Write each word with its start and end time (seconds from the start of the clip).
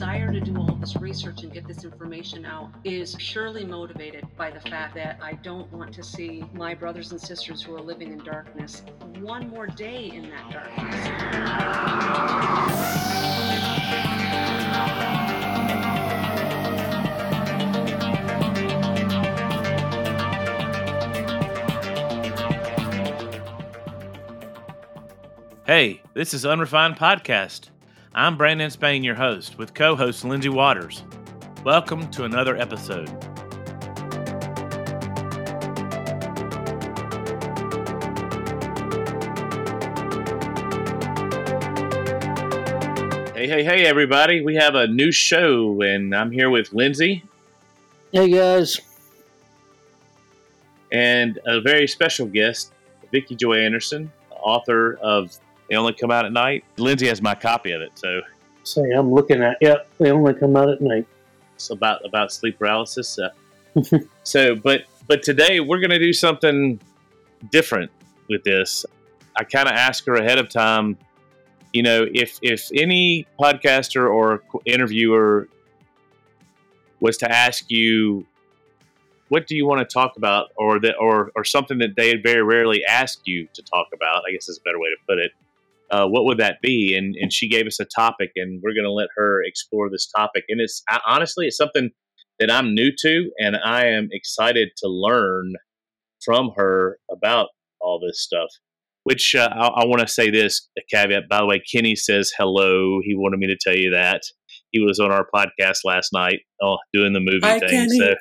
desire 0.00 0.32
to 0.32 0.40
do 0.40 0.56
all 0.56 0.74
this 0.76 0.96
research 0.96 1.42
and 1.42 1.52
get 1.52 1.68
this 1.68 1.84
information 1.84 2.46
out 2.46 2.70
is 2.84 3.14
purely 3.18 3.66
motivated 3.66 4.26
by 4.34 4.50
the 4.50 4.60
fact 4.60 4.94
that 4.94 5.18
I 5.20 5.34
don't 5.34 5.70
want 5.70 5.92
to 5.92 6.02
see 6.02 6.42
my 6.54 6.74
brothers 6.74 7.12
and 7.12 7.20
sisters 7.20 7.60
who 7.60 7.76
are 7.76 7.82
living 7.82 8.10
in 8.10 8.24
darkness 8.24 8.80
one 9.18 9.50
more 9.50 9.66
day 9.66 10.10
in 10.14 10.30
that 10.30 10.50
darkness. 10.50 10.96
Hey, 25.66 26.00
this 26.14 26.32
is 26.32 26.46
Unrefined 26.46 26.96
Podcast. 26.96 27.69
I'm 28.12 28.36
Brandon 28.36 28.68
Spain, 28.72 29.04
your 29.04 29.14
host, 29.14 29.56
with 29.56 29.72
co 29.72 29.94
host 29.94 30.24
Lindsay 30.24 30.48
Waters. 30.48 31.04
Welcome 31.64 32.10
to 32.10 32.24
another 32.24 32.56
episode. 32.56 33.08
Hey, 43.32 43.46
hey, 43.46 43.62
hey, 43.62 43.86
everybody. 43.86 44.42
We 44.42 44.56
have 44.56 44.74
a 44.74 44.88
new 44.88 45.12
show, 45.12 45.80
and 45.80 46.12
I'm 46.12 46.32
here 46.32 46.50
with 46.50 46.72
Lindsay. 46.72 47.22
Hey, 48.10 48.28
guys. 48.28 48.80
And 50.90 51.38
a 51.46 51.60
very 51.60 51.86
special 51.86 52.26
guest, 52.26 52.72
Vicki 53.12 53.36
Joy 53.36 53.58
Anderson, 53.58 54.10
author 54.32 54.94
of 54.96 55.38
they 55.70 55.76
only 55.76 55.92
come 55.92 56.10
out 56.10 56.26
at 56.26 56.32
night. 56.32 56.64
Lindsay 56.76 57.06
has 57.06 57.22
my 57.22 57.34
copy 57.34 57.70
of 57.70 57.80
it, 57.80 57.92
so. 57.94 58.20
Say, 58.64 58.90
I'm 58.90 59.12
looking 59.12 59.40
at. 59.42 59.56
Yep, 59.60 59.88
they 59.98 60.10
only 60.10 60.34
come 60.34 60.56
out 60.56 60.68
at 60.68 60.80
night. 60.80 61.06
It's 61.54 61.70
about 61.70 62.04
about 62.04 62.32
sleep 62.32 62.58
paralysis. 62.58 63.18
Uh, 63.18 63.30
so, 64.24 64.56
but 64.56 64.82
but 65.06 65.22
today 65.22 65.60
we're 65.60 65.78
going 65.78 65.90
to 65.90 65.98
do 65.98 66.12
something 66.12 66.80
different 67.50 67.90
with 68.28 68.42
this. 68.44 68.84
I 69.36 69.44
kind 69.44 69.68
of 69.68 69.74
asked 69.74 70.06
her 70.06 70.14
ahead 70.14 70.38
of 70.38 70.48
time. 70.48 70.98
You 71.72 71.84
know, 71.84 72.06
if 72.12 72.38
if 72.42 72.68
any 72.74 73.26
podcaster 73.38 74.12
or 74.12 74.42
interviewer 74.66 75.48
was 76.98 77.16
to 77.18 77.30
ask 77.30 77.70
you 77.70 78.26
what 79.28 79.46
do 79.46 79.54
you 79.54 79.64
want 79.64 79.88
to 79.88 79.90
talk 79.90 80.16
about 80.16 80.48
or 80.56 80.80
that 80.80 80.96
or 81.00 81.30
or 81.36 81.44
something 81.44 81.78
that 81.78 81.94
they 81.96 82.16
very 82.16 82.42
rarely 82.42 82.84
ask 82.84 83.20
you 83.24 83.48
to 83.54 83.62
talk 83.62 83.86
about 83.94 84.24
i 84.28 84.32
guess 84.32 84.48
is 84.48 84.58
a 84.58 84.62
better 84.62 84.78
way 84.78 84.88
to 84.90 84.96
put 85.06 85.18
it 85.18 85.32
uh, 85.90 86.06
what 86.06 86.24
would 86.24 86.38
that 86.38 86.56
be? 86.62 86.94
And 86.96 87.14
and 87.20 87.32
she 87.32 87.48
gave 87.48 87.66
us 87.66 87.80
a 87.80 87.84
topic, 87.84 88.30
and 88.36 88.60
we're 88.62 88.74
going 88.74 88.84
to 88.84 88.92
let 88.92 89.08
her 89.16 89.42
explore 89.44 89.90
this 89.90 90.08
topic. 90.16 90.44
And 90.48 90.60
it's 90.60 90.82
honestly, 91.06 91.46
it's 91.46 91.56
something 91.56 91.90
that 92.38 92.50
I'm 92.50 92.74
new 92.74 92.90
to, 93.02 93.30
and 93.38 93.56
I 93.56 93.86
am 93.86 94.08
excited 94.12 94.68
to 94.78 94.88
learn 94.88 95.54
from 96.24 96.52
her 96.56 96.98
about 97.10 97.48
all 97.80 98.00
this 98.04 98.22
stuff. 98.22 98.48
Which 99.04 99.34
uh, 99.34 99.48
I, 99.52 99.66
I 99.68 99.86
want 99.86 100.00
to 100.02 100.08
say 100.08 100.30
this 100.30 100.68
a 100.78 100.82
caveat. 100.94 101.28
By 101.28 101.38
the 101.38 101.46
way, 101.46 101.60
Kenny 101.72 101.96
says 101.96 102.32
hello. 102.36 103.00
He 103.02 103.14
wanted 103.16 103.38
me 103.40 103.46
to 103.48 103.56
tell 103.60 103.74
you 103.76 103.90
that 103.90 104.22
he 104.72 104.80
was 104.80 105.00
on 105.00 105.10
our 105.10 105.26
podcast 105.34 105.78
last 105.84 106.12
night, 106.12 106.40
oh, 106.62 106.76
doing 106.92 107.12
the 107.12 107.20
movie 107.20 107.40
Hi, 107.42 107.58
thing. 107.58 107.70
Kenny. 107.70 107.98
So, 107.98 108.14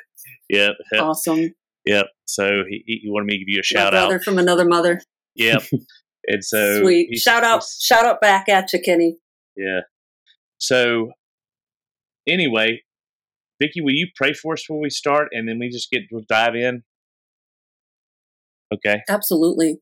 yep, 0.50 0.72
Awesome. 0.98 1.54
yep. 1.86 2.08
So 2.26 2.64
he, 2.67 2.83
he 2.86 3.02
wanted 3.09 3.26
me 3.26 3.33
to 3.33 3.39
give 3.39 3.50
you 3.50 3.58
a 3.58 3.59
My 3.59 3.81
shout 3.83 3.92
brother 3.92 4.16
out. 4.16 4.23
from 4.23 4.38
another 4.39 4.66
mother. 4.66 5.02
Yep. 5.36 5.64
And 6.30 6.44
so 6.44 6.81
Sweet. 6.81 7.17
Shout 7.17 7.44
out, 7.44 7.63
shout 7.81 8.05
out 8.05 8.22
back 8.22 8.47
at 8.47 8.72
you, 8.72 8.80
Kenny. 8.80 9.17
Yeah. 9.58 9.81
So, 10.59 11.11
anyway, 12.27 12.83
Vicki, 13.61 13.81
will 13.81 13.94
you 13.94 14.08
pray 14.16 14.33
for 14.33 14.53
us 14.53 14.61
before 14.61 14.80
we 14.80 14.89
start, 14.89 15.30
and 15.31 15.49
then 15.49 15.59
we 15.59 15.70
just 15.70 15.89
get 15.92 16.04
we'll 16.11 16.23
dive 16.30 16.55
in? 16.55 16.83
Okay. 18.73 19.02
Absolutely. 19.09 19.80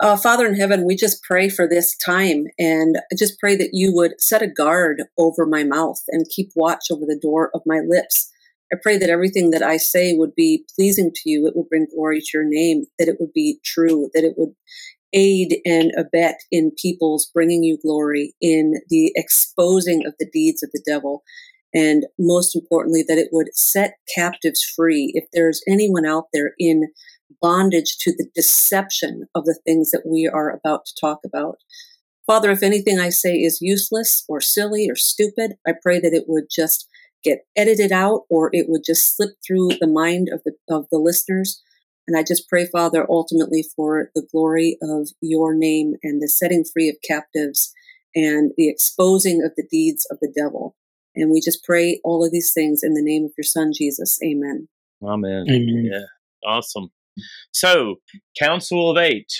Uh, 0.00 0.16
Father 0.16 0.46
in 0.46 0.54
heaven, 0.54 0.86
we 0.86 0.94
just 0.94 1.22
pray 1.22 1.48
for 1.48 1.66
this 1.66 1.96
time 1.96 2.46
and 2.58 2.98
I 2.98 3.16
just 3.16 3.38
pray 3.40 3.56
that 3.56 3.70
you 3.72 3.94
would 3.94 4.20
set 4.20 4.42
a 4.42 4.46
guard 4.46 5.02
over 5.16 5.46
my 5.46 5.64
mouth 5.64 6.02
and 6.08 6.28
keep 6.28 6.50
watch 6.54 6.90
over 6.90 7.06
the 7.06 7.18
door 7.18 7.50
of 7.54 7.62
my 7.64 7.80
lips. 7.86 8.30
I 8.72 8.76
pray 8.82 8.98
that 8.98 9.08
everything 9.08 9.52
that 9.52 9.62
I 9.62 9.78
say 9.78 10.14
would 10.14 10.34
be 10.34 10.66
pleasing 10.74 11.12
to 11.14 11.30
you. 11.30 11.46
It 11.46 11.56
would 11.56 11.68
bring 11.68 11.86
glory 11.94 12.20
to 12.20 12.26
your 12.34 12.44
name, 12.44 12.84
that 12.98 13.08
it 13.08 13.16
would 13.20 13.32
be 13.32 13.58
true, 13.64 14.10
that 14.12 14.24
it 14.24 14.34
would 14.36 14.54
aid 15.12 15.58
and 15.64 15.92
abet 15.96 16.40
in 16.50 16.72
people's 16.80 17.30
bringing 17.32 17.62
you 17.62 17.78
glory, 17.82 18.34
in 18.40 18.74
the 18.88 19.12
exposing 19.14 20.04
of 20.06 20.14
the 20.18 20.28
deeds 20.32 20.62
of 20.62 20.70
the 20.72 20.82
devil, 20.86 21.22
and 21.74 22.04
most 22.18 22.54
importantly, 22.54 23.04
that 23.06 23.18
it 23.18 23.28
would 23.32 23.48
set 23.54 23.94
captives 24.14 24.62
free. 24.62 25.12
If 25.14 25.24
there's 25.32 25.62
anyone 25.68 26.06
out 26.06 26.26
there 26.32 26.52
in 26.58 26.88
bondage 27.40 27.96
to 27.98 28.12
the 28.12 28.28
deception 28.34 29.26
of 29.34 29.44
the 29.44 29.58
things 29.66 29.90
that 29.90 30.06
we 30.06 30.30
are 30.32 30.50
about 30.50 30.86
to 30.86 30.94
talk 31.00 31.20
about. 31.24 31.56
Father, 32.26 32.50
if 32.50 32.62
anything 32.62 32.98
I 32.98 33.10
say 33.10 33.36
is 33.36 33.58
useless 33.60 34.24
or 34.28 34.40
silly 34.40 34.88
or 34.90 34.96
stupid, 34.96 35.54
I 35.66 35.72
pray 35.80 36.00
that 36.00 36.12
it 36.12 36.24
would 36.26 36.46
just 36.50 36.88
get 37.22 37.40
edited 37.56 37.92
out 37.92 38.22
or 38.30 38.50
it 38.52 38.66
would 38.68 38.82
just 38.84 39.16
slip 39.16 39.30
through 39.46 39.70
the 39.80 39.86
mind 39.86 40.28
of 40.32 40.42
the 40.44 40.52
of 40.74 40.86
the 40.90 40.98
listeners. 40.98 41.62
And 42.08 42.16
I 42.16 42.22
just 42.22 42.48
pray, 42.48 42.66
Father, 42.66 43.06
ultimately 43.10 43.64
for 43.74 44.10
the 44.14 44.26
glory 44.30 44.78
of 44.82 45.08
your 45.20 45.54
name 45.54 45.94
and 46.02 46.22
the 46.22 46.28
setting 46.28 46.64
free 46.64 46.88
of 46.88 46.96
captives 47.06 47.72
and 48.14 48.52
the 48.56 48.68
exposing 48.68 49.42
of 49.44 49.52
the 49.56 49.66
deeds 49.70 50.06
of 50.10 50.18
the 50.20 50.32
devil. 50.34 50.76
And 51.14 51.30
we 51.30 51.40
just 51.40 51.64
pray 51.64 52.00
all 52.04 52.24
of 52.24 52.30
these 52.32 52.52
things 52.54 52.80
in 52.82 52.94
the 52.94 53.02
name 53.02 53.24
of 53.24 53.32
your 53.36 53.44
son, 53.44 53.72
Jesus. 53.76 54.18
Amen. 54.24 54.68
Amen. 55.02 55.46
Amen. 55.48 55.88
Yeah. 55.90 56.00
Awesome. 56.48 56.90
So, 57.52 57.96
Council 58.38 58.90
of 58.90 58.98
Eight. 58.98 59.32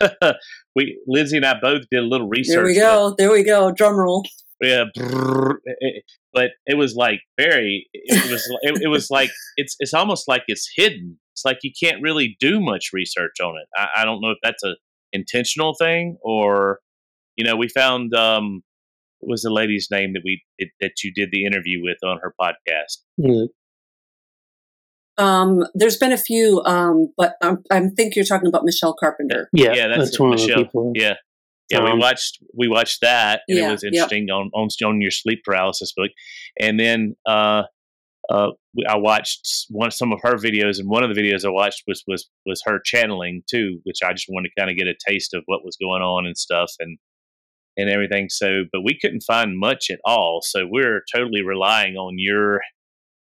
we 0.74 0.98
Lindsay 1.06 1.36
and 1.36 1.46
I 1.46 1.54
both 1.60 1.82
did 1.90 2.00
a 2.00 2.06
little 2.06 2.28
research. 2.28 2.54
There 2.54 2.64
we 2.64 2.74
go. 2.74 3.14
There 3.16 3.30
we 3.30 3.42
go. 3.42 3.70
Drum 3.70 3.96
roll. 3.96 4.24
yeah. 4.62 4.84
brrr, 4.96 5.56
it- 5.64 5.76
eh, 5.82 5.86
eh, 5.98 6.00
But 6.32 6.50
it 6.66 6.76
was 6.78 6.94
like 6.94 7.20
very. 7.38 7.88
It 7.92 8.30
was. 8.30 8.48
It, 8.62 8.82
it 8.84 8.88
was 8.88 9.10
like 9.10 9.30
it's. 9.56 9.76
It's 9.78 9.92
almost 9.94 10.26
like 10.26 10.44
it's 10.48 10.70
hidden. 10.74 11.18
It's 11.38 11.44
like 11.44 11.58
you 11.62 11.70
can't 11.80 12.02
really 12.02 12.36
do 12.40 12.60
much 12.60 12.90
research 12.92 13.36
on 13.42 13.54
it. 13.56 13.68
I, 13.76 14.02
I 14.02 14.04
don't 14.04 14.20
know 14.20 14.30
if 14.30 14.38
that's 14.42 14.62
a 14.64 14.74
intentional 15.12 15.74
thing 15.78 16.18
or, 16.22 16.80
you 17.36 17.44
know, 17.44 17.56
we 17.56 17.68
found. 17.68 18.14
um 18.14 18.62
what 19.20 19.32
was 19.32 19.42
the 19.42 19.50
lady's 19.50 19.88
name 19.90 20.12
that 20.12 20.22
we 20.24 20.42
that 20.80 21.02
you 21.02 21.12
did 21.12 21.30
the 21.32 21.44
interview 21.44 21.82
with 21.82 21.96
on 22.04 22.20
her 22.22 22.32
podcast? 22.40 22.98
Yeah. 23.16 23.46
Um, 25.16 25.64
there's 25.74 25.96
been 25.96 26.12
a 26.12 26.16
few, 26.18 26.62
um, 26.64 27.12
but 27.16 27.34
I'm, 27.42 27.58
I 27.72 27.80
think 27.96 28.14
you're 28.14 28.24
talking 28.24 28.46
about 28.46 28.64
Michelle 28.64 28.94
Carpenter. 28.94 29.48
Yeah, 29.52 29.72
Yeah, 29.74 29.88
that's 29.88 29.98
that's, 30.10 30.20
one 30.20 30.34
of 30.34 30.40
Michelle. 30.40 30.58
the 30.58 30.64
people. 30.66 30.92
Yeah, 30.94 31.14
yeah. 31.70 31.82
we 31.82 31.90
Um, 31.90 31.98
watched 31.98 32.38
we 32.56 32.68
watched 32.68 33.00
that, 33.00 33.40
and 33.48 33.58
Yeah, 33.58 33.68
it 33.68 33.72
was 33.72 33.82
yep. 33.82 33.92
interesting 33.92 34.30
on, 34.30 34.50
on 34.54 34.68
on 34.86 35.00
your 35.00 35.10
sleep 35.10 35.40
paralysis 35.44 35.92
book. 35.96 36.12
And 36.60 36.78
then 36.78 37.16
uh, 37.26 37.64
uh, 38.28 38.50
I 38.86 38.96
watched 38.96 39.66
one 39.70 39.90
some 39.90 40.12
of 40.12 40.20
her 40.22 40.34
videos, 40.34 40.78
and 40.78 40.88
one 40.88 41.02
of 41.02 41.14
the 41.14 41.20
videos 41.20 41.44
I 41.44 41.50
watched 41.50 41.84
was 41.86 42.04
was 42.06 42.28
was 42.44 42.62
her 42.66 42.78
channeling 42.84 43.42
too, 43.50 43.80
which 43.84 43.98
I 44.04 44.12
just 44.12 44.26
wanted 44.28 44.50
to 44.50 44.60
kind 44.60 44.70
of 44.70 44.76
get 44.76 44.86
a 44.86 44.94
taste 45.08 45.34
of 45.34 45.42
what 45.46 45.64
was 45.64 45.76
going 45.80 46.02
on 46.02 46.26
and 46.26 46.36
stuff, 46.36 46.72
and 46.78 46.98
and 47.78 47.88
everything. 47.88 48.28
So, 48.28 48.64
but 48.72 48.82
we 48.84 48.98
couldn't 49.00 49.22
find 49.22 49.58
much 49.58 49.86
at 49.90 50.00
all. 50.04 50.40
So 50.42 50.66
we're 50.68 51.04
totally 51.14 51.42
relying 51.42 51.94
on 51.94 52.14
your, 52.18 52.60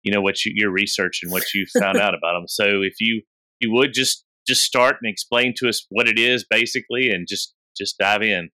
you 0.03 0.13
know, 0.13 0.21
what 0.21 0.45
you, 0.45 0.53
your 0.55 0.73
research 0.73 1.21
and 1.23 1.31
what 1.31 1.55
you 1.55 1.67
found 1.79 1.97
out 1.99 2.15
about 2.15 2.35
them. 2.35 2.49
So 2.49 2.83
if 2.83 2.95
you 3.01 3.23
you 3.61 3.73
would 3.73 3.95
just 3.95 4.25
just 4.47 4.63
start 4.63 4.97
and 5.03 5.11
explain 5.11 5.55
to 5.59 5.69
us 5.69 5.87
what 5.89 6.09
it 6.09 6.19
is 6.19 6.45
basically, 6.49 7.11
and 7.11 7.27
just 7.27 7.55
just 7.77 7.97
dive 7.99 8.23
in. 8.23 8.51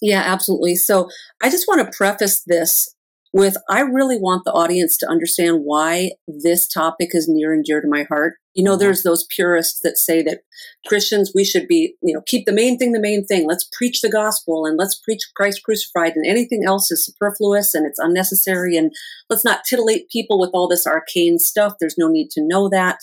Yeah, 0.00 0.22
absolutely. 0.24 0.76
So 0.76 1.08
I 1.42 1.50
just 1.50 1.66
want 1.66 1.84
to 1.84 1.96
preface 1.96 2.42
this 2.46 2.95
with 3.32 3.56
I 3.68 3.80
really 3.80 4.18
want 4.18 4.44
the 4.44 4.52
audience 4.52 4.96
to 4.98 5.08
understand 5.08 5.62
why 5.64 6.12
this 6.26 6.66
topic 6.66 7.10
is 7.12 7.28
near 7.28 7.52
and 7.52 7.64
dear 7.64 7.80
to 7.80 7.88
my 7.88 8.04
heart. 8.04 8.34
You 8.54 8.64
know, 8.64 8.76
Mhm. 8.76 8.80
there's 8.80 9.02
those 9.02 9.26
purists 9.34 9.80
that 9.80 9.98
say 9.98 10.22
that 10.22 10.40
Christians, 10.86 11.32
we 11.34 11.44
should 11.44 11.68
be, 11.68 11.96
you 12.02 12.14
know, 12.14 12.22
keep 12.26 12.46
the 12.46 12.52
main 12.52 12.78
thing 12.78 12.92
the 12.92 13.00
main 13.00 13.26
thing. 13.26 13.46
Let's 13.46 13.68
preach 13.76 14.00
the 14.00 14.08
gospel 14.08 14.64
and 14.64 14.78
let's 14.78 14.98
preach 14.98 15.20
Christ 15.34 15.62
crucified 15.62 16.16
and 16.16 16.26
anything 16.26 16.64
else 16.64 16.90
is 16.90 17.04
superfluous 17.04 17.74
and 17.74 17.86
it's 17.86 17.98
unnecessary. 17.98 18.76
And 18.76 18.92
let's 19.28 19.44
not 19.44 19.64
titillate 19.64 20.08
people 20.08 20.40
with 20.40 20.50
all 20.54 20.68
this 20.68 20.86
arcane 20.86 21.38
stuff. 21.38 21.74
There's 21.78 21.98
no 21.98 22.08
need 22.08 22.30
to 22.30 22.42
know 22.42 22.68
that. 22.70 23.00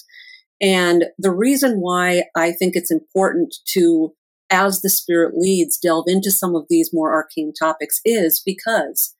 And 0.60 1.06
the 1.20 1.32
reason 1.32 1.82
why 1.82 2.24
I 2.36 2.52
think 2.54 2.76
it's 2.76 2.92
important 2.92 3.56
to, 3.74 4.14
as 4.50 4.82
the 4.82 4.90
Spirit 4.90 5.34
leads, 5.38 5.78
delve 5.78 6.06
into 6.08 6.32
some 6.32 6.56
of 6.56 6.66
these 6.70 6.92
more 6.94 7.14
arcane 7.14 7.54
topics 7.54 8.00
is 8.06 8.42
because 8.44 9.14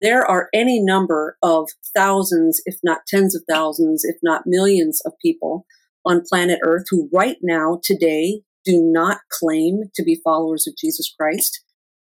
there 0.00 0.24
are 0.24 0.48
any 0.54 0.80
number 0.80 1.36
of 1.42 1.68
thousands, 1.94 2.60
if 2.64 2.76
not 2.82 3.00
tens 3.06 3.34
of 3.34 3.42
thousands, 3.48 4.04
if 4.04 4.16
not 4.22 4.42
millions 4.46 5.00
of 5.04 5.12
people 5.22 5.66
on 6.06 6.22
planet 6.28 6.58
Earth 6.64 6.84
who 6.90 7.08
right 7.12 7.36
now, 7.42 7.80
today, 7.82 8.42
do 8.64 8.80
not 8.82 9.20
claim 9.30 9.84
to 9.94 10.02
be 10.02 10.20
followers 10.22 10.66
of 10.66 10.76
Jesus 10.76 11.12
Christ. 11.18 11.62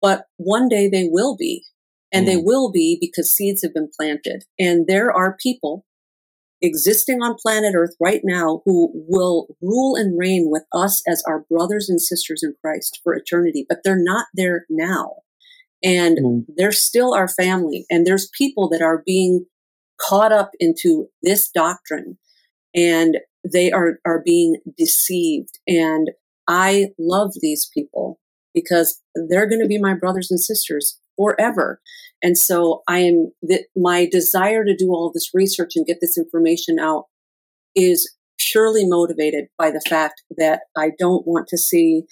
but 0.01 0.25
one 0.37 0.67
day 0.69 0.87
they 0.87 1.07
will 1.09 1.35
be. 1.35 1.65
And 2.11 2.23
mm. 2.23 2.27
they 2.27 2.37
will 2.37 2.71
be 2.71 2.97
because 2.99 3.31
seeds 3.31 3.61
have 3.63 3.73
been 3.73 3.89
planted. 3.99 4.45
And 4.59 4.87
there 4.87 5.11
are 5.11 5.37
people 5.41 5.85
existing 6.61 7.21
on 7.21 7.35
planet 7.35 7.73
Earth 7.75 7.95
right 7.99 8.21
now 8.23 8.61
who 8.65 8.91
will 8.93 9.47
rule 9.61 9.95
and 9.95 10.17
reign 10.17 10.45
with 10.49 10.63
us 10.73 11.01
as 11.07 11.23
our 11.27 11.45
brothers 11.49 11.89
and 11.89 12.01
sisters 12.01 12.41
in 12.43 12.55
Christ 12.63 12.99
for 13.03 13.13
eternity, 13.13 13.65
but 13.67 13.79
they're 13.83 14.01
not 14.01 14.27
there 14.33 14.65
now. 14.69 15.17
And 15.87 16.17
mm. 16.17 16.45
they're 16.57 16.71
still 16.73 17.13
our 17.13 17.29
family. 17.29 17.85
And 17.89 18.05
there's 18.05 18.29
people 18.37 18.67
that 18.69 18.81
are 18.81 19.03
being 19.05 19.45
caught 19.99 20.33
up 20.33 20.51
into 20.59 21.07
this 21.23 21.49
doctrine 21.49 22.17
and 22.75 23.17
they 23.49 23.71
are, 23.71 23.99
are 24.05 24.21
being 24.23 24.57
deceived. 24.77 25.59
And 25.65 26.09
I 26.47 26.89
love 26.99 27.31
these 27.39 27.69
people 27.73 28.19
because 28.53 29.01
they're 29.29 29.47
going 29.47 29.61
to 29.61 29.67
be 29.67 29.79
my 29.79 29.93
brothers 29.93 30.29
and 30.29 30.39
sisters 30.39 30.99
forever. 31.15 31.79
And 32.21 32.37
so 32.37 32.81
I 32.87 32.99
am 32.99 33.31
that 33.43 33.65
my 33.75 34.07
desire 34.11 34.65
to 34.65 34.75
do 34.75 34.89
all 34.89 35.11
this 35.13 35.31
research 35.33 35.73
and 35.75 35.85
get 35.85 35.97
this 36.01 36.17
information 36.17 36.79
out 36.79 37.05
is 37.75 38.13
purely 38.51 38.85
motivated 38.85 39.45
by 39.57 39.71
the 39.71 39.81
fact 39.87 40.21
that 40.37 40.61
I 40.75 40.91
don't 40.97 41.25
want 41.25 41.47
to 41.49 41.57
see 41.57 42.03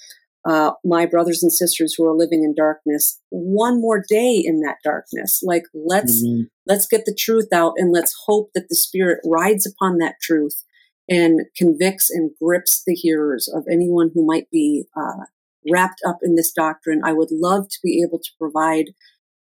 uh, 0.45 0.71
my 0.83 1.05
brothers 1.05 1.41
and 1.41 1.51
sisters 1.51 1.95
who 1.97 2.05
are 2.05 2.15
living 2.15 2.43
in 2.43 2.53
darkness 2.55 3.19
one 3.29 3.81
more 3.81 4.03
day 4.07 4.41
in 4.43 4.59
that 4.61 4.77
darkness. 4.83 5.41
Like 5.43 5.63
let's 5.73 6.23
mm-hmm. 6.23 6.43
let's 6.67 6.87
get 6.87 7.05
the 7.05 7.17
truth 7.17 7.51
out 7.51 7.73
and 7.77 7.91
let's 7.91 8.15
hope 8.25 8.51
that 8.53 8.67
the 8.69 8.75
Spirit 8.75 9.19
rides 9.25 9.65
upon 9.65 9.97
that 9.97 10.15
truth 10.21 10.63
and 11.09 11.41
convicts 11.57 12.09
and 12.09 12.31
grips 12.41 12.83
the 12.85 12.93
hearers 12.93 13.51
of 13.53 13.63
anyone 13.71 14.11
who 14.13 14.25
might 14.25 14.49
be 14.51 14.85
uh, 14.95 15.25
wrapped 15.69 16.01
up 16.07 16.17
in 16.21 16.35
this 16.35 16.51
doctrine. 16.51 17.01
I 17.03 17.13
would 17.13 17.31
love 17.31 17.67
to 17.69 17.79
be 17.83 18.03
able 18.07 18.19
to 18.19 18.31
provide 18.39 18.85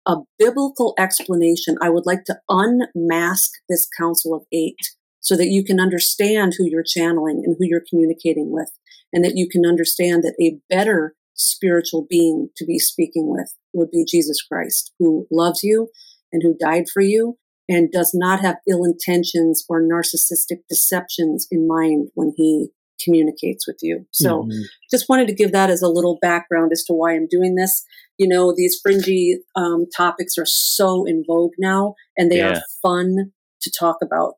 a 0.07 0.17
biblical 0.39 0.95
explanation. 0.99 1.77
I 1.81 1.91
would 1.91 2.07
like 2.07 2.25
to 2.25 2.39
unmask 2.49 3.51
this 3.69 3.89
Council 3.99 4.35
of 4.35 4.43
Eight 4.53 4.79
so 5.21 5.37
that 5.37 5.49
you 5.49 5.65
can 5.65 5.81
understand 5.81 6.55
who 6.57 6.65
you're 6.69 6.85
channeling 6.87 7.43
and 7.45 7.57
who 7.59 7.65
you're 7.67 7.85
communicating 7.89 8.53
with, 8.53 8.71
and 9.15 9.25
that 9.25 9.37
you 9.37 9.49
can 9.49 9.65
understand 9.65 10.25
that 10.25 10.35
a 10.43 10.59
better 10.69 11.15
spiritual 11.35 12.07
being 12.09 12.51
to 12.57 12.67
be 12.67 12.79
speaking 12.79 13.31
with 13.31 13.55
would 13.73 13.91
be 13.91 14.05
Jesus 14.05 14.43
Christ, 14.43 14.93
who 14.99 15.27
loves 15.31 15.63
you 15.63 15.89
and 16.33 16.43
who 16.43 16.57
died 16.59 16.85
for 16.93 17.01
you 17.01 17.39
and 17.69 17.91
does 17.91 18.11
not 18.13 18.41
have 18.41 18.57
ill 18.69 18.85
intentions 18.85 19.65
or 19.69 19.81
narcissistic 19.81 20.59
deceptions 20.69 21.47
in 21.51 21.67
mind 21.67 22.09
when 22.15 22.33
he 22.37 22.69
communicates 23.03 23.67
with 23.67 23.79
you. 23.83 24.07
So 24.11 24.43
mm-hmm. 24.43 24.63
just 24.91 25.09
wanted 25.09 25.29
to 25.29 25.35
give 25.35 25.53
that 25.53 25.71
as 25.71 25.83
a 25.83 25.89
little 25.89 26.19
background 26.21 26.73
as 26.73 26.85
to 26.85 26.93
why 26.93 27.15
I'm 27.15 27.29
doing 27.29 27.55
this. 27.55 27.85
You 28.19 28.29
know, 28.29 28.53
these 28.55 28.79
fringy 28.83 29.39
um, 29.57 29.87
topics 29.97 30.39
are 30.39 30.47
so 30.47 31.05
in 31.07 31.25
vogue 31.27 31.55
now 31.59 31.95
and 32.17 32.31
they 32.31 32.39
yeah. 32.39 32.57
are 32.57 32.63
fun 32.83 33.33
to 33.63 33.71
talk 33.71 33.97
about. 34.03 34.37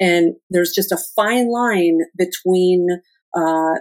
And 0.00 0.34
there's 0.50 0.72
just 0.72 0.92
a 0.92 0.98
fine 1.14 1.50
line 1.50 2.00
between 2.16 2.88
uh, 3.36 3.74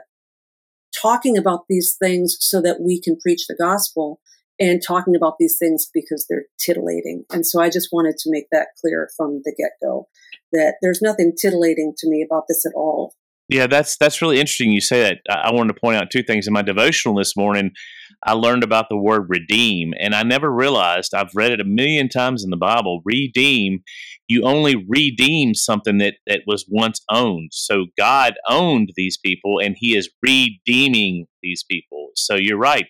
talking 1.03 1.37
about 1.37 1.65
these 1.67 1.95
things 2.01 2.37
so 2.39 2.61
that 2.61 2.81
we 2.81 2.99
can 2.99 3.17
preach 3.17 3.45
the 3.47 3.55
gospel 3.55 4.19
and 4.59 4.81
talking 4.81 5.15
about 5.15 5.35
these 5.39 5.57
things 5.59 5.89
because 5.93 6.25
they're 6.29 6.45
titillating. 6.59 7.25
And 7.31 7.45
so 7.45 7.61
I 7.61 7.69
just 7.69 7.89
wanted 7.91 8.17
to 8.19 8.31
make 8.31 8.45
that 8.51 8.67
clear 8.79 9.09
from 9.17 9.41
the 9.43 9.53
get 9.57 9.71
go 9.81 10.07
that 10.53 10.75
there's 10.81 11.01
nothing 11.01 11.33
titillating 11.39 11.93
to 11.97 12.09
me 12.09 12.25
about 12.25 12.43
this 12.47 12.65
at 12.65 12.73
all. 12.75 13.13
Yeah, 13.49 13.67
that's 13.67 13.97
that's 13.97 14.21
really 14.21 14.39
interesting. 14.39 14.71
You 14.71 14.81
say 14.81 15.01
that. 15.01 15.17
I 15.29 15.51
wanted 15.51 15.73
to 15.73 15.79
point 15.79 15.97
out 15.97 16.09
two 16.09 16.23
things 16.23 16.47
in 16.47 16.53
my 16.53 16.61
devotional 16.61 17.15
this 17.15 17.35
morning. 17.35 17.71
I 18.25 18.33
learned 18.33 18.63
about 18.63 18.85
the 18.89 18.97
word 18.97 19.25
redeem, 19.27 19.93
and 19.99 20.15
I 20.15 20.23
never 20.23 20.51
realized. 20.51 21.13
I've 21.13 21.35
read 21.35 21.51
it 21.51 21.59
a 21.59 21.65
million 21.65 22.07
times 22.07 22.43
in 22.43 22.51
the 22.51 22.57
Bible. 22.57 23.01
Redeem, 23.03 23.83
you 24.29 24.43
only 24.43 24.85
redeem 24.87 25.55
something 25.55 25.97
that 25.97 26.15
that 26.25 26.41
was 26.47 26.65
once 26.69 27.01
owned. 27.11 27.49
So 27.51 27.87
God 27.97 28.35
owned 28.49 28.91
these 28.95 29.17
people, 29.17 29.59
and 29.61 29.75
He 29.77 29.97
is 29.97 30.09
redeeming 30.21 31.25
these 31.41 31.65
people. 31.69 32.09
So 32.15 32.35
you're 32.35 32.57
right. 32.57 32.85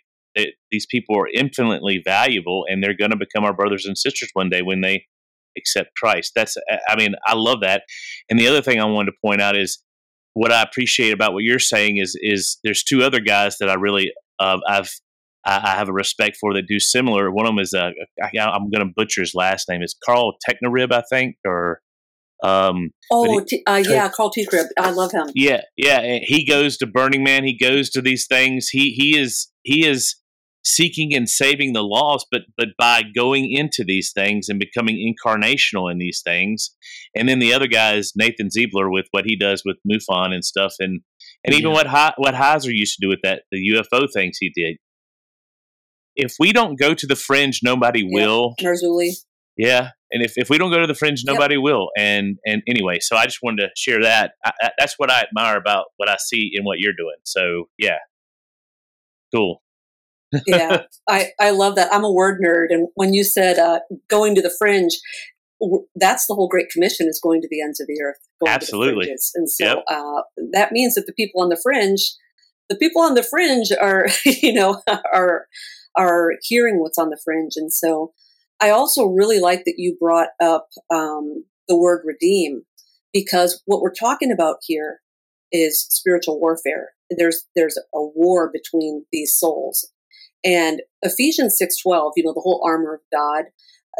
these 0.72 0.86
people 0.86 1.18
are 1.18 1.28
infinitely 1.34 2.02
valuable, 2.06 2.66
and 2.70 2.84
they're 2.84 2.96
going 2.96 3.12
to 3.12 3.18
become 3.18 3.44
our 3.44 3.56
brothers 3.56 3.86
and 3.86 3.98
sisters 3.98 4.30
one 4.34 4.50
day 4.50 4.62
when 4.62 4.82
they 4.82 5.06
accept 5.58 5.96
Christ. 5.98 6.34
That's. 6.36 6.56
I 6.88 6.96
mean, 6.96 7.16
I 7.26 7.34
love 7.34 7.62
that. 7.62 7.84
And 8.30 8.40
the 8.40 8.48
other 8.48 8.62
thing 8.62 8.80
I 8.80 8.86
wanted 8.86 9.12
to 9.12 9.18
point 9.24 9.42
out 9.42 9.58
is 9.58 9.84
what 10.34 10.52
I 10.52 10.62
appreciate 10.62 11.12
about 11.12 11.34
what 11.34 11.44
you're 11.44 11.60
saying 11.60 11.98
is 11.98 12.18
is 12.22 12.60
there's 12.64 12.84
two 12.84 13.04
other 13.04 13.20
guys 13.20 13.58
that 13.60 13.70
I 13.70 13.76
really 13.76 14.12
uh, 14.40 14.60
I've 14.68 14.92
I 15.46 15.76
have 15.76 15.90
a 15.90 15.94
respect 15.94 16.38
for 16.40 16.54
that 16.54 16.68
do 16.68 16.80
similar. 16.80 17.30
One 17.30 17.46
of 17.46 17.50
them 17.50 17.60
is 17.60 17.74
uh, 17.74 17.90
I, 18.22 18.30
am 18.38 18.70
going 18.70 18.88
to 18.88 18.94
butcher 18.96 19.22
his 19.22 19.36
last 19.36 19.68
name 19.68 19.82
is 19.82 19.94
Carl 20.06 20.36
Technerib, 20.48 20.94
I 20.94 21.04
think, 21.12 21.36
or 21.46 21.82
um, 22.44 22.92
oh 23.12 23.40
he, 23.40 23.46
t- 23.46 23.64
uh, 23.68 23.84
yeah, 23.86 24.10
Carl 24.10 24.32
Technerib. 24.32 24.68
I 24.78 24.92
love 24.92 25.12
him. 25.12 25.30
Yeah, 25.36 25.62
yeah. 25.76 26.20
He 26.22 26.46
goes 26.46 26.78
to 26.78 26.88
Burning 26.88 27.24
Man. 27.24 27.44
He 27.44 27.58
goes 27.58 27.90
to 27.92 28.02
these 28.02 28.26
things. 28.26 28.70
He 28.70 28.92
he 28.92 29.18
is 29.18 29.52
he 29.64 29.86
is 29.86 30.16
seeking 30.64 31.14
and 31.14 31.30
saving 31.30 31.74
the 31.74 31.84
lost, 31.84 32.28
but 32.32 32.42
but 32.58 32.70
by 32.78 33.04
going 33.04 33.52
into 33.52 33.84
these 33.84 34.12
things 34.12 34.50
and 34.50 34.60
becoming 34.60 34.98
incarnational 34.98 35.92
in 35.92 35.98
these 35.98 36.22
things. 36.24 36.76
And 37.16 37.28
then 37.28 37.40
the 37.40 37.54
other 37.54 37.68
guy 37.68 37.96
is 37.96 38.14
Nathan 38.16 38.50
Ziebler 38.50 38.92
with 38.92 39.06
what 39.12 39.26
he 39.26 39.36
does 39.36 39.64
with 39.66 39.78
MUFON 39.90 40.34
and 40.34 40.44
stuff, 40.44 40.74
and 40.80 41.02
and 41.46 41.54
even 41.54 41.72
what 41.72 41.88
what 42.18 42.36
Heiser 42.36 42.72
used 42.74 42.98
to 42.98 43.06
do 43.06 43.10
with 43.10 43.20
that 43.24 43.44
the 43.52 43.58
UFO 43.74 44.08
things 44.12 44.38
he 44.40 44.52
did. 44.56 44.78
If 46.16 46.36
we 46.40 46.54
don't 46.54 46.80
go 46.80 46.94
to 46.94 47.08
the 47.08 47.16
fringe, 47.16 47.62
nobody 47.64 48.02
yeah. 48.02 48.26
will. 48.26 48.54
Marzulli. 48.62 49.12
Yeah, 49.58 49.90
and 50.12 50.24
if, 50.24 50.34
if 50.36 50.50
we 50.50 50.58
don't 50.58 50.72
go 50.72 50.80
to 50.80 50.88
the 50.88 50.96
fringe, 50.96 51.24
nobody 51.26 51.56
yep. 51.56 51.64
will. 51.64 51.90
And 51.98 52.38
and 52.46 52.62
anyway, 52.68 53.00
so 53.02 53.16
I 53.16 53.26
just 53.26 53.40
wanted 53.44 53.64
to 53.64 53.70
share 53.76 54.02
that. 54.02 54.32
I, 54.46 54.52
I, 54.62 54.70
that's 54.80 54.96
what 54.98 55.12
I 55.12 55.22
admire 55.22 55.58
about 55.58 55.86
what 55.98 56.10
I 56.10 56.16
see 56.18 56.52
in 56.54 56.64
what 56.64 56.80
you're 56.80 56.94
doing. 56.94 57.18
So 57.24 57.66
yeah, 57.78 57.98
cool 59.34 59.63
yeah, 60.48 60.84
I, 61.10 61.32
I 61.40 61.52
love 61.52 61.76
that. 61.76 61.94
I'm 61.94 62.04
a 62.04 62.12
word 62.12 62.40
nerd. 62.44 62.68
And 62.70 62.88
when 62.96 63.14
you 63.14 63.24
said 63.24 63.60
uh, 63.60 63.80
going 64.10 64.36
to 64.36 64.42
the 64.42 64.54
fringe, 64.58 65.00
that's 65.96 66.28
the 66.28 66.36
whole 66.36 66.48
Great 66.48 66.70
Commission 66.70 67.08
is 67.08 67.20
going 67.22 67.42
to 67.42 67.48
the 67.50 67.62
ends 67.62 67.80
of 67.80 67.88
the 67.88 68.02
earth. 68.04 68.18
Absolutely. 68.48 69.06
The 69.06 69.32
and 69.36 69.50
so 69.50 69.66
yep. 69.66 69.84
uh, 69.90 70.22
that 70.52 70.72
means 70.72 70.96
that 70.96 71.06
the 71.06 71.14
people 71.14 71.42
on 71.42 71.50
the 71.50 71.60
fringe, 71.62 72.14
the 72.70 72.76
people 72.76 73.02
on 73.02 73.14
the 73.14 73.24
fringe 73.24 73.72
are, 73.80 74.08
you 74.26 74.54
know, 74.54 74.82
are, 75.14 75.48
are 75.96 76.32
hearing 76.42 76.80
what's 76.80 76.98
on 76.98 77.10
the 77.10 77.20
fringe. 77.24 77.54
And 77.56 77.72
so 77.72 78.14
I 78.62 78.70
also 78.70 79.06
really 79.06 79.40
like 79.40 79.64
that 79.66 79.76
you 79.78 79.96
brought 80.00 80.30
up 80.42 80.68
um, 80.94 81.46
the 81.68 81.78
word 81.78 82.02
redeem 82.06 82.64
because 83.12 83.62
what 83.66 83.82
we're 83.82 83.94
talking 83.94 84.32
about 84.32 84.58
here 84.66 85.00
is 85.52 85.86
spiritual 85.90 86.40
warfare. 86.40 86.92
There's, 87.16 87.46
there's 87.56 87.78
a 87.78 88.02
war 88.02 88.50
between 88.52 89.06
these 89.12 89.36
souls 89.36 89.88
and 90.44 90.82
Ephesians 91.02 91.58
6:12, 91.58 92.14
you 92.16 92.24
know, 92.24 92.34
the 92.34 92.42
whole 92.42 92.62
armor 92.66 92.96
of 92.96 93.02
God, 93.12 93.46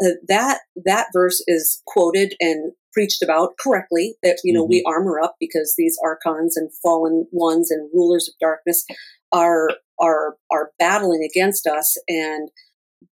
uh, 0.02 0.16
that 0.28 0.60
that 0.84 1.08
verse 1.12 1.42
is 1.46 1.82
quoted 1.86 2.34
and 2.40 2.72
preached 2.92 3.22
about 3.22 3.56
correctly 3.58 4.16
that 4.22 4.40
you 4.44 4.52
know 4.52 4.62
mm-hmm. 4.64 4.70
we 4.70 4.84
armor 4.86 5.20
up 5.20 5.36
because 5.40 5.74
these 5.76 5.98
archons 6.04 6.56
and 6.56 6.70
fallen 6.82 7.26
ones 7.32 7.70
and 7.70 7.90
rulers 7.92 8.28
of 8.28 8.34
darkness 8.40 8.84
are 9.32 9.70
are 10.00 10.36
are 10.50 10.70
battling 10.78 11.28
against 11.28 11.66
us 11.66 11.96
and 12.08 12.50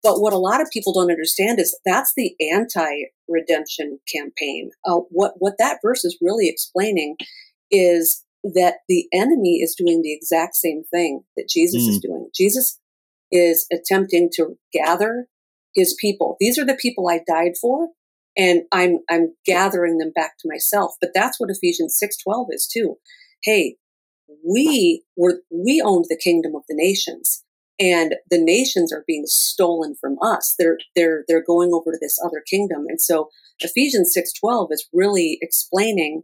but 0.03 0.21
what 0.21 0.33
a 0.33 0.39
lot 0.39 0.61
of 0.61 0.71
people 0.73 0.93
don't 0.93 1.11
understand 1.11 1.61
is 1.61 1.79
that's 1.85 2.13
the 2.17 2.35
anti-redemption 2.53 3.99
campaign. 4.13 4.71
Uh, 4.85 5.01
what 5.11 5.35
what 5.39 5.55
that 5.59 5.79
verse 5.83 6.05
is 6.05 6.19
really 6.21 6.49
explaining 6.49 7.17
is 7.71 8.25
that 8.43 8.77
the 8.89 9.07
enemy 9.13 9.61
is 9.63 9.75
doing 9.77 10.03
the 10.03 10.13
exact 10.13 10.57
same 10.57 10.83
thing 10.91 11.23
that 11.37 11.49
Jesus 11.49 11.85
mm. 11.85 11.89
is 11.91 11.99
doing. 12.01 12.29
Jesus 12.35 12.79
is 13.33 13.67
attempting 13.73 14.31
to 14.35 14.57
gather 14.73 15.27
his 15.75 15.97
people. 16.01 16.37
These 16.39 16.59
are 16.59 16.67
the 16.67 16.79
people 16.81 17.09
I 17.09 17.21
died 17.27 17.53
for, 17.61 17.89
and 18.37 18.63
I'm 18.73 18.99
I'm 19.11 19.35
gathering 19.47 19.99
them 19.99 20.13
back 20.15 20.39
to 20.41 20.49
myself. 20.49 20.95
But 21.01 21.11
that's 21.15 21.41
what 21.41 21.51
Ephesians 21.51 21.99
6:12 22.01 22.47
is 22.51 22.69
too. 22.73 22.99
Hey, 23.43 23.77
we 24.47 25.05
were 25.17 25.41
we 25.51 25.83
owned 25.85 26.07
the 26.09 26.21
kingdom 26.23 26.55
of 26.55 26.63
the 26.69 26.77
nations 26.77 27.45
and 27.81 28.15
the 28.31 28.43
nations 28.43 28.93
are 28.93 29.05
being 29.07 29.25
stolen 29.27 29.97
from 30.01 30.17
us. 30.23 30.55
They're 30.59 30.79
they're 30.95 31.25
they're 31.27 31.45
going 31.45 31.73
over 31.73 31.93
to 31.93 31.99
this 32.01 32.19
other 32.25 32.43
kingdom. 32.49 32.87
And 32.89 33.01
so 33.01 33.29
Ephesians 33.61 34.15
6:12 34.17 34.69
is 34.71 34.89
really 34.93 35.39
explaining 35.41 36.23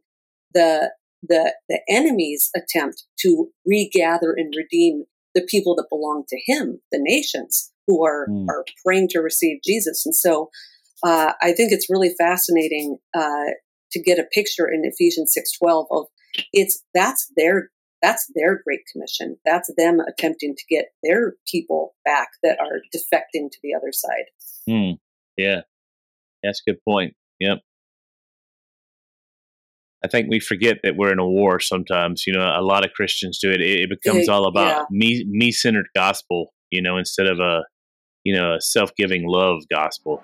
the 0.55 0.93
the 1.23 1.55
the 1.69 1.81
enemy's 1.89 2.51
attempt 2.55 3.05
to 3.21 3.49
regather 3.67 4.33
and 4.33 4.55
redeem 4.57 5.05
the 5.39 5.47
people 5.49 5.75
that 5.77 5.87
belong 5.89 6.25
to 6.29 6.41
him, 6.47 6.81
the 6.91 6.99
nations 7.01 7.73
who 7.87 8.05
are, 8.05 8.27
mm. 8.29 8.47
are 8.49 8.65
praying 8.85 9.09
to 9.11 9.21
receive 9.21 9.59
Jesus. 9.65 10.05
And 10.05 10.15
so 10.15 10.51
uh, 11.05 11.33
I 11.41 11.53
think 11.53 11.71
it's 11.73 11.89
really 11.89 12.13
fascinating 12.19 12.99
uh, 13.15 13.51
to 13.93 14.03
get 14.03 14.19
a 14.19 14.25
picture 14.33 14.67
in 14.67 14.83
Ephesians 14.85 15.35
6.12 15.63 15.87
of 15.91 16.07
it's 16.53 16.83
that's 16.93 17.31
their 17.37 17.71
That's 18.03 18.31
their 18.35 18.61
great 18.65 18.81
commission. 18.93 19.37
That's 19.45 19.71
them 19.77 20.01
attempting 20.01 20.55
to 20.57 20.65
get 20.69 20.87
their 21.03 21.35
people 21.51 21.95
back 22.05 22.29
that 22.43 22.59
are 22.61 22.81
defecting 22.95 23.51
to 23.51 23.59
the 23.63 23.75
other 23.75 23.93
side. 23.93 24.27
Hmm. 24.69 24.93
Yeah. 25.37 25.63
That's 26.43 26.63
a 26.67 26.71
good 26.71 26.81
point. 26.85 27.15
Yep. 27.41 27.59
I 30.05 30.07
think 30.07 30.29
we 30.31 30.39
forget 30.39 30.79
that 30.85 30.97
we're 30.97 31.13
in 31.13 31.19
a 31.19 31.27
war 31.27 31.59
sometimes. 31.59 32.25
You 32.25 32.33
know, 32.33 32.53
a 32.57 32.63
lot 32.63 32.85
of 32.85 32.93
Christians 32.93 33.39
do 33.41 33.51
it. 33.51 33.61
It, 33.61 33.81
it 33.81 33.91
becomes 33.91 34.29
all 34.29 34.47
about 34.47 34.69
yeah. 34.69 34.85
me 34.91 35.25
me 35.29 35.51
centered 35.51 35.89
gospel, 35.95 36.55
you 36.71 36.81
know, 36.81 36.99
instead 36.99 37.27
of 37.27 37.41
a 37.41 37.65
you 38.23 38.33
know, 38.33 38.55
a 38.55 38.61
self 38.61 38.95
giving 38.97 39.27
love 39.27 39.63
gospel. 39.69 40.23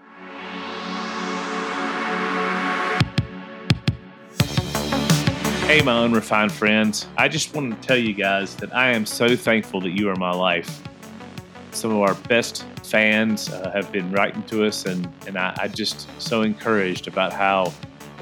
Hey, 5.66 5.82
my 5.82 6.04
unrefined 6.04 6.52
friends. 6.52 7.08
I 7.16 7.26
just 7.26 7.52
want 7.54 7.80
to 7.80 7.88
tell 7.88 7.96
you 7.96 8.12
guys 8.12 8.54
that 8.56 8.72
I 8.72 8.90
am 8.90 9.04
so 9.04 9.34
thankful 9.34 9.80
that 9.80 9.90
you 9.90 10.08
are 10.08 10.16
my 10.16 10.30
life. 10.30 10.82
Some 11.72 11.90
of 11.90 12.02
our 12.02 12.14
best 12.28 12.64
fans 12.84 13.50
uh, 13.50 13.72
have 13.72 13.90
been 13.90 14.12
writing 14.12 14.44
to 14.44 14.66
us, 14.66 14.86
and, 14.86 15.12
and 15.26 15.36
I, 15.36 15.56
I 15.58 15.66
just 15.66 16.08
so 16.20 16.42
encouraged 16.42 17.08
about 17.08 17.32
how 17.32 17.72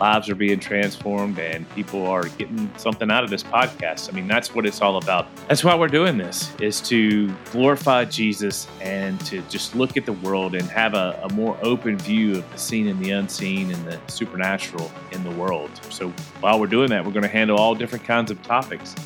lives 0.03 0.29
are 0.29 0.35
being 0.35 0.59
transformed 0.59 1.39
and 1.39 1.69
people 1.77 2.05
are 2.05 2.25
getting 2.37 2.69
something 2.77 3.09
out 3.09 3.23
of 3.23 3.31
this 3.31 3.45
podcast. 3.45 4.13
I 4.13 4.17
mean, 4.17 4.27
that's 4.27 4.53
what 4.53 4.67
it's 4.67 4.83
all 4.83 4.97
about. 4.97 5.29
That's 5.47 5.63
why 5.63 5.77
we're 5.77 5.87
doing 5.87 6.19
this 6.19 6.53
is 6.61 6.81
to 6.93 7.33
glorify 7.53 8.07
Jesus 8.07 8.67
and 8.81 9.21
to 9.27 9.43
just 9.43 9.77
look 9.77 9.97
at 9.97 10.05
the 10.05 10.15
world 10.15 10.57
and 10.57 10.65
have 10.65 10.95
a, 10.95 11.21
a 11.23 11.33
more 11.35 11.57
open 11.63 11.99
view 11.99 12.39
of 12.39 12.51
the 12.51 12.59
seen 12.59 12.89
and 12.89 12.99
the 12.99 13.13
unseen 13.13 13.71
and 13.71 13.87
the 13.87 14.01
supernatural 14.09 14.91
in 15.13 15.23
the 15.23 15.31
world. 15.31 15.71
So 15.91 16.09
while 16.41 16.59
we're 16.59 16.67
doing 16.67 16.91
that, 16.91 17.05
we're 17.05 17.13
going 17.13 17.23
to 17.23 17.29
handle 17.29 17.57
all 17.57 17.77
different 17.77 18.05
kinds 18.05 18.33
of 18.33 18.43
topics. 18.43 18.97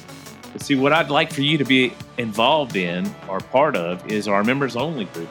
But 0.51 0.63
see, 0.63 0.77
what 0.77 0.95
I'd 0.95 1.11
like 1.11 1.31
for 1.31 1.43
you 1.43 1.59
to 1.59 1.65
be 1.67 1.93
involved 2.17 2.75
in 2.75 3.15
or 3.29 3.41
part 3.41 3.77
of 3.77 4.11
is 4.11 4.29
our 4.29 4.43
members 4.43 4.77
only 4.77 5.05
group 5.05 5.29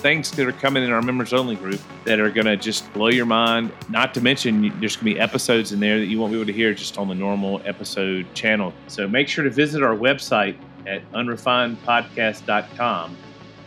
things 0.00 0.30
that 0.32 0.46
are 0.46 0.52
coming 0.52 0.82
in 0.82 0.90
our 0.90 1.02
members 1.02 1.32
only 1.32 1.56
group 1.56 1.80
that 2.04 2.18
are 2.18 2.30
going 2.30 2.46
to 2.46 2.56
just 2.56 2.90
blow 2.92 3.08
your 3.08 3.26
mind. 3.26 3.72
Not 3.88 4.14
to 4.14 4.20
mention, 4.20 4.62
there's 4.80 4.96
going 4.96 5.12
to 5.12 5.14
be 5.14 5.20
episodes 5.20 5.72
in 5.72 5.80
there 5.80 5.98
that 5.98 6.06
you 6.06 6.18
won't 6.18 6.32
be 6.32 6.38
able 6.38 6.46
to 6.46 6.52
hear 6.52 6.74
just 6.74 6.98
on 6.98 7.08
the 7.08 7.14
normal 7.14 7.60
episode 7.64 8.32
channel. 8.34 8.72
So 8.88 9.06
make 9.06 9.28
sure 9.28 9.44
to 9.44 9.50
visit 9.50 9.82
our 9.82 9.94
website 9.94 10.56
at 10.86 11.10
unrefinedpodcast.com 11.12 13.16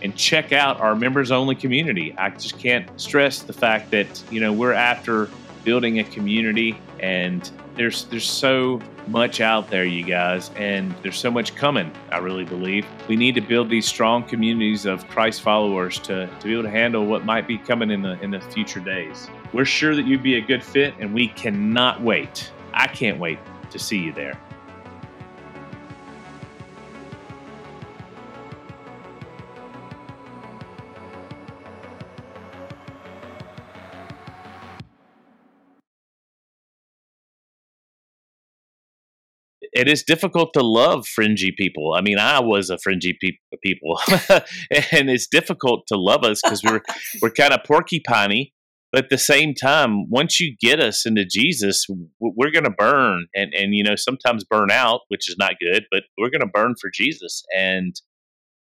and 0.01 0.15
check 0.15 0.51
out 0.51 0.81
our 0.81 0.95
members 0.95 1.31
only 1.31 1.55
community. 1.55 2.13
I 2.17 2.31
just 2.31 2.59
can't 2.59 2.89
stress 2.99 3.41
the 3.41 3.53
fact 3.53 3.91
that, 3.91 4.23
you 4.29 4.41
know, 4.41 4.51
we're 4.51 4.73
after 4.73 5.29
building 5.63 5.99
a 5.99 6.03
community 6.03 6.77
and 6.99 7.49
there's 7.75 8.05
there's 8.05 8.29
so 8.29 8.81
much 9.07 9.41
out 9.41 9.69
there, 9.69 9.85
you 9.85 10.03
guys, 10.03 10.51
and 10.55 10.93
there's 11.01 11.17
so 11.17 11.29
much 11.29 11.55
coming, 11.55 11.91
I 12.11 12.19
really 12.19 12.45
believe. 12.45 12.85
We 13.07 13.15
need 13.15 13.35
to 13.35 13.41
build 13.41 13.69
these 13.69 13.85
strong 13.85 14.23
communities 14.23 14.85
of 14.85 15.07
Christ 15.09 15.41
followers 15.41 15.99
to, 15.99 16.27
to 16.27 16.43
be 16.43 16.53
able 16.53 16.63
to 16.63 16.69
handle 16.69 17.05
what 17.05 17.25
might 17.25 17.47
be 17.47 17.57
coming 17.57 17.91
in 17.91 18.01
the 18.01 18.19
in 18.21 18.31
the 18.31 18.39
future 18.39 18.79
days. 18.79 19.29
We're 19.51 19.65
sure 19.65 19.95
that 19.95 20.05
you'd 20.05 20.23
be 20.23 20.35
a 20.35 20.41
good 20.41 20.63
fit 20.63 20.93
and 20.99 21.13
we 21.13 21.27
cannot 21.29 22.01
wait. 22.01 22.51
I 22.73 22.87
can't 22.87 23.19
wait 23.19 23.39
to 23.71 23.79
see 23.79 23.97
you 23.97 24.13
there. 24.13 24.39
It 39.73 39.87
is 39.87 40.03
difficult 40.03 40.53
to 40.53 40.61
love 40.61 41.07
fringy 41.07 41.51
people. 41.57 41.93
I 41.95 42.01
mean, 42.01 42.19
I 42.19 42.39
was 42.39 42.69
a 42.69 42.77
fringy 42.77 43.17
pe- 43.19 43.57
people, 43.63 43.99
and 44.91 45.09
it's 45.09 45.27
difficult 45.27 45.85
to 45.87 45.97
love 45.97 46.23
us 46.23 46.41
because 46.41 46.63
we're 46.63 46.81
we're 47.21 47.31
kind 47.31 47.53
of 47.53 47.61
porcupiney. 47.67 48.51
But 48.91 49.05
at 49.05 49.09
the 49.09 49.17
same 49.17 49.55
time, 49.55 50.07
once 50.11 50.39
you 50.39 50.55
get 50.61 50.79
us 50.79 51.03
into 51.07 51.25
Jesus, 51.25 51.87
we're 52.19 52.51
going 52.51 52.65
to 52.65 52.69
burn, 52.69 53.25
and 53.33 53.51
and 53.53 53.73
you 53.73 53.83
know 53.83 53.95
sometimes 53.95 54.43
burn 54.43 54.69
out, 54.71 55.01
which 55.07 55.29
is 55.29 55.35
not 55.39 55.53
good. 55.59 55.85
But 55.91 56.03
we're 56.17 56.29
going 56.29 56.41
to 56.41 56.47
burn 56.53 56.75
for 56.79 56.91
Jesus, 56.93 57.43
and 57.55 57.95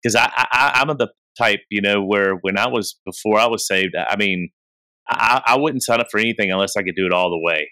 because 0.00 0.14
I, 0.14 0.30
I 0.36 0.72
I'm 0.76 0.90
of 0.90 0.98
the 0.98 1.08
type, 1.36 1.60
you 1.70 1.80
know, 1.80 2.04
where 2.04 2.34
when 2.42 2.56
I 2.56 2.68
was 2.68 3.00
before 3.04 3.40
I 3.40 3.46
was 3.46 3.66
saved, 3.66 3.96
I 3.96 4.16
mean, 4.16 4.50
I, 5.08 5.42
I 5.44 5.58
wouldn't 5.58 5.82
sign 5.82 6.00
up 6.00 6.06
for 6.12 6.20
anything 6.20 6.52
unless 6.52 6.76
I 6.76 6.82
could 6.82 6.94
do 6.94 7.06
it 7.06 7.12
all 7.12 7.30
the 7.30 7.40
way 7.40 7.68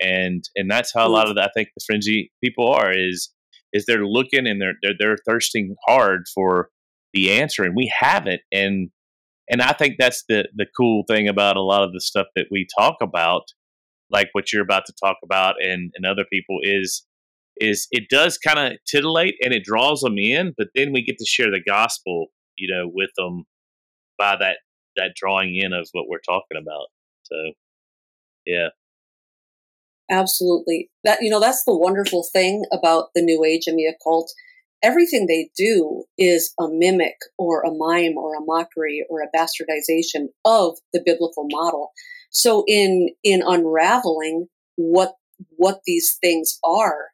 and 0.00 0.44
and 0.54 0.70
that's 0.70 0.92
how 0.92 1.04
a 1.04 1.08
hmm. 1.08 1.14
lot 1.14 1.28
of 1.28 1.34
the, 1.34 1.42
I 1.42 1.50
think 1.54 1.68
the 1.74 1.84
fringy 1.86 2.30
people 2.42 2.68
are 2.68 2.92
is 2.92 3.32
is 3.72 3.84
they're 3.86 4.06
looking 4.06 4.46
and 4.46 4.60
they're, 4.60 4.74
they're 4.82 4.94
they're 4.98 5.18
thirsting 5.26 5.74
hard 5.86 6.22
for 6.34 6.70
the 7.12 7.32
answer, 7.32 7.64
and 7.64 7.76
we 7.76 7.92
have 7.98 8.26
it, 8.26 8.40
and 8.52 8.90
and 9.48 9.62
I 9.62 9.72
think 9.72 9.96
that's 9.98 10.24
the 10.28 10.48
the 10.54 10.66
cool 10.76 11.04
thing 11.08 11.28
about 11.28 11.56
a 11.56 11.62
lot 11.62 11.82
of 11.82 11.92
the 11.92 12.00
stuff 12.00 12.26
that 12.36 12.46
we 12.50 12.66
talk 12.78 12.96
about, 13.00 13.42
like 14.10 14.28
what 14.32 14.52
you're 14.52 14.62
about 14.62 14.84
to 14.86 14.94
talk 15.02 15.16
about, 15.24 15.56
and 15.62 15.92
and 15.94 16.06
other 16.06 16.24
people 16.30 16.58
is 16.62 17.06
is 17.58 17.88
it 17.90 18.08
does 18.10 18.38
kind 18.38 18.58
of 18.58 18.78
titillate 18.86 19.36
and 19.42 19.54
it 19.54 19.64
draws 19.64 20.00
them 20.00 20.18
in, 20.18 20.54
but 20.58 20.68
then 20.74 20.92
we 20.92 21.02
get 21.02 21.16
to 21.18 21.24
share 21.24 21.50
the 21.50 21.62
gospel, 21.66 22.26
you 22.56 22.72
know, 22.72 22.90
with 22.92 23.10
them 23.16 23.44
by 24.18 24.36
that 24.36 24.58
that 24.96 25.14
drawing 25.14 25.56
in 25.56 25.72
of 25.72 25.88
what 25.92 26.06
we're 26.08 26.18
talking 26.18 26.58
about. 26.60 26.86
So, 27.24 27.52
yeah. 28.46 28.68
Absolutely. 30.10 30.90
That 31.04 31.18
you 31.22 31.30
know 31.30 31.40
that's 31.40 31.64
the 31.64 31.76
wonderful 31.76 32.24
thing 32.32 32.64
about 32.72 33.08
the 33.14 33.22
new 33.22 33.44
age 33.44 33.64
and 33.66 33.78
the 33.78 33.86
occult. 33.86 34.32
Everything 34.82 35.26
they 35.26 35.50
do 35.56 36.04
is 36.18 36.52
a 36.60 36.68
mimic 36.68 37.16
or 37.38 37.62
a 37.62 37.72
mime 37.72 38.16
or 38.16 38.34
a 38.36 38.44
mockery 38.44 39.04
or 39.08 39.20
a 39.22 39.36
bastardization 39.36 40.28
of 40.44 40.76
the 40.92 41.02
biblical 41.04 41.46
model. 41.50 41.90
So 42.30 42.64
in 42.68 43.08
in 43.24 43.42
unraveling 43.44 44.46
what 44.76 45.14
what 45.56 45.80
these 45.86 46.16
things 46.22 46.58
are, 46.64 47.08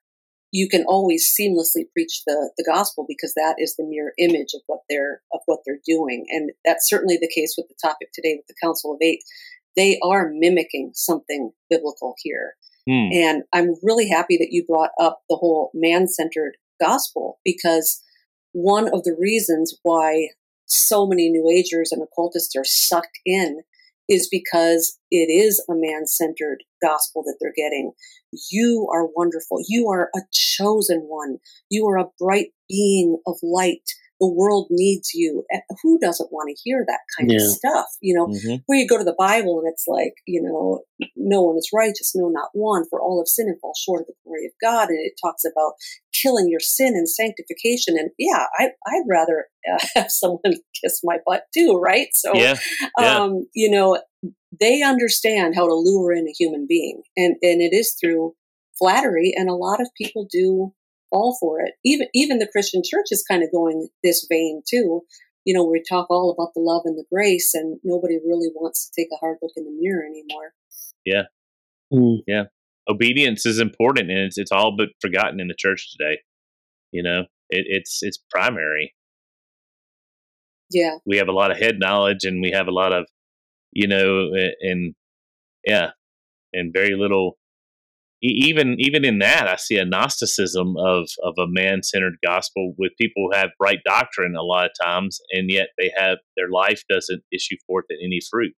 you 0.50 0.68
can 0.68 0.84
always 0.86 1.34
seamlessly 1.38 1.84
preach 1.94 2.22
the, 2.26 2.50
the 2.58 2.64
gospel 2.64 3.06
because 3.08 3.32
that 3.34 3.54
is 3.58 3.74
the 3.76 3.84
mirror 3.84 4.12
image 4.18 4.52
of 4.54 4.60
what 4.66 4.80
they're 4.90 5.22
of 5.32 5.40
what 5.46 5.60
they're 5.64 5.80
doing. 5.86 6.26
And 6.30 6.50
that's 6.64 6.88
certainly 6.88 7.16
the 7.16 7.32
case 7.34 7.54
with 7.56 7.68
the 7.68 7.74
topic 7.82 8.08
today 8.12 8.34
with 8.36 8.46
the 8.48 8.54
Council 8.62 8.92
of 8.92 8.98
Eight. 9.02 9.20
They 9.76 9.98
are 10.04 10.30
mimicking 10.34 10.90
something 10.94 11.52
biblical 11.70 12.14
here. 12.22 12.54
Mm. 12.88 13.14
And 13.14 13.42
I'm 13.52 13.74
really 13.82 14.08
happy 14.08 14.36
that 14.38 14.48
you 14.50 14.64
brought 14.66 14.90
up 15.00 15.22
the 15.28 15.36
whole 15.36 15.70
man 15.74 16.08
centered 16.08 16.56
gospel 16.80 17.38
because 17.44 18.02
one 18.52 18.88
of 18.92 19.04
the 19.04 19.16
reasons 19.18 19.74
why 19.82 20.28
so 20.66 21.06
many 21.06 21.28
New 21.30 21.48
Agers 21.50 21.92
and 21.92 22.02
occultists 22.02 22.56
are 22.56 22.64
sucked 22.64 23.18
in 23.24 23.60
is 24.08 24.28
because 24.30 24.98
it 25.10 25.30
is 25.30 25.64
a 25.70 25.74
man 25.74 26.06
centered 26.06 26.64
gospel 26.82 27.22
that 27.22 27.36
they're 27.40 27.52
getting. 27.56 27.92
You 28.50 28.88
are 28.92 29.08
wonderful. 29.14 29.58
You 29.68 29.88
are 29.88 30.10
a 30.14 30.20
chosen 30.32 31.02
one. 31.02 31.38
You 31.70 31.86
are 31.88 31.98
a 31.98 32.08
bright 32.18 32.48
being 32.68 33.18
of 33.26 33.36
light 33.42 33.88
the 34.22 34.32
world 34.32 34.68
needs 34.70 35.10
you. 35.14 35.44
Who 35.82 35.98
doesn't 35.98 36.30
want 36.30 36.48
to 36.48 36.62
hear 36.62 36.84
that 36.86 37.00
kind 37.18 37.28
yeah. 37.28 37.38
of 37.38 37.42
stuff? 37.42 37.86
You 38.00 38.14
know, 38.14 38.26
mm-hmm. 38.28 38.62
where 38.66 38.78
you 38.78 38.86
go 38.86 38.96
to 38.96 39.02
the 39.02 39.16
Bible 39.18 39.58
and 39.58 39.68
it's 39.68 39.86
like, 39.88 40.14
you 40.28 40.40
know, 40.40 40.82
no 41.16 41.42
one 41.42 41.56
is 41.58 41.70
righteous, 41.74 42.12
no, 42.14 42.28
not 42.28 42.50
one, 42.52 42.84
for 42.88 43.00
all 43.00 43.20
of 43.20 43.26
sin 43.26 43.48
and 43.48 43.58
fall 43.60 43.74
short 43.76 44.02
of 44.02 44.06
the 44.06 44.14
glory 44.24 44.46
of 44.46 44.52
God. 44.62 44.90
And 44.90 45.04
it 45.04 45.14
talks 45.20 45.42
about 45.44 45.72
killing 46.14 46.48
your 46.48 46.60
sin 46.60 46.94
and 46.94 47.08
sanctification. 47.08 47.96
And 47.98 48.10
yeah, 48.16 48.44
I, 48.60 48.70
would 48.92 49.06
rather 49.10 49.46
uh, 49.68 49.84
have 49.96 50.12
someone 50.12 50.40
kiss 50.80 51.00
my 51.02 51.18
butt 51.26 51.42
too, 51.52 51.80
right? 51.82 52.06
So, 52.14 52.30
yeah. 52.34 52.54
Yeah. 53.00 53.16
Um, 53.16 53.48
you 53.56 53.68
know, 53.72 54.00
they 54.60 54.82
understand 54.82 55.56
how 55.56 55.66
to 55.66 55.74
lure 55.74 56.12
in 56.12 56.28
a 56.28 56.32
human 56.38 56.66
being. 56.68 57.02
And, 57.16 57.34
and 57.42 57.60
it 57.60 57.74
is 57.74 57.96
through 58.00 58.34
flattery. 58.78 59.32
And 59.36 59.50
a 59.50 59.54
lot 59.54 59.80
of 59.80 59.88
people 59.98 60.28
do 60.30 60.72
all 61.12 61.36
for 61.38 61.60
it. 61.60 61.74
Even 61.84 62.08
even 62.14 62.38
the 62.38 62.48
Christian 62.50 62.82
church 62.84 63.06
is 63.10 63.24
kind 63.28 63.42
of 63.42 63.52
going 63.52 63.88
this 64.02 64.26
vein 64.28 64.62
too. 64.68 65.02
You 65.44 65.54
know, 65.54 65.64
we 65.64 65.82
talk 65.88 66.06
all 66.08 66.30
about 66.30 66.54
the 66.54 66.60
love 66.60 66.82
and 66.84 66.96
the 66.96 67.04
grace, 67.12 67.52
and 67.54 67.78
nobody 67.82 68.16
really 68.16 68.48
wants 68.54 68.88
to 68.88 69.00
take 69.00 69.08
a 69.12 69.16
hard 69.16 69.38
look 69.42 69.52
in 69.56 69.64
the 69.64 69.76
mirror 69.78 70.04
anymore. 70.04 70.52
Yeah, 71.04 71.22
mm. 71.92 72.18
yeah. 72.26 72.44
Obedience 72.88 73.46
is 73.46 73.58
important, 73.58 74.10
and 74.10 74.18
it's 74.18 74.38
it's 74.38 74.52
all 74.52 74.76
but 74.76 74.88
forgotten 75.00 75.40
in 75.40 75.48
the 75.48 75.56
church 75.58 75.92
today. 75.96 76.20
You 76.92 77.02
know, 77.02 77.20
it, 77.50 77.66
it's 77.68 78.00
it's 78.02 78.18
primary. 78.30 78.94
Yeah, 80.70 80.96
we 81.04 81.18
have 81.18 81.28
a 81.28 81.32
lot 81.32 81.50
of 81.50 81.58
head 81.58 81.76
knowledge, 81.78 82.24
and 82.24 82.40
we 82.40 82.52
have 82.52 82.66
a 82.66 82.72
lot 82.72 82.92
of, 82.92 83.06
you 83.72 83.86
know, 83.86 84.30
and 84.60 84.94
yeah, 85.66 85.90
and 86.52 86.72
very 86.72 86.94
little 86.94 87.36
even 88.22 88.76
even 88.78 89.04
in 89.04 89.18
that, 89.18 89.48
I 89.48 89.56
see 89.56 89.76
a 89.76 89.84
Gnosticism 89.84 90.76
of 90.78 91.08
of 91.24 91.34
a 91.38 91.46
man 91.48 91.82
centered 91.82 92.18
gospel 92.24 92.74
with 92.78 92.92
people 93.00 93.28
who 93.28 93.36
have 93.36 93.50
right 93.60 93.80
doctrine 93.84 94.36
a 94.36 94.42
lot 94.42 94.66
of 94.66 94.70
times, 94.80 95.20
and 95.32 95.50
yet 95.50 95.68
they 95.78 95.90
have 95.96 96.18
their 96.36 96.48
life 96.48 96.82
doesn't 96.88 97.22
issue 97.32 97.56
forth 97.66 97.86
in 97.90 97.98
any 98.02 98.20
fruit. 98.30 98.56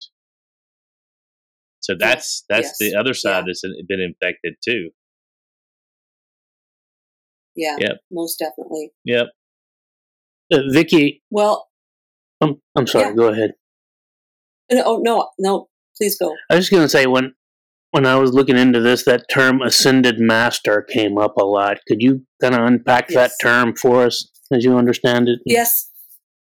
So 1.80 1.94
that's 1.98 2.44
yes. 2.50 2.62
that's 2.62 2.80
yes. 2.80 2.92
the 2.92 2.98
other 2.98 3.14
side 3.14 3.44
yeah. 3.46 3.52
that's 3.62 3.62
been 3.88 4.00
infected 4.00 4.54
too. 4.64 4.90
Yeah. 7.54 7.76
Yep. 7.78 7.98
Most 8.10 8.38
definitely. 8.38 8.90
Yep. 9.04 9.26
Uh, 10.52 10.58
Vicki, 10.70 11.22
Well, 11.30 11.68
I'm, 12.40 12.60
I'm 12.76 12.86
sorry. 12.86 13.06
Yeah. 13.06 13.14
Go 13.14 13.28
ahead. 13.28 13.52
no, 14.70 14.82
oh, 14.84 14.96
no, 15.02 15.28
no, 15.38 15.68
please 15.96 16.18
go. 16.18 16.34
I 16.50 16.56
was 16.56 16.64
just 16.64 16.72
going 16.72 16.82
to 16.82 16.88
say 16.88 17.06
when 17.06 17.34
when 17.92 18.06
I 18.06 18.16
was 18.16 18.32
looking 18.32 18.58
into 18.58 18.80
this, 18.80 19.04
that 19.04 19.26
term 19.30 19.62
"ascended 19.62 20.18
master" 20.18 20.82
came 20.82 21.16
up 21.16 21.36
a 21.36 21.44
lot. 21.44 21.78
Could 21.86 22.02
you 22.02 22.26
kind 22.40 22.54
of 22.54 22.62
unpack 22.66 23.08
that 23.08 23.32
term 23.40 23.76
for 23.76 24.02
us, 24.04 24.28
as 24.50 24.64
you 24.64 24.76
understand 24.76 25.28
it? 25.28 25.38
Yes. 25.46 25.88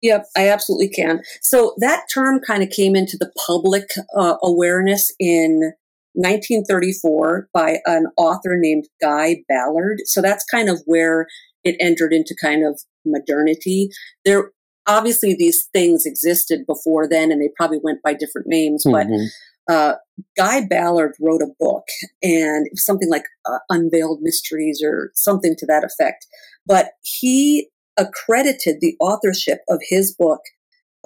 Yep, 0.01 0.27
I 0.37 0.49
absolutely 0.51 0.89
can. 0.89 1.23
So 1.41 1.75
that 1.79 2.05
term 2.13 2.41
kind 2.47 2.63
of 2.63 2.69
came 2.69 2.95
into 2.95 3.17
the 3.17 3.33
public 3.47 3.89
uh, 4.15 4.37
awareness 4.43 5.11
in 5.19 5.73
1934 6.13 7.49
by 7.55 7.79
an 7.87 8.07
author 8.17 8.57
named 8.59 8.85
Guy 9.01 9.45
Ballard. 9.49 10.03
So 10.05 10.21
that's 10.21 10.45
kind 10.45 10.69
of 10.69 10.83
where 10.85 11.27
it 11.65 11.77
entered 11.81 12.13
into 12.13 12.37
kind 12.41 12.67
of 12.67 12.83
modernity. 13.05 13.89
There 14.25 14.51
obviously 14.87 15.35
these 15.35 15.69
things 15.73 16.05
existed 16.05 16.67
before 16.67 17.09
then 17.09 17.33
and 17.33 17.41
they 17.41 17.49
probably 17.57 17.79
went 17.83 18.03
by 18.03 18.13
different 18.13 18.47
names, 18.47 18.85
but 18.85 19.07
Mhm. 19.07 19.29
Uh, 19.69 19.95
Guy 20.37 20.67
Ballard 20.67 21.15
wrote 21.21 21.43
a 21.43 21.55
book, 21.59 21.85
and 22.23 22.67
it 22.67 22.73
was 22.73 22.85
something 22.85 23.11
like 23.11 23.25
uh, 23.49 23.59
Unveiled 23.71 24.21
Mysteries 24.23 24.83
or 24.85 25.11
something 25.15 25.55
to 25.59 25.67
that 25.67 25.85
effect. 25.85 26.27
But 26.67 26.91
he 27.03 27.69
accredited 27.97 28.81
the 28.81 28.97
authorship 29.01 29.61
of 29.69 29.81
his 29.89 30.15
book, 30.15 30.41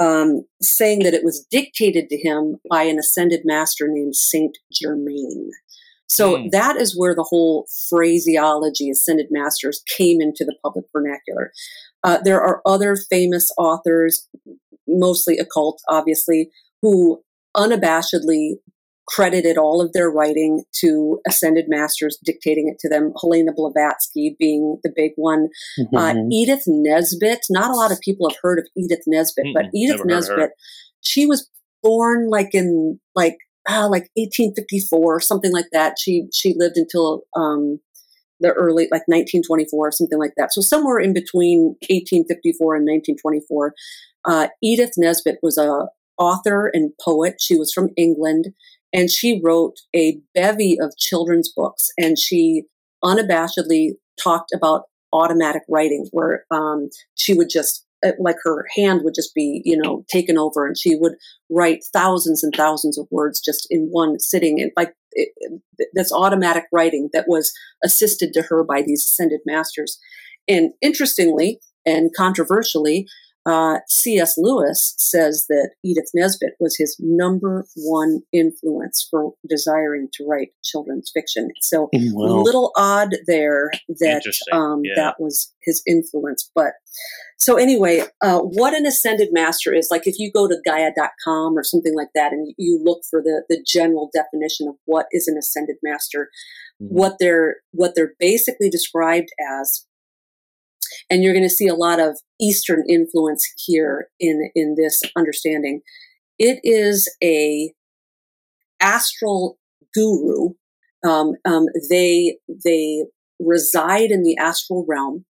um, 0.01 0.45
saying 0.63 1.01
that 1.01 1.15
it 1.15 1.25
was 1.25 1.47
dictated 1.51 2.09
to 2.09 2.17
him 2.17 2.57
by 2.71 2.85
an 2.85 2.99
ascended 2.99 3.43
master 3.45 3.87
named 3.89 4.17
Saint 4.17 4.59
Germain. 4.73 5.51
So 6.11 6.39
Hmm. 6.39 6.49
that 6.53 6.77
is 6.77 6.97
where 6.97 7.15
the 7.15 7.27
whole 7.29 7.67
phraseology 7.91 8.91
ascended 8.91 9.27
masters 9.31 9.83
came 9.97 10.21
into 10.23 10.45
the 10.45 10.57
public 10.65 10.87
vernacular. 10.93 11.53
Uh, 12.03 12.19
there 12.25 12.41
are 12.41 12.63
other 12.65 12.97
famous 12.97 13.51
authors, 13.59 14.27
mostly 14.87 15.37
occult, 15.39 15.83
obviously, 15.89 16.51
who 16.81 17.23
unabashedly 17.59 18.55
credited 19.09 19.57
all 19.57 19.81
of 19.81 19.93
their 19.95 20.11
writing 20.11 20.65
to 20.81 21.19
ascended 21.27 21.65
masters 21.69 22.19
dictating 22.23 22.69
it 22.69 22.79
to 22.79 22.89
them. 22.91 23.13
Helena 23.21 23.53
Blavatsky 23.57 24.37
being 24.39 24.79
the 24.85 24.93
big 24.95 25.13
one. 25.17 25.49
Uh, 25.97 26.13
Mhm. 26.13 26.29
Edith 26.31 26.65
Nesbit. 26.67 27.41
Not 27.49 27.71
a 27.71 27.75
lot 27.75 27.91
of 27.91 27.99
people 28.01 28.29
have 28.29 28.39
heard 28.43 28.59
of 28.59 28.67
Edith 28.77 29.05
Nesbit, 29.07 29.47
but 29.55 29.67
Mm-mm, 29.67 29.71
Edith 29.75 30.05
never 30.05 30.09
heard 30.15 30.23
of 30.23 30.29
her. 30.29 30.37
Nesbit, 30.37 30.51
she 31.01 31.25
was 31.27 31.49
born 31.83 32.29
like 32.29 32.55
in 32.55 33.01
like 33.15 33.39
ah, 33.67 33.87
like 33.87 34.11
1854 34.17 35.17
or 35.17 35.21
something 35.21 35.53
like 35.53 35.69
that. 35.73 35.99
She 35.99 36.29
she 36.33 36.55
lived 36.57 36.77
until 36.77 37.23
um, 37.35 37.81
the 38.41 38.53
early 38.53 38.89
like 38.91 39.03
1924 39.07 39.89
or 39.89 39.91
something 39.91 40.19
like 40.19 40.35
that. 40.37 40.53
So 40.53 40.61
somewhere 40.61 40.99
in 40.99 41.13
between 41.13 41.77
1854 41.89 42.77
and 42.77 42.87
1924, 42.87 43.75
uh, 44.27 44.49
Edith 44.63 44.93
Nesbit 44.97 45.39
was 45.43 45.57
a 45.59 45.89
author 46.19 46.71
and 46.73 46.93
poet. 47.03 47.37
She 47.41 47.57
was 47.57 47.73
from 47.73 47.91
England, 47.97 48.49
and 48.93 49.11
she 49.11 49.41
wrote 49.43 49.77
a 49.95 50.19
bevy 50.35 50.77
of 50.81 50.97
children's 50.99 51.53
books. 51.55 51.91
And 51.99 52.19
she 52.19 52.65
unabashedly 53.05 53.93
talked 54.23 54.53
about 54.53 54.83
automatic 55.13 55.63
writing, 55.69 56.07
where 56.13 56.45
um, 56.51 56.89
she 57.15 57.35
would 57.35 57.49
just 57.51 57.85
uh, 58.05 58.13
like 58.21 58.37
her 58.45 58.65
hand 58.77 59.01
would 59.03 59.15
just 59.15 59.35
be 59.35 59.63
you 59.65 59.77
know 59.77 60.05
taken 60.11 60.39
over, 60.39 60.67
and 60.67 60.77
she 60.79 60.97
would 60.97 61.15
write 61.51 61.85
thousands 61.93 62.43
and 62.43 62.55
thousands 62.55 62.99
of 62.99 63.07
words 63.11 63.41
just 63.41 63.67
in 63.71 63.89
one 63.91 64.19
sitting. 64.19 64.61
And 64.61 64.71
like 64.77 64.95
this 65.95 66.13
automatic 66.13 66.65
writing 66.73 67.09
that 67.13 67.27
was 67.29 67.53
assisted 67.85 68.33
to 68.35 68.43
her 68.43 68.65
by 68.65 68.83
these 68.83 69.05
ascended 69.07 69.41
masters. 69.47 69.99
And 70.49 70.73
interestingly 70.81 71.61
and 71.85 72.11
controversially, 72.17 73.07
uh, 73.49 73.79
C.S. 73.89 74.35
Lewis 74.37 74.95
says 74.99 75.47
that 75.49 75.71
Edith 75.83 76.11
Nesbit 76.15 76.53
was 76.61 76.77
his 76.77 76.97
number 77.01 77.65
one 77.77 78.21
influence 78.33 79.07
for 79.11 79.33
desiring 79.49 80.09
to 80.15 80.27
write 80.27 80.49
children's 80.63 81.11
fiction. 81.13 81.49
So 81.63 81.89
a 81.95 81.99
Wow. 82.13 82.43
little 82.43 82.73
odd 82.77 83.15
there 83.27 83.71
that 83.89 84.23
um, 84.53 84.83
Yeah. 84.85 84.93
that 84.97 85.15
was 85.19 85.53
his 85.63 85.83
influence. 85.87 86.51
But 86.55 86.75
so 87.39 87.57
anyway, 87.57 88.05
uh, 88.23 88.41
what 88.41 88.75
an 88.75 88.85
ascended 88.85 89.29
master 89.33 89.73
is 89.75 89.89
like 89.91 90.07
if 90.07 90.19
you 90.19 90.31
go 90.31 90.47
to 90.47 90.59
Gaia.com 90.67 91.57
or 91.57 91.65
something 91.65 91.95
like 91.95 92.09
that 92.15 92.33
and 92.33 92.53
you 92.59 92.81
look 92.85 93.01
for 93.09 93.23
the 93.23 93.45
the 93.49 93.65
general 93.67 94.11
definition 94.15 94.69
of 94.69 94.75
what 94.85 95.07
is 95.13 95.27
an 95.27 95.37
ascended 95.39 95.77
master, 95.83 96.29
Mhm. 96.83 96.91
what 96.91 97.17
they're 97.19 97.57
what 97.73 97.95
they're 97.95 98.15
basically 98.19 98.69
described 98.69 99.29
as 99.61 99.87
and 101.11 101.23
you're 101.23 101.33
going 101.33 101.43
to 101.45 101.51
see 101.51 101.69
a 101.69 101.75
lot 101.75 102.01
of 102.01 102.19
eastern 102.41 102.85
influence 102.89 103.47
here 103.65 104.09
in 104.21 104.51
in 104.55 104.75
this 104.77 105.01
understanding. 105.17 105.81
It 106.39 106.61
is 106.63 107.13
a 107.23 107.73
astral 108.81 109.59
guru. 109.95 110.51
Um, 111.07 111.35
um, 111.45 111.67
they 111.89 112.39
they 112.65 113.05
reside 113.41 114.11
in 114.11 114.23
the 114.23 114.37
astral 114.39 114.85
realm. 114.89 115.25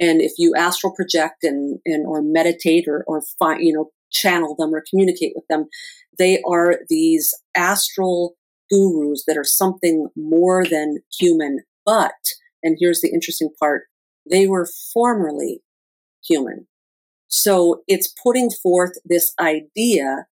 And 0.00 0.20
if 0.20 0.32
you 0.38 0.54
astral 0.56 0.94
project 0.94 1.42
and, 1.42 1.80
and 1.84 2.06
or 2.06 2.22
meditate 2.22 2.84
or 2.86 3.04
or 3.06 3.22
find 3.38 3.62
you 3.62 3.72
know 3.72 3.90
channel 4.10 4.56
them 4.58 4.74
or 4.74 4.82
communicate 4.88 5.32
with 5.34 5.44
them 5.50 5.66
they 6.18 6.42
are 6.46 6.80
these 6.88 7.32
astral 7.56 8.34
gurus 8.70 9.24
that 9.26 9.38
are 9.38 9.44
something 9.44 10.08
more 10.16 10.64
than 10.64 10.98
human. 11.18 11.60
But 11.86 12.12
and 12.62 12.76
here's 12.78 13.00
the 13.00 13.10
interesting 13.10 13.50
part 13.58 13.84
they 14.30 14.46
were 14.46 14.68
formerly 14.92 15.62
human 16.26 16.66
so 17.28 17.82
it's 17.86 18.12
putting 18.22 18.50
forth 18.50 18.92
this 19.04 19.32
idea 19.40 20.26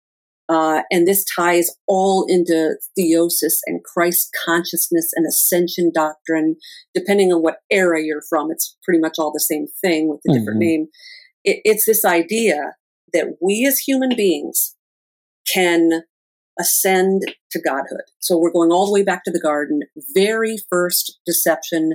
uh, 0.49 0.83
and 0.91 1.07
this 1.07 1.25
ties 1.25 1.71
all 1.87 2.27
into 2.29 2.77
theosis 2.99 3.61
and 3.67 3.83
Christ 3.85 4.29
consciousness 4.45 5.11
and 5.15 5.27
ascension 5.27 5.91
doctrine. 5.95 6.57
Depending 6.95 7.33
on 7.33 7.43
what 7.43 7.59
era 7.71 8.03
you're 8.03 8.25
from, 8.29 8.51
it's 8.51 8.77
pretty 8.85 9.01
much 9.01 9.15
all 9.19 9.33
the 9.33 9.41
same 9.41 9.67
thing 9.81 10.09
with 10.09 10.21
a 10.29 10.33
different 10.39 10.59
Mhm. 10.59 10.67
name. 10.67 10.89
It, 11.45 11.61
it's 11.65 11.87
this 11.87 12.05
idea 12.05 12.77
that 13.15 13.37
we 13.41 13.65
as 13.67 13.79
human 13.79 14.15
beings 14.15 14.77
can 15.51 16.03
ascend 16.59 17.23
to 17.53 17.61
godhood. 17.61 18.05
So 18.19 18.37
we're 18.37 18.53
going 18.53 18.71
all 18.73 18.87
the 18.87 18.93
way 18.93 19.03
back 19.03 19.25
to 19.25 19.31
the 19.31 19.41
garden. 19.41 19.81
Very 20.13 20.57
first 20.69 21.19
deception 21.25 21.95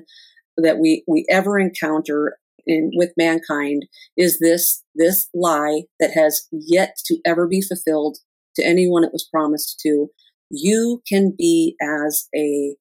that 0.57 0.79
we, 0.79 1.03
we 1.07 1.25
ever 1.29 1.59
encounter 1.59 2.37
in, 2.65 2.91
with 2.95 3.11
mankind 3.17 3.85
is 4.17 4.39
this, 4.39 4.83
this 4.95 5.27
lie 5.33 5.83
that 5.99 6.11
has 6.13 6.47
yet 6.51 6.97
to 7.05 7.17
ever 7.25 7.47
be 7.47 7.61
fulfilled 7.61 8.17
to 8.55 8.65
anyone 8.65 9.03
it 9.03 9.13
was 9.13 9.27
promised 9.31 9.79
to. 9.81 10.07
You 10.49 11.01
can 11.07 11.33
be 11.37 11.75
as 11.81 12.27
a 12.35 12.75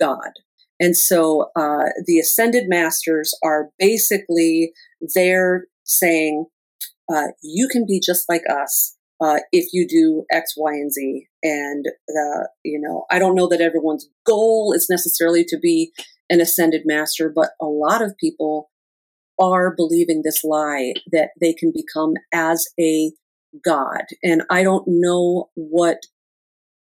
God. 0.00 0.30
And 0.80 0.96
so 0.96 1.50
uh, 1.56 1.90
the 2.06 2.18
ascended 2.20 2.64
masters 2.68 3.34
are 3.42 3.70
basically 3.78 4.72
there 5.14 5.66
saying, 5.84 6.46
uh, 7.12 7.28
you 7.42 7.68
can 7.68 7.84
be 7.86 8.00
just 8.04 8.28
like 8.28 8.42
us 8.50 8.96
uh, 9.20 9.38
if 9.50 9.70
you 9.72 9.86
do 9.88 10.24
X, 10.30 10.54
Y, 10.56 10.72
and 10.72 10.92
Z. 10.92 11.26
And 11.42 11.86
uh, 12.08 12.44
you 12.64 12.80
know, 12.80 13.04
I 13.10 13.18
don't 13.18 13.34
know 13.34 13.48
that 13.48 13.60
everyone's 13.60 14.08
goal 14.26 14.72
is 14.74 14.86
necessarily 14.88 15.44
to 15.44 15.58
be 15.58 15.92
an 16.30 16.40
ascended 16.40 16.82
master, 16.84 17.32
but 17.34 17.50
a 17.60 17.66
lot 17.66 18.02
of 18.02 18.16
people 18.18 18.70
are 19.38 19.74
believing 19.74 20.22
this 20.24 20.42
lie 20.42 20.94
that 21.12 21.30
they 21.40 21.52
can 21.52 21.72
become 21.74 22.14
as 22.32 22.66
a 22.80 23.12
god. 23.64 24.02
And 24.22 24.42
I 24.50 24.62
don't 24.62 24.84
know 24.86 25.48
what 25.54 25.98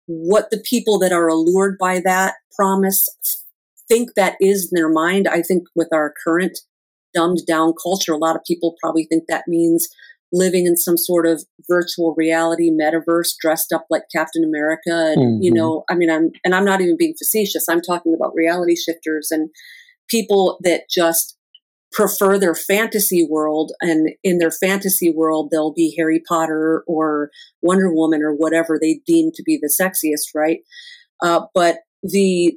what 0.06 0.50
the 0.50 0.62
people 0.64 0.98
that 0.98 1.12
are 1.12 1.28
allured 1.28 1.76
by 1.78 2.00
that 2.00 2.36
promise 2.56 3.08
think 3.88 4.10
that 4.16 4.36
is 4.40 4.70
in 4.72 4.76
their 4.76 4.90
mind. 4.90 5.28
I 5.28 5.42
think 5.42 5.64
with 5.74 5.88
our 5.92 6.14
current 6.24 6.58
dumbed 7.14 7.40
down 7.46 7.74
culture, 7.82 8.12
a 8.12 8.18
lot 8.18 8.34
of 8.34 8.44
people 8.46 8.74
probably 8.80 9.04
think 9.04 9.24
that 9.28 9.44
means 9.46 9.88
living 10.32 10.66
in 10.66 10.76
some 10.76 10.96
sort 10.96 11.26
of 11.26 11.44
virtual 11.68 12.14
reality 12.16 12.70
metaverse 12.70 13.30
dressed 13.40 13.72
up 13.72 13.86
like 13.90 14.02
Captain 14.14 14.44
America 14.44 15.12
and 15.16 15.42
you 15.44 15.50
Mhm. 15.50 15.56
know 15.56 15.84
I 15.90 15.94
mean 15.94 16.10
I'm 16.10 16.30
and 16.44 16.54
I'm 16.54 16.64
not 16.64 16.80
even 16.80 16.96
being 16.98 17.14
facetious 17.18 17.66
I'm 17.68 17.80
talking 17.80 18.14
about 18.14 18.34
reality 18.34 18.76
shifters 18.76 19.30
and 19.30 19.50
people 20.08 20.58
that 20.62 20.82
just 20.90 21.36
prefer 21.92 22.38
their 22.38 22.54
fantasy 22.54 23.26
world 23.28 23.72
and 23.80 24.10
in 24.22 24.38
their 24.38 24.50
fantasy 24.50 25.10
world 25.10 25.48
they'll 25.50 25.72
be 25.72 25.94
Harry 25.96 26.20
Potter 26.28 26.84
or 26.86 27.30
Wonder 27.62 27.92
Woman 27.92 28.22
or 28.22 28.34
whatever 28.34 28.78
they 28.80 29.00
deem 29.06 29.30
to 29.34 29.42
be 29.42 29.58
the 29.60 29.72
sexiest 29.80 30.34
right 30.34 30.58
uh, 31.22 31.46
but 31.54 31.78
the 32.02 32.54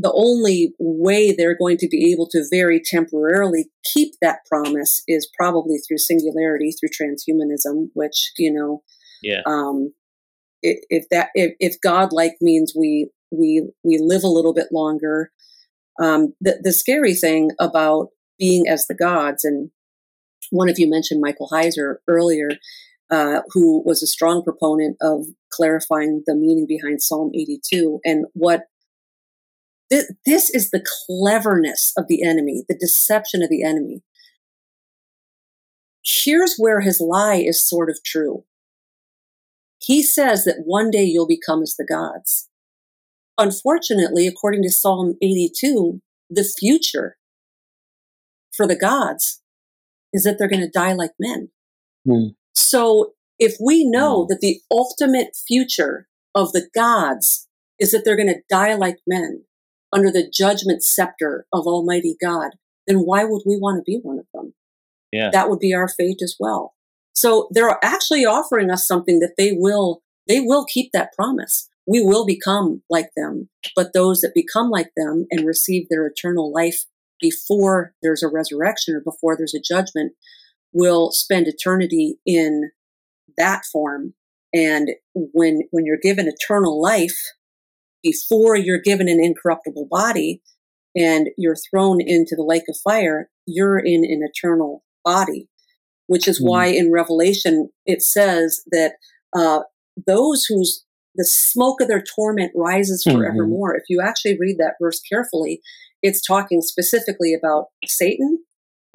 the 0.00 0.12
only 0.14 0.72
way 0.78 1.32
they're 1.32 1.58
going 1.58 1.76
to 1.78 1.88
be 1.88 2.12
able 2.12 2.28
to 2.30 2.44
very 2.50 2.80
temporarily 2.84 3.68
keep 3.92 4.14
that 4.22 4.38
promise 4.48 5.02
is 5.08 5.28
probably 5.38 5.78
through 5.78 5.98
singularity, 5.98 6.70
through 6.72 6.90
transhumanism, 6.90 7.88
which 7.94 8.32
you 8.38 8.52
know, 8.52 8.82
Yeah. 9.22 9.42
um, 9.46 9.92
if 10.62 11.04
that 11.10 11.28
if, 11.34 11.54
if 11.60 11.80
God 11.80 12.12
like 12.12 12.36
means 12.40 12.72
we 12.78 13.10
we 13.30 13.68
we 13.84 13.98
live 14.00 14.24
a 14.24 14.28
little 14.38 14.54
bit 14.54 14.68
longer, 14.72 15.30
Um, 16.00 16.34
the, 16.40 16.60
the 16.62 16.72
scary 16.72 17.14
thing 17.14 17.50
about 17.58 18.08
being 18.38 18.68
as 18.68 18.86
the 18.86 18.94
gods, 18.94 19.42
and 19.44 19.70
one 20.50 20.68
of 20.70 20.78
you 20.78 20.88
mentioned 20.88 21.20
Michael 21.20 21.48
Heiser 21.52 21.96
earlier, 22.06 22.50
uh, 23.10 23.40
who 23.52 23.82
was 23.84 24.00
a 24.02 24.06
strong 24.06 24.44
proponent 24.44 24.96
of 25.00 25.26
clarifying 25.52 26.22
the 26.26 26.36
meaning 26.36 26.66
behind 26.68 27.02
Psalm 27.02 27.30
82 27.34 27.98
and 28.04 28.26
what 28.34 28.62
this, 29.90 30.12
this 30.26 30.50
is 30.50 30.70
the 30.70 30.84
cleverness 31.06 31.92
of 31.96 32.06
the 32.08 32.22
enemy, 32.22 32.64
the 32.68 32.76
deception 32.76 33.42
of 33.42 33.48
the 33.48 33.62
enemy. 33.62 34.02
Here's 36.04 36.56
where 36.56 36.80
his 36.80 37.00
lie 37.00 37.36
is 37.36 37.66
sort 37.66 37.90
of 37.90 37.98
true. 38.04 38.44
He 39.80 40.02
says 40.02 40.44
that 40.44 40.62
one 40.64 40.90
day 40.90 41.04
you'll 41.04 41.26
become 41.26 41.62
as 41.62 41.76
the 41.76 41.86
gods. 41.86 42.48
Unfortunately, 43.38 44.26
according 44.26 44.62
to 44.62 44.70
Psalm 44.70 45.14
82, 45.22 46.00
the 46.28 46.44
future 46.58 47.16
for 48.52 48.66
the 48.66 48.76
gods 48.76 49.40
is 50.12 50.24
that 50.24 50.38
they're 50.38 50.48
going 50.48 50.62
to 50.62 50.70
die 50.70 50.92
like 50.92 51.12
men. 51.20 51.50
Mm. 52.06 52.34
So 52.54 53.12
if 53.38 53.56
we 53.60 53.88
know 53.88 54.24
mm. 54.24 54.28
that 54.28 54.40
the 54.40 54.60
ultimate 54.70 55.36
future 55.46 56.08
of 56.34 56.52
the 56.52 56.68
gods 56.74 57.48
is 57.78 57.92
that 57.92 58.04
they're 58.04 58.16
going 58.16 58.28
to 58.28 58.42
die 58.50 58.74
like 58.74 58.98
men 59.06 59.44
under 59.92 60.10
the 60.10 60.30
judgment 60.32 60.82
scepter 60.82 61.46
of 61.52 61.66
Almighty 61.66 62.16
God, 62.20 62.52
then 62.86 62.98
why 62.98 63.24
would 63.24 63.42
we 63.46 63.56
want 63.56 63.78
to 63.78 63.82
be 63.90 64.00
one 64.02 64.18
of 64.18 64.26
them? 64.32 64.54
Yeah. 65.12 65.30
That 65.32 65.48
would 65.48 65.58
be 65.58 65.74
our 65.74 65.88
fate 65.88 66.20
as 66.22 66.36
well. 66.38 66.74
So 67.14 67.48
they're 67.50 67.78
actually 67.82 68.24
offering 68.24 68.70
us 68.70 68.86
something 68.86 69.20
that 69.20 69.34
they 69.36 69.52
will, 69.52 70.02
they 70.28 70.40
will 70.40 70.64
keep 70.64 70.92
that 70.92 71.12
promise. 71.14 71.68
We 71.86 72.02
will 72.02 72.26
become 72.26 72.82
like 72.90 73.10
them, 73.16 73.48
but 73.74 73.92
those 73.94 74.20
that 74.20 74.34
become 74.34 74.70
like 74.70 74.90
them 74.96 75.26
and 75.30 75.46
receive 75.46 75.86
their 75.88 76.06
eternal 76.06 76.52
life 76.52 76.84
before 77.20 77.94
there's 78.02 78.22
a 78.22 78.28
resurrection 78.28 78.94
or 78.94 79.00
before 79.00 79.36
there's 79.36 79.54
a 79.54 79.60
judgment 79.60 80.12
will 80.72 81.10
spend 81.12 81.48
eternity 81.48 82.18
in 82.26 82.70
that 83.36 83.64
form. 83.72 84.14
And 84.52 84.90
when, 85.14 85.62
when 85.70 85.86
you're 85.86 85.98
given 86.00 86.28
eternal 86.28 86.80
life 86.80 87.18
before 88.02 88.56
you're 88.56 88.80
given 88.80 89.08
an 89.08 89.22
incorruptible 89.22 89.88
body 89.90 90.42
and 90.96 91.28
you're 91.36 91.56
thrown 91.70 92.00
into 92.00 92.34
the 92.36 92.44
lake 92.44 92.64
of 92.68 92.76
fire, 92.82 93.28
you're 93.46 93.78
in 93.78 94.04
an 94.04 94.20
eternal 94.22 94.82
body, 95.04 95.48
which 96.06 96.28
is 96.28 96.40
mm. 96.40 96.48
why 96.48 96.66
in 96.66 96.92
Revelation 96.92 97.70
it 97.86 98.02
says 98.02 98.62
that 98.70 98.94
uh, 99.36 99.60
those 100.06 100.44
whose 100.44 100.84
the 101.18 101.24
smoke 101.24 101.80
of 101.80 101.88
their 101.88 102.02
torment 102.02 102.52
rises 102.54 103.04
mm-hmm. 103.04 103.18
forevermore. 103.18 103.72
Mm-hmm. 103.72 103.78
If 103.78 103.84
you 103.88 104.00
actually 104.00 104.38
read 104.38 104.56
that 104.58 104.74
verse 104.80 105.00
carefully, 105.00 105.60
it's 106.00 106.24
talking 106.24 106.62
specifically 106.62 107.34
about 107.34 107.66
Satan, 107.84 108.38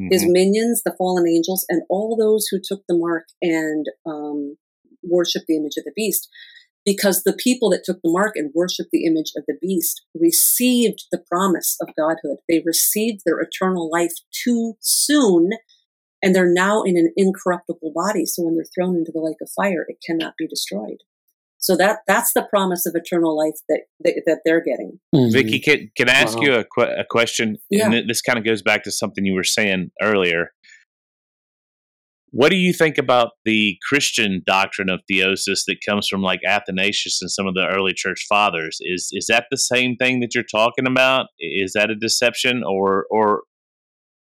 mm-hmm. 0.02 0.08
his 0.10 0.26
minions, 0.26 0.82
the 0.84 0.96
fallen 0.98 1.28
angels, 1.28 1.66
and 1.70 1.84
all 1.90 2.16
those 2.16 2.48
who 2.50 2.60
took 2.64 2.84
the 2.88 2.98
mark 2.98 3.26
and 3.42 3.86
um, 4.06 4.56
worship 5.04 5.44
the 5.48 5.58
image 5.58 5.78
of 5.78 5.84
the 5.84 5.92
beast. 5.96 6.30
Because 6.86 7.24
the 7.24 7.34
people 7.34 7.70
that 7.70 7.84
took 7.86 8.02
the 8.04 8.12
mark 8.12 8.34
and 8.36 8.52
worshiped 8.54 8.90
the 8.92 9.06
image 9.06 9.32
of 9.38 9.44
the 9.48 9.58
beast 9.62 10.06
received 10.14 11.06
the 11.12 11.24
promise 11.32 11.78
of 11.82 11.96
godhood. 11.98 12.40
They 12.50 12.62
received 12.66 13.22
their 13.26 13.40
eternal 13.40 13.90
life 13.90 14.14
too 14.32 14.74
soon, 14.82 15.52
and 16.22 16.36
they're 16.36 16.52
now 16.52 16.84
in 16.84 16.98
an 16.98 17.14
incorruptible 17.16 17.94
body. 17.96 18.26
So 18.26 18.44
when 18.44 18.56
they're 18.56 18.66
thrown 18.76 18.98
into 18.98 19.12
the 19.14 19.22
lake 19.22 19.38
of 19.42 19.50
fire, 19.56 19.86
it 19.88 19.98
cannot 20.06 20.34
be 20.38 20.48
destroyed. 20.48 20.98
So 21.58 21.78
that 21.78 22.00
that's 22.08 22.34
the 22.34 22.46
promise 22.50 22.86
of 22.86 22.94
eternal 22.94 23.38
life 23.38 23.56
that 23.70 23.84
that, 24.02 24.22
that 24.26 24.40
they're 24.44 24.62
getting. 24.62 25.00
Mm-hmm. 25.16 25.32
Vicki, 25.32 25.60
can, 25.62 25.90
can 25.96 26.10
I 26.10 26.14
ask 26.14 26.38
wow. 26.38 26.44
you 26.44 26.54
a, 26.56 26.66
qu- 26.66 26.82
a 26.82 27.06
question? 27.10 27.56
Yeah. 27.70 27.90
And 27.90 28.10
this 28.10 28.22
kind 28.22 28.38
of 28.38 28.44
goes 28.44 28.62
back 28.62 28.84
to 28.84 28.92
something 28.92 29.26
you 29.26 29.34
were 29.34 29.46
saying 29.46 29.90
earlier. 30.02 30.52
What 32.36 32.50
do 32.50 32.56
you 32.56 32.74
think 32.74 32.98
about 32.98 33.34
the 33.46 33.78
Christian 33.88 34.42
doctrine 34.44 34.90
of 34.90 35.02
theosis 35.10 35.66
that 35.68 35.78
comes 35.88 36.08
from 36.08 36.24
like 36.24 36.40
Athanasius 36.48 37.22
and 37.22 37.30
some 37.30 37.46
of 37.46 37.54
the 37.54 37.68
early 37.68 37.94
church 37.96 38.26
fathers? 38.28 38.80
Is 38.82 39.10
is 39.12 39.28
that 39.30 39.46
the 39.52 39.58
same 39.58 39.96
thing 39.98 40.20
that 40.20 40.34
you're 40.34 40.44
talking 40.44 40.88
about? 40.88 41.28
Is 41.38 41.74
that 41.74 41.92
a 41.92 41.96
deception 41.96 42.64
or 42.68 43.06
or 43.12 43.44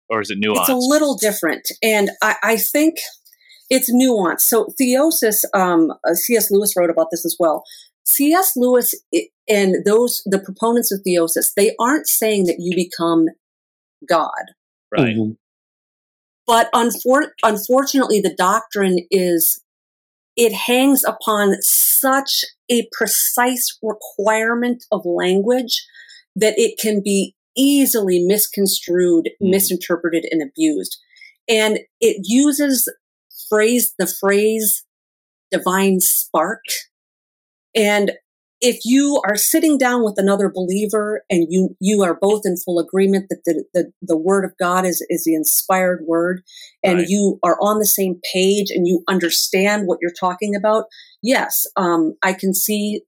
or 0.09 0.21
is 0.21 0.29
it 0.29 0.41
nuanced? 0.41 0.61
It's 0.61 0.69
a 0.69 0.75
little 0.77 1.17
different, 1.17 1.67
and 1.83 2.11
I, 2.23 2.35
I 2.41 2.55
think 2.55 2.95
it's 3.69 3.93
nuanced. 3.93 4.39
So 4.39 4.73
theosis, 4.81 5.43
um, 5.53 5.91
uh, 6.07 6.13
C.S. 6.13 6.49
Lewis 6.49 6.75
wrote 6.77 6.89
about 6.89 7.07
this 7.11 7.25
as 7.25 7.35
well. 7.37 7.65
C.S. 8.05 8.53
Lewis 8.55 8.95
and 9.49 9.85
those 9.85 10.21
the 10.25 10.39
proponents 10.39 10.93
of 10.93 11.01
theosis, 11.05 11.51
they 11.57 11.75
aren't 11.77 12.07
saying 12.07 12.45
that 12.45 12.55
you 12.57 12.73
become 12.73 13.25
God, 14.07 14.31
right? 14.93 15.13
Mm-hmm. 15.13 15.31
But 16.47 16.71
unfor- 16.73 17.31
unfortunately, 17.43 18.21
the 18.21 18.33
doctrine 18.33 19.05
is 19.11 19.61
it 20.37 20.53
hangs 20.53 21.03
upon 21.03 21.61
such 21.61 22.45
a 22.69 22.87
precise 22.91 23.77
requirement 23.81 24.85
of 24.91 25.01
language 25.05 25.85
that 26.35 26.53
it 26.57 26.79
can 26.79 27.01
be 27.03 27.35
easily 27.57 28.23
misconstrued, 28.23 29.25
mm. 29.41 29.49
misinterpreted, 29.49 30.25
and 30.31 30.41
abused. 30.41 30.97
And 31.49 31.79
it 31.99 32.17
uses 32.23 32.87
phrase, 33.49 33.93
the 33.97 34.07
phrase 34.07 34.83
divine 35.51 35.99
spark. 35.99 36.63
And 37.75 38.11
if 38.59 38.79
you 38.83 39.21
are 39.25 39.35
sitting 39.35 39.77
down 39.77 40.03
with 40.03 40.15
another 40.17 40.51
believer 40.53 41.21
and 41.29 41.45
you, 41.49 41.75
you 41.79 42.03
are 42.03 42.17
both 42.19 42.41
in 42.43 42.57
full 42.57 42.79
agreement 42.79 43.27
that 43.29 43.41
the, 43.45 43.63
the, 43.73 43.91
the 44.01 44.17
word 44.17 44.45
of 44.45 44.51
God 44.59 44.85
is, 44.85 45.05
is 45.09 45.23
the 45.25 45.35
inspired 45.35 46.01
word 46.07 46.41
and 46.83 46.99
right. 46.99 47.07
you 47.07 47.39
are 47.43 47.57
on 47.61 47.79
the 47.79 47.85
same 47.85 48.19
page 48.33 48.71
and 48.71 48.87
you 48.87 49.03
understand 49.07 49.83
what 49.85 49.99
you're 50.01 50.11
talking 50.19 50.55
about, 50.55 50.85
yes, 51.21 51.65
um, 51.75 52.15
I 52.23 52.33
can 52.33 52.53
see, 52.53 53.01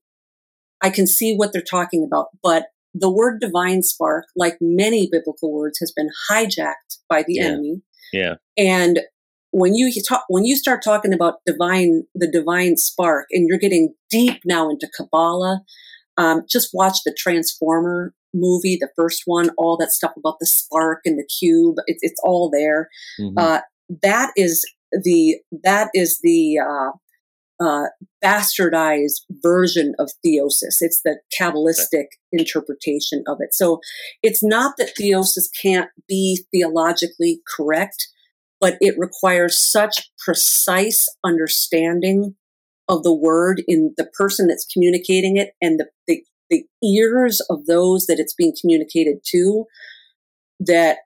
I 0.82 0.90
can 0.90 1.06
see 1.06 1.34
what 1.34 1.52
they're 1.52 1.62
talking 1.62 2.04
about, 2.04 2.28
but 2.42 2.66
the 2.94 3.10
word 3.10 3.40
divine 3.40 3.82
spark, 3.82 4.26
like 4.36 4.56
many 4.60 5.08
biblical 5.10 5.52
words, 5.52 5.78
has 5.80 5.92
been 5.92 6.10
hijacked 6.30 6.98
by 7.08 7.22
the 7.26 7.34
yeah. 7.34 7.44
enemy. 7.44 7.82
Yeah. 8.12 8.34
And 8.56 9.00
when 9.52 9.74
you 9.74 9.92
talk, 10.02 10.24
when 10.28 10.44
you 10.44 10.56
start 10.56 10.82
talking 10.82 11.12
about 11.12 11.44
divine, 11.46 12.04
the 12.14 12.30
divine 12.30 12.76
spark, 12.76 13.26
and 13.30 13.48
you're 13.48 13.58
getting 13.58 13.94
deep 14.10 14.40
now 14.44 14.70
into 14.70 14.88
Kabbalah, 14.96 15.62
um, 16.16 16.42
just 16.48 16.70
watch 16.72 16.98
the 17.04 17.14
Transformer 17.16 18.14
movie, 18.32 18.76
the 18.76 18.90
first 18.96 19.22
one, 19.26 19.50
all 19.56 19.76
that 19.76 19.90
stuff 19.90 20.12
about 20.16 20.38
the 20.40 20.46
spark 20.46 21.00
and 21.04 21.18
the 21.18 21.26
cube. 21.26 21.76
It's, 21.86 22.00
it's 22.02 22.20
all 22.22 22.50
there. 22.50 22.88
Mm-hmm. 23.18 23.38
Uh, 23.38 23.60
that 24.02 24.32
is 24.36 24.64
the 24.92 25.38
that 25.64 25.88
is 25.94 26.20
the 26.22 26.58
uh, 26.58 26.90
uh, 27.64 27.88
bastardized 28.24 29.22
version 29.42 29.94
of 29.98 30.10
theosis. 30.24 30.76
It's 30.80 31.02
the 31.02 31.18
Kabbalistic 31.38 32.06
interpretation 32.32 33.24
of 33.26 33.38
it. 33.40 33.54
So 33.54 33.80
it's 34.22 34.42
not 34.42 34.76
that 34.78 34.94
theosis 34.98 35.48
can't 35.60 35.90
be 36.08 36.44
theologically 36.52 37.40
correct 37.56 38.08
but 38.60 38.76
it 38.80 38.94
requires 38.98 39.58
such 39.58 40.10
precise 40.18 41.08
understanding 41.24 42.34
of 42.88 43.02
the 43.02 43.14
word 43.14 43.62
in 43.66 43.94
the 43.96 44.04
person 44.04 44.48
that's 44.48 44.66
communicating 44.66 45.36
it 45.36 45.52
and 45.62 45.78
the, 45.78 45.86
the, 46.06 46.22
the 46.50 46.64
ears 46.82 47.40
of 47.48 47.66
those 47.66 48.06
that 48.06 48.18
it's 48.18 48.34
being 48.34 48.52
communicated 48.60 49.18
to 49.24 49.64
that 50.58 50.98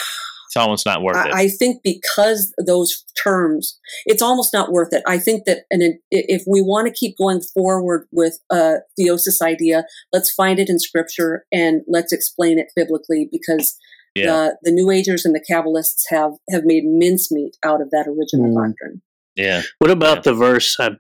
it's 0.47 0.57
almost 0.57 0.87
not 0.87 1.03
worth 1.03 1.17
I, 1.17 1.29
it. 1.29 1.35
I 1.35 1.49
think 1.49 1.83
because 1.85 2.53
those 2.67 3.05
terms, 3.23 3.79
it's 4.07 4.23
almost 4.23 4.53
not 4.55 4.73
worth 4.73 4.93
it. 4.93 5.03
I 5.07 5.19
think 5.19 5.45
that, 5.45 5.65
and 5.71 5.95
if 6.11 6.45
we 6.49 6.63
want 6.63 6.89
to 6.89 6.93
keep 6.93 7.17
going 7.19 7.43
forward 7.43 8.09
with 8.11 8.39
a 8.51 8.77
theosis 8.99 9.43
idea, 9.43 9.85
let's 10.13 10.33
find 10.33 10.59
it 10.59 10.71
in 10.71 10.79
scripture 10.79 11.45
and 11.53 11.83
let's 11.87 12.13
explain 12.13 12.59
it 12.59 12.69
biblically 12.75 13.29
because 13.31 13.77
yeah. 14.15 14.27
the 14.27 14.57
the 14.63 14.73
New 14.73 14.91
Agers 14.91 15.25
and 15.25 15.35
the 15.35 15.45
Kabbalists 15.51 16.05
have 16.11 16.33
have 16.51 16.65
made 16.65 16.85
mincemeat 16.85 17.57
out 17.65 17.81
of 17.81 17.91
that 17.91 18.07
original 18.07 18.51
mm. 18.51 18.69
doctrine. 18.69 19.03
Yeah. 19.37 19.63
What 19.79 19.91
about 19.91 20.19
yeah. 20.19 20.23
the 20.23 20.35
verse? 20.35 20.79
Uh, 20.79 20.91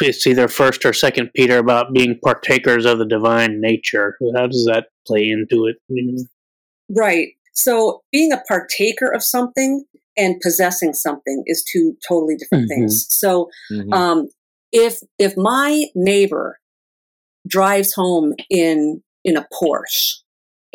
it's 0.00 0.26
either 0.26 0.48
First 0.48 0.84
or 0.84 0.92
Second 0.92 1.30
Peter 1.34 1.58
about 1.58 1.92
being 1.92 2.18
partakers 2.24 2.84
of 2.84 2.98
the 2.98 3.06
divine 3.06 3.60
nature. 3.60 4.16
How 4.34 4.48
does 4.48 4.64
that 4.64 4.86
play 5.06 5.28
into 5.28 5.66
it? 5.66 5.76
Right. 6.90 7.28
So 7.52 8.02
being 8.10 8.32
a 8.32 8.42
partaker 8.48 9.12
of 9.12 9.22
something 9.22 9.84
and 10.16 10.40
possessing 10.40 10.92
something 10.92 11.44
is 11.46 11.62
two 11.62 11.96
totally 12.06 12.36
different 12.36 12.64
mm-hmm. 12.64 12.80
things. 12.80 13.06
So 13.10 13.48
mm-hmm. 13.70 13.92
um, 13.92 14.28
if 14.72 14.98
if 15.18 15.36
my 15.36 15.86
neighbor 15.94 16.58
drives 17.46 17.92
home 17.92 18.34
in 18.50 19.02
in 19.24 19.36
a 19.36 19.46
Porsche 19.52 20.16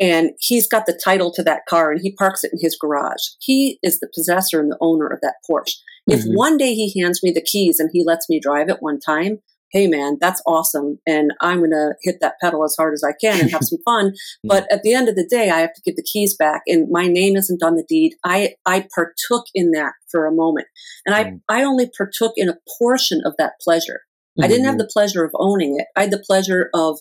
and 0.00 0.30
he's 0.40 0.66
got 0.66 0.86
the 0.86 0.98
title 1.04 1.32
to 1.32 1.42
that 1.44 1.66
car 1.68 1.92
and 1.92 2.00
he 2.02 2.12
parks 2.12 2.44
it 2.44 2.52
in 2.52 2.58
his 2.60 2.76
garage. 2.80 3.22
He 3.40 3.78
is 3.82 4.00
the 4.00 4.10
possessor 4.14 4.60
and 4.60 4.70
the 4.70 4.78
owner 4.80 5.06
of 5.06 5.20
that 5.22 5.36
Porsche. 5.48 5.76
Mm-hmm. 6.10 6.12
If 6.12 6.24
one 6.26 6.56
day 6.56 6.74
he 6.74 7.00
hands 7.00 7.20
me 7.22 7.30
the 7.30 7.42
keys 7.42 7.78
and 7.78 7.90
he 7.92 8.04
lets 8.04 8.28
me 8.28 8.40
drive 8.40 8.68
it 8.68 8.78
one 8.80 8.98
time, 8.98 9.38
hey 9.70 9.86
man, 9.86 10.18
that's 10.20 10.42
awesome. 10.46 10.98
And 11.06 11.32
I'm 11.40 11.58
going 11.58 11.70
to 11.70 11.94
hit 12.02 12.18
that 12.20 12.34
pedal 12.40 12.64
as 12.64 12.76
hard 12.78 12.94
as 12.94 13.02
I 13.02 13.12
can 13.20 13.40
and 13.40 13.50
have 13.50 13.62
some 13.64 13.80
fun. 13.84 14.12
But 14.42 14.70
at 14.72 14.82
the 14.82 14.94
end 14.94 15.08
of 15.08 15.16
the 15.16 15.26
day, 15.26 15.50
I 15.50 15.60
have 15.60 15.74
to 15.74 15.82
give 15.84 15.96
the 15.96 16.06
keys 16.10 16.36
back 16.36 16.62
and 16.66 16.88
my 16.90 17.06
name 17.06 17.36
isn't 17.36 17.62
on 17.62 17.76
the 17.76 17.84
deed. 17.88 18.14
I, 18.24 18.54
I 18.66 18.86
partook 18.94 19.46
in 19.54 19.72
that 19.72 19.92
for 20.10 20.26
a 20.26 20.32
moment 20.32 20.68
and 21.06 21.14
I, 21.14 21.24
Mm. 21.24 21.40
I 21.48 21.62
only 21.62 21.90
partook 21.96 22.32
in 22.36 22.48
a 22.48 22.58
portion 22.78 23.22
of 23.24 23.34
that 23.38 23.52
pleasure. 23.62 24.00
I 24.42 24.48
didn't 24.48 24.64
have 24.64 24.78
the 24.78 24.90
pleasure 24.92 25.24
of 25.24 25.30
owning 25.36 25.78
it. 25.78 25.86
I 25.96 26.02
had 26.02 26.10
the 26.10 26.18
pleasure 26.18 26.68
of 26.74 26.98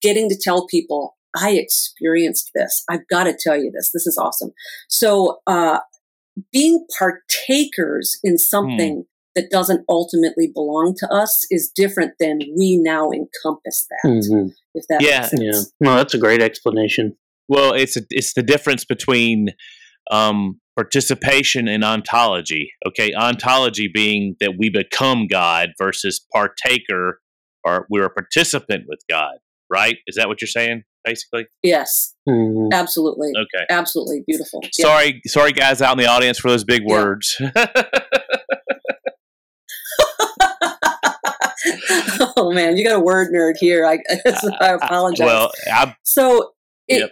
getting 0.00 0.30
to 0.30 0.38
tell 0.40 0.66
people 0.66 1.16
I 1.36 1.52
experienced 1.52 2.50
this. 2.54 2.84
I've 2.90 3.06
got 3.08 3.24
to 3.24 3.36
tell 3.38 3.56
you 3.56 3.70
this. 3.74 3.90
This 3.92 4.06
is 4.06 4.18
awesome. 4.18 4.52
So, 4.88 5.40
uh, 5.46 5.78
being 6.52 6.86
partakers 6.98 8.18
in 8.24 8.38
something 8.38 9.04
that 9.34 9.50
doesn't 9.50 9.84
ultimately 9.88 10.50
belong 10.52 10.94
to 10.98 11.06
us 11.12 11.44
is 11.50 11.70
different 11.74 12.12
than 12.18 12.40
we 12.56 12.76
now 12.78 13.10
encompass 13.10 13.86
that. 13.90 14.08
Mhm. 14.08 14.50
If 14.74 14.86
that 14.88 15.02
Yeah. 15.02 15.20
makes 15.20 15.30
sense. 15.30 15.42
Yeah. 15.80 15.88
No, 15.88 15.96
that's 15.96 16.14
a 16.14 16.18
great 16.18 16.42
explanation. 16.42 17.16
Well, 17.48 17.72
it's 17.74 17.96
a, 17.96 18.02
it's 18.10 18.34
the 18.34 18.42
difference 18.42 18.84
between 18.84 19.50
um, 20.10 20.60
participation 20.76 21.68
and 21.68 21.84
ontology. 21.84 22.72
Okay, 22.86 23.12
ontology 23.14 23.88
being 23.92 24.36
that 24.40 24.54
we 24.58 24.68
become 24.68 25.26
God 25.28 25.70
versus 25.78 26.26
partaker, 26.34 27.20
or 27.64 27.86
we're 27.88 28.06
a 28.06 28.10
participant 28.10 28.84
with 28.88 29.00
God. 29.08 29.36
Right? 29.72 29.96
Is 30.06 30.16
that 30.16 30.28
what 30.28 30.40
you're 30.42 30.48
saying, 30.48 30.82
basically? 31.04 31.46
Yes, 31.62 32.14
Mhm. 32.28 32.68
absolutely. 32.72 33.30
Okay. 33.30 33.64
Absolutely 33.70 34.22
beautiful. 34.26 34.60
Yeah. 34.78 34.84
Sorry, 34.86 35.20
sorry, 35.26 35.52
guys 35.52 35.80
out 35.80 35.92
in 35.92 35.98
the 36.04 36.10
audience 36.10 36.38
for 36.38 36.50
those 36.50 36.62
big 36.64 36.82
Yeah. 36.86 36.94
words. 36.94 37.40
oh 42.36 42.50
man, 42.52 42.76
you 42.76 42.84
got 42.84 42.96
a 42.96 43.00
word 43.00 43.32
nerd 43.32 43.54
here. 43.58 43.86
I, 43.86 43.98
I 44.60 44.68
apologize. 44.74 45.24
well, 45.26 45.50
I, 45.70 45.94
so 46.02 46.52
it, 46.88 47.00
Yep. 47.00 47.10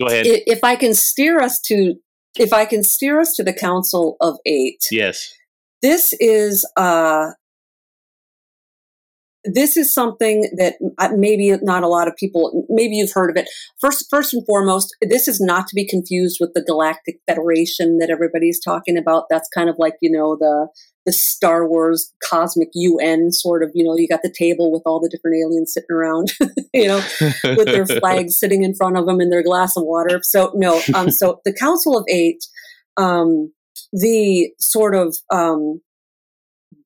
go 0.00 0.06
ahead. 0.06 0.26
i- 0.26 0.42
if 0.46 0.62
I 0.64 0.76
can 0.76 0.94
steer 0.94 1.40
us 1.40 1.60
to 1.62 1.94
if 2.38 2.52
I 2.52 2.64
can 2.64 2.82
steer 2.82 3.20
us 3.20 3.34
to 3.34 3.44
the 3.44 3.52
Council 3.52 4.16
of 4.20 4.38
Eight, 4.46 4.80
yes. 4.90 5.32
this 5.82 6.14
is 6.18 6.64
uh 6.76 7.30
this 9.44 9.76
is 9.76 9.92
something 9.92 10.48
that 10.56 10.74
uh, 10.98 11.10
maybe 11.16 11.54
not 11.62 11.82
a 11.82 11.88
lot 11.88 12.08
of 12.08 12.16
people 12.16 12.66
maybe 12.68 12.94
you've 12.94 13.12
heard 13.12 13.30
of 13.30 13.36
it 13.36 13.48
first 13.80 14.06
first 14.10 14.32
and 14.32 14.44
foremost 14.46 14.94
this 15.02 15.26
is 15.26 15.40
not 15.40 15.66
to 15.66 15.74
be 15.74 15.86
confused 15.86 16.38
with 16.40 16.52
the 16.54 16.62
galactic 16.62 17.16
federation 17.26 17.98
that 17.98 18.10
everybody's 18.10 18.60
talking 18.60 18.96
about 18.96 19.24
that's 19.30 19.48
kind 19.54 19.68
of 19.68 19.76
like 19.78 19.94
you 20.00 20.10
know 20.10 20.36
the 20.38 20.68
the 21.04 21.12
star 21.12 21.68
wars 21.68 22.12
cosmic 22.22 22.68
un 22.76 23.32
sort 23.32 23.64
of 23.64 23.70
you 23.74 23.82
know 23.82 23.96
you 23.96 24.06
got 24.06 24.22
the 24.22 24.32
table 24.36 24.70
with 24.70 24.82
all 24.86 25.00
the 25.00 25.08
different 25.08 25.36
aliens 25.44 25.72
sitting 25.72 25.90
around 25.90 26.32
you 26.72 26.86
know 26.86 27.02
with 27.56 27.66
their 27.66 27.86
flags 28.00 28.36
sitting 28.38 28.62
in 28.62 28.74
front 28.74 28.96
of 28.96 29.06
them 29.06 29.20
and 29.20 29.32
their 29.32 29.42
glass 29.42 29.76
of 29.76 29.84
water. 29.84 30.20
So 30.22 30.52
no, 30.54 30.80
um, 30.94 31.10
so 31.10 31.40
the 31.44 31.52
Council 31.52 31.96
of 31.96 32.04
Eight, 32.08 32.44
um, 32.96 33.52
the 33.92 34.50
sort 34.58 34.94
of 34.94 35.16
um, 35.30 35.80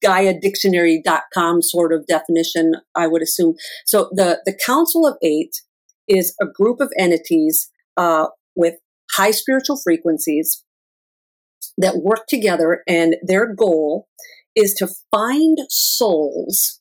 GaiaDictionary.com 0.05 1.63
sort 1.63 1.93
of 1.93 2.07
definition, 2.07 2.75
I 2.95 3.07
would 3.07 3.23
assume. 3.23 3.55
So 3.87 4.11
the 4.13 4.41
the 4.45 4.59
Council 4.67 5.07
of 5.07 5.17
Eight 5.23 5.63
is 6.09 6.35
a 6.41 6.47
group 6.47 6.81
of 6.81 6.93
entities 6.99 7.71
uh, 7.97 8.27
with 8.55 8.75
high 9.13 9.31
spiritual 9.31 9.79
frequencies 9.83 10.63
that 11.79 11.99
work 11.99 12.27
together, 12.29 12.83
and 12.87 13.17
their 13.23 13.53
goal 13.53 14.09
is 14.55 14.75
to 14.75 14.89
find 15.11 15.59
souls 15.69 16.81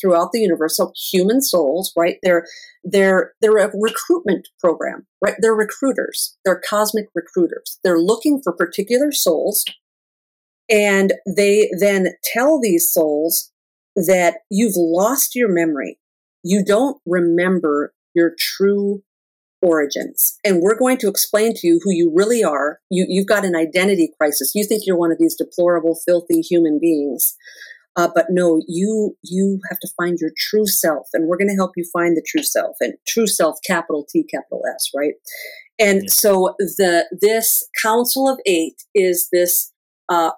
throughout 0.00 0.32
the 0.32 0.40
universe. 0.40 0.76
So 0.76 0.92
human 1.10 1.40
souls, 1.40 1.92
right? 1.96 2.16
They're 2.22 2.46
they're 2.84 3.32
they're 3.40 3.56
a 3.56 3.70
recruitment 3.74 4.48
program, 4.60 5.06
right? 5.22 5.34
They're 5.38 5.54
recruiters. 5.54 6.36
They're 6.44 6.62
cosmic 6.68 7.06
recruiters. 7.14 7.78
They're 7.82 7.98
looking 7.98 8.40
for 8.42 8.52
particular 8.52 9.12
souls, 9.12 9.64
and 10.70 11.12
they 11.26 11.70
then 11.78 12.08
tell 12.32 12.60
these 12.60 12.90
souls 12.90 13.50
that 13.96 14.38
you've 14.50 14.76
lost 14.76 15.34
your 15.34 15.52
memory. 15.52 15.98
You 16.42 16.64
don't 16.64 17.00
remember 17.06 17.94
your 18.14 18.32
true 18.38 19.02
origins. 19.62 20.38
And 20.44 20.60
we're 20.60 20.78
going 20.78 20.98
to 20.98 21.08
explain 21.08 21.54
to 21.54 21.66
you 21.66 21.80
who 21.82 21.90
you 21.90 22.12
really 22.14 22.44
are. 22.44 22.80
You, 22.90 23.06
you've 23.08 23.26
got 23.26 23.44
an 23.44 23.56
identity 23.56 24.10
crisis. 24.18 24.52
You 24.54 24.64
think 24.64 24.82
you're 24.86 24.96
one 24.96 25.10
of 25.10 25.18
these 25.18 25.36
deplorable, 25.36 25.98
filthy 26.04 26.40
human 26.40 26.78
beings. 26.78 27.34
Uh, 27.96 28.08
but 28.12 28.26
no, 28.28 28.60
you 28.66 29.16
you 29.22 29.60
have 29.70 29.78
to 29.78 29.88
find 29.96 30.18
your 30.20 30.32
true 30.36 30.66
self, 30.66 31.06
and 31.12 31.28
we're 31.28 31.36
going 31.36 31.48
to 31.48 31.54
help 31.54 31.70
you 31.76 31.84
find 31.92 32.16
the 32.16 32.26
true 32.26 32.42
self, 32.42 32.76
and 32.80 32.94
true 33.06 33.28
self, 33.28 33.56
capital 33.64 34.04
T, 34.10 34.24
capital 34.24 34.62
S, 34.74 34.90
right? 34.96 35.14
And 35.78 36.10
so 36.10 36.56
the 36.58 37.06
this 37.20 37.62
Council 37.80 38.28
of 38.28 38.40
Eight 38.46 38.82
is 38.96 39.28
this 39.32 39.72
uh, 40.08 40.32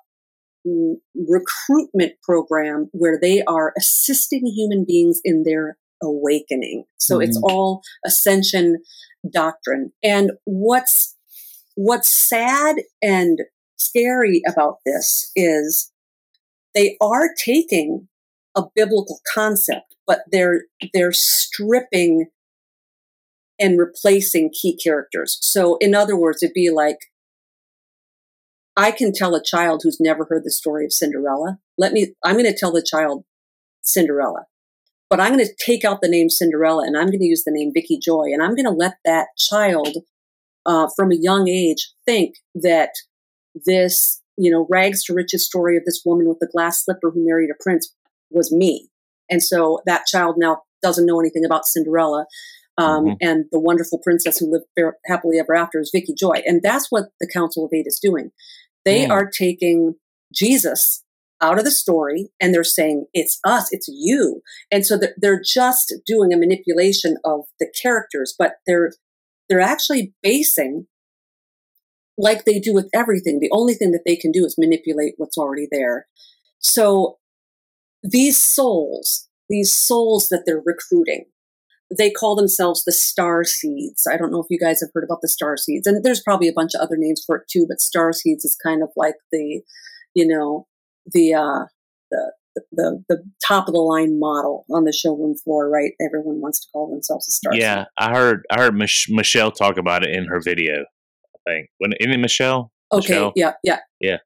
recruitment 1.15 2.13
program 2.23 2.89
where 2.93 3.19
they 3.21 3.43
are 3.43 3.73
assisting 3.79 4.47
human 4.47 4.85
beings 4.87 5.21
in 5.25 5.43
their 5.45 5.79
awakening. 6.03 6.85
So 6.99 7.21
it's 7.21 7.39
mm-hmm. 7.39 7.55
all 7.55 7.83
ascension 8.05 8.83
doctrine. 9.31 9.93
And 10.03 10.33
what's 10.45 11.15
what's 11.75 12.11
sad 12.11 12.77
and 13.03 13.41
scary 13.77 14.43
about 14.49 14.77
this 14.85 15.31
is 15.37 15.93
they 16.75 16.97
are 17.01 17.29
taking 17.37 18.09
a 18.57 18.65
biblical 18.75 19.21
concept, 19.33 19.97
but 20.07 20.21
they're 20.31 20.65
they're 20.93 21.13
stripping 21.13 22.27
and 23.59 23.79
replacing 23.79 24.51
key 24.51 24.77
characters. 24.77 25.39
So 25.41 25.77
in 25.81 25.95
other 25.95 26.17
words, 26.17 26.43
it'd 26.43 26.55
be 26.55 26.71
like 26.71 26.99
I 28.77 28.91
can 28.91 29.13
tell 29.13 29.35
a 29.35 29.43
child 29.43 29.81
who's 29.83 29.99
never 30.01 30.27
heard 30.29 30.45
the 30.45 30.51
story 30.51 30.85
of 30.85 30.93
Cinderella. 30.93 31.59
Let 31.79 31.93
me 31.93 32.15
I'm 32.25 32.35
going 32.35 32.45
to 32.47 32.57
tell 32.57 32.73
the 32.73 32.87
child 32.89 33.25
Cinderella. 33.83 34.45
But 35.09 35.21
I'm 35.21 35.35
going 35.35 35.47
to 35.47 35.55
take 35.65 35.85
out 35.85 36.01
the 36.01 36.09
name 36.09 36.29
Cinderella 36.29 36.85
and 36.85 36.97
I'm 36.97 37.07
going 37.07 37.21
to 37.21 37.27
use 37.27 37.45
the 37.45 37.53
name 37.53 37.71
Vicki 37.73 37.99
Joy 37.99 38.25
and 38.33 38.43
I'm 38.43 38.57
going 38.57 38.65
to 38.65 38.71
let 38.73 38.95
that 39.05 39.29
child 39.39 39.99
uh, 40.67 40.89
from 40.97 41.13
a 41.13 41.17
young 41.17 41.49
age 41.49 41.93
think 42.05 42.35
that 42.57 42.91
this, 43.65 44.21
you 44.37 44.51
know, 44.51 44.67
rags 44.69 45.05
to 45.05 45.15
riches 45.15 45.47
story 45.47 45.77
of 45.77 45.85
this 45.85 46.03
woman 46.05 46.29
with 46.29 46.41
the 46.41 46.49
glass 46.53 46.85
slipper 46.85 47.11
who 47.13 47.25
married 47.25 47.51
a 47.51 47.63
prince 47.63 47.95
was 48.31 48.53
me. 48.53 48.89
And 49.31 49.43
so 49.43 49.81
that 49.87 50.07
child 50.07 50.35
now 50.39 50.63
doesn't 50.83 51.07
know 51.07 51.21
anything 51.21 51.45
about 51.45 51.67
Cinderella. 51.67 52.27
Um, 52.77 53.05
Mhm. 53.07 53.17
And 53.23 53.45
the 53.53 53.61
wonderful 53.61 53.99
princess 54.03 54.39
who 54.39 54.51
lived 54.51 54.67
happily 55.07 55.39
ever 55.39 55.55
after 55.55 55.81
is 55.81 55.91
Vicki 55.95 56.15
Joy. 56.15 56.43
And 56.45 56.61
that's 56.63 56.91
what 56.91 57.07
the 57.21 57.31
Council 57.33 57.65
of 57.65 57.71
Eight 57.73 57.87
is 57.87 57.99
doing. 58.03 58.33
They 58.87 59.05
Mm. 59.05 59.11
are 59.11 59.29
taking 59.31 59.97
Jesus 60.33 61.03
out 61.43 61.59
of 61.59 61.65
the 61.67 61.71
story 61.71 62.31
and 62.41 62.55
they're 62.55 62.65
saying, 62.65 63.07
it's 63.13 63.39
us, 63.45 63.69
it's 63.71 63.89
you. 63.89 64.41
And 64.71 64.87
so 64.87 64.97
they're, 64.97 65.15
they're 65.19 65.43
just 65.45 65.93
doing 66.07 66.33
a 66.33 66.39
manipulation 66.39 67.19
of 67.25 67.41
the 67.61 67.71
characters, 67.83 68.35
but 68.39 68.55
they're, 68.67 68.93
they're 69.49 69.61
actually 69.61 70.15
basing 70.23 70.87
like 72.17 72.45
they 72.47 72.59
do 72.59 72.73
with 72.73 72.89
everything. 72.95 73.41
The 73.41 73.51
only 73.53 73.75
thing 73.75 73.93
that 73.93 74.05
they 74.07 74.17
can 74.17 74.33
do 74.33 74.47
is 74.47 74.57
manipulate 74.57 75.15
what's 75.19 75.37
already 75.37 75.69
there. 75.71 76.07
So 76.61 77.19
these 78.03 78.39
souls, 78.39 79.29
these 79.51 79.77
souls 79.77 80.29
that 80.29 80.45
they're 80.47 80.63
recruiting, 80.65 81.27
they 81.97 82.11
call 82.11 82.35
themselves 82.35 82.85
the 82.85 82.93
star 82.93 83.45
seeds. 83.45 84.07
I 84.11 84.17
don't 84.17 84.33
know 84.33 84.41
if 84.41 84.47
you 84.51 84.59
guys 84.59 84.81
have 84.81 84.91
heard 84.95 85.05
about 85.05 85.21
the 85.23 85.29
star 85.29 85.57
seeds, 85.57 85.87
and 85.87 86.05
there's 86.05 86.23
probably 86.23 86.49
a 86.49 86.53
bunch 86.53 86.75
of 86.75 86.81
other 86.81 86.97
names 86.97 87.23
for 87.25 87.37
it 87.37 87.45
too. 87.51 87.67
But 87.69 87.81
star 87.81 88.13
seeds 88.13 88.45
is 88.45 88.57
kind 88.63 88.83
of 88.83 88.89
like 88.97 89.15
the, 89.31 89.63
you 90.15 90.27
know, 90.27 90.67
the 91.13 91.35
uh, 91.35 91.65
the 92.11 92.33
the 92.73 93.05
the 93.09 93.25
top 93.47 93.69
of 93.69 93.75
the 93.75 93.81
line 93.81 94.19
model 94.19 94.65
on 94.71 94.85
the 94.85 94.93
showroom 94.93 95.37
floor, 95.45 95.71
right? 95.71 95.93
Everyone 96.05 96.41
wants 96.41 96.61
to 96.61 96.67
call 96.73 96.91
themselves 96.91 97.29
a 97.29 97.33
star. 97.33 97.55
Yeah, 97.55 97.85
I 97.99 98.13
heard 98.15 98.45
I 98.51 98.61
heard 98.61 98.75
Mich- 98.75 99.09
Michelle 99.09 99.53
talk 99.53 99.77
about 99.79 100.03
it 100.03 100.15
in 100.15 100.27
her 100.27 100.41
video. 100.41 100.85
I 101.35 101.39
think 101.51 101.69
when 101.79 101.93
isn't 102.01 102.13
it 102.13 102.19
Michelle? 102.19 102.73
Okay. 102.93 103.15
Michelle? 103.15 103.33
Yeah. 103.37 103.53
Yeah. 103.63 103.79
Yeah. 104.01 104.17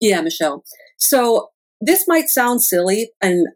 Yeah, 0.00 0.20
Michelle. 0.20 0.64
So 0.98 1.48
this 1.80 2.06
might 2.08 2.28
sound 2.28 2.62
silly, 2.62 3.10
and 3.22 3.46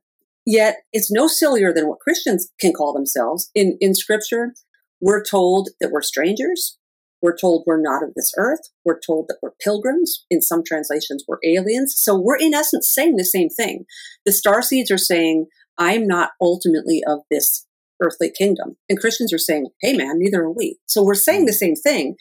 yet 0.50 0.78
it's 0.92 1.12
no 1.12 1.28
sillier 1.28 1.72
than 1.72 1.88
what 1.88 2.00
Christians 2.00 2.50
can 2.60 2.72
call 2.72 2.92
themselves. 2.92 3.50
In 3.54 3.78
in 3.80 3.94
Scripture, 3.94 4.54
we're 5.00 5.24
told 5.24 5.70
that 5.80 5.90
we're 5.92 6.02
strangers. 6.02 6.76
We're 7.22 7.36
told 7.36 7.64
we're 7.66 7.80
not 7.80 8.02
of 8.02 8.14
this 8.16 8.32
earth. 8.38 8.60
We're 8.84 8.98
told 8.98 9.26
that 9.28 9.38
we're 9.42 9.52
pilgrims. 9.62 10.24
In 10.30 10.40
some 10.40 10.62
translations, 10.66 11.24
we're 11.28 11.38
aliens. 11.44 11.94
So 11.96 12.18
we're 12.18 12.38
in 12.38 12.54
essence 12.54 12.90
saying 12.92 13.16
the 13.16 13.24
same 13.24 13.50
thing. 13.50 13.84
The 14.24 14.32
star 14.32 14.62
seeds 14.62 14.90
are 14.90 14.98
saying, 14.98 15.46
"I'm 15.78 16.06
not 16.06 16.30
ultimately 16.40 17.02
of 17.06 17.20
this 17.30 17.66
earthly 18.02 18.30
kingdom," 18.30 18.76
and 18.88 18.98
Christians 18.98 19.32
are 19.32 19.38
saying, 19.38 19.68
"Hey, 19.80 19.96
man, 19.96 20.18
neither 20.18 20.42
are 20.42 20.52
we." 20.52 20.78
So 20.86 21.02
we're 21.02 21.14
saying 21.14 21.46
the 21.46 21.52
same 21.52 21.76
thing. 21.76 22.16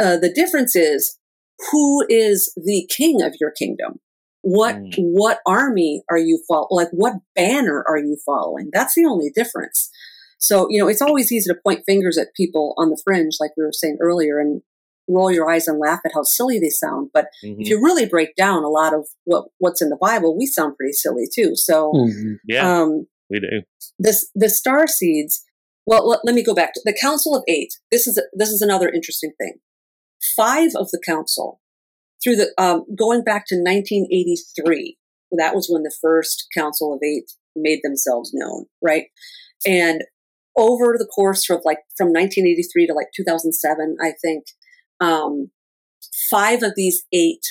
Uh, 0.00 0.16
the 0.18 0.32
difference 0.32 0.76
is 0.76 1.18
who 1.70 2.04
is 2.08 2.52
the 2.56 2.88
king 2.96 3.22
of 3.22 3.34
your 3.40 3.50
kingdom? 3.50 4.00
What 4.42 4.76
mm. 4.76 4.94
what 4.98 5.38
army 5.46 6.02
are 6.10 6.18
you 6.18 6.42
following? 6.48 6.68
Like 6.70 6.90
what 6.92 7.14
banner 7.34 7.84
are 7.88 7.98
you 7.98 8.16
following? 8.26 8.70
That's 8.72 8.94
the 8.94 9.06
only 9.06 9.30
difference. 9.30 9.90
So, 10.42 10.66
you 10.68 10.80
know, 10.80 10.88
it's 10.88 11.00
always 11.00 11.30
easy 11.30 11.48
to 11.48 11.60
point 11.64 11.84
fingers 11.86 12.18
at 12.18 12.34
people 12.34 12.74
on 12.76 12.90
the 12.90 13.00
fringe, 13.04 13.36
like 13.38 13.52
we 13.56 13.62
were 13.62 13.72
saying 13.72 13.98
earlier, 14.00 14.40
and 14.40 14.60
roll 15.08 15.30
your 15.30 15.48
eyes 15.48 15.68
and 15.68 15.78
laugh 15.78 16.00
at 16.04 16.12
how 16.14 16.24
silly 16.24 16.58
they 16.58 16.68
sound. 16.68 17.10
But 17.14 17.26
mm-hmm. 17.44 17.60
if 17.60 17.68
you 17.68 17.80
really 17.80 18.06
break 18.06 18.34
down 18.34 18.64
a 18.64 18.68
lot 18.68 18.92
of 18.92 19.06
what 19.24 19.46
what's 19.58 19.80
in 19.80 19.88
the 19.88 19.96
Bible, 20.00 20.36
we 20.36 20.46
sound 20.46 20.76
pretty 20.76 20.94
silly 20.94 21.26
too. 21.32 21.54
So, 21.54 21.92
mm-hmm. 21.92 22.34
yeah, 22.44 22.80
um, 22.80 23.06
we 23.30 23.38
do. 23.38 23.62
This 23.98 24.30
the 24.34 24.50
star 24.50 24.86
seeds. 24.88 25.44
Well, 25.86 26.08
let, 26.08 26.20
let 26.24 26.34
me 26.34 26.44
go 26.44 26.54
back 26.54 26.74
to 26.74 26.80
the 26.84 26.96
Council 27.00 27.36
of 27.36 27.42
Eight. 27.48 27.74
This 27.92 28.06
is 28.08 28.20
this 28.32 28.50
is 28.50 28.62
another 28.62 28.88
interesting 28.88 29.32
thing. 29.38 29.54
Five 30.36 30.70
of 30.76 30.90
the 30.90 31.00
council, 31.04 31.60
through 32.22 32.36
the 32.36 32.52
um, 32.58 32.84
going 32.96 33.24
back 33.24 33.46
to 33.48 33.56
1983, 33.56 34.96
that 35.38 35.54
was 35.54 35.68
when 35.68 35.82
the 35.82 35.94
first 36.00 36.46
Council 36.56 36.92
of 36.94 37.00
Eight 37.04 37.32
made 37.56 37.80
themselves 37.82 38.32
known, 38.34 38.66
right? 38.82 39.06
And 39.66 40.02
over 40.56 40.96
the 40.98 41.06
course 41.06 41.48
of 41.50 41.62
like 41.64 41.78
from 41.96 42.08
1983 42.08 42.86
to 42.86 42.94
like 42.94 43.08
2007, 43.16 43.96
I 44.00 44.12
think 44.22 44.44
um, 45.00 45.50
five 46.30 46.62
of 46.62 46.72
these 46.76 47.04
eight 47.12 47.44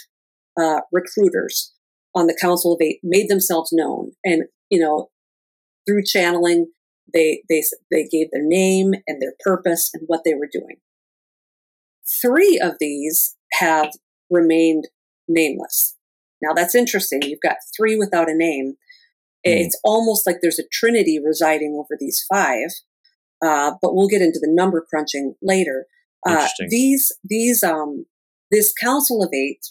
uh, 0.59 0.81
recruiters 0.91 1.73
on 2.13 2.27
the 2.27 2.37
Council 2.39 2.73
of 2.73 2.81
Eight 2.81 2.99
made 3.03 3.29
themselves 3.29 3.71
known, 3.71 4.11
and 4.23 4.43
you 4.69 4.79
know, 4.79 5.09
through 5.87 6.03
channeling, 6.03 6.67
they 7.13 7.43
they 7.49 7.63
they 7.89 8.07
gave 8.07 8.27
their 8.31 8.45
name 8.45 8.93
and 9.07 9.21
their 9.21 9.33
purpose 9.43 9.89
and 9.93 10.03
what 10.07 10.21
they 10.25 10.33
were 10.33 10.49
doing. 10.51 10.77
Three 12.21 12.59
of 12.61 12.75
these 12.79 13.37
have 13.53 13.91
remained 14.31 14.87
nameless. 15.27 15.95
Now 16.41 16.53
that's 16.53 16.75
interesting. 16.75 17.21
You've 17.21 17.39
got 17.43 17.57
three 17.77 17.95
without 17.95 18.29
a 18.29 18.35
name. 18.35 18.75
Mm. 19.45 19.65
It's 19.65 19.79
almost 19.83 20.25
like 20.25 20.37
there's 20.41 20.59
a 20.59 20.67
trinity 20.71 21.19
residing 21.23 21.75
over 21.77 21.97
these 21.99 22.23
five. 22.31 22.69
Uh, 23.43 23.71
but 23.81 23.95
we'll 23.95 24.07
get 24.07 24.21
into 24.21 24.39
the 24.39 24.51
number 24.51 24.85
crunching 24.87 25.35
later. 25.41 25.85
Uh, 26.27 26.47
these 26.69 27.11
these 27.23 27.63
um, 27.63 28.05
this 28.51 28.71
council 28.71 29.23
of 29.23 29.29
eight 29.33 29.65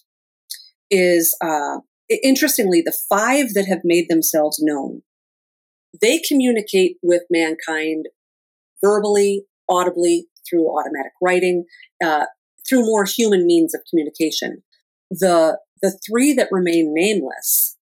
is 0.91 1.37
uh, 1.41 1.79
interestingly 2.25 2.83
the 2.83 2.97
five 3.09 3.55
that 3.55 3.67
have 3.69 3.81
made 3.85 4.07
themselves 4.09 4.59
known. 4.61 5.03
They 6.01 6.19
communicate 6.19 6.97
with 7.03 7.23
mankind 7.31 8.07
verbally, 8.83 9.45
audibly, 9.69 10.27
through 10.49 10.69
automatic 10.69 11.13
writing, 11.23 11.65
uh, 12.03 12.27
through 12.71 12.87
more 12.87 13.05
human 13.05 13.47
means 13.47 13.75
of 13.75 13.83
communication. 13.91 14.63
The 15.11 15.59
the 15.83 15.99
three 16.07 16.33
that 16.35 16.49
remain 16.53 16.95
nameless 16.95 17.77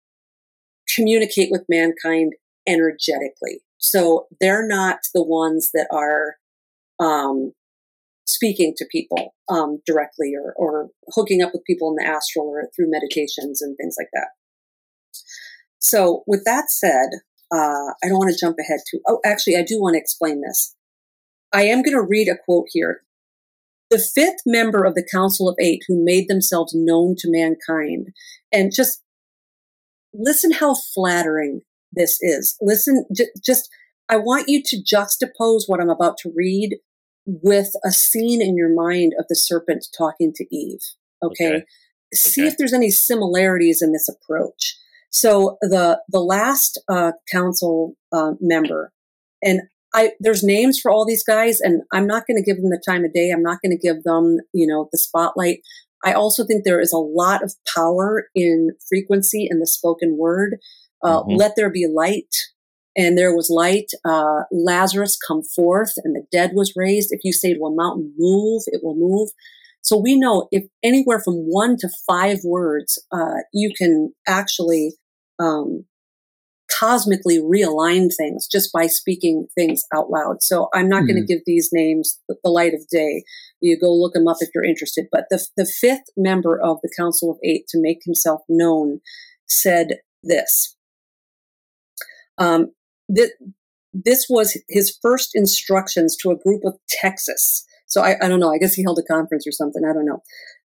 communicate 0.94 1.48
with 1.50 1.64
mankind 1.68 2.34
energetically. 2.68 3.62
So 3.78 4.26
they're 4.40 4.66
not 4.66 4.98
the 5.12 5.22
ones 5.22 5.70
that 5.74 5.88
are 5.90 6.36
um, 6.98 7.52
speaking 8.26 8.74
to 8.76 8.86
people 8.90 9.34
um, 9.48 9.80
directly 9.86 10.32
or, 10.34 10.52
or 10.56 10.88
hooking 11.14 11.42
up 11.42 11.52
with 11.52 11.64
people 11.64 11.90
in 11.90 11.96
the 11.96 12.10
astral 12.10 12.46
or 12.46 12.68
through 12.74 12.90
meditations 12.90 13.62
and 13.62 13.76
things 13.76 13.96
like 13.98 14.08
that. 14.12 14.28
So, 15.78 16.24
with 16.26 16.44
that 16.44 16.70
said, 16.70 17.08
uh, 17.52 17.92
I 18.02 18.08
don't 18.08 18.18
want 18.18 18.32
to 18.32 18.38
jump 18.38 18.56
ahead 18.58 18.80
to. 18.88 19.00
Oh, 19.06 19.20
actually, 19.24 19.56
I 19.56 19.62
do 19.62 19.80
want 19.80 19.94
to 19.94 20.00
explain 20.00 20.40
this. 20.40 20.74
I 21.52 21.62
am 21.62 21.82
going 21.82 21.94
to 21.94 22.02
read 22.02 22.28
a 22.28 22.36
quote 22.36 22.66
here. 22.70 23.02
The 23.90 23.98
fifth 23.98 24.42
member 24.44 24.84
of 24.84 24.94
the 24.94 25.06
Council 25.10 25.48
of 25.48 25.56
Eight 25.60 25.82
who 25.86 26.04
made 26.04 26.28
themselves 26.28 26.74
known 26.74 27.14
to 27.18 27.30
mankind, 27.30 28.08
and 28.52 28.72
just 28.74 29.02
listen 30.12 30.52
how 30.52 30.74
flattering 30.94 31.60
this 31.92 32.18
is. 32.20 32.56
Listen, 32.60 33.04
j- 33.14 33.30
just, 33.44 33.68
I 34.08 34.16
want 34.16 34.48
you 34.48 34.62
to 34.64 34.76
juxtapose 34.82 35.62
what 35.66 35.80
I'm 35.80 35.90
about 35.90 36.16
to 36.18 36.32
read 36.34 36.76
with 37.26 37.72
a 37.84 37.90
scene 37.90 38.40
in 38.40 38.56
your 38.56 38.72
mind 38.72 39.12
of 39.18 39.26
the 39.28 39.34
serpent 39.34 39.86
talking 39.96 40.32
to 40.34 40.46
Eve. 40.54 40.80
Okay. 41.22 41.48
okay. 41.48 41.64
See 42.14 42.42
okay. 42.42 42.48
if 42.48 42.56
there's 42.56 42.72
any 42.72 42.90
similarities 42.90 43.82
in 43.82 43.92
this 43.92 44.08
approach. 44.08 44.76
So 45.10 45.56
the 45.60 46.00
the 46.08 46.20
last 46.20 46.80
uh, 46.88 47.12
council 47.32 47.96
uh, 48.12 48.32
member, 48.40 48.92
and 49.42 49.62
I 49.96 50.12
there's 50.20 50.44
names 50.44 50.78
for 50.78 50.90
all 50.90 51.06
these 51.06 51.24
guys, 51.24 51.60
and 51.60 51.82
I'm 51.92 52.06
not 52.06 52.26
going 52.26 52.36
to 52.36 52.44
give 52.44 52.60
them 52.60 52.70
the 52.70 52.82
time 52.86 53.04
of 53.04 53.12
day. 53.12 53.30
I'm 53.30 53.42
not 53.42 53.58
going 53.62 53.76
to 53.76 53.78
give 53.78 54.04
them 54.04 54.38
you 54.52 54.66
know 54.66 54.88
the 54.92 54.98
spotlight. 54.98 55.60
I 56.04 56.12
also 56.12 56.44
think 56.44 56.64
there 56.64 56.80
is 56.80 56.92
a 56.92 56.98
lot 56.98 57.42
of 57.42 57.54
power 57.74 58.28
in 58.34 58.70
frequency 58.88 59.48
in 59.50 59.58
the 59.58 59.66
spoken 59.66 60.16
word. 60.18 60.58
Uh, 61.02 61.22
mm-hmm. 61.22 61.36
Let 61.36 61.56
there 61.56 61.70
be 61.70 61.86
light 61.92 62.34
and 62.96 63.16
there 63.16 63.34
was 63.34 63.50
light. 63.50 63.90
Uh, 64.04 64.42
Lazarus 64.50 65.16
come 65.16 65.42
forth, 65.42 65.92
and 66.04 66.16
the 66.16 66.24
dead 66.32 66.52
was 66.54 66.72
raised. 66.76 67.12
If 67.12 67.20
you 67.24 67.32
say 67.32 67.54
to 67.54 67.64
a 67.64 67.74
mountain, 67.74 68.14
move, 68.16 68.62
it 68.66 68.80
will 68.82 68.96
move. 68.96 69.30
So 69.82 69.96
we 69.96 70.16
know 70.18 70.48
if 70.50 70.64
anywhere 70.82 71.20
from 71.20 71.34
one 71.34 71.76
to 71.78 71.88
five 72.06 72.38
words, 72.44 73.02
uh, 73.12 73.42
you 73.52 73.72
can 73.76 74.12
actually 74.26 74.94
um, 75.38 75.84
cosmically 76.70 77.38
realign 77.38 78.10
things 78.14 78.46
just 78.46 78.72
by 78.72 78.86
speaking 78.86 79.46
things 79.54 79.84
out 79.94 80.10
loud. 80.10 80.42
So 80.42 80.68
I'm 80.74 80.88
not 80.88 81.02
mm-hmm. 81.02 81.12
going 81.12 81.26
to 81.26 81.34
give 81.34 81.42
these 81.46 81.70
names 81.72 82.18
the, 82.28 82.36
the, 82.42 82.50
light 82.50 82.74
of 82.74 82.86
day. 82.88 83.24
You 83.60 83.78
go 83.78 83.92
look 83.92 84.14
them 84.14 84.28
up 84.28 84.38
if 84.40 84.50
you're 84.54 84.64
interested. 84.64 85.06
But 85.10 85.26
the, 85.30 85.44
the 85.56 85.66
fifth 85.66 86.10
member 86.16 86.60
of 86.60 86.78
the 86.82 86.92
Council 86.96 87.30
of 87.30 87.38
Eight 87.44 87.66
to 87.68 87.80
make 87.80 88.00
himself 88.04 88.40
known 88.48 89.00
said 89.46 89.98
this. 90.22 90.76
Um, 92.38 92.72
this, 93.08 93.30
this 93.92 94.26
was 94.28 94.60
his 94.68 94.96
first 95.00 95.30
instructions 95.34 96.16
to 96.16 96.30
a 96.30 96.36
group 96.36 96.62
of 96.64 96.78
Texas. 96.88 97.64
So 97.86 98.02
I, 98.02 98.16
I 98.20 98.28
don't 98.28 98.40
know. 98.40 98.52
I 98.52 98.58
guess 98.58 98.74
he 98.74 98.82
held 98.82 98.98
a 98.98 99.12
conference 99.12 99.46
or 99.46 99.52
something. 99.52 99.82
I 99.88 99.92
don't 99.92 100.06
know. 100.06 100.22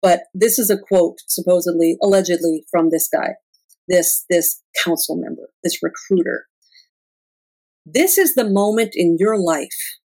But 0.03 0.25
this 0.35 0.59
is 0.59 0.69
a 0.69 0.77
quote, 0.77 1.21
supposedly, 1.29 1.97
allegedly, 2.03 2.67
from 2.71 2.91
this 2.91 3.09
guy, 3.09 3.37
this 3.89 4.25
this 4.31 4.63
council 4.83 5.17
member, 5.17 5.49
this 5.63 5.83
recruiter. 5.83 6.47
This 7.87 8.17
is 8.17 8.35
the 8.35 8.49
moment 8.49 8.93
in 8.95 9.17
your 9.19 9.39
life 9.39 9.99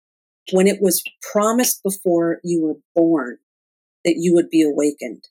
when 0.51 0.67
it 0.67 0.81
was 0.81 1.03
promised 1.31 1.83
before 1.83 2.39
you 2.43 2.61
were 2.61 2.79
born 2.95 3.37
that 4.03 4.15
you 4.17 4.33
would 4.33 4.49
be 4.49 4.63
awakened, 4.63 5.23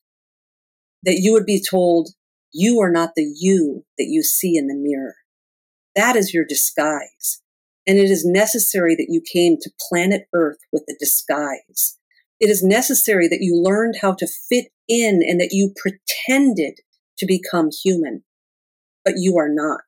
that 1.02 1.18
you 1.20 1.32
would 1.32 1.46
be 1.46 1.62
told 1.62 2.10
you 2.52 2.80
are 2.80 2.90
not 2.90 3.10
the 3.16 3.34
you 3.38 3.84
that 3.98 4.06
you 4.08 4.22
see 4.22 4.56
in 4.56 4.66
the 4.66 4.74
mirror. 4.74 5.16
That 5.94 6.14
is 6.16 6.32
your 6.32 6.44
disguise. 6.44 7.42
And 7.86 7.98
it 7.98 8.10
is 8.10 8.24
necessary 8.24 8.94
that 8.96 9.08
you 9.08 9.20
came 9.20 9.56
to 9.60 9.70
planet 9.88 10.26
Earth 10.32 10.58
with 10.72 10.84
a 10.88 10.94
disguise. 10.98 11.98
It 12.40 12.50
is 12.50 12.62
necessary 12.62 13.28
that 13.28 13.40
you 13.40 13.60
learned 13.62 13.96
how 14.02 14.14
to 14.14 14.26
fit 14.26 14.66
in 14.88 15.22
and 15.26 15.40
that 15.40 15.52
you 15.52 15.72
pretended 15.76 16.80
to 17.18 17.26
become 17.26 17.70
human. 17.82 18.24
But 19.06 19.14
you 19.18 19.38
are 19.38 19.48
not. 19.48 19.84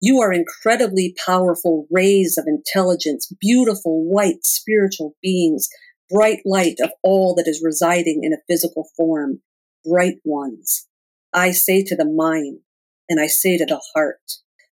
You 0.00 0.20
are 0.20 0.32
incredibly 0.32 1.14
powerful 1.24 1.86
rays 1.88 2.36
of 2.36 2.46
intelligence, 2.48 3.32
beautiful 3.40 4.04
white 4.04 4.44
spiritual 4.44 5.14
beings, 5.22 5.68
bright 6.10 6.40
light 6.44 6.80
of 6.82 6.90
all 7.04 7.36
that 7.36 7.46
is 7.46 7.62
residing 7.64 8.24
in 8.24 8.32
a 8.32 8.42
physical 8.48 8.88
form, 8.96 9.40
bright 9.84 10.16
ones. 10.24 10.88
I 11.32 11.52
say 11.52 11.84
to 11.84 11.94
the 11.94 12.04
mind 12.04 12.58
and 13.08 13.20
I 13.20 13.28
say 13.28 13.56
to 13.56 13.64
the 13.64 13.80
heart, 13.94 14.20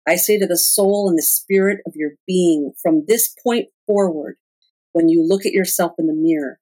I 0.05 0.17
say 0.17 0.37
to 0.39 0.45
the 0.45 0.57
soul 0.57 1.07
and 1.07 1.17
the 1.17 1.23
spirit 1.23 1.79
of 1.85 1.93
your 1.95 2.11
being 2.27 2.73
from 2.83 3.05
this 3.07 3.33
point 3.41 3.67
forward, 3.85 4.35
when 4.91 5.07
you 5.07 5.25
look 5.25 5.45
at 5.45 5.53
yourself 5.53 5.93
in 5.97 6.07
the 6.07 6.13
mirror, 6.13 6.59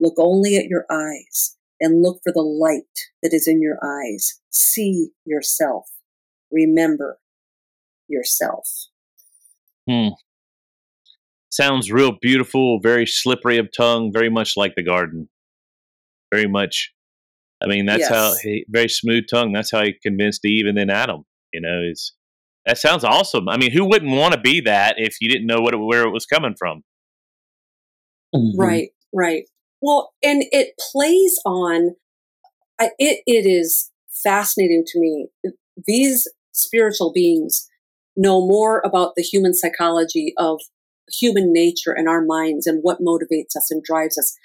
look 0.00 0.14
only 0.18 0.56
at 0.56 0.66
your 0.66 0.84
eyes 0.90 1.56
and 1.80 2.02
look 2.02 2.20
for 2.24 2.32
the 2.32 2.42
light 2.42 2.82
that 3.22 3.32
is 3.32 3.46
in 3.46 3.62
your 3.62 3.78
eyes. 3.84 4.40
See 4.50 5.10
yourself. 5.24 5.86
Remember 6.54 7.18
yourself. 8.08 8.68
Hmm. 9.88 10.08
Sounds 11.50 11.92
real 11.92 12.12
beautiful, 12.20 12.80
very 12.80 13.06
slippery 13.06 13.58
of 13.58 13.68
tongue, 13.76 14.12
very 14.12 14.30
much 14.30 14.56
like 14.56 14.74
the 14.76 14.82
garden. 14.82 15.28
Very 16.32 16.48
much. 16.48 16.92
I 17.62 17.66
mean, 17.68 17.86
that's 17.86 18.00
yes. 18.00 18.10
how 18.10 18.34
he, 18.42 18.64
very 18.68 18.88
smooth 18.88 19.24
tongue. 19.30 19.52
That's 19.52 19.70
how 19.70 19.82
he 19.84 19.94
convinced 20.02 20.44
Eve 20.44 20.66
and 20.66 20.76
then 20.76 20.90
Adam. 20.90 21.24
You 21.52 21.60
know, 21.60 21.82
is 21.88 22.12
that 22.66 22.78
sounds 22.78 23.04
awesome. 23.04 23.48
I 23.48 23.56
mean, 23.56 23.70
who 23.70 23.84
wouldn't 23.84 24.10
want 24.10 24.34
to 24.34 24.40
be 24.40 24.60
that 24.62 24.96
if 24.98 25.16
you 25.20 25.28
didn't 25.28 25.46
know 25.46 25.60
what 25.60 25.74
it, 25.74 25.76
where 25.76 26.02
it 26.02 26.10
was 26.10 26.26
coming 26.26 26.54
from? 26.58 26.82
Mm-hmm. 28.34 28.60
Right, 28.60 28.88
right. 29.12 29.44
Well, 29.80 30.12
and 30.22 30.42
it 30.50 30.74
plays 30.92 31.38
on. 31.44 31.94
I, 32.80 32.90
it 32.98 33.22
it 33.26 33.46
is 33.48 33.92
fascinating 34.24 34.82
to 34.88 34.98
me. 34.98 35.28
These 35.86 36.28
spiritual 36.54 37.12
beings 37.12 37.68
know 38.16 38.46
more 38.46 38.80
about 38.84 39.12
the 39.16 39.22
human 39.22 39.54
psychology 39.54 40.32
of 40.38 40.60
human 41.12 41.52
nature 41.52 41.92
and 41.92 42.08
our 42.08 42.24
minds 42.24 42.66
and 42.66 42.80
what 42.82 43.00
motivates 43.00 43.56
us 43.56 43.70
and 43.70 43.82
drives 43.82 44.16
us. 44.18 44.36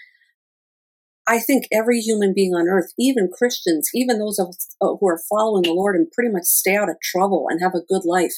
I 1.28 1.40
think 1.40 1.68
every 1.72 2.00
human 2.00 2.34
being 2.34 2.54
on 2.54 2.68
earth, 2.68 2.92
even 2.98 3.30
Christians, 3.32 3.90
even 3.94 4.18
those 4.18 4.40
of 4.40 4.50
us 4.50 4.76
uh, 4.82 4.96
who 5.00 5.08
are 5.08 5.22
following 5.30 5.62
the 5.62 5.74
Lord 5.74 5.96
and 5.96 6.12
pretty 6.12 6.32
much 6.32 6.46
stay 6.46 6.76
out 6.76 6.90
of 6.90 7.00
trouble 7.02 7.46
and 7.50 7.62
have 7.62 7.76
a 7.76 7.86
good 7.88 8.04
life, 8.04 8.34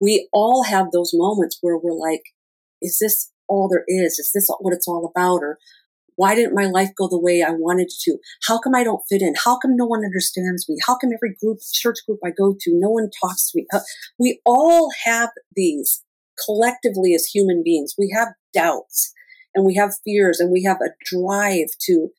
we 0.00 0.28
all 0.32 0.64
have 0.64 0.90
those 0.90 1.12
moments 1.14 1.58
where 1.62 1.78
we're 1.78 1.92
like, 1.92 2.22
is 2.82 2.98
this 3.00 3.32
all 3.48 3.68
there 3.68 3.84
is? 3.88 4.18
Is 4.18 4.32
this 4.34 4.50
what 4.60 4.74
it's 4.74 4.86
all 4.86 5.10
about? 5.10 5.38
Or 5.42 5.58
why 6.20 6.34
didn't 6.34 6.54
my 6.54 6.66
life 6.66 6.90
go 6.98 7.08
the 7.08 7.18
way 7.18 7.42
I 7.42 7.52
wanted 7.52 7.88
to? 8.02 8.18
How 8.46 8.58
come 8.58 8.74
I 8.74 8.84
don't 8.84 9.02
fit 9.08 9.22
in? 9.22 9.32
How 9.42 9.58
come 9.58 9.74
no 9.74 9.86
one 9.86 10.04
understands 10.04 10.68
me? 10.68 10.76
How 10.86 10.98
come 10.98 11.12
every 11.14 11.34
group, 11.42 11.60
church 11.72 11.96
group 12.06 12.18
I 12.22 12.28
go 12.28 12.54
to, 12.60 12.70
no 12.74 12.90
one 12.90 13.08
talks 13.22 13.50
to 13.50 13.56
me? 13.56 13.66
We 14.18 14.38
all 14.44 14.90
have 15.06 15.30
these 15.56 16.04
collectively 16.44 17.14
as 17.14 17.24
human 17.24 17.62
beings. 17.64 17.94
We 17.96 18.14
have 18.14 18.28
doubts 18.52 19.14
and 19.54 19.64
we 19.64 19.74
have 19.76 19.94
fears 20.04 20.40
and 20.40 20.52
we 20.52 20.62
have 20.62 20.76
a 20.82 20.92
drive 21.06 21.68
to 21.86 22.10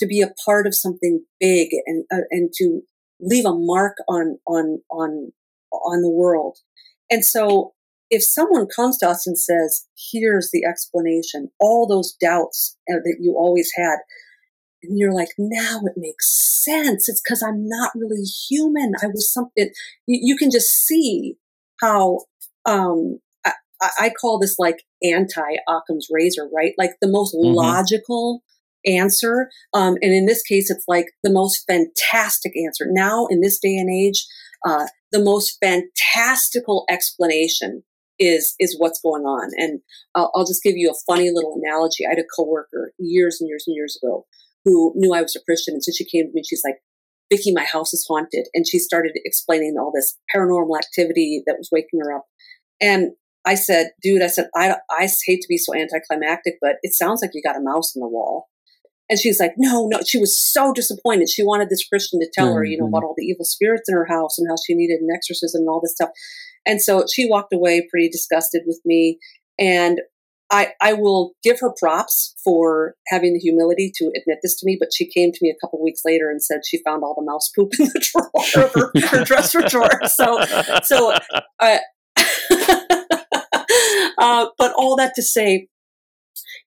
to 0.00 0.06
be 0.06 0.20
a 0.20 0.34
part 0.44 0.66
of 0.66 0.74
something 0.74 1.24
big 1.40 1.70
and 1.86 2.04
uh, 2.12 2.28
and 2.30 2.52
to 2.58 2.82
leave 3.20 3.46
a 3.46 3.54
mark 3.54 3.96
on 4.06 4.38
on 4.46 4.82
on 4.90 5.32
on 5.72 6.02
the 6.02 6.10
world. 6.10 6.58
And 7.10 7.24
so 7.24 7.72
if 8.10 8.22
someone 8.22 8.66
comes 8.66 8.98
to 8.98 9.08
us 9.08 9.26
and 9.26 9.38
says, 9.38 9.86
"Here's 10.12 10.50
the 10.52 10.64
explanation," 10.64 11.50
all 11.58 11.86
those 11.86 12.12
doubts 12.20 12.76
uh, 12.90 12.96
that 13.04 13.16
you 13.20 13.34
always 13.36 13.70
had, 13.76 13.98
and 14.82 14.98
you're 14.98 15.14
like, 15.14 15.30
"Now 15.38 15.80
it 15.84 15.94
makes 15.96 16.28
sense." 16.64 17.08
It's 17.08 17.20
because 17.20 17.42
I'm 17.42 17.68
not 17.68 17.92
really 17.94 18.22
human. 18.22 18.92
I 19.02 19.06
was 19.06 19.32
something. 19.32 19.70
You, 20.06 20.20
you 20.22 20.36
can 20.36 20.50
just 20.50 20.70
see 20.70 21.36
how 21.80 22.20
um, 22.64 23.20
I, 23.80 24.10
call 24.10 24.38
this 24.38 24.58
like 24.58 24.84
anti 25.02 25.56
Occam's 25.68 26.08
razor, 26.10 26.48
right? 26.54 26.74
Like 26.78 26.92
the 27.00 27.08
most 27.08 27.34
mm-hmm. 27.34 27.54
logical 27.54 28.42
answer. 28.84 29.50
Um, 29.74 29.96
and 30.02 30.14
in 30.14 30.26
this 30.26 30.42
case, 30.42 30.70
it's 30.70 30.84
like 30.88 31.06
the 31.22 31.32
most 31.32 31.64
fantastic 31.66 32.52
answer. 32.56 32.86
Now, 32.88 33.26
in 33.26 33.40
this 33.40 33.58
day 33.58 33.76
and 33.76 33.90
age, 33.90 34.26
uh, 34.64 34.86
the 35.12 35.22
most 35.22 35.58
fantastical 35.62 36.84
explanation 36.88 37.82
is 38.18 38.54
is 38.58 38.76
what's 38.78 39.00
going 39.00 39.24
on. 39.24 39.50
And 39.56 39.80
I'll, 40.14 40.30
I'll 40.34 40.46
just 40.46 40.62
give 40.62 40.76
you 40.76 40.90
a 40.90 41.12
funny 41.12 41.30
little 41.30 41.60
analogy. 41.62 42.06
I 42.06 42.10
had 42.10 42.18
a 42.18 42.24
coworker 42.36 42.92
years 42.98 43.38
and 43.40 43.48
years 43.48 43.64
and 43.66 43.76
years 43.76 43.98
ago 44.02 44.26
who 44.64 44.92
knew 44.96 45.14
I 45.14 45.22
was 45.22 45.36
a 45.36 45.44
Christian, 45.44 45.74
and 45.74 45.84
so 45.84 45.92
she 45.96 46.04
came 46.04 46.26
to 46.26 46.32
me. 46.32 46.40
and 46.40 46.46
She's 46.46 46.62
like, 46.64 46.76
"Vicki, 47.30 47.52
my 47.52 47.64
house 47.64 47.92
is 47.92 48.04
haunted," 48.08 48.48
and 48.54 48.66
she 48.66 48.78
started 48.78 49.12
explaining 49.24 49.76
all 49.78 49.92
this 49.94 50.18
paranormal 50.34 50.78
activity 50.78 51.42
that 51.46 51.56
was 51.58 51.68
waking 51.72 52.00
her 52.00 52.12
up. 52.12 52.24
And 52.80 53.12
I 53.46 53.54
said, 53.54 53.90
dude, 54.02 54.22
I 54.22 54.26
said, 54.26 54.48
I, 54.56 54.74
I 54.90 55.08
hate 55.24 55.40
to 55.40 55.48
be 55.48 55.56
so 55.56 55.72
anticlimactic, 55.74 56.56
but 56.60 56.76
it 56.82 56.94
sounds 56.94 57.22
like 57.22 57.30
you 57.32 57.40
got 57.42 57.56
a 57.56 57.62
mouse 57.62 57.94
in 57.94 58.00
the 58.00 58.08
wall. 58.08 58.48
And 59.08 59.20
she's 59.20 59.38
like, 59.38 59.52
no, 59.56 59.86
no. 59.86 60.00
She 60.04 60.18
was 60.18 60.36
so 60.36 60.72
disappointed. 60.72 61.28
She 61.28 61.44
wanted 61.44 61.70
this 61.70 61.86
Christian 61.86 62.18
to 62.18 62.28
tell 62.34 62.46
mm-hmm. 62.46 62.56
her, 62.56 62.64
you 62.64 62.76
know, 62.76 62.88
about 62.88 62.98
mm-hmm. 62.98 63.06
all 63.06 63.14
the 63.16 63.24
evil 63.24 63.44
spirits 63.44 63.88
in 63.88 63.94
her 63.94 64.06
house 64.06 64.36
and 64.36 64.48
how 64.50 64.56
she 64.66 64.74
needed 64.74 65.00
an 65.00 65.08
exorcism 65.14 65.60
and 65.60 65.68
all 65.68 65.80
this 65.80 65.94
stuff. 65.94 66.10
And 66.66 66.82
so 66.82 67.04
she 67.12 67.28
walked 67.28 67.52
away 67.52 67.86
pretty 67.90 68.08
disgusted 68.08 68.62
with 68.66 68.80
me. 68.84 69.18
And 69.58 70.00
I, 70.50 70.74
I 70.80 70.92
will 70.92 71.32
give 71.42 71.58
her 71.60 71.72
props 71.76 72.34
for 72.44 72.94
having 73.08 73.32
the 73.32 73.40
humility 73.40 73.90
to 73.96 74.12
admit 74.16 74.38
this 74.42 74.56
to 74.60 74.66
me, 74.66 74.76
but 74.78 74.90
she 74.94 75.08
came 75.08 75.32
to 75.32 75.38
me 75.42 75.50
a 75.50 75.56
couple 75.60 75.82
weeks 75.82 76.02
later 76.04 76.30
and 76.30 76.42
said 76.42 76.60
she 76.64 76.82
found 76.84 77.02
all 77.02 77.14
the 77.18 77.24
mouse 77.24 77.50
poop 77.54 77.72
in 77.78 77.86
the 77.86 78.00
drawer 78.54 78.64
of 78.64 78.72
her, 78.74 79.18
her 79.18 79.24
dresser 79.24 79.62
drawer. 79.62 80.06
So, 80.06 80.40
so, 80.84 81.14
uh, 81.58 81.78
uh, 84.18 84.46
but 84.56 84.72
all 84.76 84.94
that 84.96 85.12
to 85.16 85.22
say, 85.22 85.66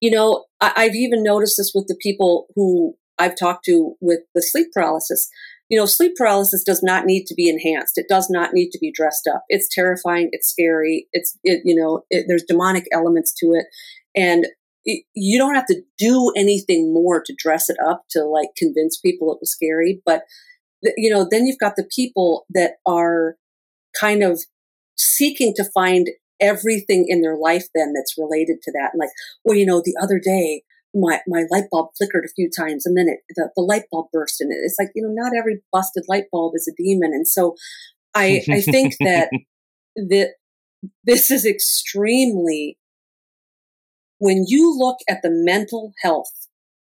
you 0.02 0.12
know, 0.12 0.46
I, 0.60 0.84
have 0.84 0.96
even 0.96 1.24
noticed 1.24 1.56
this 1.58 1.72
with 1.74 1.88
the 1.88 1.98
people 2.02 2.48
who 2.56 2.96
I've 3.18 3.38
talked 3.38 3.66
to 3.66 3.96
with 4.02 4.20
the 4.36 4.42
sleep 4.42 4.68
paralysis. 4.74 5.30
You 5.70 5.78
know, 5.78 5.86
sleep 5.86 6.14
paralysis 6.18 6.64
does 6.64 6.82
not 6.82 7.06
need 7.06 7.26
to 7.26 7.36
be 7.36 7.48
enhanced. 7.48 7.98
It 7.98 8.08
does 8.10 8.30
not 8.30 8.54
need 8.54 8.72
to 8.72 8.80
be 8.80 8.92
dressed 8.92 9.28
up. 9.28 9.44
It's 9.50 9.74
terrifying. 9.74 10.30
It's 10.32 10.50
scary. 10.50 11.08
It's, 11.14 11.38
it, 11.44 11.62
you 11.64 11.76
know, 11.76 12.04
it, 12.10 12.26
there's 12.28 12.44
demonic 12.44 12.86
elements 12.92 13.34
to 13.36 13.48
it. 13.54 13.66
And 14.16 14.48
it, 14.86 15.04
you 15.14 15.38
don't 15.38 15.56
have 15.56 15.68
to 15.68 15.82
do 15.98 16.32
anything 16.36 16.92
more 16.94 17.22
to 17.24 17.36
dress 17.38 17.70
it 17.70 17.78
up 17.88 18.06
to 18.12 18.24
like 18.24 18.50
convince 18.58 18.98
people 18.98 19.32
it 19.32 19.38
was 19.40 19.52
scary. 19.52 20.02
But, 20.06 20.24
you 20.98 21.10
know, 21.10 21.28
then 21.30 21.46
you've 21.46 21.60
got 21.60 21.76
the 21.76 21.88
people 21.96 22.46
that 22.50 22.74
are 22.86 23.36
kind 24.00 24.24
of 24.24 24.42
seeking 24.98 25.54
to 25.56 25.64
find 25.64 26.10
everything 26.40 27.06
in 27.08 27.22
their 27.22 27.36
life 27.36 27.68
then 27.76 27.94
that's 27.94 28.18
related 28.18 28.62
to 28.64 28.72
that. 28.72 28.92
And 28.94 29.00
like, 29.00 29.10
well, 29.44 29.58
you 29.58 29.66
know, 29.66 29.82
the 29.84 29.96
other 30.02 30.20
day, 30.20 30.64
my, 30.94 31.20
my 31.28 31.44
light 31.52 31.66
bulb 31.72 31.90
flickered 31.98 32.26
a 32.26 32.34
few 32.36 32.50
times 32.50 32.86
and 32.86 32.98
then 32.98 33.08
it, 33.08 33.20
the, 33.36 33.50
the 33.56 33.62
light 33.62 33.84
bulb 33.92 34.08
burst 34.12 34.42
and 34.42 34.52
it's 34.52 34.78
like, 34.80 34.90
you 34.96 35.04
know, 35.04 35.14
not 35.14 35.38
every 35.38 35.62
busted 35.72 36.04
light 36.08 36.26
bulb 36.32 36.54
is 36.56 36.68
a 36.68 36.82
demon. 36.82 37.12
And 37.14 37.28
so 37.28 37.56
I, 38.16 38.42
I 38.50 38.62
think 38.62 38.96
that 39.00 39.30
that 39.96 40.34
this 41.04 41.30
is 41.30 41.46
extremely, 41.46 42.78
when 44.18 44.46
you 44.48 44.76
look 44.78 44.98
at 45.10 45.22
the 45.22 45.30
mental 45.32 45.94
health 46.02 46.32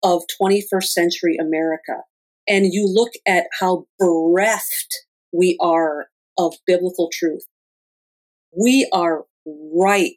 of 0.04 0.24
21st 0.39 0.84
century 0.84 1.38
America 1.39 2.04
and 2.48 2.68
you 2.72 2.88
look 2.88 3.14
at 3.26 3.45
how 3.60 3.86
bereft 4.00 5.06
we 5.32 5.58
are 5.62 6.08
of 6.38 6.56
biblical 6.66 7.10
truth, 7.12 7.45
we 8.58 8.88
are 8.93 9.26
ripe 9.45 10.12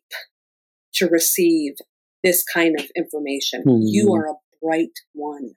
to 0.95 1.07
receive 1.09 1.75
this 2.23 2.45
kind 2.45 2.79
of 2.79 2.87
information. 2.97 3.63
Mm-hmm. 3.67 3.83
You 3.83 4.15
are 4.15 4.27
a 4.27 4.35
bright 4.63 4.99
one. 5.13 5.55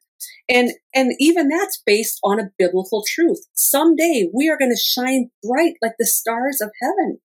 And 0.49 0.71
and 0.95 1.13
even 1.19 1.49
that's 1.49 1.81
based 1.85 2.19
on 2.23 2.39
a 2.39 2.49
biblical 2.57 3.03
truth. 3.07 3.45
Someday 3.53 4.29
we 4.33 4.49
are 4.49 4.57
going 4.57 4.71
to 4.71 4.79
shine 4.79 5.29
bright 5.43 5.73
like 5.81 5.93
the 5.99 6.05
stars 6.05 6.61
of 6.61 6.71
heaven. 6.81 7.19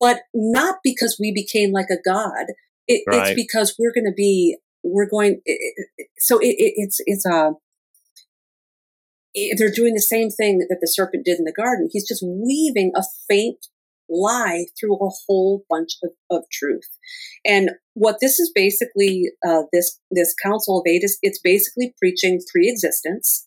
But 0.00 0.20
not 0.32 0.76
because 0.84 1.16
we 1.18 1.32
became 1.32 1.72
like 1.72 1.88
a 1.90 2.00
god. 2.04 2.46
It, 2.86 3.02
right. 3.06 3.28
It's 3.28 3.34
because 3.34 3.74
we're 3.78 3.92
going 3.92 4.06
to 4.06 4.14
be 4.14 4.58
we're 4.82 5.08
going 5.08 5.40
it, 5.44 5.74
it, 5.98 6.08
so 6.18 6.38
it's 6.40 7.00
it's 7.04 7.26
a 7.26 7.52
they're 9.56 9.70
doing 9.70 9.94
the 9.94 10.00
same 10.00 10.30
thing 10.30 10.58
that 10.58 10.78
the 10.80 10.86
serpent 10.88 11.24
did 11.24 11.38
in 11.38 11.44
the 11.44 11.52
garden. 11.52 11.88
He's 11.92 12.08
just 12.08 12.24
weaving 12.26 12.92
a 12.96 13.02
faint 13.28 13.66
lie 14.08 14.66
through 14.78 14.96
a 14.96 15.10
whole 15.26 15.64
bunch 15.68 15.96
of, 16.02 16.10
of 16.30 16.42
truth. 16.52 16.88
And 17.44 17.70
what 17.94 18.16
this 18.20 18.38
is 18.38 18.50
basically, 18.54 19.30
uh, 19.46 19.62
this 19.72 19.98
this 20.10 20.34
Council 20.42 20.80
of 20.80 20.86
Eight 20.86 21.04
is 21.04 21.18
it's 21.22 21.40
basically 21.42 21.94
preaching 21.98 22.40
pre-existence. 22.50 23.46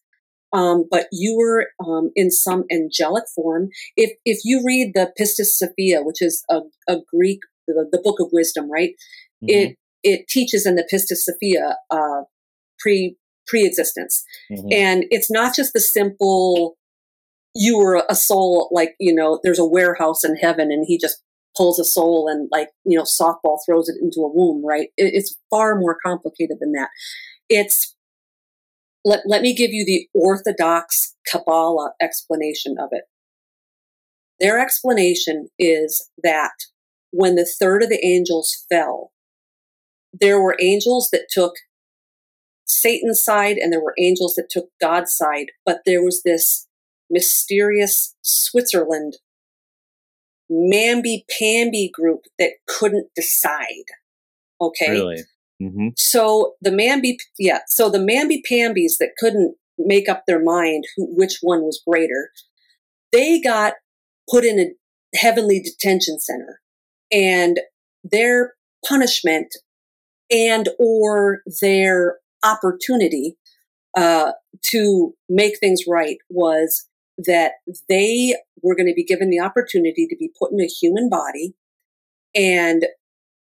Um, 0.54 0.86
but 0.92 1.08
you 1.14 1.38
were 1.38 1.68
um, 1.86 2.12
in 2.16 2.30
some 2.30 2.66
angelic 2.72 3.24
form. 3.34 3.70
If 3.96 4.12
if 4.26 4.40
you 4.44 4.62
read 4.66 4.92
the 4.94 5.12
Pistis 5.20 5.58
Sophia, 5.58 6.02
which 6.02 6.22
is 6.22 6.44
a, 6.50 6.60
a 6.90 6.98
Greek, 7.14 7.40
the, 7.68 7.88
the, 7.90 8.02
book 8.04 8.20
of 8.20 8.28
wisdom, 8.34 8.70
right? 8.70 8.92
Mm-hmm. 9.42 9.48
It 9.48 9.76
it 10.04 10.28
teaches 10.28 10.66
in 10.66 10.76
the 10.76 10.88
Pistis 10.92 11.20
Sophia 11.20 11.78
uh, 11.90 12.24
pre 12.80 13.16
pre-existence, 13.48 14.24
mm-hmm. 14.52 14.68
and 14.72 15.06
it's 15.10 15.32
not 15.32 15.56
just 15.56 15.72
the 15.74 15.80
simple 15.80 16.76
you 17.54 17.78
were 17.78 18.04
a 18.10 18.16
soul 18.16 18.70
like 18.72 18.96
you 19.00 19.14
know 19.14 19.40
there's 19.44 19.60
a 19.60 19.66
warehouse 19.66 20.24
in 20.24 20.36
heaven 20.36 20.72
and 20.72 20.86
he 20.88 20.98
just 20.98 21.22
pulls 21.56 21.80
a 21.80 21.86
soul 21.86 22.28
and 22.30 22.48
like 22.52 22.70
you 22.86 22.98
know 22.98 23.04
softball 23.04 23.60
throws 23.66 23.90
it 23.90 23.96
into 24.02 24.22
a 24.22 24.32
womb 24.34 24.66
right? 24.66 24.90
It, 24.98 25.14
it's 25.14 25.38
far 25.50 25.80
more 25.80 25.98
complicated 26.04 26.58
than 26.60 26.72
that. 26.74 26.90
It's 27.50 27.96
let, 29.04 29.22
let 29.26 29.42
me 29.42 29.56
give 29.56 29.72
you 29.72 29.84
the 29.86 30.08
orthodox 30.14 31.16
kabbalah 31.28 31.92
explanation 32.02 32.76
of 32.80 32.90
it. 32.92 33.06
Their 34.40 34.60
explanation 34.60 35.50
is 35.60 36.10
that 36.24 36.52
when 37.12 37.36
the 37.36 37.52
third 37.60 37.84
of 37.84 37.90
the 37.90 38.04
angels 38.06 38.66
fell 38.70 39.12
there 40.14 40.42
were 40.42 40.58
angels 40.60 41.10
that 41.12 41.28
took 41.30 41.54
satan's 42.66 43.24
side 43.24 43.58
and 43.58 43.72
there 43.72 43.82
were 43.82 43.96
angels 44.00 44.36
that 44.36 44.50
took 44.50 44.70
god's 44.80 45.14
side 45.14 45.48
but 45.66 45.80
there 45.86 46.04
was 46.04 46.22
this 46.24 46.68
mysterious 47.12 48.16
Switzerland 48.22 49.18
mamby 50.52 51.24
pamby 51.40 51.90
group 51.94 52.22
that 52.38 52.52
couldn't 52.68 53.08
decide. 53.16 53.86
Okay. 54.60 54.92
Really? 54.92 55.24
Mm-hmm. 55.62 55.90
So 55.96 56.56
the 56.62 56.72
mamby, 56.72 57.18
yeah. 57.40 57.60
So 57.68 57.90
the 57.90 58.00
mamby 58.00 58.42
pambies 58.48 58.98
that 59.00 59.12
couldn't 59.18 59.56
make 59.78 60.10
up 60.10 60.24
their 60.28 60.44
mind 60.44 60.84
who, 60.96 61.08
which 61.16 61.38
one 61.42 61.62
was 61.62 61.82
greater, 61.88 62.32
they 63.12 63.40
got 63.40 63.74
put 64.30 64.44
in 64.44 64.60
a 64.60 65.18
heavenly 65.18 65.62
detention 65.62 66.20
center, 66.20 66.60
and 67.12 67.60
their 68.04 68.54
punishment 68.88 69.56
and 70.30 70.70
or 70.80 71.42
their 71.62 72.18
opportunity 72.44 73.38
uh, 73.98 74.32
to 74.64 75.14
make 75.30 75.60
things 75.60 75.82
right 75.88 76.18
was 76.30 76.88
that 77.18 77.54
they 77.90 78.36
were 78.62 78.76
going 78.76 78.88
to 78.88 78.96
be 78.96 79.04
given 79.04 79.30
the 79.30 79.40
opportunity 79.40 80.08
to 80.08 80.16
be 80.18 80.32
put 80.40 80.52
in 80.52 80.62
a 80.62 80.66
human 80.66 81.10
body 81.10 81.54
and 82.34 82.86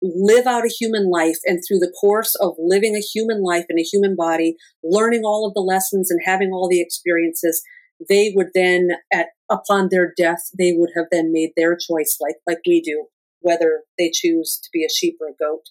live 0.01 0.47
out 0.47 0.65
a 0.65 0.69
human 0.69 1.09
life 1.09 1.37
and 1.45 1.61
through 1.65 1.77
the 1.77 1.93
course 1.99 2.35
of 2.35 2.55
living 2.57 2.95
a 2.95 2.99
human 2.99 3.43
life 3.43 3.65
in 3.69 3.77
a 3.77 3.83
human 3.83 4.15
body 4.15 4.55
learning 4.83 5.21
all 5.23 5.47
of 5.47 5.53
the 5.53 5.61
lessons 5.61 6.09
and 6.09 6.19
having 6.25 6.51
all 6.51 6.67
the 6.67 6.81
experiences 6.81 7.61
they 8.09 8.33
would 8.35 8.47
then 8.53 8.89
at 9.13 9.27
upon 9.49 9.89
their 9.91 10.13
death 10.17 10.49
they 10.57 10.73
would 10.73 10.89
have 10.95 11.05
then 11.11 11.31
made 11.31 11.51
their 11.55 11.75
choice 11.75 12.17
like 12.19 12.35
like 12.47 12.59
we 12.65 12.81
do 12.81 13.05
whether 13.41 13.81
they 13.97 14.09
choose 14.13 14.59
to 14.63 14.69
be 14.71 14.85
a 14.85 14.89
sheep 14.89 15.17
or 15.19 15.27
a 15.29 15.33
goat. 15.39 15.63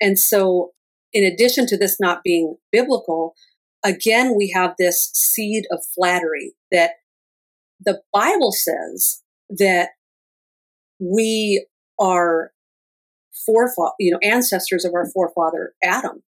And 0.00 0.18
so 0.18 0.72
in 1.12 1.24
addition 1.24 1.66
to 1.66 1.76
this 1.76 1.98
not 2.00 2.22
being 2.22 2.56
biblical 2.70 3.34
again 3.84 4.34
we 4.36 4.50
have 4.50 4.74
this 4.78 5.10
seed 5.14 5.64
of 5.70 5.84
flattery 5.94 6.52
that 6.70 6.92
the 7.84 8.00
bible 8.12 8.52
says 8.52 9.22
that 9.50 9.90
we 10.98 11.66
are 11.98 12.52
forefather, 13.44 13.92
you 13.98 14.12
know, 14.12 14.18
ancestors 14.22 14.84
of 14.84 14.94
our 14.94 15.10
forefather 15.10 15.74
Adam, 15.82 16.22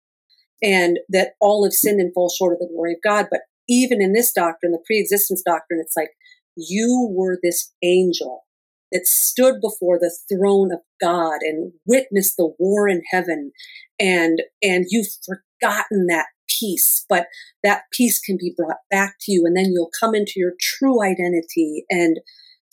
and 0.61 0.99
that 1.09 1.33
all 1.39 1.63
have 1.63 1.73
sinned 1.73 1.99
and 1.99 2.13
fall 2.13 2.29
short 2.29 2.53
of 2.53 2.59
the 2.59 2.69
glory 2.73 2.93
of 2.93 2.99
God. 3.03 3.27
But 3.29 3.41
even 3.67 4.01
in 4.01 4.13
this 4.13 4.31
doctrine, 4.31 4.71
the 4.71 4.83
pre-existence 4.85 5.41
doctrine, 5.45 5.79
it's 5.81 5.95
like 5.95 6.09
you 6.55 7.09
were 7.11 7.37
this 7.41 7.73
angel 7.83 8.45
that 8.91 9.07
stood 9.07 9.55
before 9.61 9.97
the 9.97 10.15
throne 10.31 10.71
of 10.71 10.79
God 11.01 11.39
and 11.41 11.73
witnessed 11.85 12.37
the 12.37 12.53
war 12.59 12.87
in 12.87 13.01
heaven, 13.11 13.51
and 13.99 14.41
and 14.61 14.85
you've 14.89 15.07
forgotten 15.25 16.07
that 16.07 16.27
peace, 16.59 17.05
but 17.09 17.27
that 17.63 17.83
peace 17.91 18.19
can 18.19 18.37
be 18.37 18.53
brought 18.55 18.77
back 18.89 19.15
to 19.21 19.31
you, 19.31 19.45
and 19.45 19.55
then 19.55 19.71
you'll 19.73 19.91
come 19.99 20.15
into 20.15 20.33
your 20.37 20.53
true 20.59 21.03
identity 21.03 21.85
and 21.89 22.19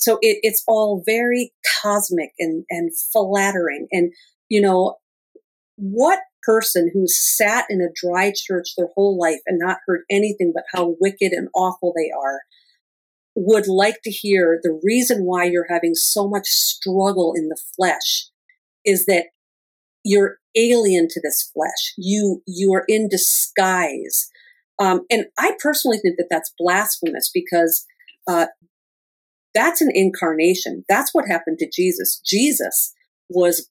so 0.01 0.15
it, 0.23 0.39
it's 0.43 0.65
all 0.67 1.03
very 1.05 1.53
cosmic 1.83 2.31
and, 2.39 2.65
and 2.71 2.91
flattering. 3.13 3.87
And, 3.93 4.13
you 4.49 4.61
know, 4.61 4.97
what 5.77 6.21
person 6.43 6.91
who's 6.93 7.19
sat 7.37 7.67
in 7.69 7.83
a 7.83 7.93
dry 7.95 8.33
church 8.35 8.69
their 8.77 8.89
whole 8.95 9.19
life 9.19 9.41
and 9.47 9.59
not 9.59 9.77
heard 9.87 10.01
anything 10.11 10.53
but 10.55 10.65
how 10.73 10.97
wicked 10.99 11.33
and 11.33 11.49
awful 11.55 11.93
they 11.95 12.11
are 12.11 12.41
would 13.35 13.69
like 13.69 14.01
to 14.03 14.11
hear 14.11 14.59
the 14.63 14.81
reason 14.83 15.25
why 15.25 15.45
you're 15.45 15.67
having 15.69 15.95
so 15.95 16.27
much 16.27 16.47
struggle 16.47 17.35
in 17.37 17.49
the 17.49 17.61
flesh 17.77 18.31
is 18.87 19.05
that 19.05 19.27
you're 20.05 20.39
alien 20.57 21.09
to 21.09 21.21
this 21.23 21.51
flesh. 21.55 21.95
You, 21.97 22.43
you 22.47 22.73
are 22.75 22.85
in 22.89 23.09
disguise. 23.09 24.29
Um, 24.79 25.03
and 25.11 25.27
I 25.39 25.57
personally 25.61 25.99
think 25.99 26.17
that 26.17 26.29
that's 26.31 26.53
blasphemous 26.59 27.31
because 27.33 27.85
uh, 28.27 28.47
that's 29.55 29.81
an 29.81 29.91
incarnation. 29.93 30.85
That's 30.89 31.15
what 31.15 31.29
happened 31.29 31.59
to 31.59 31.71
Jesus. 31.71 32.21
Jesus 32.25 32.95
was 33.29 33.69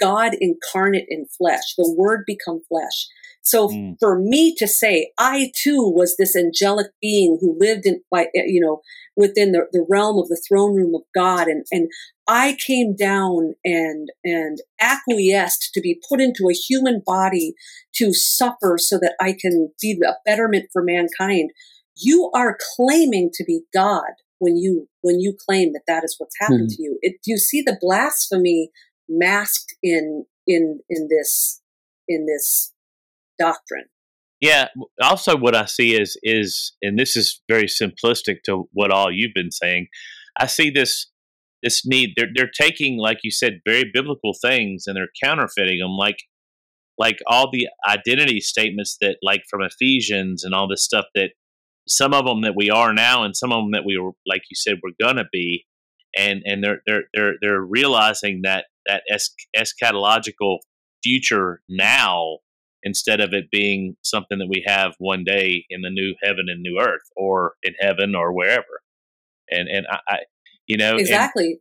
God 0.00 0.32
incarnate 0.40 1.06
in 1.08 1.26
flesh, 1.38 1.74
the 1.76 1.94
word 1.96 2.24
become 2.26 2.60
flesh. 2.68 3.06
So 3.44 3.68
mm. 3.68 3.94
for 4.00 4.18
me 4.18 4.54
to 4.56 4.66
say, 4.66 5.12
I 5.18 5.52
too 5.54 5.92
was 5.94 6.16
this 6.16 6.34
angelic 6.34 6.88
being 7.00 7.38
who 7.40 7.56
lived 7.60 7.86
in, 7.86 8.02
by, 8.10 8.26
you 8.34 8.60
know, 8.60 8.80
within 9.16 9.52
the, 9.52 9.66
the 9.70 9.86
realm 9.88 10.18
of 10.18 10.28
the 10.28 10.42
throne 10.48 10.74
room 10.74 10.94
of 10.94 11.02
God. 11.14 11.46
And, 11.46 11.64
and 11.70 11.88
I 12.26 12.56
came 12.66 12.96
down 12.96 13.54
and, 13.64 14.08
and 14.24 14.58
acquiesced 14.80 15.70
to 15.74 15.80
be 15.80 16.00
put 16.08 16.20
into 16.20 16.48
a 16.50 16.54
human 16.54 17.02
body 17.04 17.52
to 17.96 18.14
suffer 18.14 18.76
so 18.78 18.98
that 18.98 19.14
I 19.20 19.36
can 19.38 19.70
be 19.80 20.00
a 20.04 20.14
betterment 20.24 20.70
for 20.72 20.82
mankind. 20.82 21.50
You 21.96 22.30
are 22.34 22.58
claiming 22.76 23.30
to 23.34 23.44
be 23.44 23.60
God 23.72 24.10
when 24.38 24.56
you 24.56 24.88
when 25.02 25.20
you 25.20 25.36
claim 25.46 25.72
that 25.74 25.84
that 25.86 26.02
is 26.02 26.16
what's 26.18 26.34
happened 26.40 26.70
mm. 26.70 26.76
to 26.76 26.82
you. 26.82 26.98
It, 27.02 27.16
you 27.24 27.38
see 27.38 27.62
the 27.62 27.78
blasphemy 27.80 28.70
masked 29.08 29.74
in 29.82 30.24
in 30.46 30.80
in 30.88 31.08
this 31.08 31.60
in 32.08 32.26
this 32.26 32.73
doctrine? 33.38 33.84
Yeah. 34.40 34.68
Also, 35.00 35.36
what 35.36 35.54
I 35.54 35.64
see 35.64 35.98
is 35.98 36.18
is, 36.22 36.72
and 36.82 36.98
this 36.98 37.16
is 37.16 37.42
very 37.48 37.66
simplistic 37.66 38.42
to 38.44 38.68
what 38.72 38.90
all 38.90 39.10
you've 39.10 39.34
been 39.34 39.52
saying. 39.52 39.86
I 40.38 40.46
see 40.46 40.70
this 40.70 41.10
this 41.62 41.86
need. 41.86 42.10
They're 42.16 42.28
they're 42.34 42.50
taking, 42.60 42.98
like 42.98 43.18
you 43.22 43.30
said, 43.30 43.60
very 43.66 43.90
biblical 43.92 44.32
things 44.40 44.84
and 44.86 44.96
they're 44.96 45.08
counterfeiting 45.22 45.78
them, 45.78 45.96
like 45.96 46.18
like 46.98 47.18
all 47.26 47.50
the 47.50 47.66
identity 47.88 48.40
statements 48.40 48.96
that, 49.00 49.16
like 49.22 49.42
from 49.50 49.62
Ephesians 49.62 50.44
and 50.44 50.54
all 50.54 50.68
this 50.68 50.84
stuff 50.84 51.06
that 51.14 51.30
some 51.88 52.14
of 52.14 52.24
them 52.24 52.42
that 52.42 52.54
we 52.56 52.70
are 52.70 52.92
now 52.92 53.24
and 53.24 53.36
some 53.36 53.52
of 53.52 53.62
them 53.62 53.72
that 53.72 53.84
we 53.84 53.98
were 53.98 54.12
like 54.26 54.42
you 54.50 54.54
said 54.54 54.76
we're 54.82 55.06
gonna 55.06 55.24
be 55.32 55.64
and 56.16 56.42
and 56.44 56.62
they're 56.64 56.80
they're 56.86 57.04
they're 57.12 57.34
they're 57.40 57.60
realizing 57.60 58.40
that 58.42 58.66
that 58.86 59.02
es- 59.10 59.34
eschatological 59.56 60.58
future 61.02 61.60
now 61.68 62.38
instead 62.84 63.20
of 63.20 63.32
it 63.32 63.50
being 63.50 63.96
something 64.02 64.38
that 64.38 64.48
we 64.48 64.62
have 64.66 64.94
one 64.98 65.24
day 65.24 65.64
in 65.70 65.82
the 65.82 65.90
new 65.90 66.14
heaven 66.22 66.46
and 66.48 66.62
new 66.62 66.78
earth 66.80 67.02
or 67.16 67.54
in 67.62 67.74
heaven 67.80 68.14
or 68.14 68.32
wherever 68.32 68.82
and 69.50 69.68
and 69.68 69.86
i, 69.90 69.98
I 70.08 70.18
you 70.66 70.76
know 70.76 70.96
exactly 70.96 71.46
and, 71.46 71.58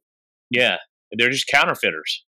yeah 0.51 0.75
they're 1.17 1.31
just 1.31 1.47
counterfeiters 1.47 2.23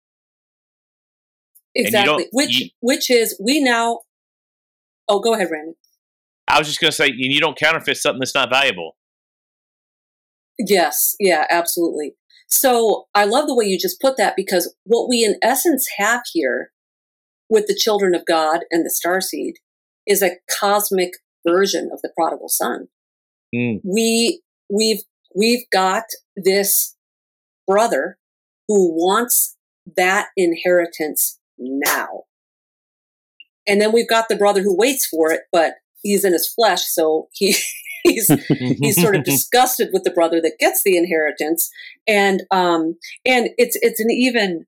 exactly 1.75 2.27
which 2.31 2.59
you, 2.61 2.69
which 2.79 3.09
is 3.09 3.39
we 3.43 3.61
now 3.61 4.01
oh 5.09 5.19
go 5.19 5.33
ahead 5.33 5.49
brandon 5.49 5.75
I 6.47 6.59
was 6.59 6.67
just 6.67 6.79
going 6.79 6.91
to 6.91 6.95
say, 6.95 7.11
you 7.13 7.39
don't 7.39 7.57
counterfeit 7.57 7.97
something 7.97 8.19
that's 8.19 8.35
not 8.35 8.49
valuable. 8.49 8.95
Yes, 10.59 11.15
yeah, 11.19 11.45
absolutely. 11.49 12.15
So 12.47 13.07
I 13.15 13.25
love 13.25 13.47
the 13.47 13.55
way 13.55 13.65
you 13.65 13.79
just 13.79 13.99
put 13.99 14.17
that 14.17 14.35
because 14.35 14.75
what 14.83 15.09
we 15.09 15.23
in 15.23 15.35
essence 15.41 15.87
have 15.97 16.21
here 16.31 16.71
with 17.49 17.67
the 17.67 17.75
children 17.75 18.15
of 18.15 18.25
God 18.25 18.61
and 18.71 18.85
the 18.85 18.89
star 18.89 19.21
seed 19.21 19.55
is 20.07 20.21
a 20.21 20.37
cosmic 20.49 21.11
version 21.47 21.89
of 21.93 22.01
the 22.01 22.11
prodigal 22.15 22.49
son. 22.49 22.87
Mm. 23.53 23.81
We 23.83 24.41
we've 24.69 25.01
we've 25.35 25.63
got 25.71 26.03
this 26.35 26.95
brother 27.67 28.17
who 28.67 28.91
wants 28.93 29.57
that 29.97 30.27
inheritance 30.37 31.39
now. 31.57 32.23
And 33.67 33.81
then 33.81 33.91
we've 33.93 34.09
got 34.09 34.27
the 34.29 34.35
brother 34.35 34.61
who 34.61 34.75
waits 34.75 35.05
for 35.05 35.31
it, 35.31 35.41
but 35.51 35.75
he's 36.01 36.25
in 36.25 36.33
his 36.33 36.51
flesh, 36.51 36.83
so 36.83 37.29
he 37.31 37.55
he's 38.03 38.29
he's 38.47 39.01
sort 39.01 39.15
of 39.15 39.23
disgusted 39.25 39.89
with 39.93 40.03
the 40.03 40.11
brother 40.11 40.41
that 40.41 40.59
gets 40.59 40.81
the 40.83 40.97
inheritance, 40.97 41.69
and 42.07 42.43
um 42.51 42.95
and 43.25 43.49
it's 43.57 43.77
it's 43.81 43.99
an 43.99 44.11
even 44.11 44.65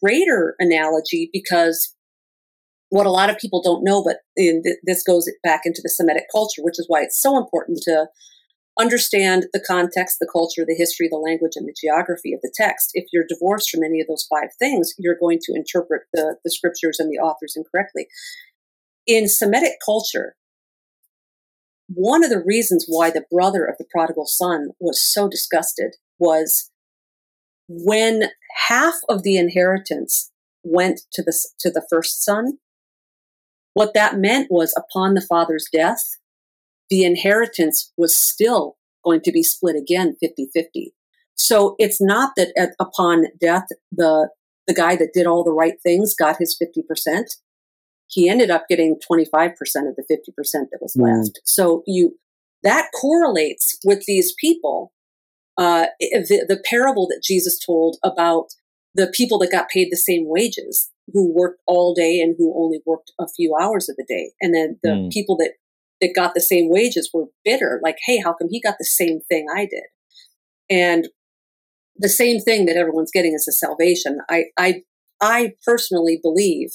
greater 0.00 0.54
analogy 0.58 1.30
because 1.32 1.94
what 2.90 3.06
a 3.06 3.10
lot 3.10 3.30
of 3.30 3.38
people 3.38 3.62
don't 3.62 3.84
know, 3.84 4.02
but 4.02 4.18
th- 4.36 4.62
this 4.82 5.02
goes 5.02 5.30
back 5.42 5.62
into 5.64 5.80
the 5.82 5.90
Semitic 5.90 6.24
culture, 6.32 6.62
which 6.62 6.78
is 6.78 6.86
why 6.88 7.02
it's 7.02 7.20
so 7.20 7.36
important 7.36 7.78
to 7.82 8.06
understand 8.78 9.46
the 9.52 9.62
context, 9.66 10.18
the 10.20 10.28
culture, 10.32 10.64
the 10.66 10.74
history, 10.74 11.08
the 11.10 11.16
language, 11.16 11.52
and 11.56 11.66
the 11.66 11.74
geography 11.78 12.32
of 12.32 12.40
the 12.42 12.52
text. 12.54 12.90
If 12.94 13.06
you're 13.12 13.26
divorced 13.28 13.70
from 13.70 13.82
any 13.82 14.00
of 14.00 14.06
those 14.06 14.26
five 14.30 14.50
things, 14.58 14.94
you're 14.98 15.18
going 15.20 15.40
to 15.42 15.52
interpret 15.54 16.02
the, 16.12 16.36
the 16.44 16.50
scriptures 16.50 16.98
and 16.98 17.10
the 17.10 17.18
authors 17.18 17.54
incorrectly. 17.56 18.06
In 19.06 19.28
Semitic 19.28 19.74
culture, 19.84 20.36
one 21.88 22.22
of 22.22 22.30
the 22.30 22.42
reasons 22.44 22.84
why 22.86 23.10
the 23.10 23.24
brother 23.30 23.64
of 23.64 23.76
the 23.78 23.86
prodigal 23.90 24.26
son 24.26 24.68
was 24.78 25.02
so 25.02 25.28
disgusted 25.28 25.96
was 26.18 26.70
when 27.68 28.30
half 28.68 28.94
of 29.08 29.22
the 29.22 29.36
inheritance 29.36 30.30
went 30.62 31.00
to 31.12 31.22
the 31.22 31.36
to 31.60 31.70
the 31.70 31.86
first 31.88 32.22
son 32.22 32.58
what 33.74 33.94
that 33.94 34.18
meant 34.18 34.48
was 34.50 34.74
upon 34.76 35.14
the 35.14 35.26
father's 35.28 35.66
death 35.72 36.16
the 36.90 37.04
inheritance 37.04 37.92
was 37.96 38.14
still 38.14 38.76
going 39.04 39.20
to 39.20 39.32
be 39.32 39.42
split 39.42 39.76
again 39.76 40.16
50-50 40.22 40.92
so 41.34 41.76
it's 41.78 42.00
not 42.00 42.32
that 42.36 42.52
at, 42.56 42.70
upon 42.78 43.26
death 43.40 43.66
the 43.92 44.28
the 44.66 44.74
guy 44.74 44.96
that 44.96 45.14
did 45.14 45.26
all 45.26 45.44
the 45.44 45.50
right 45.50 45.80
things 45.82 46.14
got 46.14 46.36
his 46.38 46.60
50% 46.60 47.24
he 48.08 48.28
ended 48.28 48.50
up 48.50 48.66
getting 48.68 48.96
25% 49.10 49.52
of 49.52 49.96
the 49.96 50.04
50% 50.10 50.34
that 50.70 50.78
was 50.80 50.94
mm. 50.94 51.02
left. 51.02 51.40
So 51.44 51.82
you, 51.86 52.18
that 52.62 52.90
correlates 52.98 53.78
with 53.84 54.04
these 54.06 54.34
people. 54.40 54.92
Uh, 55.56 55.86
the, 56.00 56.44
the 56.48 56.62
parable 56.68 57.06
that 57.08 57.20
Jesus 57.22 57.58
told 57.58 57.96
about 58.04 58.46
the 58.94 59.12
people 59.12 59.38
that 59.38 59.50
got 59.50 59.68
paid 59.68 59.88
the 59.90 59.96
same 59.96 60.24
wages, 60.26 60.90
who 61.12 61.32
worked 61.34 61.60
all 61.66 61.94
day 61.94 62.20
and 62.20 62.34
who 62.38 62.54
only 62.56 62.80
worked 62.86 63.12
a 63.18 63.26
few 63.28 63.56
hours 63.60 63.88
of 63.88 63.96
the 63.96 64.04
day. 64.08 64.32
And 64.40 64.54
then 64.54 64.78
the 64.82 64.90
mm. 64.90 65.10
people 65.10 65.36
that, 65.38 65.52
that 66.00 66.14
got 66.14 66.34
the 66.34 66.40
same 66.40 66.68
wages 66.68 67.10
were 67.12 67.26
bitter, 67.44 67.80
like, 67.82 67.96
hey, 68.06 68.18
how 68.18 68.32
come 68.32 68.48
he 68.50 68.60
got 68.60 68.76
the 68.78 68.84
same 68.84 69.20
thing 69.28 69.46
I 69.54 69.66
did? 69.66 69.84
And 70.70 71.08
the 71.96 72.08
same 72.08 72.40
thing 72.40 72.66
that 72.66 72.76
everyone's 72.76 73.10
getting 73.12 73.34
is 73.34 73.48
a 73.48 73.52
salvation. 73.52 74.18
I, 74.28 74.44
I, 74.56 74.82
I 75.20 75.52
personally 75.64 76.18
believe 76.22 76.70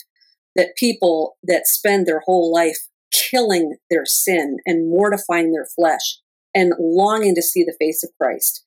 that 0.55 0.75
people 0.77 1.37
that 1.43 1.67
spend 1.67 2.05
their 2.05 2.21
whole 2.25 2.51
life 2.53 2.87
killing 3.11 3.77
their 3.89 4.05
sin 4.05 4.57
and 4.65 4.89
mortifying 4.89 5.51
their 5.51 5.67
flesh 5.75 6.19
and 6.53 6.73
longing 6.79 7.35
to 7.35 7.41
see 7.41 7.63
the 7.63 7.75
face 7.79 8.03
of 8.03 8.11
Christ, 8.19 8.62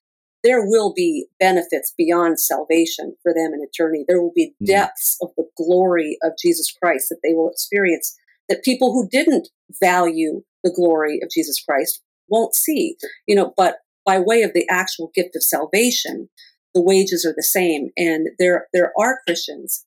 there 0.47 0.65
will 0.65 0.93
be 0.95 1.27
benefits 1.41 1.93
beyond 1.99 2.39
salvation 2.39 3.17
for 3.21 3.35
them 3.35 3.53
in 3.53 3.61
eternity. 3.63 4.05
There 4.07 4.23
will 4.23 4.33
be 4.33 4.55
Mhm. 4.63 4.67
depths 4.67 5.17
of 5.21 5.33
the 5.37 5.49
glory 5.57 6.19
of 6.23 6.35
Jesus 6.41 6.71
Christ 6.71 7.09
that 7.09 7.19
they 7.25 7.35
will 7.35 7.51
experience 7.51 8.17
that 8.49 8.63
people 8.63 8.93
who 8.93 9.09
didn't 9.09 9.49
value 9.81 10.45
the 10.63 10.71
glory 10.71 11.21
of 11.21 11.31
Jesus 11.31 11.61
Christ 11.61 12.01
won't 12.29 12.55
see. 12.55 12.97
You 13.27 13.35
know, 13.35 13.55
but 13.57 13.79
by 14.05 14.21
way 14.21 14.43
of 14.43 14.53
the 14.53 14.69
actual 14.71 15.11
gift 15.17 15.35
of 15.35 15.43
salvation, 15.43 16.29
the 16.75 16.81
wages 16.81 17.27
are 17.27 17.35
the 17.37 17.43
same. 17.43 17.91
And 17.97 18.29
there 18.39 18.69
there 18.73 18.93
are 18.97 19.21
Christians 19.27 19.85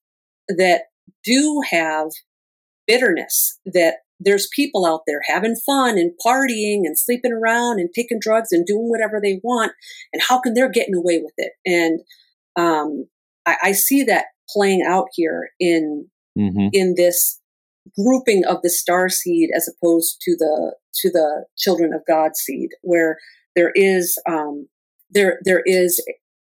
that 0.49 0.88
do 1.24 1.62
have 1.70 2.10
bitterness 2.86 3.60
that 3.66 3.99
there's 4.20 4.49
people 4.53 4.86
out 4.86 5.01
there 5.07 5.22
having 5.28 5.55
fun 5.65 5.97
and 5.97 6.11
partying 6.26 6.82
and 6.84 6.97
sleeping 6.97 7.32
around 7.32 7.80
and 7.80 7.89
taking 7.93 8.20
drugs 8.20 8.51
and 8.51 8.65
doing 8.65 8.89
whatever 8.89 9.20
they 9.22 9.39
want. 9.43 9.72
And 10.11 10.22
how 10.28 10.39
can 10.39 10.53
they're 10.53 10.70
getting 10.72 10.95
away 10.95 11.22
with 11.24 11.34
it? 11.38 11.53
And 11.65 12.01
um, 12.55 13.07
I, 13.45 13.55
I 13.63 13.72
see 13.72 14.03
that 14.03 14.26
playing 14.53 14.84
out 14.88 15.07
here 15.13 15.49
in 15.59 16.09
Mm-hmm. 16.38 16.67
in 16.72 16.93
this 16.95 17.41
grouping 17.97 18.45
of 18.45 18.61
the 18.61 18.70
star 18.70 19.09
seed 19.09 19.49
as 19.53 19.67
opposed 19.67 20.22
to 20.22 20.36
the 20.38 20.76
to 21.01 21.09
the 21.09 21.45
children 21.57 21.93
of 21.93 22.05
God 22.07 22.36
seed, 22.36 22.70
where 22.82 23.17
there 23.55 23.72
is 23.76 24.17
um, 24.30 24.67
there 25.09 25.39
there 25.43 25.63
is 25.65 26.01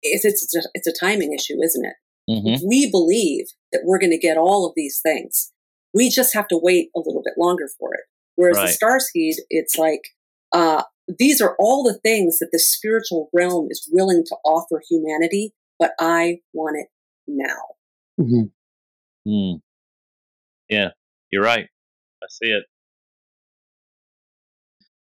it's 0.03 0.25
it's 0.25 0.55
a, 0.55 0.69
it's 0.75 0.87
a 0.87 0.93
timing 1.01 1.33
issue, 1.33 1.63
isn't 1.63 1.85
it? 1.85 1.95
Mm-hmm. 2.29 2.69
We 2.69 2.91
believe 2.91 3.47
that 3.73 3.83
we're 3.85 4.01
going 4.01 4.11
to 4.11 4.19
get 4.19 4.37
all 4.37 4.67
of 4.67 4.73
these 4.77 5.01
things. 5.03 5.51
We 5.95 6.09
just 6.09 6.35
have 6.35 6.49
to 6.49 6.59
wait 6.61 6.91
a 6.95 7.01
little 7.01 7.23
bit 7.25 7.35
longer 7.37 7.69
for 7.79 7.95
it. 7.95 8.01
Whereas 8.37 8.57
Right. 8.57 8.67
the 8.69 8.73
star 8.73 9.01
seed, 9.01 9.37
it's 9.51 9.77
like 9.77 10.03
uh, 10.53 10.83
these 11.19 11.41
are 11.41 11.57
all 11.59 11.83
the 11.85 11.99
things 11.99 12.39
that 12.39 12.51
the 12.53 12.59
spiritual 12.59 13.29
realm 13.33 13.69
is 13.71 13.89
willing 13.93 14.25
to 14.27 14.37
offer 14.45 14.81
humanity, 14.89 15.53
but 15.79 15.93
I 16.01 16.41
want 16.53 16.77
it 16.79 16.89
now. 17.27 17.77
Mhm. 18.21 18.51
Mm. 19.27 19.61
Yeah, 20.69 20.91
you're 21.31 21.43
right. 21.43 21.69
I 22.23 22.27
see 22.29 22.51
it. 22.51 22.65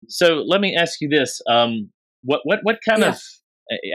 So 0.08 0.44
let 0.46 0.60
me 0.60 0.76
ask 0.76 1.00
you 1.00 1.08
this: 1.08 1.40
um, 1.48 1.90
what 2.22 2.40
what 2.44 2.60
what 2.62 2.78
kind 2.88 3.02
Yeah. 3.02 3.10
of 3.10 3.22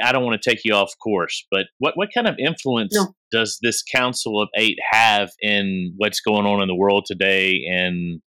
I 0.04 0.12
don't 0.12 0.24
want 0.24 0.42
to 0.42 0.50
take 0.50 0.62
you 0.64 0.74
off 0.74 0.94
course, 1.02 1.46
but 1.50 1.66
what 1.80 1.94
what 1.96 2.10
kind 2.14 2.28
of 2.28 2.36
influence 2.38 2.94
No. 2.96 3.14
does 3.32 3.58
this 3.62 3.82
Council 3.82 4.42
of 4.42 4.50
Eight 4.56 4.78
have 4.92 5.32
in 5.42 5.94
what's 5.98 6.22
going 6.22 6.46
on 6.46 6.62
in 6.62 6.68
the 6.68 6.76
world 6.76 7.06
today? 7.08 7.64
And 7.70 8.22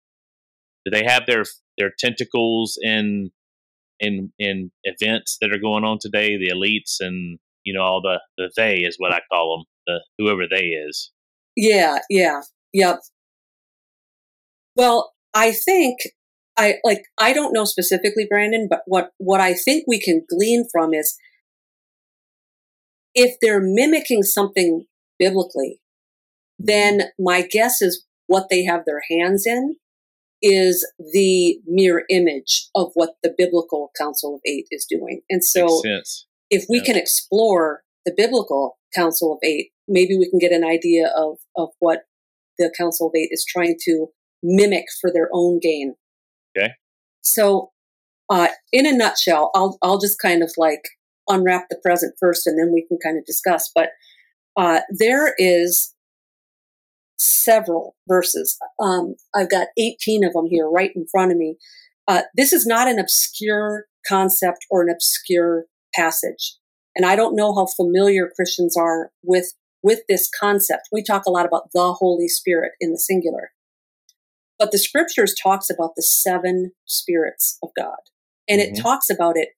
do 0.85 0.91
they 0.91 1.05
have 1.05 1.27
their 1.27 1.45
their 1.79 1.93
tentacles 1.99 2.79
in 2.83 3.31
in 4.01 4.33
in 4.39 4.71
events 4.85 5.37
that 5.41 5.53
are 5.53 5.61
going 5.61 5.85
on 5.85 5.99
today? 6.01 6.37
The 6.39 6.51
elites 6.51 6.97
and 7.01 7.39
you 7.65 7.75
know 7.75 7.83
all 7.83 8.01
the 8.01 8.21
the 8.39 8.51
they 8.57 8.79
is 8.79 8.97
what 8.99 9.13
I 9.13 9.21
call 9.31 9.59
them, 9.59 9.65
the 9.87 10.01
whoever 10.19 10.45
they 10.51 10.67
is. 10.67 11.11
Yeah, 11.57 11.99
yeah, 12.11 12.41
yep. 12.73 13.01
Well, 14.77 15.13
I 15.35 15.53
think 15.53 15.99
I 16.57 16.77
like 16.85 17.05
I 17.19 17.33
don't 17.33 17.53
know 17.53 17.65
specifically, 17.65 18.27
Brandon, 18.29 18.67
but 18.69 18.81
what 18.87 19.11
what 19.19 19.41
I 19.41 19.55
think 19.55 19.85
we 19.87 20.01
can 20.01 20.25
glean 20.29 20.65
from 20.73 20.95
is 20.95 21.17
if 23.15 23.37
they're 23.41 23.61
mimicking 23.63 24.23
something 24.23 24.87
biblically, 25.19 25.81
then 26.59 27.05
my 27.19 27.43
guess 27.43 27.81
is 27.83 28.05
what 28.27 28.49
they 28.51 28.65
have 28.65 28.85
their 28.85 29.03
hands 29.11 29.47
in 29.47 29.77
is 30.43 30.87
the 31.13 31.59
mirror 31.67 32.05
image 32.11 32.69
of 32.75 32.91
what 32.95 33.15
the 33.23 33.35
biblical 33.37 33.91
Council 33.97 34.35
of 34.35 34.41
Eight 34.45 34.67
is 34.71 34.87
doing. 34.89 35.23
And 35.31 35.43
so 35.45 35.83
if 36.51 36.67
we 36.69 36.79
Yeah. 36.79 36.85
can 36.85 36.97
explore 36.97 37.83
the 38.05 38.13
biblical 38.13 38.79
Council 38.95 39.33
of 39.33 39.39
Eight, 39.43 39.73
maybe 39.89 40.17
we 40.17 40.29
can 40.29 40.39
get 40.39 40.53
an 40.53 40.65
idea 40.65 41.09
of, 41.17 41.39
of 41.57 41.71
what 41.79 42.05
the 42.59 42.73
Council 42.77 43.09
of 43.09 43.15
Eight 43.17 43.31
is 43.33 43.45
trying 43.45 43.77
to 43.85 44.13
mimic 44.43 44.85
for 45.01 45.11
their 45.11 45.29
own 45.33 45.59
gain. 45.59 45.95
Okay. 46.57 46.75
So, 47.23 47.73
uh, 48.29 48.49
in 48.73 48.87
a 48.87 48.93
nutshell, 48.93 49.51
I'll 49.55 49.79
I'll 49.83 49.99
just 49.99 50.19
kind 50.19 50.43
of 50.43 50.53
like 50.57 50.83
unwrap 51.29 51.67
the 51.69 51.79
present 51.83 52.15
first, 52.21 52.47
and 52.47 52.59
then 52.59 52.73
we 52.73 52.87
can 52.87 52.99
kind 53.03 53.19
of 53.19 53.25
discuss. 53.25 53.71
But 53.75 53.91
uh, 54.57 54.81
there 54.91 55.35
is 55.39 55.95
several 57.17 57.97
verses. 58.09 58.59
Um, 58.81 59.15
I've 59.35 59.51
got 59.51 59.69
18 59.79 60.25
of 60.25 60.33
them 60.33 60.47
here 60.49 60.69
right 60.69 60.91
in 60.95 61.07
front 61.11 61.33
of 61.33 61.39
me. 61.39 61.57
Uh, 62.07 62.23
this 62.37 62.53
is 62.53 62.67
not 62.67 62.89
an 62.89 62.99
obscure 62.99 63.87
concept 64.07 64.67
or 64.71 64.83
an 64.83 64.91
obscure 64.91 65.65
passage. 65.95 66.57
And 66.95 67.07
I 67.07 67.17
don't 67.17 67.37
know 67.37 67.55
how 67.55 67.67
familiar 67.67 68.31
Christians 68.37 68.77
are 68.77 69.11
with, 69.23 69.53
with 69.83 70.01
this 70.09 70.29
concept. 70.39 70.89
We 70.93 71.03
talk 71.03 71.25
a 71.27 71.31
lot 71.31 71.47
about 71.47 71.71
the 71.73 71.95
Holy 71.95 72.29
Spirit 72.29 72.73
in 72.81 72.93
the 72.93 72.99
singular. 72.99 73.51
But 74.59 74.71
the 74.71 74.79
scriptures 74.79 75.35
talks 75.35 75.69
about 75.71 75.93
the 75.97 76.03
seven 76.03 76.73
spirits 76.85 77.59
of 77.63 77.71
God. 77.77 77.99
And 78.49 78.61
it 78.61 78.75
Mhm. 78.75 78.83
talks 78.83 79.11
about 79.11 79.37
it 79.37 79.51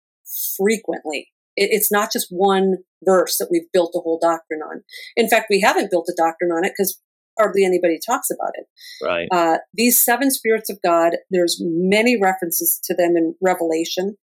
frequently. 0.57 1.29
It, 1.57 1.71
it's 1.73 1.91
not 1.91 2.13
just 2.13 2.29
one 2.31 2.77
verse 3.05 3.37
that 3.39 3.49
we've 3.51 3.71
built 3.73 3.95
a 3.95 4.01
whole 4.01 4.19
doctrine 4.21 4.61
on. 4.61 4.83
In 5.17 5.29
fact, 5.29 5.47
we 5.51 5.61
haven't 5.61 5.91
built 5.91 6.09
a 6.09 6.15
doctrine 6.17 6.51
on 6.51 6.65
it 6.65 6.73
because 6.77 7.01
hardly 7.39 7.65
anybody 7.65 7.99
talks 8.05 8.31
about 8.31 8.53
it. 8.55 8.67
Right. 9.03 9.29
Uh, 9.31 9.59
these 9.75 10.01
seven 10.01 10.31
spirits 10.31 10.71
of 10.71 10.79
God, 10.85 11.15
there's 11.31 11.61
many 11.61 12.21
references 12.21 12.81
to 12.85 12.95
them 12.95 13.17
in 13.17 13.35
Revelation, 13.43 14.17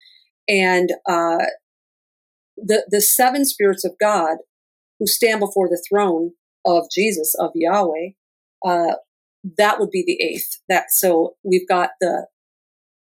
and 0.49 0.91
uh, 1.09 1.45
the 2.57 2.85
the 2.89 3.01
seven 3.01 3.45
spirits 3.45 3.85
of 3.85 3.93
God 4.01 4.39
who 4.99 5.07
stand 5.07 5.41
before 5.41 5.69
the 5.69 5.83
throne 5.89 6.33
of 6.65 6.85
Jesus 6.95 7.35
of 7.39 7.51
Yahweh, 7.55 8.11
uh, 8.65 8.95
that 9.57 9.81
would 9.81 9.91
be 9.91 10.05
the 10.07 10.23
eighth. 10.23 10.61
That 10.69 10.87
so 10.91 11.37
we've 11.43 11.69
got 11.69 11.91
the 12.01 12.27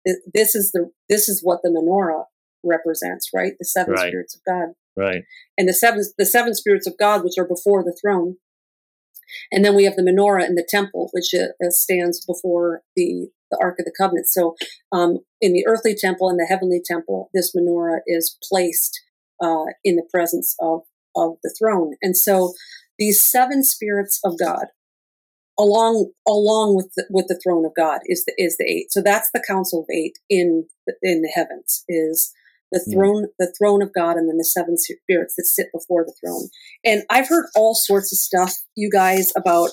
th- 0.07 0.19
this 0.33 0.55
is 0.55 0.73
the 0.73 0.91
this 1.09 1.29
is 1.29 1.41
what 1.43 1.61
the 1.62 1.71
menorah 1.71 2.25
represents, 2.65 3.31
right? 3.35 3.53
The 3.59 3.65
seven 3.65 3.95
Right. 3.95 4.09
spirits 4.09 4.35
of 4.37 4.43
God 4.47 4.75
Right. 4.97 5.25
and 5.59 5.69
the 5.69 5.75
seven 5.75 6.03
the 6.19 6.27
seven 6.27 6.55
spirits 6.55 6.87
of 6.87 6.97
God 6.99 7.25
which 7.25 7.39
are 7.39 7.47
before 7.47 7.83
the 7.83 7.97
throne. 8.01 8.37
And 9.51 9.65
then 9.65 9.75
we 9.75 9.85
have 9.85 9.97
the 9.97 10.03
menorah 10.03 10.47
in 10.47 10.55
the 10.55 10.67
temple, 10.69 11.09
which 11.12 11.35
uh, 11.35 11.49
stands 11.71 12.25
before 12.25 12.83
the 12.97 13.29
the 13.51 13.59
Ark 13.61 13.77
of 13.79 13.85
the 13.85 13.95
Covenant. 13.97 14.27
So, 14.29 14.55
um, 14.93 15.19
in 15.41 15.53
the 15.53 15.67
earthly 15.67 15.95
temple 15.95 16.29
and 16.29 16.39
the 16.39 16.47
heavenly 16.47 16.83
temple, 16.85 17.31
this 17.35 17.55
menorah 17.55 18.01
is 18.07 18.37
placed 18.49 19.01
uh, 19.43 19.65
in 19.83 19.97
the 19.97 20.09
presence 20.12 20.55
of 20.61 20.83
of 21.17 21.37
the 21.43 21.55
throne. 21.59 21.95
And 22.03 22.17
so, 22.17 22.53
these 22.99 23.21
seven 23.21 23.62
spirits 23.62 24.21
of 24.25 24.39
God, 24.39 24.67
along 25.59 26.12
along 26.27 26.77
with 26.77 26.91
the, 26.97 27.07
with 27.11 27.27
the 27.29 27.39
throne 27.43 27.65
of 27.65 27.73
God, 27.77 28.01
is 28.07 28.25
the 28.25 28.35
is 28.39 28.57
the 28.57 28.65
eight. 28.65 28.93
So 28.93 29.01
that's 29.03 29.31
the 29.33 29.45
council 29.47 29.81
of 29.81 29.87
eight 29.95 30.19
in 30.29 30.67
the, 30.87 30.95
in 31.03 31.23
the 31.23 31.33
heavens. 31.35 31.85
Is 31.89 32.33
the 32.75 32.85
Hmm. 32.85 32.93
throne 32.93 33.27
the 33.39 33.55
throne 33.57 33.81
of 33.83 33.93
God 33.95 34.16
and 34.16 34.29
then 34.29 34.37
the 34.37 34.45
seven 34.45 34.77
spirits 34.77 35.35
that 35.37 35.47
sit 35.47 35.68
before 35.72 36.05
the 36.05 36.14
throne. 36.20 36.49
And 36.85 37.05
I've 37.09 37.29
heard 37.29 37.47
all 37.55 37.75
sorts 37.75 38.12
of 38.12 38.18
stuff, 38.18 38.53
you 38.75 38.91
guys, 38.91 39.33
about 39.37 39.70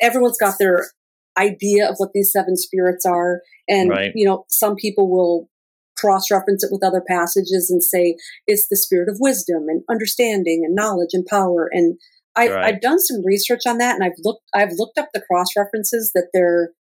everyone's 0.00 0.38
got 0.38 0.58
their 0.58 0.90
idea 1.38 1.88
of 1.88 1.96
what 1.98 2.10
these 2.12 2.32
seven 2.32 2.56
spirits 2.56 3.06
are. 3.06 3.42
And, 3.68 3.90
Right. 3.90 4.12
you 4.14 4.26
know, 4.26 4.44
some 4.48 4.74
people 4.74 5.08
will 5.10 5.48
cross 5.96 6.30
reference 6.30 6.62
it 6.62 6.70
with 6.72 6.84
other 6.84 7.02
passages 7.06 7.70
and 7.70 7.82
say 7.82 8.16
it's 8.46 8.68
the 8.68 8.76
spirit 8.76 9.08
of 9.08 9.16
wisdom 9.20 9.68
and 9.68 9.82
understanding 9.88 10.62
and 10.64 10.74
knowledge 10.74 11.10
and 11.12 11.24
power. 11.24 11.68
And 11.72 11.98
I've, 12.34 12.50
Right. 12.50 12.74
I've 12.74 12.80
done 12.82 12.98
some 12.98 13.24
research 13.24 13.62
on 13.66 13.78
that 13.78 13.94
and 13.94 14.04
I've 14.04 14.18
looked, 14.22 14.44
I've 14.54 14.72
looked 14.76 14.98
up 14.98 15.08
the 15.14 15.22
cross 15.22 15.48
references 15.56 16.12
that 16.14 16.28
they're 16.34 16.72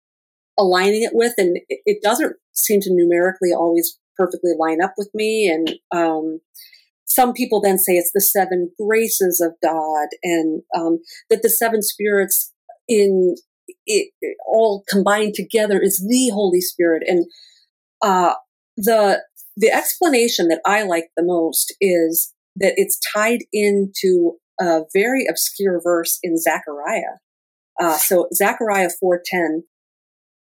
aligning 0.58 1.04
it 1.04 1.14
with. 1.14 1.34
And 1.38 1.58
it, 1.70 1.80
it 1.86 2.02
doesn't 2.02 2.36
seem 2.54 2.82
to 2.82 2.90
numerically 2.92 3.54
always 3.54 3.98
perfectly 4.18 4.52
line 4.58 4.82
up 4.82 4.94
with 4.98 5.10
me. 5.14 5.50
And, 5.50 5.76
um, 5.92 6.40
some 7.08 7.34
people 7.34 7.62
then 7.62 7.78
say 7.78 7.94
it's 7.94 8.12
the 8.14 8.20
seven 8.20 8.72
graces 8.82 9.40
of 9.40 9.54
God 9.64 10.08
and 10.24 10.64
um, 10.76 11.00
that 11.30 11.44
the 11.44 11.50
seven 11.50 11.82
spirits 11.82 12.52
in 12.88 13.36
it, 13.86 14.12
all 14.46 14.84
combined 14.90 15.34
together 15.36 15.80
is 15.80 16.06
the 16.08 16.30
Holy 16.34 16.62
Spirit. 16.62 17.04
And 17.08 17.26
uh, 18.02 18.34
the 18.76 19.24
the 19.56 19.72
explanation 19.72 20.50
that 20.50 20.62
I 20.66 20.84
like 20.84 21.06
the 21.16 21.24
most 21.24 21.74
is 21.80 22.34
that 22.58 22.74
it's 22.76 23.00
tied 23.16 23.44
into 23.54 24.34
a 24.60 24.82
very 24.94 25.26
obscure 25.30 25.80
verse 25.82 26.20
in 26.22 26.38
Zechariah. 26.38 27.20
Uh, 27.80 27.98
so 27.98 28.28
Zechariah 28.34 28.90
four 29.00 29.22
ten, 29.24 29.64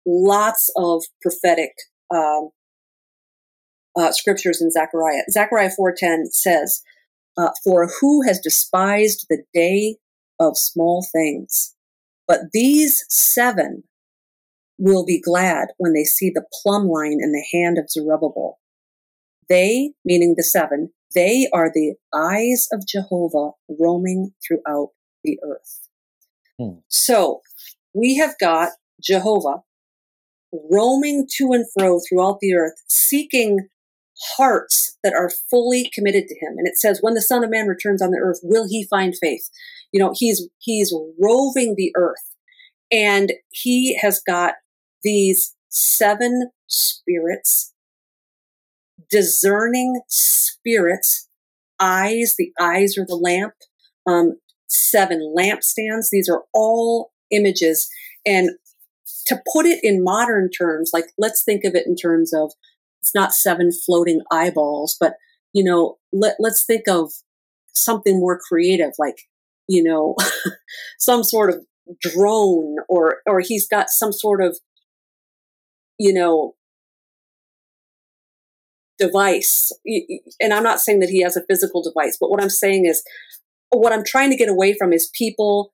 lots 0.07 0.71
of 0.77 1.05
prophetic 1.23 1.73
um, 2.13 2.51
uh, 3.97 4.13
scriptures 4.13 4.61
in 4.61 4.71
Zechariah. 4.71 5.23
Zechariah 5.31 5.71
four 5.71 5.95
ten 5.97 6.27
says, 6.31 6.83
uh, 7.37 7.51
"For 7.65 7.89
who 8.01 8.23
has 8.23 8.41
despised 8.41 9.27
the 9.29 9.43
day 9.55 9.97
of 10.39 10.57
small 10.57 11.07
things? 11.13 11.75
But 12.29 12.53
these 12.53 13.05
seven 13.09 13.85
will 14.79 15.05
be 15.05 15.21
glad 15.21 15.69
when 15.79 15.93
they 15.93 16.05
see 16.05 16.31
the 16.31 16.45
plumb 16.63 16.89
line 16.89 17.19
in 17.21 17.33
the 17.33 17.45
hand 17.53 17.79
of 17.79 17.91
Zerubbabel. 17.91 18.59
They, 19.49 19.93
meaning 20.05 20.35
the 20.37 20.43
seven, 20.43 20.93
they 21.15 21.49
are 21.53 21.71
the 21.73 21.95
eyes 22.13 22.69
of 22.73 22.87
Jehovah 22.87 23.53
roaming 23.69 24.33
throughout 24.47 24.91
the 25.25 25.39
earth. 25.43 25.89
Hmm. 26.59 26.81
So 26.89 27.41
we 27.95 28.17
have 28.17 28.35
got 28.39 28.71
Jehovah 29.01 29.63
roaming 30.53 31.27
to 31.37 31.53
and 31.53 31.65
fro 31.73 32.01
throughout 32.01 32.41
the 32.41 32.55
earth, 32.55 32.75
seeking 32.89 33.69
hearts 34.37 34.97
that 35.03 35.13
are 35.13 35.31
fully 35.51 35.91
committed 35.93 36.27
to 36.29 36.35
him. 36.35 36.55
And 36.57 36.67
it 36.67 36.77
says, 36.77 37.01
when 37.03 37.15
the 37.15 37.23
Son 37.23 37.45
of 37.45 37.51
Man 37.51 37.67
returns 37.67 38.01
on 38.03 38.11
the 38.11 38.19
earth, 38.19 38.41
will 38.43 38.67
he 38.69 38.85
find 38.85 39.15
faith? 39.21 39.49
You 39.93 40.01
know, 40.01 40.13
he's, 40.17 40.49
he's 40.59 40.95
roving 41.21 41.75
the 41.77 41.93
earth 41.97 42.35
and 42.91 43.33
he 43.51 43.97
has 43.99 44.21
got 44.27 44.55
these 45.03 45.55
seven 45.69 46.51
spirits, 46.67 47.73
discerning 49.11 50.01
spirits, 50.09 51.29
eyes, 51.79 52.35
the 52.39 52.53
eyes 52.61 52.97
are 52.97 53.07
the 53.07 53.17
lamp, 53.17 53.55
um, 54.07 54.37
seven 54.69 55.35
lampstands. 55.37 56.09
These 56.11 56.29
are 56.29 56.45
all 56.53 57.13
images. 57.31 57.89
And 58.25 58.51
to 59.27 59.41
put 59.53 59.67
it 59.67 59.81
in 59.83 60.05
modern 60.05 60.51
terms, 60.51 60.91
like 60.93 61.07
let's 61.19 61.43
think 61.43 61.65
of 61.65 61.75
it 61.75 61.87
in 61.87 61.97
terms 61.97 62.33
of 62.33 62.53
it's 63.07 63.15
not 63.15 63.33
seven 63.33 63.71
floating 63.71 64.21
eyeballs, 64.33 64.97
but 64.99 65.15
you 65.53 65.63
know, 65.63 65.97
let, 66.13 66.35
let's 66.41 66.65
think 66.65 66.89
of 66.89 67.13
something 67.73 68.19
more 68.19 68.37
creative, 68.37 68.91
like, 68.99 69.23
you 69.69 69.81
know, 69.81 70.17
some 70.99 71.23
sort 71.23 71.51
of 71.51 71.65
drone 72.01 72.77
or, 72.89 73.19
or 73.27 73.39
he's 73.39 73.69
got 73.69 73.89
some 73.89 74.13
sort 74.13 74.43
of, 74.43 74.59
you 76.01 76.13
know, 76.13 76.57
device. 78.99 79.71
And 80.41 80.53
I'm 80.53 80.65
not 80.65 80.81
saying 80.81 80.99
that 80.99 81.11
he 81.11 81.23
has 81.23 81.37
a 81.37 81.45
physical 81.49 81.83
device, 81.83 82.19
but 82.21 82.29
what 82.29 82.43
I'm 82.43 82.51
saying 82.51 82.85
is 82.85 83.05
what 83.71 83.93
I'm 83.93 84.05
trying 84.05 84.31
to 84.31 84.37
get 84.37 84.49
away 84.49 84.75
from 84.77 84.93
is 84.93 85.11
people 85.15 85.73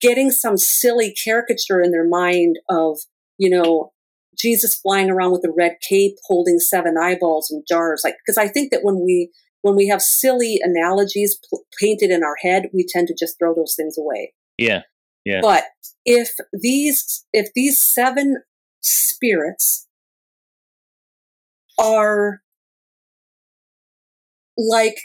getting 0.00 0.30
some 0.30 0.56
silly 0.56 1.12
caricature 1.12 1.82
in 1.82 1.90
their 1.92 2.08
mind 2.08 2.58
of, 2.70 2.98
you 3.36 3.50
know, 3.50 3.92
Jesus 4.38 4.74
flying 4.74 5.10
around 5.10 5.32
with 5.32 5.44
a 5.44 5.52
red 5.56 5.76
cape 5.86 6.16
holding 6.24 6.58
seven 6.58 6.96
eyeballs 7.00 7.50
in 7.50 7.62
jars. 7.68 8.02
Like, 8.04 8.16
because 8.24 8.38
I 8.38 8.48
think 8.48 8.70
that 8.70 8.82
when 8.82 9.00
we, 9.04 9.30
when 9.62 9.76
we 9.76 9.88
have 9.88 10.02
silly 10.02 10.58
analogies 10.62 11.38
pl- 11.48 11.64
painted 11.80 12.10
in 12.10 12.22
our 12.22 12.36
head, 12.42 12.70
we 12.72 12.86
tend 12.88 13.08
to 13.08 13.16
just 13.18 13.38
throw 13.38 13.54
those 13.54 13.74
things 13.76 13.96
away. 13.98 14.32
Yeah. 14.58 14.82
Yeah. 15.24 15.40
But 15.40 15.64
if 16.04 16.30
these, 16.52 17.24
if 17.32 17.50
these 17.54 17.78
seven 17.78 18.42
spirits 18.80 19.86
are 21.78 22.40
like 24.56 24.98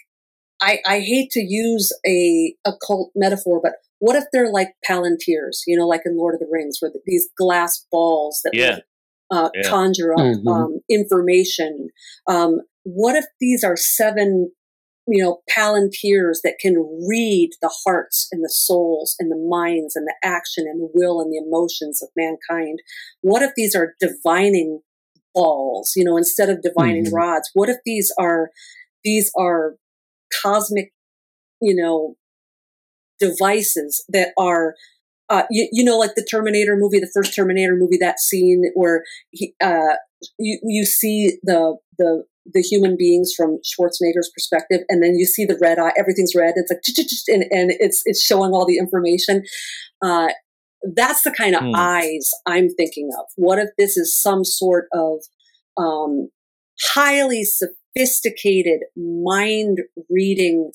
I, 0.61 0.79
I 0.85 0.99
hate 0.99 1.31
to 1.31 1.41
use 1.41 1.91
a 2.05 2.55
occult 2.65 3.11
metaphor, 3.15 3.59
but 3.61 3.73
what 3.99 4.15
if 4.15 4.25
they're 4.31 4.51
like 4.51 4.73
palantirs, 4.87 5.61
you 5.65 5.77
know, 5.77 5.87
like 5.87 6.01
in 6.05 6.17
Lord 6.17 6.35
of 6.35 6.39
the 6.39 6.47
Rings, 6.51 6.77
where 6.79 6.91
these 7.05 7.29
glass 7.37 7.85
balls 7.91 8.41
that 8.43 8.51
yeah. 8.53 8.79
Uh, 9.31 9.49
yeah. 9.53 9.69
conjure 9.69 10.13
up 10.13 10.19
mm-hmm. 10.19 10.47
um, 10.47 10.79
information? 10.89 11.89
Um, 12.27 12.59
what 12.83 13.15
if 13.15 13.25
these 13.39 13.63
are 13.63 13.75
seven, 13.75 14.51
you 15.07 15.23
know, 15.23 15.39
palantirs 15.49 16.37
that 16.43 16.57
can 16.59 16.75
read 17.07 17.51
the 17.61 17.73
hearts 17.85 18.27
and 18.31 18.43
the 18.43 18.53
souls 18.53 19.15
and 19.19 19.31
the 19.31 19.47
minds 19.49 19.95
and 19.95 20.07
the 20.07 20.15
action 20.23 20.65
and 20.67 20.81
the 20.81 20.89
will 20.93 21.21
and 21.21 21.31
the 21.31 21.43
emotions 21.45 22.01
of 22.01 22.09
mankind? 22.15 22.79
What 23.21 23.41
if 23.41 23.51
these 23.55 23.75
are 23.75 23.93
divining 23.99 24.81
balls, 25.33 25.93
you 25.95 26.03
know, 26.03 26.17
instead 26.17 26.49
of 26.49 26.61
divining 26.61 27.05
mm-hmm. 27.05 27.15
rods? 27.15 27.49
What 27.53 27.69
if 27.69 27.77
these 27.85 28.13
are 28.19 28.49
these 29.03 29.31
are 29.37 29.75
cosmic, 30.41 30.91
you 31.61 31.75
know, 31.75 32.15
devices 33.19 34.03
that 34.09 34.29
are 34.37 34.75
uh, 35.29 35.43
you, 35.49 35.67
you, 35.71 35.83
know, 35.83 35.97
like 35.97 36.15
the 36.15 36.27
Terminator 36.29 36.75
movie, 36.77 36.99
the 36.99 37.11
first 37.13 37.35
Terminator 37.35 37.75
movie, 37.75 37.97
that 37.97 38.19
scene 38.19 38.63
where 38.73 39.03
he, 39.31 39.53
uh, 39.61 39.95
you, 40.39 40.59
you 40.63 40.85
see 40.85 41.37
the, 41.43 41.77
the, 41.97 42.23
the 42.53 42.61
human 42.61 42.95
beings 42.97 43.33
from 43.35 43.59
Schwarzenegger's 43.65 44.31
perspective, 44.33 44.81
and 44.89 45.03
then 45.03 45.15
you 45.15 45.25
see 45.25 45.45
the 45.45 45.57
red 45.61 45.79
eye, 45.79 45.91
everything's 45.97 46.33
red. 46.35 46.53
It's 46.55 46.71
like, 46.71 46.81
and, 47.27 47.43
and 47.51 47.71
it's, 47.79 48.01
it's 48.05 48.23
showing 48.23 48.51
all 48.51 48.65
the 48.65 48.77
information. 48.77 49.43
Uh, 50.01 50.29
that's 50.95 51.23
the 51.23 51.31
kind 51.31 51.55
of 51.55 51.61
hmm. 51.61 51.75
eyes 51.75 52.31
I'm 52.45 52.69
thinking 52.69 53.09
of. 53.19 53.25
What 53.35 53.59
if 53.59 53.69
this 53.77 53.97
is 53.97 54.15
some 54.19 54.45
sort 54.45 54.87
of, 54.93 55.19
um, 55.77 56.29
highly 56.93 57.43
sophisticated 57.43 58.81
mind 58.95 59.79
reading 60.09 60.71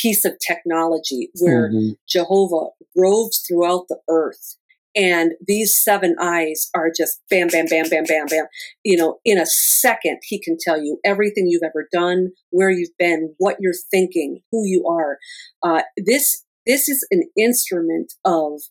piece 0.00 0.24
of 0.24 0.34
technology 0.38 1.30
where 1.40 1.70
mm-hmm. 1.70 1.92
Jehovah 2.08 2.70
roves 2.96 3.44
throughout 3.46 3.86
the 3.88 3.98
earth. 4.08 4.56
And 4.94 5.32
these 5.46 5.74
seven 5.74 6.16
eyes 6.18 6.70
are 6.74 6.90
just 6.96 7.20
bam, 7.28 7.48
bam, 7.48 7.66
bam, 7.66 7.88
bam, 7.90 8.04
bam, 8.04 8.26
bam. 8.26 8.46
You 8.82 8.96
know, 8.96 9.18
in 9.26 9.38
a 9.38 9.44
second, 9.44 10.20
he 10.22 10.40
can 10.40 10.56
tell 10.58 10.82
you 10.82 10.98
everything 11.04 11.48
you've 11.48 11.62
ever 11.62 11.86
done, 11.92 12.30
where 12.50 12.70
you've 12.70 12.96
been, 12.98 13.34
what 13.36 13.56
you're 13.60 13.74
thinking, 13.90 14.40
who 14.50 14.66
you 14.66 14.86
are. 14.88 15.18
Uh, 15.62 15.82
this, 15.98 16.44
this 16.64 16.88
is 16.88 17.06
an 17.10 17.24
instrument 17.36 18.14
of, 18.24 18.62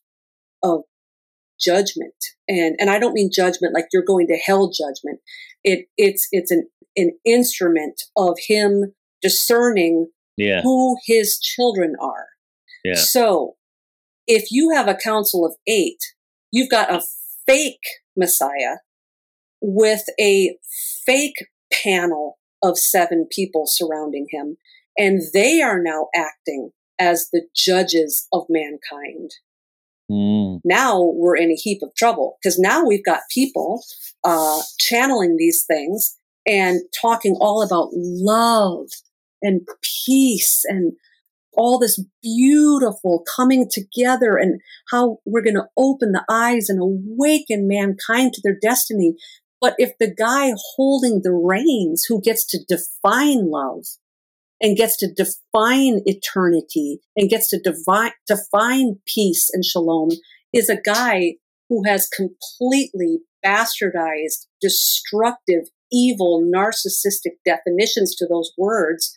of 0.64 0.82
judgment. 1.60 2.16
And, 2.48 2.76
and 2.80 2.90
I 2.90 2.98
don't 2.98 3.14
mean 3.14 3.30
judgment 3.32 3.76
like 3.76 3.86
you're 3.94 4.04
going 4.04 4.26
to 4.28 4.38
hell 4.44 4.72
judgment. 4.72 5.20
It, 5.64 5.86
it's, 5.96 6.28
it's 6.32 6.50
an 6.50 6.68
an 6.96 7.12
instrument 7.26 8.04
of 8.16 8.38
him 8.48 8.94
discerning 9.22 10.08
yeah. 10.38 10.62
who 10.62 10.98
his 11.06 11.40
children 11.40 11.96
are. 12.02 12.28
Yeah. 12.84 12.96
So 12.96 13.56
if 14.28 14.52
you 14.52 14.72
have 14.76 14.88
a 14.88 14.96
council 14.96 15.46
of 15.46 15.56
eight, 15.68 16.00
you've 16.52 16.70
got 16.70 16.94
a 16.94 17.04
fake 17.46 17.84
Messiah 18.16 18.78
with 19.62 20.04
a 20.20 20.58
fake 21.06 21.48
panel 21.72 22.38
of 22.64 22.78
seven 22.78 23.28
people 23.32 23.66
surrounding 23.68 24.28
him, 24.32 24.58
and 24.98 25.22
they 25.34 25.62
are 25.62 25.82
now 25.82 26.08
acting 26.16 26.72
as 27.00 27.30
the 27.32 27.44
judges 27.56 28.28
of 28.32 28.44
mankind. 28.50 29.32
Mm. 30.10 30.62
Now 30.64 31.02
we're 31.02 31.36
in 31.36 31.52
a 31.52 31.56
heap 31.56 31.82
of 31.82 31.94
trouble 31.96 32.38
because 32.42 32.60
now 32.60 32.86
we've 32.86 33.04
got 33.04 33.22
people 33.34 33.84
uh, 34.24 34.62
channeling 34.80 35.36
these 35.38 35.66
things 35.66 36.16
and 36.46 36.82
talking 37.02 37.36
all 37.40 37.64
about 37.64 37.90
love 37.94 38.88
and 39.46 39.68
peace 40.06 40.64
and 40.66 40.94
all 41.58 41.80
this 41.80 42.04
beautiful 42.22 43.24
coming 43.36 43.70
together 43.70 44.38
and 44.38 44.62
how 44.92 45.20
we're 45.26 45.44
going 45.44 45.56
to 45.56 45.68
open 45.78 46.12
the 46.12 46.26
eyes 46.30 46.70
and 46.70 46.80
awaken 46.82 47.68
mankind 47.68 48.34
to 48.34 48.42
their 48.44 48.58
destiny. 48.62 49.16
But 49.62 49.76
if 49.78 49.98
the 50.00 50.14
guy 50.14 50.52
holding 50.76 51.22
the 51.24 51.32
reins 51.32 52.06
who 52.08 52.22
gets 52.22 52.46
to 52.48 52.60
define 52.68 53.50
love 53.50 53.86
and 54.62 54.78
gets 54.78 54.98
to 54.98 55.12
define 55.12 56.02
eternity 56.06 57.00
and 57.16 57.30
gets 57.30 57.50
to 57.50 57.60
define, 57.60 58.12
define 58.28 59.00
peace 59.06 59.50
and 59.52 59.64
shalom 59.64 60.10
is 60.54 60.70
a 60.70 60.82
guy 60.82 61.36
who 61.70 61.84
has 61.86 62.08
completely 62.08 63.20
bastardized, 63.46 64.48
destructive, 64.62 65.70
evil, 65.92 66.44
narcissistic 66.44 67.38
definitions 67.46 68.16
to 68.16 68.28
those 68.28 68.52
words 68.58 69.16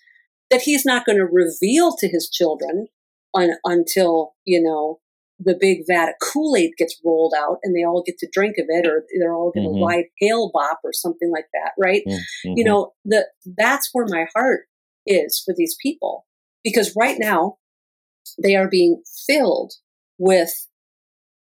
that 0.51 0.63
he's 0.63 0.85
not 0.85 1.05
going 1.05 1.19
to 1.19 1.25
reveal 1.25 1.95
to 1.97 2.09
his 2.09 2.29
children 2.31 2.89
un, 3.35 3.53
until, 3.65 4.35
you 4.45 4.63
know, 4.63 5.01
the 5.41 5.57
big 5.59 5.83
vat 5.87 6.09
of 6.09 6.15
Kool 6.21 6.57
Aid 6.57 6.73
gets 6.77 7.01
rolled 7.05 7.33
out 7.39 7.59
and 7.63 7.77
they 7.77 7.85
all 7.85 8.03
get 8.05 8.19
to 8.19 8.29
drink 8.33 8.57
of 8.59 8.67
it, 8.69 8.87
or 8.87 9.05
they're 9.21 9.33
all 9.33 9.53
going 9.53 9.67
to 9.67 9.73
mm-hmm. 9.73 9.85
ride 9.85 10.07
Hale-Bopp 10.19 10.79
or 10.83 10.93
something 10.93 11.31
like 11.31 11.47
that, 11.53 11.73
right? 11.79 12.03
Mm-hmm. 12.07 12.55
You 12.57 12.65
know, 12.65 12.93
the, 13.05 13.27
that's 13.57 13.91
where 13.93 14.07
my 14.09 14.27
heart 14.35 14.63
is 15.07 15.41
for 15.45 15.55
these 15.57 15.77
people. 15.81 16.27
Because 16.65 16.93
right 16.97 17.17
now, 17.21 17.59
they 18.43 18.57
are 18.57 18.69
being 18.69 19.03
filled 19.27 19.75
with 20.19 20.67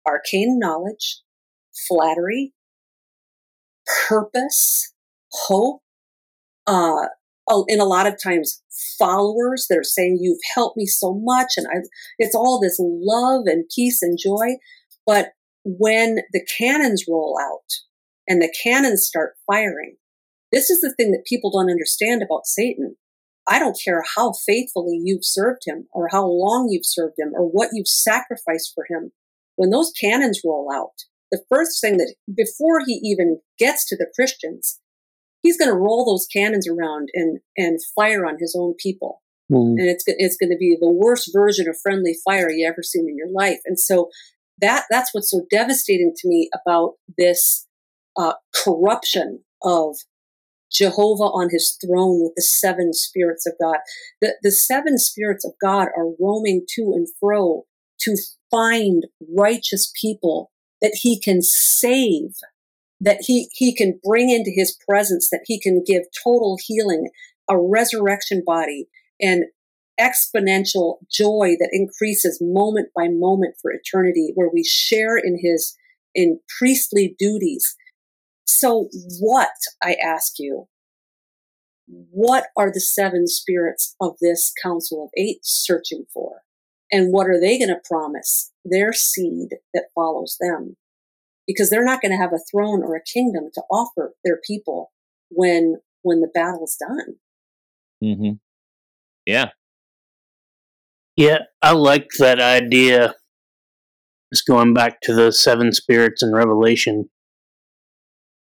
arcane 0.08 0.58
knowledge, 0.58 1.22
flattery, 1.88 2.54
purpose, 4.08 4.94
hope, 5.30 5.82
uh, 6.68 7.08
Oh, 7.48 7.66
in 7.68 7.82
a 7.82 7.86
lot 7.86 8.08
of 8.08 8.16
times 8.24 8.62
followers 8.98 9.66
that 9.70 9.78
are 9.78 9.84
saying 9.84 10.20
you've 10.22 10.39
helped 10.56 10.78
me 10.78 10.86
so 10.86 11.14
much 11.14 11.54
and 11.58 11.68
I, 11.68 11.82
it's 12.18 12.36
all 12.36 12.60
this 12.60 12.78
love 12.80 13.44
and 13.46 13.66
peace 13.76 14.02
and 14.02 14.18
joy. 14.22 14.58
But 15.06 15.32
when 15.66 16.20
the 16.32 16.46
cannons 16.58 17.06
roll 17.08 17.38
out 17.41 17.70
and 18.28 18.41
the 18.41 18.54
cannons 18.64 19.06
start 19.06 19.34
firing, 19.46 19.98
this 20.52 20.70
is 20.70 20.82
the 20.82 20.94
thing 20.96 21.12
that 21.12 21.26
people 21.28 21.52
don't 21.52 21.72
understand 21.72 22.22
about 22.22 22.46
Satan. 22.46 22.96
I 23.48 23.60
don't 23.60 23.80
care 23.84 24.04
how 24.16 24.34
faithfully 24.46 25.02
you've 25.04 25.26
served 25.26 25.64
him 25.66 25.88
or 25.91 26.08
how 26.12 26.26
long 26.26 26.70
you've 26.70 26.86
served 26.86 27.16
him 27.18 27.34
or 27.34 27.44
what 27.44 27.70
you've 27.74 27.88
sacrificed 27.88 28.72
for 28.74 28.86
him. 28.89 29.12
When 29.56 29.70
those 29.70 29.91
cannons 30.00 30.41
roll 30.46 30.70
out, 30.74 30.94
the 31.32 31.44
first 31.50 31.82
thing 31.82 31.98
that 31.98 32.14
before 32.34 32.82
he 32.86 33.00
even 33.04 33.39
gets 33.58 33.86
to 33.88 33.98
the 33.98 34.08
Christians, 34.16 34.80
he's 35.44 35.58
going 35.58 35.70
to 35.70 35.78
roll 35.78 36.06
those 36.06 36.26
cannons 36.26 36.68
around 36.68 37.10
and 37.14 37.39
and 37.56 37.80
fire 37.96 38.26
on 38.26 38.38
his 38.39 38.56
own 38.58 38.74
people. 38.80 39.22
Mm. 39.52 39.76
And 39.78 39.89
it's 39.89 40.04
it's 40.08 40.38
going 40.38 40.50
to 40.50 40.58
be 40.58 40.76
the 40.80 40.89
worst 40.89 41.30
version 41.34 41.70
of 41.70 41.78
friendly 41.82 42.16
fire 42.26 42.50
you 42.50 42.68
ever 42.68 42.82
seen 42.82 43.08
in 43.08 43.18
your 43.18 43.32
life. 43.32 43.60
And 43.66 43.80
so 43.80 44.10
that 44.60 44.86
that's 44.89 45.14
what's 45.14 45.30
so 45.30 45.46
devastating 45.52 46.14
to 46.18 46.28
me 46.28 46.50
about 46.54 46.94
this 47.18 47.68
uh, 48.18 48.34
corruption 48.64 49.44
of 49.62 49.98
Jehovah 50.72 51.24
on 51.24 51.50
his 51.52 51.78
throne 51.84 52.24
with 52.24 52.34
the 52.36 52.41
seven 52.41 52.94
spirits 52.94 53.46
of 53.46 53.54
God. 53.62 53.78
The, 54.22 54.36
the 54.41 54.52
seven 54.52 54.98
spirits 54.98 55.46
of 55.46 55.54
God 55.62 55.89
are 55.96 56.14
roaming 56.20 56.66
to 56.76 56.94
and 56.96 57.08
fro 57.20 57.66
to 58.02 58.18
find 58.50 59.06
righteous 59.36 59.91
people 60.00 60.52
that 60.82 60.98
he 61.02 61.20
can 61.20 61.41
save, 61.41 62.36
that 63.04 63.20
he, 63.22 63.49
he 63.54 63.76
can 63.76 63.99
bring 64.04 64.30
into 64.30 64.51
his 64.54 64.78
presence, 64.88 65.30
that 65.30 65.43
he 65.45 65.60
can 65.60 65.84
give 65.86 66.04
total 66.24 66.58
healing, 66.66 67.10
a 67.49 67.58
resurrection 67.58 68.43
body, 68.45 68.88
and 69.22 69.43
exponential 69.99 70.97
joy 71.12 71.56
that 71.60 71.70
increases 71.72 72.39
moment 72.41 72.89
by 72.95 73.08
moment 73.08 73.56
for 73.62 73.72
eternity, 73.72 74.32
where 74.36 74.49
we 74.51 74.64
share 74.64 75.18
in 75.18 75.38
his 75.39 75.78
in 76.16 76.39
priestly 76.60 77.16
duties 77.18 77.76
so, 78.45 78.89
what, 79.20 79.49
I 79.82 79.95
ask 79.95 80.34
you, 80.38 80.68
what 81.88 82.45
are 82.56 82.72
the 82.72 82.80
seven 82.80 83.28
spirits 83.28 83.95
of 83.99 84.16
this 84.22 84.54
Council 84.62 85.04
of 85.04 85.10
Eight 85.18 85.39
searching 85.43 86.06
for? 86.14 86.41
And 86.91 87.12
what 87.12 87.28
are 87.28 87.39
they 87.39 87.58
going 87.58 87.70
to 87.70 87.82
promise 87.84 88.51
their 88.64 88.93
seed 88.93 89.56
that 89.74 89.88
follows 89.95 90.38
them? 90.39 90.78
Because 91.48 91.70
they're 91.70 91.86
not 91.86 92.02
going 92.02 92.12
to 92.12 92.18
have 92.18 92.34
a 92.34 92.39
throne 92.52 92.84
or 92.84 92.96
a 92.96 93.04
kingdom 93.04 93.50
to 93.54 93.62
offer 93.72 94.14
their 94.24 94.39
people 94.46 94.91
when 95.30 95.78
when 96.02 96.22
the 96.22 96.30
battle's 96.34 96.78
done. 96.78 97.16
Mm-hmm. 98.04 98.34
Yeah. 99.26 99.50
Yeah, 101.16 101.39
I 101.62 101.74
like 101.74 102.08
that 102.20 102.39
idea. 102.39 103.16
Just 104.34 104.48
going 104.48 104.74
back 104.74 105.00
to 105.02 105.14
the 105.14 105.32
seven 105.32 105.72
spirits 105.72 106.24
in 106.24 106.34
Revelation 106.34 107.10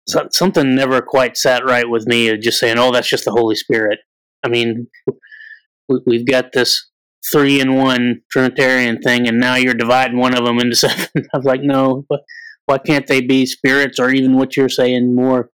so, 0.09 0.27
something 0.31 0.73
never 0.73 1.01
quite 1.01 1.37
sat 1.37 1.63
right 1.63 1.87
with 1.87 2.07
me 2.07 2.29
of 2.29 2.41
just 2.41 2.59
saying, 2.59 2.79
"Oh, 2.79 2.91
that's 2.91 3.07
just 3.07 3.25
the 3.25 3.31
Holy 3.31 3.55
Spirit." 3.55 3.99
I 4.43 4.49
mean, 4.49 4.87
we've 6.05 6.25
got 6.25 6.51
this 6.51 6.89
three 7.31 7.61
in 7.61 7.75
one 7.75 8.21
Trinitarian 8.31 9.01
thing, 9.01 9.27
and 9.27 9.39
now 9.39 9.55
you're 9.55 9.75
dividing 9.75 10.17
one 10.17 10.35
of 10.35 10.45
them 10.45 10.57
into 10.57 10.75
seven. 10.75 11.07
I 11.15 11.37
was 11.37 11.45
like, 11.45 11.61
no, 11.61 12.05
but 12.09 12.21
why 12.69 12.77
can't 12.77 13.07
they 13.07 13.19
be 13.19 13.47
spirits 13.47 13.99
or 13.99 14.11
even 14.11 14.35
what 14.35 14.55
you're 14.55 14.69
saying 14.69 15.15
more 15.15 15.49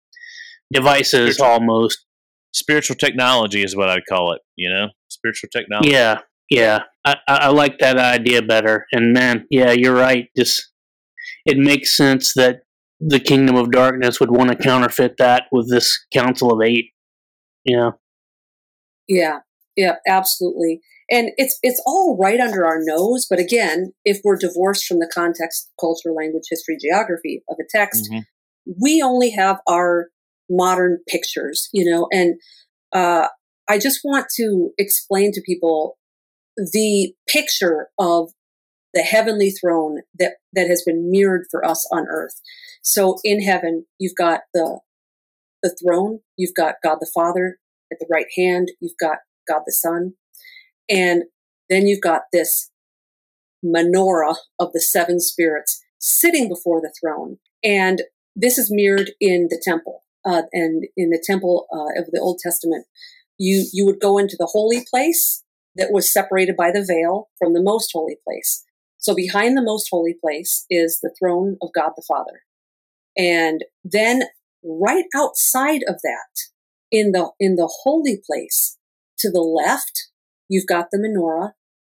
devices 0.71 1.35
spiritual, 1.35 1.45
almost? 1.45 2.05
Spiritual 2.53 2.95
technology 2.95 3.63
is 3.63 3.75
what 3.75 3.89
I'd 3.89 4.05
call 4.07 4.31
it. 4.33 4.41
You 4.55 4.69
know, 4.69 4.87
spiritual 5.09 5.49
technology. 5.53 5.89
Yeah, 5.89 6.19
yeah, 6.49 6.83
I, 7.05 7.15
I 7.27 7.49
like 7.49 7.79
that 7.79 7.97
idea 7.97 8.41
better. 8.41 8.85
And 8.93 9.11
man, 9.11 9.45
yeah, 9.49 9.71
you're 9.71 9.93
right. 9.93 10.29
Just 10.37 10.71
it 11.45 11.57
makes 11.57 11.95
sense 11.97 12.33
that 12.35 12.61
the 13.01 13.19
kingdom 13.19 13.57
of 13.57 13.71
darkness 13.71 14.21
would 14.21 14.31
want 14.31 14.49
to 14.49 14.55
counterfeit 14.55 15.15
that 15.17 15.43
with 15.51 15.69
this 15.69 15.99
council 16.13 16.53
of 16.53 16.61
eight. 16.65 16.91
Yeah. 17.65 17.91
Yeah. 19.07 19.39
Yeah, 19.75 19.95
absolutely. 20.07 20.81
And 21.09 21.31
it's 21.37 21.57
it's 21.63 21.81
all 21.85 22.17
right 22.21 22.39
under 22.39 22.65
our 22.65 22.79
nose, 22.81 23.27
but 23.29 23.39
again, 23.39 23.93
if 24.05 24.19
we're 24.23 24.37
divorced 24.37 24.85
from 24.85 24.99
the 24.99 25.11
context, 25.13 25.69
culture, 25.79 26.11
language, 26.11 26.43
history, 26.49 26.77
geography 26.79 27.43
of 27.49 27.57
a 27.59 27.63
text, 27.69 28.09
mm-hmm. 28.11 28.71
we 28.81 29.01
only 29.01 29.31
have 29.31 29.59
our 29.67 30.07
modern 30.49 30.99
pictures, 31.07 31.69
you 31.71 31.89
know, 31.89 32.07
and 32.11 32.35
uh, 32.93 33.27
I 33.69 33.77
just 33.77 34.01
want 34.03 34.27
to 34.35 34.71
explain 34.77 35.31
to 35.33 35.41
people 35.45 35.97
the 36.57 37.13
picture 37.27 37.87
of 37.97 38.31
the 38.93 39.01
heavenly 39.01 39.51
throne 39.51 39.99
that, 40.19 40.33
that 40.53 40.67
has 40.67 40.83
been 40.85 41.09
mirrored 41.09 41.45
for 41.49 41.65
us 41.65 41.87
on 41.91 42.05
earth. 42.09 42.41
So 42.83 43.17
in 43.23 43.41
heaven, 43.41 43.85
you've 43.99 44.15
got 44.17 44.41
the, 44.53 44.79
the 45.63 45.75
throne, 45.81 46.19
you've 46.35 46.55
got 46.55 46.75
God 46.83 46.97
the 46.99 47.09
Father 47.13 47.57
at 47.91 47.99
the 47.99 48.07
right 48.11 48.25
hand, 48.37 48.71
you've 48.81 48.97
got 48.99 49.19
God 49.47 49.61
the 49.65 49.71
Son, 49.71 50.13
and 50.89 51.23
then 51.69 51.87
you've 51.87 52.01
got 52.01 52.23
this 52.33 52.69
menorah 53.65 54.35
of 54.59 54.73
the 54.73 54.81
seven 54.81 55.19
spirits 55.19 55.81
sitting 55.99 56.49
before 56.49 56.81
the 56.81 56.93
throne. 56.99 57.37
And 57.63 58.01
this 58.35 58.57
is 58.57 58.71
mirrored 58.71 59.11
in 59.19 59.47
the 59.49 59.61
temple. 59.63 60.03
Uh, 60.25 60.43
and 60.51 60.85
in 60.97 61.09
the 61.09 61.23
temple 61.23 61.67
uh, 61.73 61.99
of 61.99 62.07
the 62.11 62.19
Old 62.19 62.39
Testament, 62.39 62.85
you, 63.37 63.65
you 63.71 63.85
would 63.85 63.99
go 63.99 64.17
into 64.17 64.35
the 64.37 64.49
holy 64.51 64.85
place 64.89 65.43
that 65.75 65.91
was 65.91 66.11
separated 66.11 66.55
by 66.55 66.71
the 66.71 66.85
veil 66.85 67.29
from 67.39 67.53
the 67.53 67.61
most 67.61 67.91
holy 67.93 68.17
place. 68.27 68.63
So 68.97 69.15
behind 69.15 69.57
the 69.57 69.63
most 69.63 69.87
holy 69.89 70.15
place 70.21 70.65
is 70.69 70.99
the 71.01 71.13
throne 71.17 71.57
of 71.61 71.69
God 71.73 71.91
the 71.95 72.03
Father. 72.07 72.41
And 73.17 73.63
then 73.83 74.23
right 74.63 75.05
outside 75.15 75.81
of 75.87 75.95
that, 76.03 76.41
in 76.91 77.13
the, 77.13 77.29
in 77.39 77.55
the 77.55 77.71
holy 77.83 78.21
place 78.25 78.77
to 79.21 79.31
the 79.31 79.41
left, 79.41 80.09
you've 80.49 80.67
got 80.67 80.87
the 80.91 80.97
menorah 80.97 81.51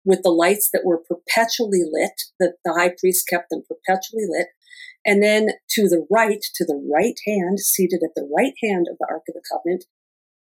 with 0.05 0.21
the 0.23 0.29
lights 0.29 0.69
that 0.71 0.83
were 0.85 0.99
perpetually 0.99 1.81
lit, 1.91 2.21
that 2.39 2.55
the 2.63 2.73
high 2.73 2.93
priest 2.97 3.27
kept 3.27 3.49
them 3.49 3.63
perpetually 3.67 4.25
lit. 4.27 4.47
And 5.05 5.21
then 5.21 5.49
to 5.71 5.87
the 5.87 6.05
right, 6.11 6.43
to 6.55 6.65
the 6.65 6.81
right 6.91 7.17
hand, 7.25 7.59
seated 7.59 8.01
at 8.03 8.15
the 8.15 8.29
right 8.35 8.53
hand 8.63 8.87
of 8.89 8.97
the 8.99 9.07
Ark 9.09 9.23
of 9.27 9.33
the 9.33 9.41
Covenant, 9.51 9.85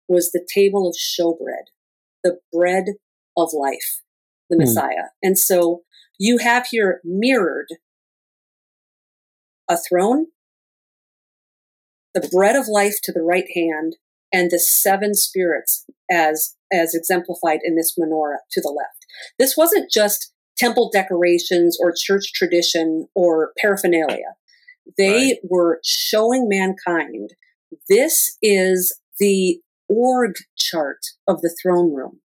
was 0.08 0.30
the 0.30 0.46
table 0.52 0.88
of 0.88 0.96
showbread, 0.96 1.66
the 2.22 2.38
bread 2.52 2.94
of 3.36 3.50
life, 3.52 4.02
the 4.50 4.56
mm. 4.56 4.60
Messiah. 4.60 5.10
And 5.22 5.38
so 5.38 5.82
you 6.18 6.38
have 6.38 6.66
here 6.70 7.00
mirrored 7.04 7.68
a 9.68 9.76
throne, 9.76 10.26
the 12.14 12.28
bread 12.32 12.56
of 12.56 12.68
life 12.68 13.00
to 13.02 13.12
the 13.12 13.22
right 13.22 13.48
hand, 13.54 13.96
and 14.32 14.50
the 14.50 14.58
seven 14.58 15.14
spirits 15.14 15.84
as 16.10 16.54
as 16.72 16.94
exemplified 16.94 17.60
in 17.64 17.76
this 17.76 17.94
menorah 17.98 18.38
to 18.50 18.60
the 18.60 18.74
left. 18.76 19.06
This 19.38 19.56
wasn't 19.56 19.90
just 19.90 20.32
temple 20.56 20.90
decorations 20.92 21.78
or 21.80 21.92
church 21.96 22.32
tradition 22.32 23.06
or 23.14 23.52
paraphernalia. 23.58 24.34
They 24.96 25.12
right. 25.12 25.36
were 25.44 25.80
showing 25.84 26.48
mankind 26.48 27.30
this 27.88 28.36
is 28.42 28.98
the 29.18 29.60
org 29.88 30.34
chart 30.56 30.98
of 31.26 31.40
the 31.40 31.54
throne 31.62 31.94
room. 31.94 32.20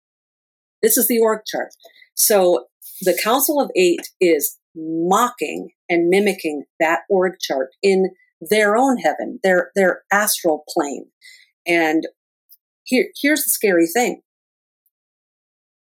This 0.82 0.98
is 0.98 1.08
the 1.08 1.20
org 1.20 1.42
chart. 1.46 1.70
So 2.16 2.66
the 3.02 3.20
Council 3.24 3.60
of 3.60 3.72
Eight 3.76 4.10
is 4.20 4.58
mocking 4.76 5.70
and 5.90 6.10
mimicking 6.10 6.64
that 6.80 7.02
org 7.10 7.34
chart 7.40 7.70
in 7.84 8.12
their 8.50 8.76
own 8.76 8.98
heaven, 8.98 9.40
their 9.44 9.72
their 9.76 10.04
astral 10.12 10.64
plane. 10.70 11.06
And 11.66 12.08
here, 12.84 13.10
here's 13.22 13.44
the 13.44 13.52
scary 13.52 13.88
thing. 13.88 14.22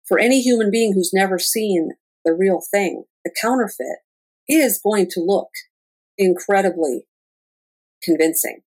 For 0.07 0.19
any 0.19 0.41
human 0.41 0.71
being 0.71 0.95
who's 0.95 1.13
never 1.13 1.39
seen 1.39 1.91
the 2.25 2.35
real 2.35 2.61
thing, 2.71 3.05
the 3.25 3.35
counterfeit 3.41 3.99
is 4.49 4.81
going 4.83 5.09
to 5.11 5.21
look 5.21 5.51
incredibly 6.17 7.07
convincing. 8.03 8.63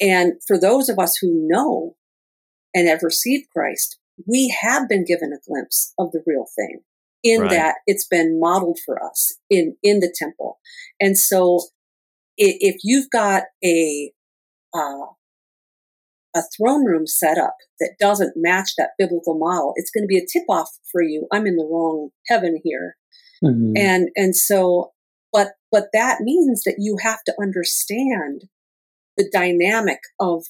And 0.00 0.34
for 0.46 0.58
those 0.58 0.88
of 0.88 0.98
us 0.98 1.16
who 1.20 1.46
know 1.46 1.96
and 2.74 2.88
have 2.88 3.02
received 3.02 3.50
Christ, 3.54 3.98
we 4.26 4.54
have 4.62 4.88
been 4.88 5.04
given 5.04 5.32
a 5.32 5.46
glimpse 5.46 5.92
of 5.98 6.12
the 6.12 6.22
real 6.26 6.46
thing 6.56 6.80
in 7.22 7.42
right. 7.42 7.50
that 7.50 7.74
it's 7.86 8.06
been 8.06 8.40
modeled 8.40 8.78
for 8.84 9.02
us 9.04 9.36
in 9.50 9.76
in 9.82 10.00
the 10.00 10.12
temple 10.16 10.58
and 11.00 11.18
so 11.18 11.60
if 12.38 12.76
you've 12.82 13.10
got 13.10 13.42
a 13.62 14.12
uh, 14.72 15.06
a 16.34 16.42
throne 16.56 16.84
room 16.84 17.06
setup 17.06 17.56
that 17.80 17.94
doesn't 17.98 18.34
match 18.36 18.72
that 18.76 18.90
biblical 18.98 19.38
model 19.38 19.72
it's 19.76 19.90
going 19.90 20.02
to 20.02 20.08
be 20.08 20.18
a 20.18 20.26
tip 20.26 20.44
off 20.48 20.70
for 20.90 21.02
you 21.02 21.26
i'm 21.32 21.46
in 21.46 21.56
the 21.56 21.68
wrong 21.70 22.10
heaven 22.28 22.60
here 22.64 22.96
mm-hmm. 23.42 23.72
and 23.76 24.08
and 24.16 24.36
so 24.36 24.92
but 25.32 25.48
but 25.72 25.86
that 25.92 26.20
means 26.20 26.62
that 26.64 26.76
you 26.78 26.96
have 27.02 27.22
to 27.24 27.34
understand 27.40 28.44
the 29.16 29.28
dynamic 29.32 30.00
of 30.18 30.44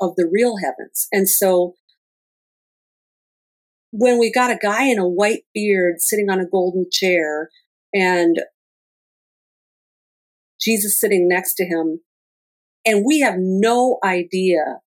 of 0.00 0.14
the 0.16 0.28
real 0.30 0.56
heavens 0.58 1.08
and 1.12 1.28
so 1.28 1.74
when 3.90 4.18
we 4.18 4.30
got 4.30 4.50
a 4.50 4.58
guy 4.60 4.84
in 4.84 4.98
a 4.98 5.08
white 5.08 5.44
beard 5.54 5.96
sitting 5.98 6.28
on 6.28 6.40
a 6.40 6.48
golden 6.48 6.86
chair 6.90 7.48
and 7.94 8.38
Jesus 10.60 10.98
sitting 10.98 11.28
next 11.28 11.54
to 11.54 11.64
him, 11.64 12.00
and 12.84 13.04
we 13.06 13.20
have 13.20 13.36
no 13.38 13.98
idea. 14.04 14.80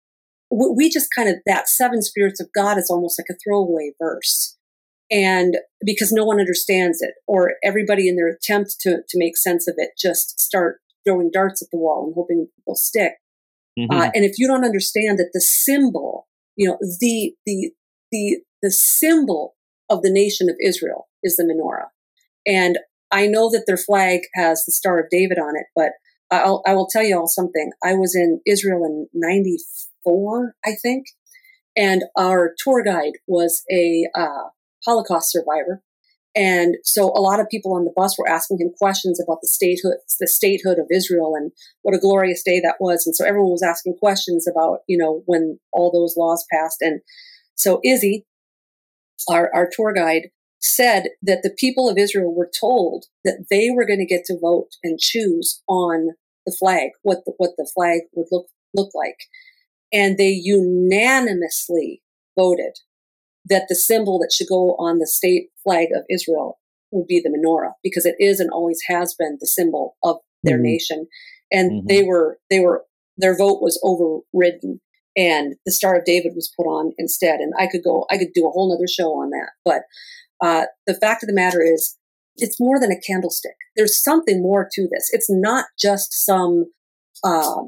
We 0.50 0.90
just 0.90 1.08
kind 1.14 1.28
of, 1.28 1.36
that 1.46 1.68
seven 1.68 2.02
spirits 2.02 2.40
of 2.40 2.50
God 2.54 2.76
is 2.76 2.90
almost 2.90 3.18
like 3.18 3.28
a 3.30 3.38
throwaway 3.42 3.92
verse. 4.00 4.56
And 5.10 5.58
because 5.84 6.12
no 6.12 6.24
one 6.24 6.38
understands 6.38 7.02
it, 7.02 7.14
or 7.26 7.54
everybody 7.64 8.08
in 8.08 8.16
their 8.16 8.28
attempt 8.28 8.76
to, 8.80 8.98
to 9.08 9.18
make 9.18 9.36
sense 9.36 9.66
of 9.66 9.74
it 9.76 9.90
just 9.98 10.40
start 10.40 10.80
throwing 11.04 11.30
darts 11.32 11.62
at 11.62 11.68
the 11.72 11.78
wall 11.78 12.04
and 12.04 12.14
hoping 12.14 12.48
they'll 12.66 12.74
stick. 12.74 13.14
Mhm. 13.78 13.88
Uh, 13.90 14.10
and 14.14 14.24
if 14.24 14.38
you 14.38 14.46
don't 14.46 14.64
understand 14.64 15.18
that 15.18 15.30
the 15.32 15.40
symbol, 15.40 16.28
you 16.56 16.68
know, 16.68 16.78
the 17.00 17.34
the 17.46 17.72
the 18.12 18.38
the 18.62 18.70
symbol 18.70 19.54
of 19.88 20.02
the 20.02 20.10
nation 20.12 20.48
of 20.48 20.56
Israel 20.62 21.08
is 21.22 21.36
the 21.36 21.44
menorah, 21.44 21.88
and 22.46 22.78
I 23.10 23.26
know 23.26 23.50
that 23.50 23.64
their 23.66 23.76
flag 23.76 24.20
has 24.34 24.64
the 24.64 24.72
Star 24.72 24.98
of 25.00 25.10
David 25.10 25.38
on 25.38 25.56
it, 25.56 25.66
but 25.74 25.92
I'll, 26.30 26.62
I 26.66 26.74
will 26.74 26.86
tell 26.86 27.02
you 27.02 27.18
all 27.18 27.26
something. 27.26 27.70
I 27.82 27.94
was 27.94 28.14
in 28.14 28.40
Israel 28.46 28.84
in 28.84 29.08
'94, 30.06 30.54
I 30.64 30.72
think, 30.80 31.06
and 31.76 32.04
our 32.16 32.54
tour 32.58 32.82
guide 32.82 33.14
was 33.26 33.62
a 33.70 34.06
uh, 34.14 34.48
Holocaust 34.84 35.30
survivor, 35.30 35.82
and 36.36 36.76
so 36.84 37.06
a 37.06 37.20
lot 37.20 37.40
of 37.40 37.48
people 37.48 37.74
on 37.74 37.84
the 37.84 37.92
bus 37.94 38.16
were 38.16 38.28
asking 38.28 38.58
him 38.60 38.72
questions 38.78 39.20
about 39.20 39.38
the 39.42 39.48
statehood, 39.48 39.94
the 40.20 40.28
statehood 40.28 40.78
of 40.78 40.86
Israel, 40.90 41.34
and 41.34 41.50
what 41.82 41.94
a 41.94 41.98
glorious 41.98 42.42
day 42.42 42.60
that 42.60 42.76
was. 42.78 43.04
And 43.06 43.16
so 43.16 43.24
everyone 43.24 43.50
was 43.50 43.64
asking 43.64 43.96
questions 43.98 44.46
about, 44.46 44.80
you 44.86 44.96
know, 44.96 45.22
when 45.26 45.58
all 45.72 45.90
those 45.90 46.14
laws 46.16 46.46
passed. 46.52 46.78
And 46.80 47.00
so 47.56 47.80
Izzy, 47.84 48.26
our, 49.28 49.50
our 49.52 49.68
tour 49.72 49.92
guide, 49.92 50.28
said 50.60 51.08
that 51.22 51.40
the 51.42 51.54
people 51.58 51.88
of 51.88 51.98
Israel 51.98 52.34
were 52.34 52.50
told 52.58 53.06
that 53.24 53.46
they 53.50 53.70
were 53.70 53.86
going 53.86 53.98
to 53.98 54.06
get 54.06 54.24
to 54.26 54.38
vote 54.38 54.70
and 54.84 55.00
choose 55.00 55.62
on 55.68 56.10
the 56.46 56.56
flag, 56.58 56.90
what 57.02 57.18
the, 57.24 57.32
what 57.38 57.50
the 57.56 57.68
flag 57.74 58.02
would 58.14 58.26
look 58.30 58.46
look 58.72 58.90
like, 58.94 59.16
and 59.92 60.18
they 60.18 60.30
unanimously 60.30 62.02
voted 62.38 62.78
that 63.46 63.66
the 63.68 63.74
symbol 63.74 64.18
that 64.18 64.32
should 64.32 64.48
go 64.48 64.74
on 64.76 64.98
the 64.98 65.06
state 65.06 65.48
flag 65.62 65.88
of 65.94 66.04
Israel 66.10 66.58
would 66.92 67.06
be 67.06 67.20
the 67.20 67.30
menorah 67.30 67.72
because 67.82 68.04
it 68.04 68.16
is 68.18 68.40
and 68.40 68.50
always 68.50 68.80
has 68.88 69.14
been 69.14 69.38
the 69.40 69.46
symbol 69.46 69.96
of 70.02 70.18
their 70.42 70.58
Mhm. 70.58 70.62
nation. 70.62 71.08
And 71.52 71.82
Mhm. 71.82 71.88
they 71.88 72.02
were 72.02 72.38
they 72.50 72.60
were 72.60 72.86
their 73.16 73.36
vote 73.36 73.60
was 73.60 73.78
overridden 73.82 74.80
and 75.16 75.56
the 75.66 75.72
Star 75.72 75.96
of 75.96 76.04
David 76.04 76.34
was 76.34 76.52
put 76.56 76.66
on 76.66 76.94
instead. 76.98 77.40
And 77.40 77.52
I 77.58 77.66
could 77.66 77.82
go 77.82 78.06
I 78.10 78.18
could 78.18 78.32
do 78.32 78.46
a 78.46 78.50
whole 78.50 78.70
nother 78.72 78.88
show 78.88 79.12
on 79.14 79.30
that. 79.30 79.50
But 79.64 79.82
uh, 80.42 80.66
the 80.86 80.94
fact 80.94 81.22
of 81.22 81.26
the 81.26 81.34
matter 81.34 81.62
is 81.62 81.96
it's 82.36 82.58
more 82.60 82.80
than 82.80 82.92
a 82.92 83.00
candlestick. 83.00 83.56
There's 83.76 84.02
something 84.02 84.42
more 84.42 84.68
to 84.72 84.88
this. 84.90 85.10
It's 85.12 85.28
not 85.30 85.66
just 85.78 86.12
some 86.24 86.72
uh, 87.24 87.64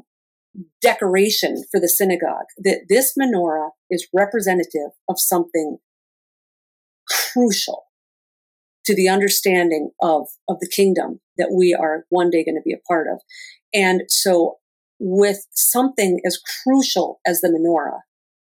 decoration 0.81 1.63
for 1.71 1.79
the 1.79 1.89
synagogue. 1.89 2.45
That 2.57 2.85
this 2.89 3.13
menorah 3.19 3.69
is 3.89 4.07
representative 4.13 4.91
of 5.09 5.19
something 5.19 5.77
crucial 7.09 7.85
to 8.85 8.95
the 8.95 9.09
understanding 9.09 9.91
of 10.01 10.27
of 10.47 10.59
the 10.59 10.69
kingdom 10.69 11.19
that 11.37 11.51
we 11.55 11.73
are 11.73 12.05
one 12.09 12.29
day 12.29 12.43
going 12.43 12.55
to 12.55 12.61
be 12.63 12.73
a 12.73 12.87
part 12.87 13.07
of. 13.11 13.19
And 13.73 14.03
so, 14.07 14.57
with 14.99 15.47
something 15.51 16.19
as 16.25 16.39
crucial 16.63 17.19
as 17.25 17.41
the 17.41 17.49
menorah, 17.49 18.01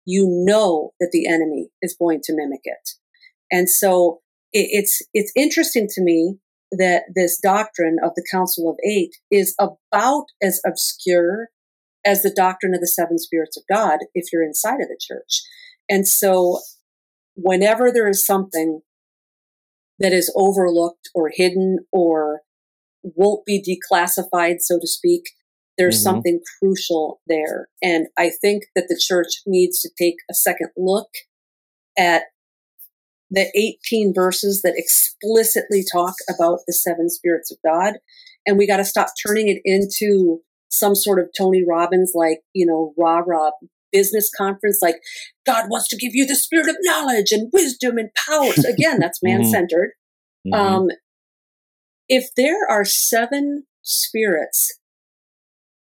you 0.05 0.27
know 0.29 0.93
that 1.01 1.11
the 1.13 1.27
enemy 1.27 1.69
is 1.83 1.97
going 1.99 2.21
to 2.25 2.35
mimic 2.35 2.61
it. 2.65 2.91
And 3.51 3.69
so, 3.69 4.21
it, 4.53 4.69
it's 4.71 5.03
it's 5.15 5.33
interesting 5.35 5.89
to 5.91 6.03
me 6.03 6.39
that 6.71 7.05
this 7.15 7.39
doctrine 7.41 7.97
of 8.05 8.13
the 8.15 8.27
Council 8.31 8.69
of 8.69 8.77
Eight 8.87 9.17
is 9.31 9.55
about 9.59 10.27
as 10.43 10.61
obscure 10.67 11.49
as 12.09 12.23
the 12.23 12.33
doctrine 12.35 12.73
of 12.73 12.81
the 12.81 12.87
seven 12.87 13.19
spirits 13.19 13.57
of 13.59 13.65
God 13.71 13.99
if 14.15 14.33
you're 14.33 14.43
inside 14.43 14.81
of 14.81 14.89
the 14.89 14.99
church. 14.99 15.43
And 15.91 16.09
so, 16.09 16.61
whenever 17.35 17.93
there 17.93 18.09
is 18.09 18.25
something 18.25 18.81
that 19.99 20.15
is 20.15 20.33
overlooked 20.35 21.11
or 21.15 21.31
hidden 21.33 21.81
or 21.93 22.41
won't 23.03 23.45
be 23.45 23.63
declassified, 23.63 24.61
so 24.61 24.79
to 24.81 24.87
speak, 24.87 25.25
there's 25.77 25.99
Mhm. 25.99 26.05
something 26.05 26.41
crucial 26.59 27.21
there. 27.27 27.69
And 27.83 28.09
I 28.17 28.31
think 28.31 28.65
that 28.75 28.89
the 28.89 28.99
church 28.99 29.43
needs 29.47 29.81
to 29.83 29.91
take 29.99 30.17
a 30.31 30.35
second 30.35 30.71
look 30.77 31.11
at 31.97 32.25
the 33.31 33.51
18 33.55 34.15
verses 34.15 34.63
that 34.63 34.75
explicitly 34.77 35.85
talk 35.85 36.15
about 36.35 36.61
the 36.67 36.73
seven 36.73 37.11
spirits 37.11 37.51
of 37.51 37.59
God. 37.63 37.99
And 38.47 38.57
we 38.57 38.67
got 38.67 38.79
to 38.79 38.85
stop 38.85 39.09
turning 39.23 39.49
it 39.49 39.61
into 39.65 40.43
some 40.69 40.95
sort 40.95 41.19
of 41.19 41.31
Tony 41.37 41.65
Robbins, 41.67 42.13
like, 42.15 42.41
you 42.53 42.67
know, 42.67 42.95
rah 42.99 43.23
rah 43.27 43.51
business 43.93 44.31
conference, 44.37 44.81
like, 44.83 44.97
God 45.47 45.67
wants 45.71 45.89
to 45.89 45.97
give 45.97 46.15
you 46.15 46.27
the 46.27 46.37
spirit 46.37 46.69
of 46.69 46.77
knowledge 46.81 47.33
and 47.33 47.51
wisdom 47.53 47.97
and 47.99 48.11
power. 48.27 48.53
So 48.53 48.69
again, 48.73 48.99
that's 48.99 49.23
man 49.23 49.45
centered. 49.45 49.93
Mhm. 50.47 50.55
Um, 50.55 50.89
if 52.09 52.35
there 52.37 52.67
are 52.69 52.85
seven 52.85 53.65
spirits 53.83 54.79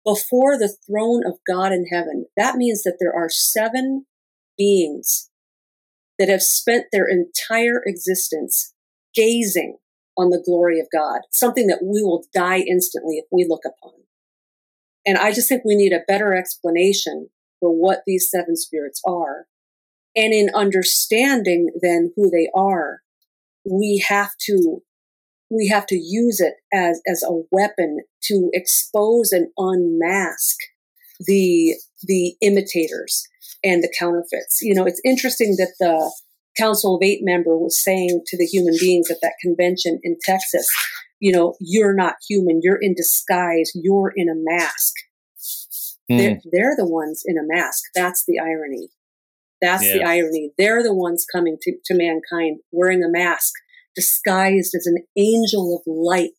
before 0.05 0.59
the 0.59 0.75
throne 0.87 1.27
of 1.27 1.39
God 1.47 1.73
in 1.73 1.87
heaven, 1.87 2.27
that 2.37 2.57
means 2.57 2.83
that 2.83 2.99
there 3.01 3.15
are 3.15 3.29
seven 3.29 4.07
beings 4.57 5.31
that 6.19 6.29
have 6.29 6.43
spent 6.43 6.87
their 6.93 7.07
entire 7.09 7.83
existence 7.85 8.75
gazing 9.15 9.79
on 10.17 10.31
the 10.31 10.43
glory 10.45 10.79
of 10.79 10.87
God, 10.93 11.23
something 11.31 11.67
that 11.67 11.83
we 11.83 12.03
will 12.03 12.25
die 12.33 12.59
instantly 12.61 13.17
if 13.17 13.25
we 13.33 13.47
look 13.49 13.63
upon. 13.65 13.95
And 15.07 15.19
I 15.19 15.33
just 15.33 15.49
think 15.49 15.65
we 15.65 15.77
need 15.77 15.93
a 15.93 16.05
better 16.07 16.35
explanation 16.35 17.29
for 17.61 17.71
what 17.71 18.03
these 18.07 18.29
seven 18.31 18.57
spirits 18.57 19.01
are. 19.07 19.47
And 20.17 20.33
in 20.33 20.49
understanding 20.55 21.71
then 21.81 22.13
who 22.17 22.31
they 22.31 22.49
are, 22.55 23.01
we 23.65 24.05
have 24.09 24.31
to 24.47 24.83
we 25.51 25.69
have 25.69 25.87
to 25.87 25.97
use 25.97 26.41
it 26.41 26.55
as 26.73 27.01
as 27.07 27.23
a 27.23 27.43
weapon 27.51 28.01
to 28.25 28.51
expose 28.53 29.33
and 29.33 29.49
unmask 29.59 30.57
the 31.21 31.75
the 32.03 32.37
imitators 32.41 33.25
and 33.63 33.83
the 33.83 33.93
counterfeits. 33.99 34.61
You 34.61 34.75
know, 34.75 34.85
it's 34.85 35.01
interesting 35.05 35.57
that 35.59 35.75
the 35.81 36.13
Council 36.57 36.97
of 36.97 37.03
Eight 37.03 37.21
member 37.23 37.57
was 37.57 37.83
saying 37.83 38.23
to 38.27 38.37
the 38.37 38.47
human 38.47 38.75
beings 38.79 39.11
at 39.11 39.19
that 39.23 39.35
convention 39.43 39.99
in 40.03 40.17
Texas, 40.23 40.69
you 41.21 41.33
know, 41.33 41.55
you're 41.61 41.95
not 41.95 42.15
human, 42.29 42.61
you're 42.63 42.79
in 42.81 42.95
disguise, 42.95 43.73
you're 43.75 44.13
in 44.15 44.29
a 44.29 44.35
mask. 44.35 44.95
Mm. 46.11 46.19
They're, 46.19 46.41
they're 46.53 46.77
the 46.77 46.87
ones 46.89 47.23
in 47.25 47.37
a 47.39 47.43
mask. 47.45 47.83
That's 47.95 48.25
the 48.27 48.39
irony. 48.39 48.89
That's 49.61 49.83
the 49.85 50.03
irony. 50.05 50.51
They're 50.59 50.83
the 50.83 50.93
ones 50.95 51.25
coming 51.31 51.57
to, 51.63 51.73
to 51.87 51.95
mankind 51.95 52.59
wearing 52.73 53.03
a 53.03 53.09
mask, 53.09 53.53
disguised 53.97 54.75
as 54.75 54.87
an 54.87 54.99
angel 55.17 55.77
of 55.77 55.83
light, 55.91 56.31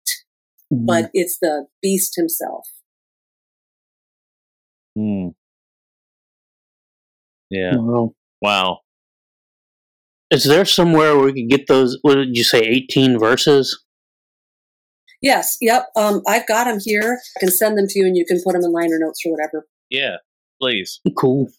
Mm-hmm. 0.73 0.85
but 0.87 1.11
it's 1.13 1.37
the 1.39 1.67
beast 1.81 2.13
himself. 2.15 2.67
Mm. 4.97 5.33
Yeah. 7.49 7.75
Well, 7.77 8.15
Wow. 8.41 8.79
is 10.31 10.43
there 10.43 10.65
somewhere 10.65 11.15
where 11.15 11.25
we 11.25 11.33
could 11.33 11.49
get 11.49 11.67
those? 11.67 11.97
What 12.01 12.15
did 12.15 12.35
you 12.35 12.43
say? 12.43 12.61
Eighteen 12.61 13.17
verses? 13.19 13.84
Yes, 15.21 15.57
yep. 15.61 15.87
Um, 15.95 16.21
I've 16.27 16.47
got 16.47 16.65
them 16.65 16.79
here. 16.79 17.19
I 17.37 17.39
can 17.39 17.51
send 17.51 17.77
them 17.77 17.87
to 17.87 17.99
you, 17.99 18.05
and 18.05 18.15
you 18.17 18.25
can 18.25 18.41
put 18.43 18.53
them 18.53 18.63
in 18.63 18.71
liner 18.71 18.99
notes 18.99 19.21
or 19.25 19.31
whatever. 19.31 19.65
Yeah. 19.89 20.17
Please. 20.61 21.01
Cool. 21.17 21.49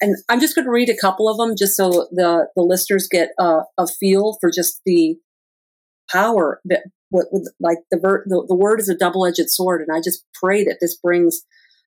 And 0.00 0.16
I'm 0.28 0.40
just 0.40 0.54
going 0.54 0.64
to 0.64 0.70
read 0.70 0.88
a 0.88 0.96
couple 0.96 1.28
of 1.28 1.36
them, 1.36 1.54
just 1.56 1.76
so 1.76 2.08
the 2.10 2.48
the 2.56 2.62
listeners 2.62 3.08
get 3.10 3.30
uh, 3.38 3.60
a 3.78 3.86
feel 3.86 4.36
for 4.40 4.50
just 4.50 4.80
the 4.84 5.16
power 6.10 6.60
that 6.64 6.84
what 7.10 7.26
what- 7.30 7.52
like 7.60 7.78
the 7.90 7.98
ver- 7.98 8.24
the, 8.26 8.44
the 8.48 8.56
word 8.56 8.80
is 8.80 8.88
a 8.88 8.96
double 8.96 9.26
edged 9.26 9.48
sword, 9.48 9.80
and 9.80 9.96
I 9.96 10.00
just 10.00 10.24
pray 10.34 10.64
that 10.64 10.78
this 10.80 10.96
brings 10.96 11.42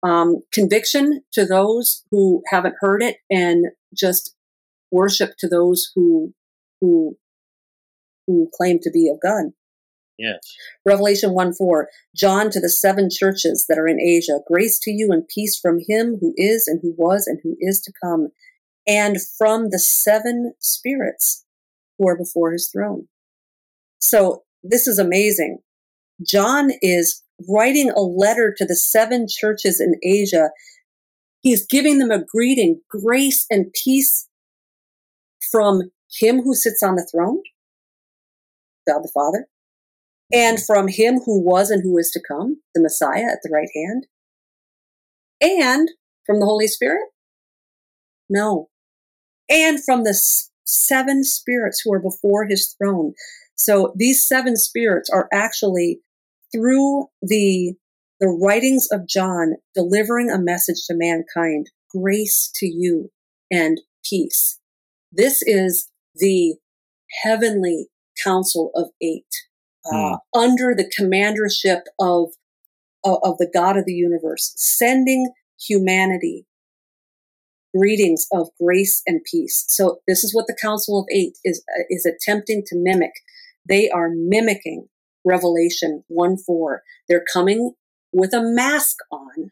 um, 0.04 0.42
conviction 0.52 1.22
to 1.34 1.46
those 1.46 2.04
who 2.12 2.44
haven't 2.52 2.76
heard 2.80 3.02
it, 3.02 3.18
and 3.30 3.66
just 3.94 4.36
worship 4.92 5.32
to 5.40 5.48
those 5.48 5.92
who 5.96 6.34
who 6.82 7.18
who 8.28 8.50
claim 8.56 8.80
to 8.84 8.92
be 8.92 9.10
of 9.10 9.20
God. 9.22 9.46
Yes. 10.18 10.40
Revelation 10.86 11.34
1 11.34 11.54
4, 11.54 11.90
John 12.16 12.50
to 12.52 12.60
the 12.60 12.70
seven 12.70 13.10
churches 13.12 13.66
that 13.68 13.78
are 13.78 13.88
in 13.88 14.00
Asia, 14.00 14.40
grace 14.48 14.80
to 14.80 14.92
you 14.92 15.12
and 15.12 15.28
peace 15.28 15.60
from 15.60 15.80
him 15.88 16.18
who 16.22 16.34
is 16.38 16.68
and 16.68 16.80
who 16.82 16.94
was 16.98 17.28
and 17.28 17.40
who 17.44 17.58
is 17.60 17.82
to 17.82 17.94
come, 18.02 18.30
and 18.88 19.18
from 19.38 19.72
the 19.72 19.80
seven 19.80 20.54
spirits 20.60 21.44
who 21.98 22.08
are 22.08 22.18
before 22.18 22.54
his 22.54 22.70
throne. 22.72 23.08
So 24.00 24.44
this 24.64 24.88
is 24.88 25.00
amazing. 25.00 25.60
John 26.26 26.72
is 26.82 27.22
writing 27.50 27.92
a 27.92 28.02
letter 28.02 28.54
to 28.58 28.66
the 28.66 28.76
seven 28.76 29.28
churches 29.30 29.82
in 29.82 29.96
Asia. 30.04 30.50
He's 31.42 31.66
giving 31.66 32.00
them 32.00 32.12
a 32.12 32.24
greeting, 32.24 32.82
grace 32.90 33.46
and 33.50 33.74
peace 33.84 34.28
from 35.52 35.92
him 36.18 36.42
who 36.42 36.54
sits 36.54 36.82
on 36.82 36.96
the 36.96 37.08
throne, 37.12 37.42
God 38.88 39.02
the 39.04 39.12
Father, 39.14 39.48
and 40.34 40.64
from 40.64 40.88
him 40.88 41.20
who 41.26 41.42
was 41.42 41.70
and 41.70 41.84
who 41.84 41.98
is 41.98 42.12
to 42.12 42.22
come, 42.28 42.62
the 42.74 42.82
Messiah 42.82 43.26
at 43.32 43.40
the 43.44 43.52
right 43.52 43.70
hand, 43.76 44.08
and 45.42 45.90
from 46.26 46.40
the 46.40 46.46
Holy 46.46 46.68
Spirit? 46.68 47.10
No. 48.30 48.70
And 49.50 49.84
from 49.84 50.04
the 50.04 50.20
seven 50.66 51.24
spirits 51.24 51.82
who 51.84 51.94
are 51.94 52.00
before 52.00 52.46
his 52.46 52.76
throne. 52.78 53.14
So 53.56 53.94
these 53.96 54.26
seven 54.28 54.56
spirits 54.58 55.10
are 55.10 55.28
actually 55.32 56.02
through 56.52 57.08
the 57.22 57.74
the 58.20 58.28
writings 58.28 58.88
of 58.92 59.08
John 59.08 59.56
delivering 59.74 60.32
a 60.32 60.40
message 60.40 60.86
to 60.88 60.94
mankind, 60.96 61.70
grace 61.94 62.50
to 62.56 62.66
you 62.66 63.12
and 63.52 63.82
peace. 64.10 64.60
This 65.12 65.42
is 65.42 65.92
the 66.16 66.56
heavenly 67.24 67.88
council 68.24 68.72
of 68.74 68.92
eight, 69.02 69.28
uh, 69.92 70.18
hmm. 70.34 70.40
under 70.40 70.74
the 70.76 70.92
commandership 70.96 71.84
of, 72.00 72.30
of, 73.04 73.18
of 73.24 73.38
the 73.38 73.50
God 73.52 73.78
of 73.78 73.86
the 73.86 73.94
universe, 73.94 74.54
sending 74.58 75.32
humanity 75.60 76.46
greetings 77.76 78.26
of 78.32 78.50
grace 78.62 79.02
and 79.06 79.22
peace. 79.30 79.66
So 79.68 80.00
this 80.08 80.24
is 80.24 80.34
what 80.34 80.48
the 80.48 80.58
Council 80.62 81.00
of 81.00 81.06
Eight 81.12 81.38
is 81.44 81.64
uh, 81.78 81.84
is 81.90 82.06
attempting 82.06 82.64
to 82.68 82.76
mimic. 82.78 83.12
They 83.68 83.90
are 83.90 84.10
mimicking 84.14 84.88
Revelation 85.26 86.04
1 86.08 86.38
4. 86.38 86.84
They're 87.10 87.26
coming 87.32 87.74
with 88.14 88.34
a 88.34 88.42
mask 88.42 88.98
on, 89.12 89.52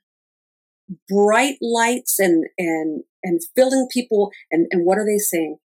bright 1.10 1.58
lights 1.62 2.20
and, 2.20 2.46
and, 2.58 3.04
and 3.24 3.42
filling 3.56 3.88
people. 3.92 4.32
And, 4.52 4.68
and 4.72 4.86
what 4.86 4.98
are 4.98 5.06
they 5.06 5.18
saying? 5.18 5.58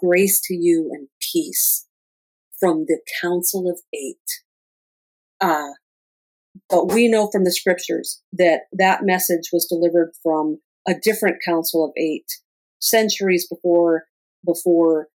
Grace 0.00 0.40
to 0.44 0.54
you 0.54 0.90
and 0.92 1.08
peace 1.20 1.86
from 2.64 2.86
the 2.88 2.98
Council 3.20 3.68
of 3.68 3.78
Eight. 3.92 4.16
Uh, 5.38 5.72
but 6.70 6.90
we 6.90 7.08
know 7.08 7.28
from 7.30 7.44
the 7.44 7.52
scriptures 7.52 8.22
that 8.32 8.62
that 8.72 9.04
message 9.04 9.50
was 9.52 9.66
delivered 9.66 10.12
from 10.22 10.62
a 10.88 10.94
different 10.94 11.42
Council 11.44 11.84
of 11.84 11.92
Eight 11.98 12.24
centuries 12.80 13.46
before, 13.46 14.04
before 14.46 15.08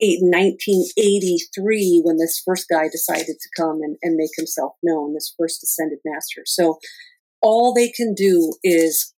1983 0.00 2.02
when 2.04 2.18
this 2.18 2.40
first 2.44 2.68
guy 2.68 2.88
decided 2.88 3.40
to 3.40 3.48
come 3.56 3.80
and, 3.82 3.96
and 4.02 4.14
make 4.14 4.30
himself 4.36 4.74
known, 4.80 5.14
this 5.14 5.34
first 5.36 5.64
ascended 5.64 5.98
master. 6.04 6.42
So 6.46 6.78
all 7.42 7.74
they 7.74 7.88
can 7.88 8.14
do 8.14 8.52
is, 8.62 9.12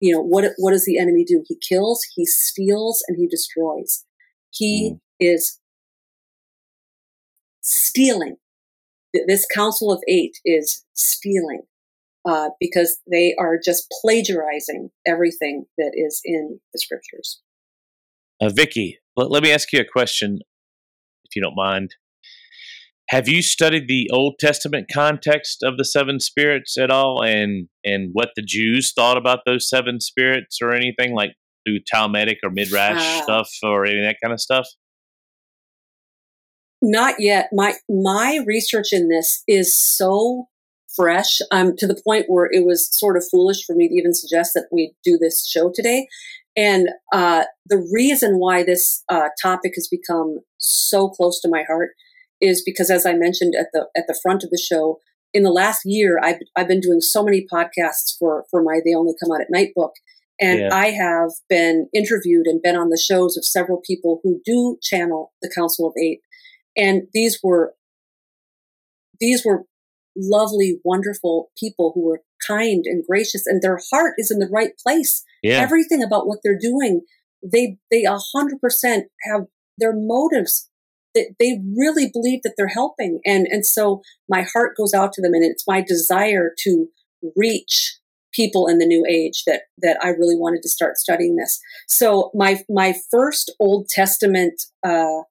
you 0.00 0.14
know, 0.14 0.22
what, 0.22 0.50
what 0.56 0.70
does 0.70 0.86
the 0.86 0.98
enemy 0.98 1.26
do? 1.26 1.44
He 1.46 1.56
kills, 1.56 2.00
he 2.14 2.24
steals, 2.24 3.04
and 3.06 3.18
he 3.18 3.26
destroys. 3.26 4.06
He 4.50 4.94
mm. 4.94 5.00
is 5.20 5.58
stealing. 7.62 8.36
This 9.26 9.46
council 9.52 9.92
of 9.92 10.02
eight 10.08 10.38
is 10.44 10.84
stealing 10.94 11.62
uh, 12.28 12.50
because 12.60 12.98
they 13.10 13.34
are 13.38 13.58
just 13.62 13.92
plagiarizing 14.00 14.90
everything 15.06 15.66
that 15.78 15.92
is 15.94 16.20
in 16.24 16.60
the 16.72 16.78
scriptures. 16.78 17.40
Uh, 18.40 18.48
Vicki, 18.48 18.98
let, 19.16 19.30
let 19.30 19.42
me 19.42 19.52
ask 19.52 19.72
you 19.72 19.80
a 19.80 19.84
question, 19.84 20.40
if 21.24 21.36
you 21.36 21.42
don't 21.42 21.56
mind. 21.56 21.94
Have 23.10 23.28
you 23.28 23.42
studied 23.42 23.88
the 23.88 24.08
Old 24.10 24.36
Testament 24.40 24.86
context 24.92 25.62
of 25.62 25.76
the 25.76 25.84
seven 25.84 26.18
spirits 26.18 26.78
at 26.78 26.90
all, 26.90 27.22
and 27.22 27.68
and 27.84 28.10
what 28.12 28.30
the 28.36 28.42
Jews 28.42 28.92
thought 28.94 29.18
about 29.18 29.40
those 29.44 29.68
seven 29.68 30.00
spirits, 30.00 30.58
or 30.62 30.72
anything 30.72 31.14
like 31.14 31.34
through 31.66 31.80
Talmudic 31.92 32.38
or 32.42 32.50
Midrash 32.50 33.02
uh, 33.02 33.22
stuff, 33.22 33.50
or 33.62 33.84
any 33.84 33.98
of 33.98 34.06
that 34.06 34.16
kind 34.22 34.32
of 34.32 34.40
stuff? 34.40 34.66
Not 36.82 37.14
yet. 37.18 37.48
My 37.52 37.74
my 37.88 38.40
research 38.46 38.88
in 38.92 39.08
this 39.08 39.42
is 39.46 39.76
so 39.76 40.48
fresh 40.94 41.38
um, 41.50 41.74
to 41.78 41.86
the 41.86 41.98
point 42.04 42.26
where 42.28 42.48
it 42.50 42.66
was 42.66 42.94
sort 42.98 43.16
of 43.16 43.24
foolish 43.30 43.64
for 43.64 43.74
me 43.74 43.88
to 43.88 43.94
even 43.94 44.12
suggest 44.12 44.52
that 44.52 44.66
we 44.70 44.92
do 45.02 45.16
this 45.16 45.48
show 45.48 45.72
today 45.74 46.06
and 46.56 46.88
uh, 47.12 47.44
the 47.66 47.88
reason 47.92 48.38
why 48.38 48.62
this 48.62 49.04
uh, 49.08 49.28
topic 49.40 49.72
has 49.76 49.88
become 49.88 50.40
so 50.58 51.08
close 51.08 51.40
to 51.40 51.48
my 51.48 51.62
heart 51.66 51.90
is 52.40 52.62
because, 52.64 52.90
as 52.90 53.06
I 53.06 53.14
mentioned 53.14 53.54
at 53.58 53.68
the 53.72 53.86
at 53.96 54.04
the 54.06 54.18
front 54.22 54.44
of 54.44 54.50
the 54.50 54.62
show, 54.62 54.98
in 55.32 55.44
the 55.44 55.50
last 55.50 55.82
year, 55.84 56.18
I've 56.22 56.40
I've 56.56 56.68
been 56.68 56.80
doing 56.80 57.00
so 57.00 57.24
many 57.24 57.46
podcasts 57.52 58.16
for 58.18 58.44
for 58.50 58.62
my 58.62 58.80
They 58.84 58.94
Only 58.94 59.14
Come 59.22 59.32
Out 59.32 59.40
at 59.40 59.50
Night 59.50 59.70
book, 59.74 59.92
and 60.40 60.60
yeah. 60.60 60.68
I 60.72 60.90
have 60.90 61.30
been 61.48 61.88
interviewed 61.94 62.46
and 62.46 62.60
been 62.60 62.76
on 62.76 62.90
the 62.90 63.02
shows 63.02 63.36
of 63.36 63.44
several 63.44 63.80
people 63.86 64.20
who 64.22 64.40
do 64.44 64.76
channel 64.82 65.32
the 65.40 65.52
Council 65.54 65.86
of 65.86 65.94
Eight, 66.02 66.20
and 66.76 67.02
these 67.12 67.40
were 67.42 67.74
these 69.20 69.44
were 69.44 69.64
lovely, 70.16 70.80
wonderful 70.84 71.50
people 71.58 71.92
who 71.94 72.04
were 72.04 72.22
kind 72.46 72.84
and 72.86 73.04
gracious, 73.06 73.46
and 73.46 73.62
their 73.62 73.78
heart 73.90 74.14
is 74.18 74.30
in 74.30 74.38
the 74.38 74.50
right 74.52 74.72
place. 74.82 75.24
Yeah. 75.42 75.60
Everything 75.60 76.02
about 76.02 76.26
what 76.26 76.38
they're 76.42 76.58
doing, 76.58 77.02
they 77.42 77.78
they 77.90 78.04
a 78.04 78.18
hundred 78.34 78.60
percent 78.60 79.06
have 79.30 79.42
their 79.78 79.94
motives. 79.94 80.68
That 81.14 81.34
they 81.38 81.60
really 81.76 82.08
believe 82.10 82.40
that 82.42 82.54
they're 82.56 82.68
helping, 82.68 83.20
and 83.26 83.46
and 83.46 83.66
so 83.66 84.00
my 84.30 84.46
heart 84.50 84.76
goes 84.78 84.94
out 84.94 85.12
to 85.14 85.22
them, 85.22 85.34
and 85.34 85.44
it's 85.44 85.64
my 85.66 85.82
desire 85.82 86.54
to 86.64 86.88
reach 87.36 87.98
people 88.32 88.66
in 88.66 88.78
the 88.78 88.86
new 88.86 89.04
age 89.08 89.44
that 89.46 89.62
that 89.78 89.98
I 90.02 90.08
really 90.08 90.36
wanted 90.36 90.62
to 90.62 90.68
start 90.68 90.96
studying 90.96 91.36
this. 91.36 91.60
So 91.86 92.30
my 92.34 92.62
my 92.68 92.94
first 93.10 93.52
Old 93.60 93.88
Testament 93.88 94.62
uh, 94.86 95.22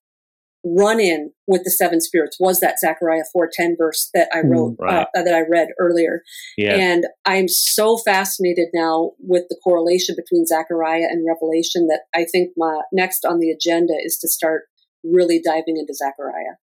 run 0.63 0.99
in 0.99 1.31
with 1.47 1.63
the 1.63 1.71
seven 1.71 1.99
spirits 1.99 2.37
was 2.39 2.59
that 2.59 2.79
Zechariah 2.79 3.23
4:10 3.35 3.75
verse 3.77 4.09
that 4.13 4.29
I 4.33 4.41
wrote 4.45 4.75
right. 4.79 5.07
uh, 5.15 5.23
that 5.23 5.33
I 5.33 5.41
read 5.49 5.69
earlier. 5.79 6.21
Yeah. 6.57 6.75
And 6.75 7.05
I'm 7.25 7.47
so 7.47 7.97
fascinated 7.97 8.67
now 8.73 9.11
with 9.19 9.45
the 9.49 9.57
correlation 9.63 10.15
between 10.15 10.45
Zechariah 10.45 11.07
and 11.09 11.25
Revelation 11.27 11.87
that 11.87 12.01
I 12.13 12.25
think 12.31 12.51
my 12.57 12.81
next 12.91 13.25
on 13.25 13.39
the 13.39 13.49
agenda 13.49 13.93
is 14.03 14.17
to 14.19 14.27
start 14.27 14.63
really 15.03 15.41
diving 15.43 15.77
into 15.77 15.93
Zechariah. 15.93 16.57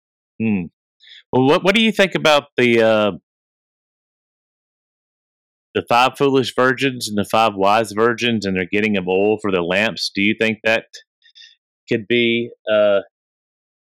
Hmm. 0.40 0.66
Well, 1.32 1.46
what 1.46 1.64
what 1.64 1.74
do 1.74 1.82
you 1.82 1.92
think 1.92 2.14
about 2.14 2.48
the 2.56 2.82
uh, 2.82 3.12
the 5.74 5.84
five 5.88 6.16
foolish 6.18 6.54
virgins 6.54 7.08
and 7.08 7.16
the 7.16 7.28
five 7.30 7.54
wise 7.54 7.92
virgins 7.92 8.44
and 8.44 8.56
they're 8.56 8.66
getting 8.70 8.96
of 8.96 9.06
oil 9.06 9.38
for 9.40 9.52
the 9.52 9.62
lamps? 9.62 10.10
Do 10.12 10.22
you 10.22 10.34
think 10.38 10.58
that 10.64 10.86
could 11.88 12.06
be 12.08 12.50
uh, 12.72 13.00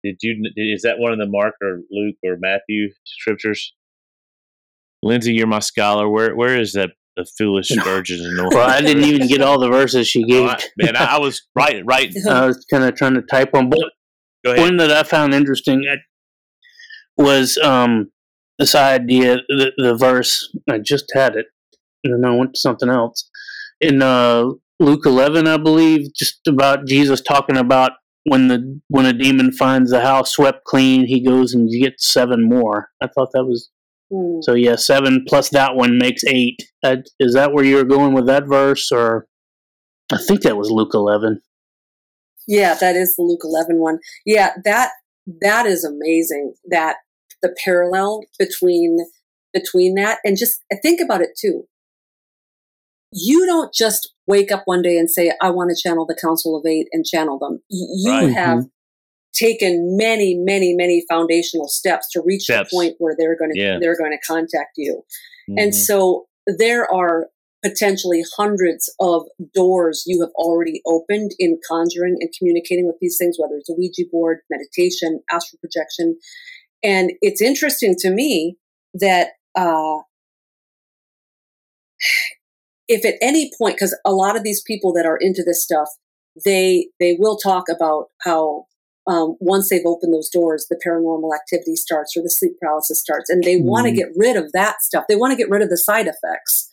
did 0.05 0.19
you? 0.23 0.51
Is 0.57 0.83
that 0.83 0.99
one 0.99 1.13
of 1.13 1.19
the 1.19 1.27
Mark 1.27 1.55
or 1.63 1.81
Luke 1.91 2.17
or 2.25 2.37
Matthew 2.39 2.91
scriptures? 3.05 3.75
Lindsay, 5.03 5.35
you're 5.35 5.47
my 5.47 5.59
scholar. 5.59 6.09
Where 6.09 6.37
where 6.37 6.61
is 6.61 6.73
that 6.75 6.91
the 7.17 7.27
foolish 7.39 7.71
virgins 7.85 8.21
and 8.23 8.37
well, 8.37 8.69
I 8.69 8.81
didn't 8.81 9.05
even 9.05 9.29
get 9.29 9.41
all 9.41 9.59
the 9.59 9.69
verses 9.69 10.09
she 10.09 10.25
gave. 10.25 10.49
Oh, 10.49 10.51
I, 10.51 10.59
man, 10.77 10.97
I, 10.97 11.17
I, 11.17 11.19
was 11.19 11.43
right, 11.55 11.81
right. 11.87 12.13
I 12.29 12.47
was 12.47 12.65
kind 12.69 12.83
of 12.83 12.97
trying 12.97 13.15
to 13.15 13.23
type 13.23 13.53
one, 13.53 13.71
but 13.71 14.59
one 14.59 14.77
that 14.79 14.91
I 14.91 15.05
found 15.05 15.33
interesting 15.33 15.85
was 17.17 17.57
um, 17.59 18.11
this 18.59 18.75
idea, 18.75 19.37
the, 19.49 19.73
the 19.77 19.95
verse. 19.95 20.53
I 20.69 20.79
just 20.79 21.05
had 21.15 21.37
it, 21.37 21.47
and 22.03 22.15
then 22.15 22.29
I 22.29 22.35
went 22.35 22.55
to 22.55 22.61
something 22.61 22.89
else 22.89 23.31
in 23.81 24.03
uh, 24.03 24.45
Luke 24.81 25.07
11, 25.07 25.47
I 25.47 25.57
believe, 25.57 26.13
just 26.15 26.47
about 26.47 26.87
Jesus 26.87 27.21
talking 27.21 27.57
about 27.57 27.93
when 28.25 28.49
the 28.49 28.81
when 28.89 29.07
a 29.07 29.13
demon 29.13 29.53
finds 29.53 29.91
the 29.91 30.01
house 30.01 30.33
swept 30.33 30.65
clean, 30.65 31.07
he 31.07 31.21
goes 31.21 31.55
and 31.55 31.71
gets 31.71 32.07
seven 32.07 32.49
more. 32.49 32.91
I 33.01 33.07
thought 33.07 33.31
that 33.33 33.45
was 33.45 33.71
mm. 34.13 34.43
so. 34.43 34.55
Yeah, 34.55 34.77
seven 34.77 35.25
plus 35.29 35.51
that 35.51 35.77
one 35.77 35.99
makes 35.99 36.25
eight. 36.25 36.63
Uh, 36.83 36.97
is 37.21 37.35
that 37.35 37.53
where 37.53 37.65
you 37.65 37.77
were 37.77 37.85
going 37.85 38.15
with 38.15 38.27
that 38.27 38.47
verse, 38.47 38.91
or 38.91 39.27
I 40.13 40.19
think 40.27 40.43
that 40.43 40.57
was 40.57 40.71
Luke 40.71 40.95
eleven. 40.95 41.41
Yeah, 42.49 42.75
that 42.75 42.97
is 42.97 43.17
the 43.17 43.23
Luke 43.23 43.43
eleven 43.45 43.79
one. 43.79 43.99
Yeah, 44.25 44.51
that 44.65 44.91
that 45.41 45.67
is 45.67 45.85
amazing. 45.85 46.55
That 46.71 46.97
the 47.43 47.55
parallel 47.63 48.23
between 48.39 48.99
between 49.53 49.95
that 49.95 50.19
and 50.25 50.37
just 50.37 50.63
think 50.83 51.01
about 51.01 51.21
it 51.21 51.31
too. 51.39 51.67
You 53.15 53.47
don't 53.47 53.73
just 53.73 54.13
wake 54.27 54.51
up 54.51 54.63
one 54.65 54.83
day 54.83 54.99
and 54.99 55.09
say, 55.09 55.33
I 55.41 55.51
want 55.51 55.71
to 55.71 55.81
channel 55.81 56.05
the 56.05 56.19
Council 56.21 56.57
of 56.57 56.67
Eight 56.67 56.89
and 56.93 57.05
channel 57.05 57.39
them. 57.39 57.61
You 57.71 58.11
right. 58.11 58.33
have 58.33 58.59
mm-hmm. 58.59 58.69
taken 59.35 59.97
many, 59.97 60.35
many, 60.35 60.75
many 60.75 61.05
foundational 61.09 61.69
steps 61.69 62.11
to 62.11 62.23
reach 62.25 62.43
steps. 62.43 62.71
the 62.71 62.77
point 62.77 62.95
where 62.99 63.15
they're 63.17 63.37
going 63.39 63.53
to, 63.53 63.59
yeah. 63.59 63.79
they're 63.81 63.97
going 63.97 64.11
to 64.11 64.27
contact 64.27 64.73
you. 64.77 65.03
Mm-hmm. 65.49 65.59
And 65.59 65.75
so 65.75 66.27
there 66.59 66.93
are 66.93 67.29
potentially 67.63 68.23
hundreds 68.37 68.93
of 69.01 69.23
doors 69.55 70.03
you 70.07 70.21
have 70.21 70.33
already 70.35 70.83
opened 70.85 71.31
in 71.39 71.59
conjuring 71.71 72.17
and 72.21 72.31
communicating 72.37 72.87
with 72.87 72.97
these 73.01 73.17
things, 73.19 73.37
whether 73.39 73.55
it's 73.55 73.71
a 73.71 73.75
Ouija 73.75 74.03
board, 74.11 74.39
meditation, 74.51 75.21
astral 75.33 75.61
projection. 75.61 76.19
And 76.83 77.13
it's 77.23 77.41
interesting 77.41 77.95
to 78.01 78.11
me 78.11 78.57
that, 78.95 79.29
uh, 79.55 79.99
if 82.89 83.05
at 83.05 83.15
any 83.21 83.51
point, 83.59 83.77
because 83.77 83.97
a 84.05 84.13
lot 84.13 84.37
of 84.37 84.43
these 84.43 84.63
people 84.63 84.93
that 84.93 85.07
are 85.07 85.17
into 85.17 85.43
this 85.45 85.63
stuff, 85.63 85.89
they 86.45 86.89
they 87.01 87.17
will 87.19 87.37
talk 87.37 87.65
about 87.69 88.07
how 88.23 88.67
um, 89.07 89.37
once 89.41 89.69
they've 89.69 89.87
opened 89.87 90.15
those 90.15 90.31
doors, 90.31 90.67
the 90.69 90.81
paranormal 90.85 91.35
activity 91.35 91.77
starts 91.77 92.17
or 92.17 92.23
the 92.23 92.31
sleep 92.31 92.53
paralysis 92.61 93.01
starts, 93.01 93.29
and 93.29 93.43
they 93.43 93.57
mm. 93.57 93.65
want 93.65 93.87
to 93.87 93.93
get 93.93 94.09
rid 94.17 94.37
of 94.37 94.53
that 94.53 94.83
stuff. 94.83 95.05
They 95.09 95.17
want 95.17 95.33
to 95.33 95.37
get 95.37 95.51
rid 95.51 95.63
of 95.63 95.71
the 95.71 95.77
side 95.77 96.07
effects, 96.07 96.69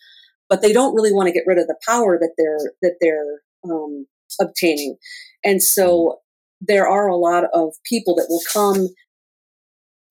but 0.49 0.61
they 0.61 0.73
don't 0.73 0.95
really 0.95 1.13
want 1.13 1.27
to 1.27 1.33
get 1.33 1.43
rid 1.45 1.57
of 1.57 1.67
the 1.67 1.77
power 1.88 2.17
that 2.17 2.33
they're 2.38 2.71
that 2.81 2.97
they're 3.01 3.41
um, 3.63 4.05
obtaining. 4.39 4.97
And 5.43 5.61
so 5.61 5.88
mm. 5.97 6.67
there 6.67 6.88
are 6.88 7.07
a 7.07 7.17
lot 7.17 7.45
of 7.53 7.73
people 7.85 8.15
that 8.15 8.27
will 8.29 8.41
come 8.51 8.89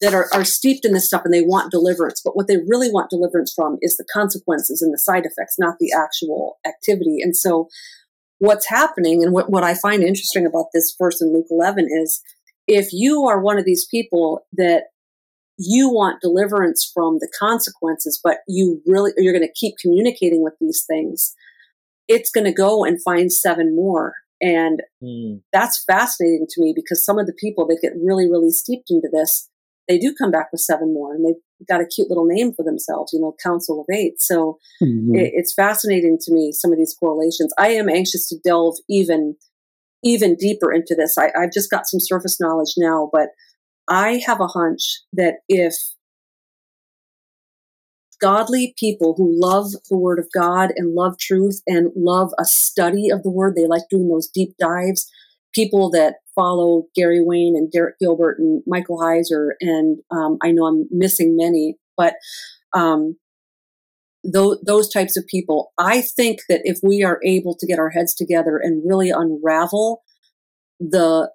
that 0.01 0.14
are, 0.14 0.28
are 0.32 0.44
steeped 0.44 0.85
in 0.85 0.93
this 0.93 1.06
stuff 1.06 1.22
and 1.24 1.35
they 1.35 1.43
want 1.43 1.70
deliverance. 1.70 2.22
But 2.24 2.36
what 2.36 2.48
they 2.48 2.56
really 2.56 2.90
want 2.90 3.10
deliverance 3.10 3.52
from 3.55 3.77
is 3.82 3.97
the 3.97 4.06
consequences 4.12 4.81
and 4.81 4.93
the 4.94 4.98
side 4.98 5.27
effects, 5.27 5.56
not 5.59 5.77
the 5.78 5.93
actual 5.93 6.59
activity. 6.66 7.18
And 7.20 7.36
so 7.36 7.68
what's 8.39 8.68
happening 8.68 9.22
and 9.22 9.32
what, 9.32 9.51
what 9.51 9.62
I 9.62 9.74
find 9.74 10.02
interesting 10.02 10.47
about 10.47 10.66
this 10.72 10.97
verse 10.98 11.20
in 11.20 11.32
Luke 11.32 11.47
11 11.51 11.89
is 11.90 12.22
if 12.66 12.89
you 12.93 13.24
are 13.24 13.40
one 13.40 13.59
of 13.59 13.64
these 13.64 13.86
people 13.90 14.47
that 14.55 14.85
you 15.59 15.90
want 15.90 16.22
deliverance 16.22 16.90
from 16.93 17.18
the 17.18 17.28
consequences, 17.39 18.18
but 18.24 18.39
you 18.48 18.81
really, 18.86 19.12
you're 19.18 19.35
going 19.35 19.47
to 19.47 19.52
keep 19.55 19.74
communicating 19.78 20.43
with 20.43 20.55
these 20.59 20.85
things, 20.89 21.35
it's 22.09 22.31
going 22.31 22.47
to 22.47 22.52
go 22.52 22.85
and 22.85 23.02
find 23.02 23.31
seven 23.31 23.77
more. 23.77 24.14
And 24.40 24.81
mm. 25.02 25.43
that's 25.52 25.85
fascinating 25.85 26.47
to 26.48 26.62
me 26.62 26.72
because 26.74 27.05
some 27.05 27.18
of 27.18 27.27
the 27.27 27.35
people 27.35 27.66
that 27.66 27.81
get 27.82 27.93
really, 28.02 28.27
really 28.27 28.51
steeped 28.51 28.90
into 28.90 29.09
this, 29.12 29.49
they 29.90 29.98
do 29.98 30.14
come 30.14 30.30
back 30.30 30.52
with 30.52 30.60
seven 30.60 30.94
more 30.94 31.12
and 31.12 31.24
they've 31.26 31.66
got 31.68 31.80
a 31.80 31.86
cute 31.86 32.08
little 32.08 32.24
name 32.24 32.52
for 32.54 32.64
themselves, 32.64 33.12
you 33.12 33.20
know, 33.20 33.34
Council 33.42 33.80
of 33.80 33.94
Eight. 33.94 34.20
So 34.20 34.58
mm-hmm. 34.80 35.16
it, 35.16 35.32
it's 35.34 35.52
fascinating 35.52 36.16
to 36.20 36.32
me, 36.32 36.52
some 36.52 36.70
of 36.72 36.78
these 36.78 36.96
correlations. 36.98 37.52
I 37.58 37.70
am 37.70 37.88
anxious 37.88 38.28
to 38.28 38.36
delve 38.44 38.76
even, 38.88 39.34
even 40.04 40.36
deeper 40.36 40.72
into 40.72 40.94
this. 40.94 41.18
I, 41.18 41.32
I've 41.36 41.52
just 41.52 41.70
got 41.70 41.88
some 41.88 41.98
surface 41.98 42.40
knowledge 42.40 42.74
now, 42.78 43.10
but 43.12 43.30
I 43.88 44.22
have 44.24 44.40
a 44.40 44.46
hunch 44.46 45.00
that 45.12 45.38
if 45.48 45.74
godly 48.20 48.74
people 48.78 49.14
who 49.16 49.34
love 49.34 49.72
the 49.88 49.96
Word 49.96 50.20
of 50.20 50.28
God 50.32 50.70
and 50.76 50.94
love 50.94 51.18
truth 51.18 51.62
and 51.66 51.90
love 51.96 52.30
a 52.38 52.44
study 52.44 53.08
of 53.10 53.22
the 53.22 53.30
Word. 53.30 53.56
They 53.56 53.66
like 53.66 53.88
doing 53.90 54.08
those 54.08 54.28
deep 54.28 54.54
dives. 54.60 55.10
People 55.52 55.90
that 55.90 56.16
follow 56.40 56.84
Gary 56.94 57.20
Wayne 57.22 57.54
and 57.56 57.70
Derek 57.70 57.98
Gilbert 57.98 58.38
and 58.38 58.62
Michael 58.66 58.98
Heiser, 58.98 59.50
and 59.60 59.98
um, 60.10 60.38
I 60.42 60.52
know 60.52 60.66
I'm 60.66 60.86
missing 60.90 61.36
many, 61.36 61.76
but 61.96 62.14
um, 62.74 63.16
those, 64.24 64.58
those 64.64 64.88
types 64.88 65.16
of 65.16 65.26
people. 65.26 65.72
I 65.78 66.00
think 66.00 66.40
that 66.48 66.62
if 66.64 66.78
we 66.82 67.02
are 67.02 67.20
able 67.24 67.54
to 67.56 67.66
get 67.66 67.78
our 67.78 67.90
heads 67.90 68.14
together 68.14 68.58
and 68.62 68.82
really 68.86 69.10
unravel 69.10 70.02
the 70.78 71.30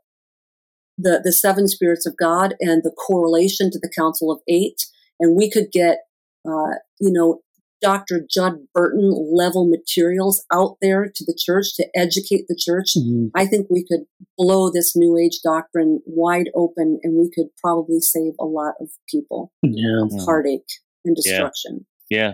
the 0.98 1.20
the 1.24 1.34
seven 1.34 1.68
spirits 1.68 2.06
of 2.06 2.16
God 2.18 2.56
and 2.62 2.82
the 2.84 2.92
correlation 2.92 3.70
to 3.72 3.80
the 3.80 3.92
Council 3.96 4.32
of 4.32 4.40
Eight, 4.48 4.86
and 5.20 5.36
we 5.36 5.52
could 5.52 5.72
get 5.72 6.00
uh, 6.48 6.76
you 7.00 7.12
know, 7.12 7.42
Dr. 7.82 8.26
Judd 8.30 8.68
Burton 8.74 9.12
level 9.32 9.68
materials 9.70 10.44
out 10.52 10.78
there 10.82 11.06
to 11.14 11.26
the 11.26 11.38
church 11.38 11.76
to 11.76 11.88
educate 11.96 12.46
the 12.48 12.58
church, 12.58 12.94
mm-hmm. 12.98 13.28
I 13.36 13.46
think 13.46 13.68
we 13.70 13.86
could 13.86 14.06
blow 14.38 14.72
this 14.72 14.96
New 14.96 15.18
Age 15.18 15.40
doctrine 15.44 16.02
wide 16.06 16.50
open 16.56 17.00
and 17.04 17.18
we 17.18 17.30
could 17.34 17.48
probably 17.62 18.00
save 18.00 18.34
a 18.40 18.46
lot 18.46 18.76
of 18.80 18.90
people 19.10 19.52
yeah. 19.62 20.04
of 20.04 20.12
heartache 20.26 20.80
and 21.04 21.16
destruction. 21.16 21.86
Yeah. 22.10 22.20
yeah. 22.20 22.34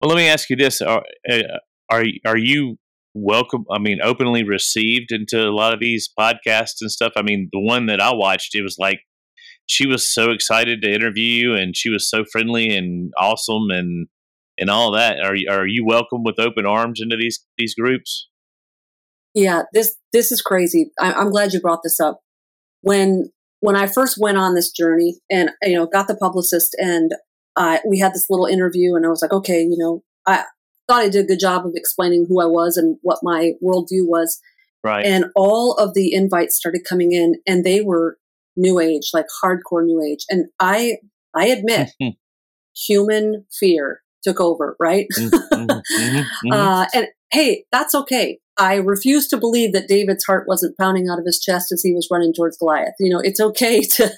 Well, 0.00 0.08
let 0.08 0.16
me 0.16 0.28
ask 0.28 0.48
you 0.50 0.56
this: 0.56 0.80
Are 0.80 1.04
uh, 1.30 1.42
are 1.90 2.04
are 2.24 2.38
you 2.38 2.78
welcome? 3.14 3.64
I 3.70 3.78
mean, 3.78 3.98
openly 4.02 4.42
received 4.42 5.12
into 5.12 5.40
a 5.40 5.52
lot 5.52 5.74
of 5.74 5.80
these 5.80 6.08
podcasts 6.18 6.80
and 6.80 6.90
stuff. 6.90 7.12
I 7.16 7.22
mean, 7.22 7.48
the 7.52 7.60
one 7.60 7.86
that 7.86 8.00
I 8.00 8.14
watched, 8.14 8.54
it 8.54 8.62
was 8.62 8.76
like 8.78 9.00
she 9.66 9.86
was 9.86 10.08
so 10.12 10.30
excited 10.30 10.82
to 10.82 10.92
interview 10.92 11.24
you, 11.24 11.54
and 11.54 11.76
she 11.76 11.90
was 11.90 12.08
so 12.08 12.24
friendly 12.24 12.74
and 12.74 13.12
awesome, 13.18 13.70
and 13.70 14.08
and 14.58 14.70
all 14.70 14.90
that. 14.92 15.20
Are 15.20 15.34
you, 15.34 15.48
are 15.50 15.66
you 15.66 15.84
welcome 15.84 16.22
with 16.24 16.38
open 16.38 16.66
arms 16.66 17.00
into 17.00 17.16
these 17.16 17.44
these 17.58 17.74
groups? 17.74 18.28
Yeah, 19.34 19.62
this 19.72 19.96
this 20.12 20.32
is 20.32 20.40
crazy. 20.40 20.90
I, 20.98 21.12
I'm 21.12 21.30
glad 21.30 21.52
you 21.52 21.60
brought 21.60 21.82
this 21.82 22.00
up. 22.00 22.20
When 22.80 23.30
when 23.60 23.76
I 23.76 23.86
first 23.86 24.18
went 24.18 24.38
on 24.38 24.54
this 24.54 24.70
journey, 24.70 25.16
and 25.30 25.50
you 25.62 25.74
know, 25.74 25.86
got 25.86 26.08
the 26.08 26.16
publicist, 26.16 26.74
and 26.78 27.12
uh, 27.56 27.78
we 27.86 27.98
had 27.98 28.14
this 28.14 28.26
little 28.30 28.46
interview, 28.46 28.94
and 28.94 29.04
I 29.04 29.08
was 29.08 29.22
like, 29.22 29.32
okay, 29.32 29.60
you 29.60 29.76
know, 29.76 30.02
I 30.26 30.44
thought 30.88 31.02
I 31.02 31.08
did 31.08 31.24
a 31.24 31.28
good 31.28 31.40
job 31.40 31.66
of 31.66 31.72
explaining 31.74 32.26
who 32.28 32.40
I 32.40 32.46
was 32.46 32.76
and 32.76 32.96
what 33.02 33.18
my 33.22 33.52
worldview 33.62 34.06
was. 34.06 34.40
Right. 34.84 35.04
And 35.04 35.26
all 35.34 35.72
of 35.74 35.94
the 35.94 36.14
invites 36.14 36.56
started 36.56 36.86
coming 36.88 37.12
in, 37.12 37.34
and 37.46 37.64
they 37.64 37.80
were 37.80 38.18
new 38.56 38.78
age, 38.80 39.10
like 39.12 39.26
hardcore 39.42 39.84
new 39.84 40.02
age. 40.02 40.24
And 40.30 40.46
I, 40.60 40.98
I 41.34 41.48
admit, 41.48 41.90
human 42.74 43.46
fear 43.58 44.02
took 44.26 44.40
over, 44.40 44.76
right? 44.80 45.06
Mm-hmm, 45.16 45.54
mm-hmm, 45.54 45.70
mm-hmm. 46.48 46.52
uh, 46.52 46.86
and 46.94 47.06
hey, 47.30 47.64
that's 47.72 47.94
okay. 47.94 48.38
I 48.58 48.76
refuse 48.76 49.28
to 49.28 49.36
believe 49.36 49.72
that 49.72 49.88
David's 49.88 50.24
heart 50.24 50.48
wasn't 50.48 50.76
pounding 50.78 51.08
out 51.08 51.18
of 51.18 51.26
his 51.26 51.38
chest 51.38 51.72
as 51.72 51.82
he 51.82 51.92
was 51.92 52.08
running 52.10 52.32
towards 52.32 52.56
Goliath. 52.56 52.94
You 52.98 53.12
know, 53.12 53.20
it's 53.20 53.40
okay 53.40 53.82
to 53.82 54.10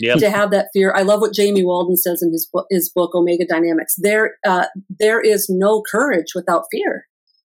yep. 0.00 0.18
to 0.18 0.30
have 0.30 0.50
that 0.50 0.68
fear. 0.72 0.94
I 0.96 1.02
love 1.02 1.20
what 1.20 1.34
Jamie 1.34 1.64
Walden 1.64 1.96
says 1.96 2.22
in 2.22 2.32
his 2.32 2.48
book, 2.50 2.66
his 2.70 2.90
book 2.90 3.14
Omega 3.14 3.46
Dynamics. 3.46 3.94
There, 3.98 4.36
uh, 4.46 4.66
there 4.98 5.20
is 5.20 5.46
no 5.50 5.82
courage 5.82 6.32
without 6.34 6.64
fear. 6.72 7.06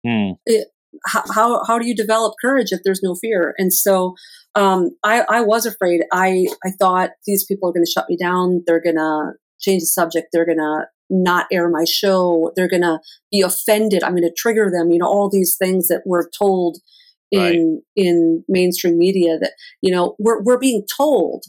Mm. 0.06 0.36
It, 0.44 0.68
how, 1.06 1.62
how 1.64 1.78
do 1.78 1.86
you 1.86 1.94
develop 1.94 2.34
courage 2.40 2.68
if 2.70 2.80
there's 2.84 3.02
no 3.02 3.14
fear? 3.14 3.54
And 3.58 3.72
so 3.72 4.14
um, 4.54 4.90
I, 5.02 5.24
I 5.28 5.40
was 5.42 5.66
afraid. 5.66 6.02
I, 6.12 6.46
I 6.64 6.70
thought 6.78 7.10
these 7.26 7.44
people 7.44 7.68
are 7.68 7.72
going 7.72 7.84
to 7.84 7.90
shut 7.90 8.08
me 8.08 8.16
down. 8.16 8.62
They're 8.66 8.82
going 8.82 8.96
to 8.96 9.32
change 9.60 9.82
the 9.82 9.86
subject. 9.86 10.28
They're 10.32 10.46
going 10.46 10.58
to 10.58 10.86
not 11.10 11.46
air 11.52 11.68
my 11.68 11.84
show. 11.84 12.52
They're 12.56 12.68
going 12.68 12.82
to 12.82 12.98
be 13.30 13.42
offended. 13.42 14.02
I'm 14.02 14.12
going 14.12 14.22
to 14.22 14.34
trigger 14.36 14.70
them. 14.70 14.90
You 14.90 14.98
know, 14.98 15.06
all 15.06 15.30
these 15.30 15.56
things 15.56 15.88
that 15.88 16.02
we're 16.04 16.28
told 16.30 16.78
in 17.30 17.82
right. 17.96 18.04
in 18.04 18.44
mainstream 18.48 18.98
media 18.98 19.38
that 19.38 19.52
you 19.80 19.92
know 19.92 20.14
we're 20.18 20.42
we're 20.42 20.58
being 20.58 20.86
told 20.96 21.44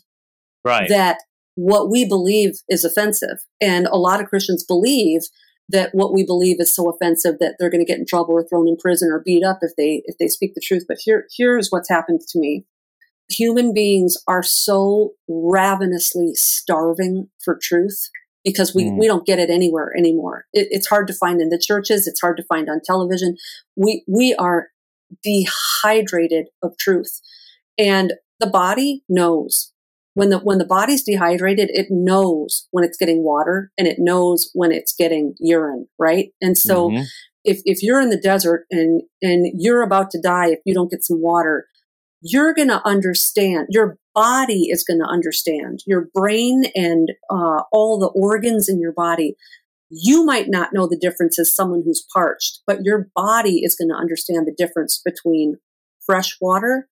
right. 0.65 0.89
that 0.89 1.19
what 1.55 1.89
we 1.89 2.05
believe 2.05 2.53
is 2.69 2.83
offensive, 2.83 3.37
and 3.61 3.87
a 3.87 3.97
lot 3.97 4.21
of 4.21 4.27
Christians 4.27 4.63
believe 4.63 5.21
that 5.69 5.89
what 5.93 6.13
we 6.13 6.25
believe 6.25 6.57
is 6.59 6.73
so 6.73 6.89
offensive 6.89 7.39
that 7.39 7.55
they're 7.59 7.69
going 7.69 7.85
to 7.85 7.91
get 7.91 7.99
in 7.99 8.05
trouble 8.05 8.33
or 8.33 8.47
thrown 8.47 8.69
in 8.69 8.77
prison 8.77 9.09
or 9.11 9.21
beat 9.23 9.43
up 9.43 9.59
if 9.61 9.71
they 9.77 10.01
if 10.05 10.17
they 10.17 10.27
speak 10.27 10.53
the 10.53 10.61
truth. 10.63 10.85
But 10.87 10.97
here 11.01 11.27
here's 11.35 11.69
what's 11.69 11.89
happened 11.89 12.21
to 12.29 12.39
me. 12.39 12.65
Human 13.29 13.73
beings 13.73 14.15
are 14.27 14.43
so 14.43 15.11
ravenously 15.27 16.33
starving 16.35 17.29
for 17.43 17.59
truth 17.61 18.09
because 18.43 18.73
we, 18.73 18.85
mm. 18.85 18.97
we 18.97 19.07
don't 19.07 19.25
get 19.25 19.39
it 19.39 19.49
anywhere 19.49 19.91
anymore. 19.97 20.45
It, 20.53 20.67
it's 20.71 20.87
hard 20.87 21.07
to 21.07 21.13
find 21.13 21.41
in 21.41 21.49
the 21.49 21.61
churches. 21.61 22.07
It's 22.07 22.21
hard 22.21 22.37
to 22.37 22.43
find 22.43 22.69
on 22.69 22.81
television. 22.83 23.35
We 23.75 24.03
we 24.07 24.35
are 24.35 24.67
dehydrated 25.23 26.47
of 26.61 26.77
truth, 26.77 27.21
and 27.77 28.13
the 28.39 28.47
body 28.47 29.03
knows 29.09 29.71
when 30.17 30.29
the 30.31 30.39
when 30.39 30.57
the 30.57 30.65
body's 30.65 31.03
dehydrated 31.03 31.69
it 31.71 31.87
knows 31.91 32.67
when 32.71 32.83
it's 32.83 32.97
getting 32.97 33.23
water 33.23 33.71
and 33.77 33.87
it 33.87 33.97
knows 33.99 34.49
when 34.53 34.71
it's 34.71 34.93
getting 34.93 35.35
urine 35.39 35.87
right 35.99 36.29
and 36.41 36.57
so 36.57 36.89
mm-hmm. 36.89 37.03
if, 37.43 37.61
if 37.65 37.83
you're 37.83 38.01
in 38.01 38.09
the 38.09 38.19
desert 38.19 38.65
and 38.71 39.03
and 39.21 39.51
you're 39.53 39.83
about 39.83 40.09
to 40.09 40.19
die 40.19 40.47
if 40.47 40.59
you 40.65 40.73
don't 40.73 40.89
get 40.89 41.03
some 41.03 41.21
water 41.21 41.67
you're 42.21 42.53
going 42.53 42.67
to 42.67 42.81
understand 42.85 43.67
your 43.69 43.99
body 44.17 44.69
is 44.69 44.83
going 44.83 44.99
to 44.99 45.05
understand 45.05 45.79
your 45.85 46.07
brain 46.13 46.63
and 46.73 47.09
uh, 47.29 47.61
all 47.71 47.99
the 47.99 48.11
organs 48.19 48.67
in 48.67 48.79
your 48.81 48.93
body 48.93 49.35
you 49.89 50.25
might 50.25 50.49
not 50.49 50.73
know 50.73 50.87
the 50.87 50.99
difference 50.99 51.39
as 51.39 51.55
someone 51.55 51.83
who's 51.85 52.05
parched 52.13 52.61
but 52.65 52.79
your 52.83 53.07
body 53.15 53.59
is 53.63 53.75
going 53.75 53.89
to 53.89 53.95
understand 53.95 54.47
the 54.47 54.55
difference 54.57 55.01
between 55.05 55.57
fresh 56.05 56.35
water 56.41 56.87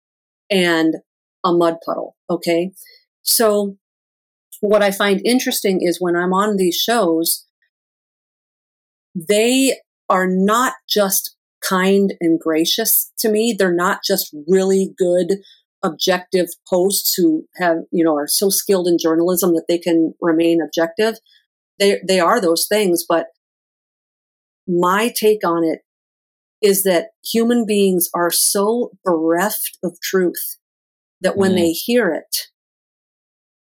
and 0.51 0.95
a 1.45 1.53
mud 1.53 1.77
puddle 1.85 2.15
okay 2.29 2.71
so, 3.23 3.77
what 4.59 4.83
I 4.83 4.91
find 4.91 5.21
interesting 5.25 5.79
is 5.81 5.99
when 5.99 6.15
I'm 6.15 6.33
on 6.33 6.57
these 6.57 6.75
shows, 6.75 7.45
they 9.15 9.77
are 10.09 10.27
not 10.27 10.73
just 10.87 11.35
kind 11.67 12.13
and 12.19 12.39
gracious 12.39 13.11
to 13.19 13.29
me. 13.29 13.55
They're 13.57 13.73
not 13.73 13.99
just 14.05 14.33
really 14.47 14.93
good, 14.97 15.37
objective 15.84 16.47
hosts 16.68 17.14
who 17.15 17.45
have, 17.57 17.77
you 17.91 18.03
know, 18.03 18.15
are 18.15 18.27
so 18.27 18.49
skilled 18.49 18.88
in 18.88 18.97
journalism 18.97 19.53
that 19.53 19.65
they 19.68 19.77
can 19.77 20.14
remain 20.22 20.60
objective. 20.61 21.15
They, 21.80 21.99
they 22.07 22.19
are 22.19 22.39
those 22.39 22.68
things, 22.68 23.05
but 23.07 23.27
my 24.68 25.14
take 25.15 25.45
on 25.45 25.64
it 25.64 25.80
is 26.61 26.84
that 26.84 27.07
human 27.23 27.65
beings 27.65 28.10
are 28.15 28.31
so 28.31 28.91
bereft 29.03 29.77
of 29.84 29.99
truth 30.01 30.57
that 31.19 31.35
when 31.35 31.51
mm. 31.51 31.57
they 31.57 31.72
hear 31.72 32.14
it, 32.14 32.47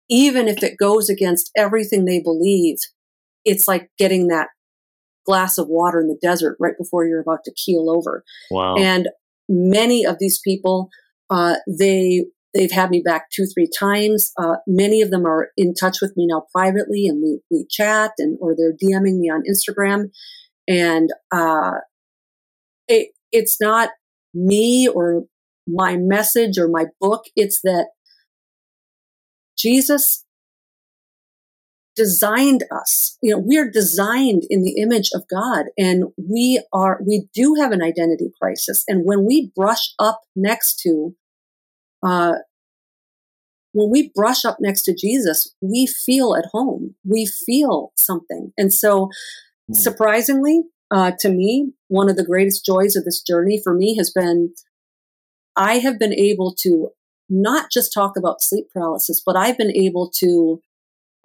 even 0.08 0.48
if 0.48 0.62
it 0.62 0.78
goes 0.78 1.08
against 1.08 1.50
everything 1.56 2.04
they 2.04 2.20
believe, 2.20 2.78
it's 3.44 3.68
like 3.68 3.90
getting 3.98 4.28
that 4.28 4.48
glass 5.24 5.58
of 5.58 5.68
water 5.68 6.00
in 6.00 6.08
the 6.08 6.18
desert 6.20 6.56
right 6.58 6.76
before 6.78 7.06
you're 7.06 7.20
about 7.20 7.44
to 7.44 7.54
keel 7.54 7.90
over. 7.90 8.24
Wow. 8.50 8.76
And 8.76 9.08
many 9.48 10.04
of 10.04 10.16
these 10.18 10.40
people, 10.42 10.88
uh, 11.30 11.56
they 11.66 12.24
they've 12.54 12.72
had 12.72 12.90
me 12.90 13.02
back 13.04 13.30
two 13.30 13.46
three 13.46 13.68
times. 13.78 14.32
Uh, 14.38 14.56
many 14.66 15.02
of 15.02 15.10
them 15.10 15.26
are 15.26 15.48
in 15.56 15.74
touch 15.74 15.98
with 16.00 16.16
me 16.16 16.26
now 16.26 16.44
privately, 16.54 17.06
and 17.06 17.22
we 17.22 17.40
we 17.50 17.66
chat 17.70 18.12
and 18.18 18.38
or 18.40 18.54
they're 18.56 18.72
DMing 18.72 19.18
me 19.18 19.30
on 19.30 19.42
Instagram, 19.50 20.10
and 20.66 21.10
uh, 21.32 21.78
it 22.88 23.10
it's 23.32 23.60
not 23.60 23.90
me 24.34 24.88
or 24.88 25.24
my 25.66 25.96
message 25.96 26.58
or 26.58 26.68
my 26.68 26.86
book. 27.00 27.24
It's 27.36 27.60
that 27.62 27.88
Jesus 29.56 30.24
designed 31.98 32.64
us. 32.70 33.18
You 33.20 33.32
know, 33.32 33.38
we 33.38 33.58
are 33.58 33.68
designed 33.68 34.44
in 34.48 34.62
the 34.62 34.80
image 34.80 35.10
of 35.12 35.24
God 35.28 35.66
and 35.76 36.04
we 36.16 36.62
are, 36.72 37.00
we 37.04 37.28
do 37.34 37.56
have 37.60 37.72
an 37.72 37.82
identity 37.82 38.30
crisis. 38.40 38.84
And 38.88 39.04
when 39.04 39.26
we 39.26 39.52
brush 39.54 39.92
up 39.98 40.20
next 40.36 40.78
to, 40.84 41.14
uh, 42.02 42.34
when 43.72 43.90
we 43.90 44.12
brush 44.14 44.44
up 44.44 44.58
next 44.60 44.82
to 44.84 44.94
Jesus, 44.94 45.54
we 45.60 45.86
feel 45.86 46.36
at 46.36 46.46
home. 46.52 46.94
We 47.04 47.26
feel 47.26 47.92
something. 47.96 48.52
And 48.56 48.72
so, 48.72 49.10
mm. 49.70 49.76
surprisingly, 49.76 50.62
uh, 50.90 51.12
to 51.18 51.28
me, 51.28 51.72
one 51.88 52.08
of 52.08 52.16
the 52.16 52.24
greatest 52.24 52.64
joys 52.64 52.96
of 52.96 53.04
this 53.04 53.20
journey 53.20 53.60
for 53.62 53.74
me 53.74 53.96
has 53.96 54.10
been 54.10 54.54
I 55.54 55.78
have 55.78 55.98
been 55.98 56.14
able 56.14 56.54
to 56.60 56.90
not 57.28 57.70
just 57.70 57.92
talk 57.92 58.16
about 58.16 58.40
sleep 58.40 58.66
paralysis, 58.72 59.20
but 59.24 59.36
I've 59.36 59.58
been 59.58 59.74
able 59.76 60.10
to 60.18 60.62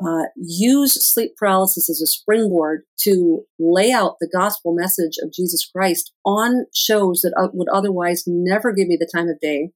uh, 0.06 0.26
use 0.36 0.94
sleep 1.06 1.36
paralysis 1.38 1.90
as 1.90 2.02
a 2.02 2.08
springboard 2.08 2.84
to 3.02 3.44
lay 3.60 3.92
out 3.92 4.18
the 4.20 4.30
gospel 4.32 4.74
message 4.74 5.18
of 5.22 5.34
Jesus 5.34 5.66
Christ 5.66 6.12
on 6.26 6.66
shows 6.74 7.22
that 7.22 7.34
uh, 7.38 7.50
would 7.54 7.70
otherwise 7.70 8.24
never 8.26 8.74
give 8.74 8.88
me 8.88 8.98
the 9.00 9.10
time 9.14 9.30
of 9.30 9.40
day. 9.40 9.72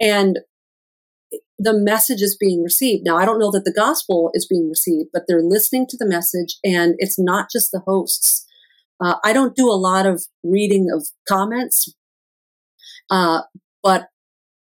And 0.00 0.40
the 1.58 1.72
message 1.72 2.20
is 2.20 2.36
being 2.38 2.62
received. 2.62 3.04
Now, 3.04 3.16
I 3.16 3.24
don't 3.24 3.38
know 3.38 3.50
that 3.50 3.64
the 3.64 3.72
gospel 3.72 4.30
is 4.34 4.46
being 4.46 4.68
received, 4.68 5.08
but 5.12 5.22
they're 5.26 5.42
listening 5.42 5.86
to 5.88 5.96
the 5.96 6.06
message, 6.06 6.56
and 6.62 6.94
it's 6.98 7.18
not 7.18 7.50
just 7.50 7.72
the 7.72 7.80
hosts. 7.80 8.46
Uh, 9.00 9.16
I 9.24 9.32
don't 9.32 9.56
do 9.56 9.70
a 9.70 9.74
lot 9.74 10.06
of 10.06 10.24
reading 10.42 10.88
of 10.92 11.08
comments, 11.28 11.94
uh, 13.10 13.42
but 13.82 14.08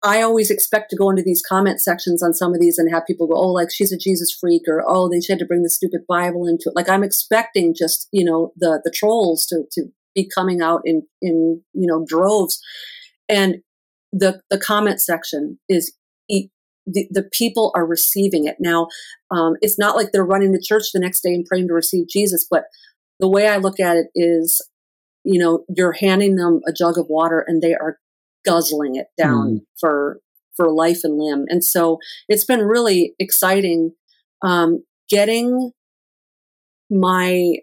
I 0.03 0.23
always 0.23 0.51
expect 0.51 0.91
to 0.91 0.97
go 0.97 1.11
into 1.11 1.23
these 1.23 1.43
comment 1.47 1.81
sections 1.81 2.23
on 2.23 2.33
some 2.33 2.55
of 2.55 2.61
these 2.61 2.79
and 2.79 2.91
have 2.91 3.07
people 3.07 3.27
go, 3.27 3.35
oh, 3.35 3.53
like 3.53 3.69
she's 3.71 3.93
a 3.93 3.99
Jesus 3.99 4.33
freak, 4.33 4.63
or 4.67 4.83
oh, 4.87 5.09
they 5.09 5.21
had 5.29 5.39
to 5.41 5.47
bring 5.47 5.63
the 5.63 5.69
stupid 5.69 6.03
Bible 6.09 6.47
into 6.47 6.71
it. 6.71 6.77
Like 6.77 6.89
I'm 6.89 7.05
expecting 7.05 7.75
just 7.77 8.09
you 8.13 8.25
know 8.25 8.53
the 8.57 8.81
the 8.85 8.91
trolls 8.91 9.47
to 9.47 9.65
to 9.73 9.87
be 10.15 10.29
coming 10.35 10.61
out 10.61 10.83
in 10.85 11.03
in 11.21 11.63
you 11.75 11.87
know 11.87 12.05
droves, 12.07 12.61
and 13.29 13.57
the 14.13 14.41
the 14.51 14.59
comment 14.59 15.01
section 15.01 15.59
is 15.69 15.93
the, 16.93 17.09
the 17.11 17.29
people 17.33 17.73
are 17.75 17.87
receiving 17.87 18.47
it. 18.47 18.57
Now, 18.59 18.89
um, 19.31 19.55
it's 19.61 19.79
not 19.79 19.97
like 19.97 20.13
they're 20.13 20.25
running 20.25 20.53
to 20.53 20.61
church 20.61 20.93
the 20.93 21.01
next 21.01 21.23
day 21.23 21.35
and 21.35 21.45
praying 21.45 21.69
to 21.69 21.75
receive 21.75 22.09
Jesus, 22.09 22.47
but 22.51 22.65
the 23.19 23.29
way 23.29 23.49
I 23.49 23.59
look 23.59 23.81
at 23.81 23.97
it 23.97 24.07
is, 24.15 24.67
you 25.25 25.39
know, 25.39 25.65
you're 25.77 25.93
handing 25.93 26.37
them 26.37 26.61
a 26.67 26.73
jug 26.73 26.99
of 26.99 27.07
water 27.09 27.45
and 27.47 27.63
they 27.63 27.75
are 27.75 27.99
guzzling 28.45 28.97
it 28.97 29.07
down 29.19 29.49
mm. 29.49 29.61
for 29.79 30.21
for 30.57 30.71
life 30.71 31.01
and 31.05 31.19
limb. 31.19 31.47
And 31.49 31.65
so 31.65 31.99
it's 32.29 32.45
been 32.45 32.61
really 32.61 33.15
exciting 33.19 33.93
um, 34.43 34.85
getting 35.09 35.73
my 36.91 37.55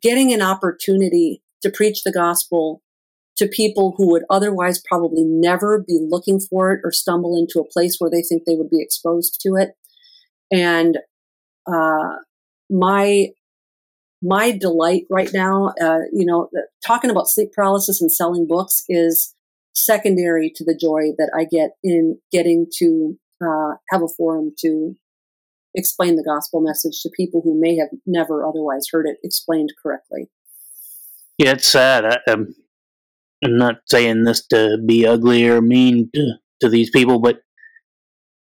getting 0.00 0.32
an 0.32 0.42
opportunity 0.42 1.42
to 1.62 1.70
preach 1.70 2.04
the 2.04 2.12
gospel 2.12 2.82
to 3.36 3.48
people 3.48 3.94
who 3.96 4.10
would 4.10 4.24
otherwise 4.30 4.82
probably 4.88 5.24
never 5.24 5.84
be 5.86 5.98
looking 6.00 6.40
for 6.40 6.72
it 6.72 6.80
or 6.84 6.92
stumble 6.92 7.36
into 7.36 7.60
a 7.60 7.68
place 7.68 7.96
where 7.98 8.10
they 8.10 8.22
think 8.22 8.42
they 8.44 8.56
would 8.56 8.70
be 8.70 8.82
exposed 8.82 9.40
to 9.40 9.54
it. 9.54 9.70
And 10.50 10.98
uh, 11.66 12.16
my 12.70 13.28
my 14.20 14.50
delight 14.50 15.04
right 15.10 15.30
now, 15.32 15.72
uh, 15.80 16.00
you 16.12 16.26
know, 16.26 16.48
talking 16.84 17.10
about 17.10 17.28
sleep 17.28 17.52
paralysis 17.52 18.00
and 18.00 18.10
selling 18.10 18.46
books 18.48 18.82
is 18.88 19.34
secondary 19.84 20.50
to 20.56 20.64
the 20.64 20.76
joy 20.78 21.12
that 21.18 21.30
I 21.36 21.44
get 21.44 21.70
in 21.82 22.18
getting 22.32 22.66
to 22.78 23.18
uh, 23.42 23.74
have 23.90 24.02
a 24.02 24.08
forum 24.16 24.52
to 24.60 24.94
explain 25.74 26.16
the 26.16 26.24
gospel 26.24 26.60
message 26.60 27.00
to 27.02 27.10
people 27.16 27.42
who 27.44 27.58
may 27.58 27.76
have 27.76 27.88
never 28.06 28.46
otherwise 28.46 28.86
heard 28.90 29.06
it 29.06 29.18
explained 29.22 29.72
correctly. 29.80 30.28
Yeah, 31.38 31.52
it's 31.52 31.68
sad. 31.68 32.04
I, 32.04 32.18
um, 32.30 32.54
I'm 33.44 33.56
not 33.56 33.76
saying 33.86 34.24
this 34.24 34.46
to 34.48 34.78
be 34.84 35.06
ugly 35.06 35.48
or 35.48 35.60
mean 35.60 36.10
to, 36.14 36.32
to 36.62 36.68
these 36.68 36.90
people, 36.90 37.20
but 37.20 37.40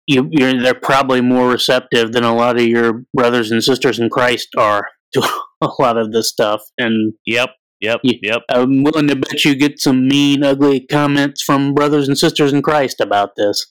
you, 0.05 0.23
are 0.41 0.61
they're 0.61 0.73
probably 0.73 1.19
more 1.19 1.49
receptive 1.49 2.13
than 2.13 2.23
a 2.23 2.33
lot 2.33 2.57
of 2.57 2.65
your 2.65 3.03
brothers 3.13 3.51
and 3.51 3.61
sisters 3.61 3.99
in 3.99 4.09
Christ 4.09 4.47
are 4.57 4.87
to 5.13 5.21
a 5.61 5.69
lot 5.79 5.97
of 5.97 6.13
this 6.13 6.29
stuff. 6.29 6.61
And 6.77 7.13
yep, 7.25 7.49
yep, 7.79 7.99
you, 8.03 8.19
yep. 8.21 8.41
I'm 8.49 8.83
willing 8.83 9.07
to 9.07 9.15
bet 9.15 9.45
you 9.45 9.55
get 9.55 9.79
some 9.79 10.07
mean, 10.07 10.43
ugly 10.43 10.81
comments 10.81 11.41
from 11.41 11.73
brothers 11.73 12.07
and 12.07 12.17
sisters 12.17 12.53
in 12.53 12.61
Christ 12.61 12.99
about 12.99 13.35
this. 13.35 13.65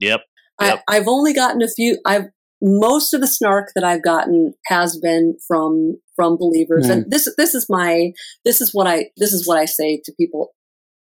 Yep. 0.00 0.20
yep. 0.60 0.82
I, 0.88 0.96
I've 0.96 1.08
only 1.08 1.32
gotten 1.32 1.62
a 1.62 1.68
few. 1.68 1.98
I've 2.04 2.26
most 2.62 3.14
of 3.14 3.20
the 3.20 3.26
snark 3.26 3.72
that 3.74 3.84
I've 3.84 4.02
gotten 4.02 4.54
has 4.66 4.98
been 4.98 5.36
from 5.46 5.98
from 6.14 6.36
believers. 6.36 6.86
Mm. 6.86 6.90
And 6.90 7.10
this 7.10 7.32
this 7.36 7.54
is 7.54 7.66
my 7.68 8.12
this 8.44 8.60
is 8.60 8.70
what 8.72 8.86
I 8.86 9.10
this 9.16 9.32
is 9.32 9.46
what 9.46 9.58
I 9.58 9.64
say 9.64 10.00
to 10.04 10.12
people. 10.18 10.50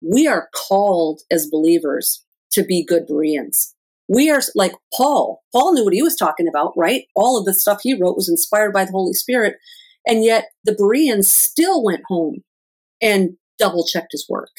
We 0.02 0.26
are 0.26 0.48
called 0.54 1.22
as 1.30 1.48
believers 1.50 2.24
to 2.52 2.64
be 2.64 2.84
good 2.84 3.06
Bereans. 3.06 3.74
We 4.08 4.30
are 4.30 4.40
like 4.54 4.72
Paul. 4.94 5.42
Paul 5.52 5.74
knew 5.74 5.84
what 5.84 5.94
he 5.94 6.02
was 6.02 6.16
talking 6.16 6.48
about, 6.48 6.72
right? 6.76 7.04
All 7.14 7.38
of 7.38 7.44
the 7.44 7.54
stuff 7.54 7.80
he 7.82 7.94
wrote 7.94 8.16
was 8.16 8.28
inspired 8.28 8.72
by 8.72 8.84
the 8.84 8.92
Holy 8.92 9.12
Spirit. 9.12 9.56
And 10.06 10.24
yet 10.24 10.46
the 10.64 10.74
Bereans 10.76 11.30
still 11.30 11.84
went 11.84 12.02
home 12.08 12.42
and 13.00 13.30
double 13.58 13.86
checked 13.86 14.12
his 14.12 14.26
work. 14.28 14.50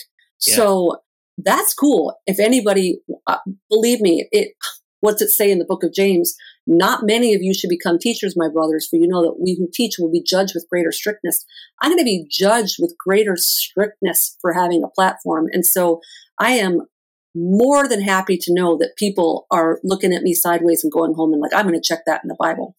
Yeah. 0.45 0.55
So 0.55 0.97
that's 1.37 1.73
cool. 1.73 2.15
If 2.27 2.39
anybody, 2.39 2.99
uh, 3.27 3.37
believe 3.69 4.01
me, 4.01 4.27
it, 4.31 4.53
what's 4.99 5.21
it 5.21 5.29
say 5.29 5.51
in 5.51 5.59
the 5.59 5.65
book 5.65 5.83
of 5.83 5.93
James? 5.93 6.35
Not 6.67 7.05
many 7.05 7.33
of 7.33 7.41
you 7.41 7.53
should 7.53 7.69
become 7.69 7.97
teachers, 7.97 8.35
my 8.37 8.47
brothers, 8.47 8.87
for 8.87 8.97
you 8.97 9.07
know 9.07 9.23
that 9.23 9.39
we 9.39 9.55
who 9.59 9.67
teach 9.73 9.95
will 9.97 10.11
be 10.11 10.23
judged 10.23 10.53
with 10.53 10.67
greater 10.69 10.91
strictness. 10.91 11.43
I'm 11.81 11.91
going 11.91 11.99
to 11.99 12.05
be 12.05 12.25
judged 12.29 12.75
with 12.79 12.95
greater 13.03 13.35
strictness 13.35 14.37
for 14.41 14.53
having 14.53 14.83
a 14.83 14.89
platform. 14.89 15.47
And 15.51 15.65
so 15.65 16.01
I 16.39 16.51
am 16.51 16.81
more 17.33 17.87
than 17.87 18.01
happy 18.01 18.37
to 18.37 18.53
know 18.53 18.77
that 18.77 18.95
people 18.97 19.47
are 19.49 19.79
looking 19.83 20.13
at 20.13 20.21
me 20.21 20.33
sideways 20.33 20.83
and 20.83 20.91
going 20.91 21.13
home 21.13 21.33
and 21.33 21.41
like, 21.41 21.53
I'm 21.53 21.67
going 21.67 21.79
to 21.79 21.81
check 21.81 22.01
that 22.05 22.21
in 22.23 22.27
the 22.27 22.35
Bible 22.37 22.75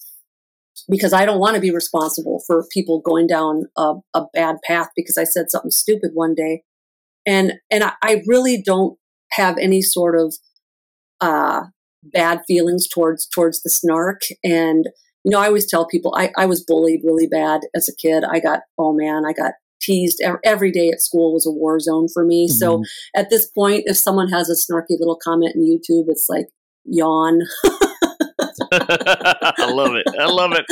because 0.88 1.12
I 1.12 1.24
don't 1.24 1.40
want 1.40 1.54
to 1.54 1.60
be 1.60 1.70
responsible 1.70 2.42
for 2.46 2.66
people 2.72 3.00
going 3.00 3.26
down 3.26 3.64
a, 3.76 3.94
a, 4.14 4.24
bad 4.34 4.56
path 4.64 4.88
because 4.96 5.16
I 5.16 5.24
said 5.24 5.50
something 5.50 5.70
stupid 5.70 6.10
one 6.14 6.34
day. 6.34 6.62
And, 7.26 7.54
and 7.70 7.84
I, 7.84 7.92
I 8.02 8.22
really 8.26 8.60
don't 8.60 8.98
have 9.32 9.58
any 9.58 9.82
sort 9.82 10.18
of, 10.18 10.34
uh, 11.20 11.64
bad 12.02 12.42
feelings 12.46 12.88
towards 12.88 13.26
towards 13.26 13.62
the 13.62 13.70
snark 13.70 14.22
and 14.42 14.86
you 15.24 15.30
know 15.30 15.38
i 15.38 15.46
always 15.46 15.70
tell 15.70 15.86
people 15.86 16.12
i, 16.16 16.30
I 16.36 16.46
was 16.46 16.64
bullied 16.64 17.02
really 17.04 17.26
bad 17.26 17.60
as 17.74 17.88
a 17.88 17.94
kid 17.94 18.24
i 18.24 18.40
got 18.40 18.60
oh 18.78 18.92
man 18.92 19.22
i 19.24 19.32
got 19.32 19.52
teased 19.80 20.22
every 20.44 20.70
day 20.70 20.90
at 20.90 21.00
school 21.00 21.32
was 21.32 21.46
a 21.46 21.50
war 21.50 21.78
zone 21.80 22.08
for 22.12 22.24
me 22.24 22.46
mm-hmm. 22.46 22.56
so 22.56 22.82
at 23.16 23.30
this 23.30 23.46
point 23.46 23.84
if 23.86 23.96
someone 23.96 24.28
has 24.28 24.48
a 24.48 24.54
snarky 24.54 24.98
little 24.98 25.18
comment 25.22 25.54
in 25.54 25.62
youtube 25.62 26.06
it's 26.08 26.26
like 26.28 26.46
yawn 26.84 27.40
i 28.72 29.70
love 29.70 29.94
it 29.94 30.06
i 30.18 30.26
love 30.26 30.52
it 30.52 30.64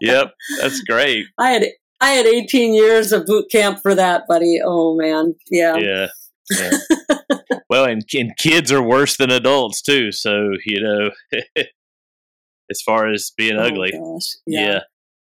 yep 0.00 0.32
that's 0.60 0.80
great 0.82 1.26
i 1.38 1.50
had 1.50 1.64
i 2.00 2.10
had 2.10 2.26
18 2.26 2.74
years 2.74 3.12
of 3.12 3.26
boot 3.26 3.50
camp 3.50 3.78
for 3.82 3.94
that 3.94 4.22
buddy 4.28 4.60
oh 4.64 4.96
man 4.96 5.34
yeah 5.50 5.76
yeah 5.76 6.06
yeah. 6.50 6.70
well, 7.68 7.84
and, 7.84 8.04
and 8.14 8.36
kids 8.36 8.70
are 8.72 8.82
worse 8.82 9.16
than 9.16 9.30
adults 9.30 9.82
too. 9.82 10.12
So 10.12 10.50
you 10.64 10.80
know, 10.80 11.10
as 12.70 12.82
far 12.84 13.10
as 13.10 13.32
being 13.36 13.56
oh, 13.56 13.64
ugly, 13.64 13.92
yeah. 14.46 14.66
yeah. 14.66 14.80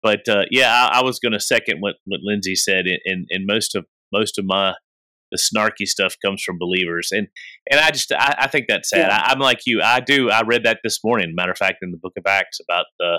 But 0.02 0.28
uh, 0.28 0.44
yeah, 0.50 0.88
I, 0.92 1.00
I 1.00 1.02
was 1.02 1.18
going 1.18 1.32
to 1.32 1.40
second 1.40 1.80
what 1.80 1.96
what 2.04 2.20
Lindsay 2.22 2.54
said, 2.54 2.86
and 2.86 3.26
and 3.30 3.46
most 3.46 3.74
of 3.74 3.86
most 4.12 4.38
of 4.38 4.44
my 4.44 4.74
the 5.32 5.38
snarky 5.38 5.86
stuff 5.86 6.14
comes 6.24 6.42
from 6.42 6.58
believers, 6.58 7.08
and 7.10 7.26
and 7.70 7.80
I 7.80 7.90
just 7.90 8.12
I, 8.12 8.36
I 8.40 8.48
think 8.48 8.66
that's 8.68 8.90
sad. 8.90 9.08
Yeah. 9.08 9.22
I, 9.26 9.32
am 9.32 9.40
like 9.40 9.60
you. 9.66 9.82
I 9.82 9.98
do. 9.98 10.30
I 10.30 10.42
read 10.42 10.64
that 10.64 10.78
this 10.84 11.00
morning. 11.02 11.34
Matter 11.34 11.52
of 11.52 11.58
fact, 11.58 11.78
in 11.82 11.90
the 11.90 11.98
Book 11.98 12.14
of 12.16 12.24
Acts 12.28 12.60
about 12.60 12.86
the 13.00 13.18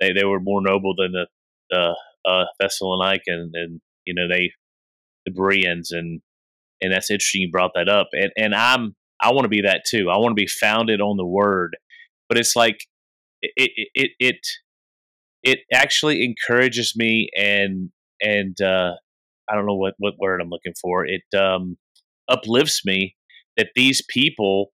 they 0.00 0.12
they 0.12 0.24
were 0.24 0.40
more 0.40 0.60
noble 0.60 0.94
than 0.96 1.12
the 1.12 1.26
the 1.70 1.96
uh, 2.28 2.44
Thessalonican, 2.60 3.50
and 3.54 3.80
you 4.04 4.14
know 4.14 4.28
they 4.28 4.50
the 5.24 5.32
Bereans, 5.32 5.90
and 5.90 6.20
and 6.84 6.92
that's 6.92 7.10
interesting 7.10 7.42
you 7.42 7.50
brought 7.50 7.72
that 7.74 7.88
up 7.88 8.08
and 8.12 8.30
and 8.36 8.54
i'm 8.54 8.94
i 9.20 9.32
want 9.32 9.44
to 9.44 9.48
be 9.48 9.62
that 9.62 9.82
too 9.88 10.10
i 10.10 10.18
want 10.18 10.30
to 10.30 10.40
be 10.40 10.46
founded 10.46 11.00
on 11.00 11.16
the 11.16 11.26
word 11.26 11.76
but 12.28 12.38
it's 12.38 12.54
like 12.54 12.78
it 13.42 13.90
it 13.94 14.10
it 14.18 14.46
it 15.42 15.58
actually 15.72 16.24
encourages 16.24 16.94
me 16.96 17.28
and 17.36 17.90
and 18.20 18.60
uh 18.60 18.92
i 19.48 19.54
don't 19.54 19.66
know 19.66 19.76
what 19.76 19.94
what 19.98 20.14
word 20.18 20.40
i'm 20.40 20.50
looking 20.50 20.74
for 20.80 21.04
it 21.06 21.22
um 21.38 21.76
uplifts 22.28 22.82
me 22.84 23.16
that 23.56 23.68
these 23.74 24.02
people 24.08 24.72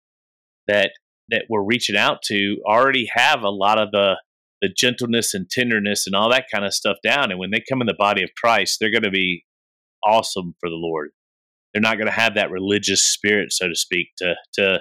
that 0.66 0.92
that 1.28 1.44
we're 1.48 1.62
reaching 1.62 1.96
out 1.96 2.22
to 2.22 2.56
already 2.66 3.08
have 3.14 3.42
a 3.42 3.50
lot 3.50 3.80
of 3.80 3.90
the 3.92 4.14
the 4.62 4.68
gentleness 4.68 5.32
and 5.32 5.48
tenderness 5.48 6.06
and 6.06 6.14
all 6.14 6.30
that 6.30 6.44
kind 6.52 6.64
of 6.64 6.74
stuff 6.74 6.96
down 7.02 7.30
and 7.30 7.38
when 7.38 7.50
they 7.50 7.62
come 7.68 7.80
in 7.80 7.86
the 7.86 7.94
body 7.98 8.22
of 8.22 8.30
christ 8.40 8.78
they're 8.80 8.90
going 8.90 9.02
to 9.02 9.10
be 9.10 9.44
awesome 10.04 10.54
for 10.60 10.68
the 10.68 10.76
lord 10.76 11.10
they're 11.72 11.82
not 11.82 11.96
going 11.96 12.06
to 12.06 12.12
have 12.12 12.34
that 12.34 12.50
religious 12.50 13.02
spirit, 13.02 13.52
so 13.52 13.68
to 13.68 13.74
speak, 13.74 14.08
to 14.18 14.34
to 14.54 14.80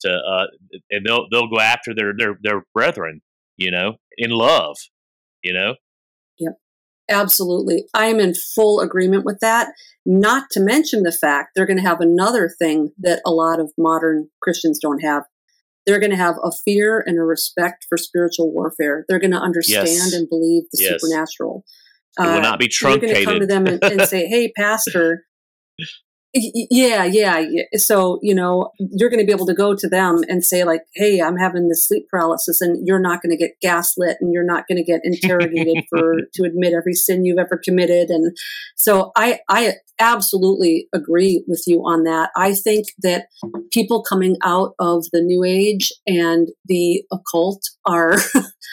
to 0.00 0.10
uh, 0.10 0.46
and 0.90 1.04
they'll 1.06 1.26
they'll 1.30 1.48
go 1.48 1.60
after 1.60 1.94
their 1.94 2.12
their 2.16 2.38
their 2.42 2.64
brethren, 2.74 3.20
you 3.56 3.70
know, 3.70 3.96
in 4.16 4.30
love, 4.30 4.76
you 5.42 5.52
know? 5.52 5.74
Yep. 6.38 6.52
Absolutely. 7.10 7.84
I 7.94 8.06
am 8.06 8.20
in 8.20 8.34
full 8.54 8.80
agreement 8.80 9.24
with 9.24 9.38
that. 9.40 9.72
Not 10.06 10.44
to 10.52 10.60
mention 10.60 11.02
the 11.02 11.12
fact 11.12 11.50
they're 11.54 11.66
going 11.66 11.76
to 11.76 11.82
have 11.82 12.00
another 12.00 12.50
thing 12.58 12.90
that 12.98 13.20
a 13.26 13.30
lot 13.30 13.60
of 13.60 13.72
modern 13.78 14.28
Christians 14.40 14.78
don't 14.80 15.00
have. 15.00 15.24
They're 15.86 16.00
going 16.00 16.10
to 16.10 16.16
have 16.16 16.36
a 16.44 16.50
fear 16.64 17.02
and 17.04 17.18
a 17.18 17.22
respect 17.22 17.86
for 17.88 17.98
spiritual 17.98 18.52
warfare. 18.52 19.04
They're 19.08 19.18
going 19.18 19.32
to 19.32 19.38
understand 19.38 19.86
Yes. 19.88 20.12
and 20.12 20.28
believe 20.28 20.62
the 20.72 20.78
Yes. 20.82 21.00
supernatural. 21.00 21.64
It 22.18 22.22
will 22.22 22.28
uh, 22.36 22.40
not 22.40 22.58
be 22.58 22.68
truncated. 22.68 23.08
You're 23.08 23.14
going 23.14 23.26
to 23.26 23.32
come 23.32 23.40
to 23.40 23.46
them 23.46 23.66
and, 23.66 24.00
and 24.00 24.08
say, 24.08 24.26
"Hey, 24.28 24.52
pastor." 24.56 25.24
Y- 26.34 26.50
y- 26.54 26.66
Yeah, 26.70 27.04
yeah, 27.04 27.38
yeah. 27.38 27.64
So, 27.76 28.18
you 28.22 28.34
know, 28.34 28.70
you're 28.78 29.10
going 29.10 29.20
to 29.20 29.26
be 29.26 29.32
able 29.32 29.44
to 29.46 29.54
go 29.54 29.74
to 29.74 29.86
them 29.88 30.20
and 30.28 30.42
say, 30.42 30.64
like, 30.64 30.80
hey, 30.94 31.20
I'm 31.20 31.36
having 31.36 31.68
this 31.68 31.86
sleep 31.86 32.08
paralysis, 32.08 32.62
and 32.62 32.86
you're 32.86 32.98
not 33.00 33.20
going 33.22 33.30
to 33.30 33.36
get 33.36 33.60
gaslit 33.60 34.16
and 34.20 34.32
you're 34.32 34.44
not 34.44 34.66
going 34.66 34.78
to 34.78 34.84
get 34.84 35.00
interrogated 35.04 35.84
for 35.90 36.14
to 36.32 36.44
admit 36.44 36.72
every 36.72 36.94
sin 36.94 37.24
you've 37.26 37.38
ever 37.38 37.60
committed. 37.62 38.08
And 38.08 38.34
so 38.76 39.12
I, 39.14 39.40
I 39.50 39.74
absolutely 39.98 40.88
agree 40.94 41.44
with 41.46 41.64
you 41.66 41.80
on 41.80 42.04
that. 42.04 42.30
I 42.34 42.54
think 42.54 42.86
that 43.00 43.26
people 43.70 44.02
coming 44.02 44.36
out 44.42 44.74
of 44.78 45.04
the 45.12 45.20
new 45.20 45.44
age 45.44 45.92
and 46.06 46.48
the 46.64 47.04
occult 47.12 47.62
are 47.84 48.16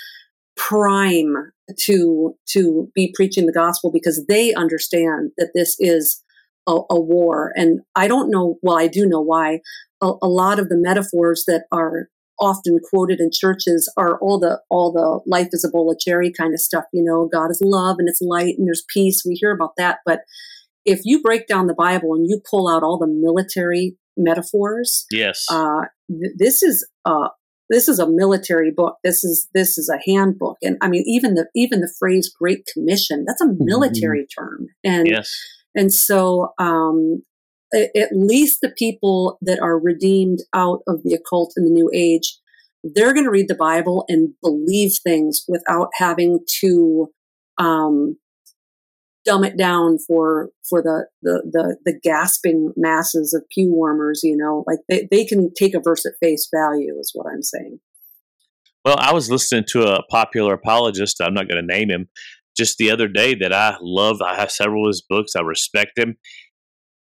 prime 0.55 1.51
to 1.77 2.35
to 2.47 2.89
be 2.95 3.13
preaching 3.15 3.45
the 3.45 3.53
gospel 3.53 3.91
because 3.91 4.25
they 4.27 4.53
understand 4.53 5.31
that 5.37 5.51
this 5.53 5.75
is 5.79 6.23
a, 6.69 6.79
a 6.91 6.99
war. 6.99 7.51
And 7.55 7.81
i 7.95 8.07
don't 8.07 8.29
know 8.29 8.57
well 8.61 8.77
i 8.77 8.87
do 8.87 9.05
know 9.05 9.21
why. 9.21 9.59
A, 10.01 10.13
a 10.21 10.29
lot 10.29 10.59
of 10.59 10.69
the 10.69 10.77
metaphors 10.77 11.43
that 11.47 11.65
are 11.71 12.07
often 12.39 12.79
quoted 12.89 13.19
in 13.19 13.29
churches 13.33 13.91
are 13.97 14.17
all 14.19 14.39
the 14.39 14.61
all 14.69 14.93
the 14.93 15.19
life 15.29 15.49
is 15.51 15.65
a 15.65 15.69
bowl 15.69 15.91
of 15.91 15.99
cherry 15.99 16.31
kind 16.31 16.53
of 16.53 16.59
stuff 16.61 16.85
you 16.93 17.03
know 17.03 17.29
god 17.31 17.51
is 17.51 17.61
love 17.61 17.97
and 17.99 18.07
it's 18.07 18.21
light 18.21 18.55
and 18.57 18.67
there's 18.67 18.85
peace. 18.93 19.23
We 19.25 19.33
hear 19.35 19.51
about 19.51 19.73
that. 19.77 19.99
But 20.05 20.21
if 20.85 21.01
you 21.03 21.21
break 21.21 21.47
down 21.47 21.67
the 21.67 21.73
bible 21.73 22.13
and 22.13 22.27
you 22.29 22.41
pull 22.49 22.69
out 22.69 22.83
all 22.83 22.97
the 22.97 23.07
military 23.07 23.97
metaphors 24.15 25.05
yes. 25.11 25.45
uh, 25.49 25.83
th- 26.09 26.33
this 26.37 26.63
is 26.63 26.87
uh, 27.05 27.29
this 27.69 27.87
is 27.87 27.99
a 27.99 28.09
military 28.09 28.71
book. 28.71 28.97
This 29.03 29.23
is 29.23 29.47
this 29.53 29.77
is 29.77 29.89
a 29.89 29.99
handbook, 30.09 30.57
and 30.63 30.77
I 30.81 30.89
mean 30.89 31.03
even 31.05 31.35
the 31.35 31.47
even 31.55 31.81
the 31.81 31.93
phrase 31.99 32.33
"Great 32.37 32.67
Commission" 32.73 33.25
that's 33.27 33.41
a 33.41 33.53
military 33.59 34.25
term, 34.25 34.67
and 34.83 35.07
yes. 35.07 35.31
And 35.75 35.93
so 35.93 36.53
um, 36.57 37.23
at 37.73 38.09
least 38.11 38.59
the 38.61 38.73
people 38.77 39.37
that 39.41 39.59
are 39.59 39.79
redeemed 39.79 40.39
out 40.53 40.79
of 40.87 41.03
the 41.03 41.13
occult 41.13 41.53
in 41.55 41.65
the 41.65 41.71
New 41.71 41.89
Age, 41.93 42.37
they're 42.83 43.13
going 43.13 43.25
to 43.25 43.31
read 43.31 43.47
the 43.47 43.55
Bible 43.55 44.05
and 44.07 44.33
believe 44.41 44.93
things 45.03 45.43
without 45.47 45.89
having 45.97 46.39
to 46.61 47.07
um, 47.57 48.17
dumb 49.25 49.43
it 49.43 49.57
down 49.57 49.97
for 50.07 50.49
for 50.67 50.81
the, 50.81 51.05
the 51.21 51.43
the 51.51 51.77
the 51.85 51.99
gasping 52.01 52.71
masses 52.75 53.33
of 53.33 53.43
pew 53.49 53.71
warmers. 53.71 54.21
You 54.23 54.37
know, 54.37 54.63
like 54.65 54.79
they, 54.87 55.07
they 55.11 55.25
can 55.25 55.53
take 55.53 55.75
a 55.75 55.81
verse 55.81 56.05
at 56.05 56.13
face 56.21 56.47
value, 56.53 56.95
is 56.99 57.11
what 57.13 57.27
I'm 57.31 57.43
saying. 57.43 57.79
Well, 58.85 58.95
I 58.97 59.13
was 59.13 59.29
listening 59.29 59.65
to 59.69 59.83
a 59.93 60.03
popular 60.09 60.53
apologist. 60.53 61.21
I'm 61.21 61.33
not 61.33 61.49
going 61.49 61.61
to 61.61 61.73
name 61.73 61.89
him. 61.89 62.07
Just 62.59 62.77
the 62.77 62.91
other 62.91 63.07
day, 63.07 63.35
that 63.35 63.53
I 63.53 63.77
love. 63.81 64.21
I 64.21 64.35
have 64.35 64.51
several 64.51 64.85
of 64.85 64.89
his 64.89 65.01
books. 65.07 65.31
I 65.33 65.41
respect 65.41 65.97
him. 65.97 66.17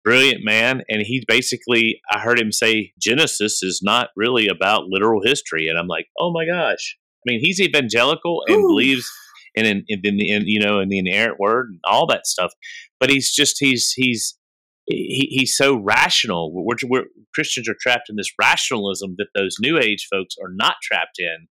Brilliant 0.03 0.43
man, 0.43 0.81
and 0.89 1.03
he 1.03 1.23
basically. 1.27 2.01
I 2.11 2.19
heard 2.19 2.39
him 2.39 2.51
say 2.51 2.91
Genesis 2.99 3.61
is 3.61 3.81
not 3.83 4.09
really 4.17 4.47
about 4.47 4.85
literal 4.87 5.21
history, 5.23 5.67
and 5.67 5.77
I'm 5.77 5.87
like, 5.87 6.07
oh 6.19 6.31
my 6.33 6.47
gosh. 6.47 6.97
I 7.25 7.31
mean, 7.31 7.39
he's 7.39 7.61
evangelical 7.61 8.43
and 8.47 8.57
Ooh. 8.57 8.67
believes 8.67 9.07
in, 9.55 9.65
in, 9.65 9.85
in, 9.87 10.17
the 10.17 10.31
in 10.31 10.47
you 10.47 10.59
know 10.59 10.79
in 10.79 10.89
the 10.89 10.97
inerrant 10.97 11.39
word 11.39 11.67
and 11.69 11.79
all 11.85 12.07
that 12.07 12.25
stuff, 12.25 12.51
but 12.99 13.11
he's 13.11 13.31
just 13.31 13.57
he's 13.59 13.93
he's 13.95 14.37
he, 14.85 15.27
he's 15.29 15.55
so 15.55 15.77
rational. 15.77 16.51
We're, 16.53 16.75
we're 16.85 17.05
Christians 17.33 17.69
are 17.69 17.75
trapped 17.79 18.09
in 18.09 18.15
this 18.15 18.33
rationalism 18.39 19.15
that 19.17 19.27
those 19.35 19.57
New 19.59 19.77
Age 19.77 20.07
folks 20.11 20.35
are 20.41 20.51
not 20.51 20.75
trapped 20.81 21.19
in. 21.19 21.47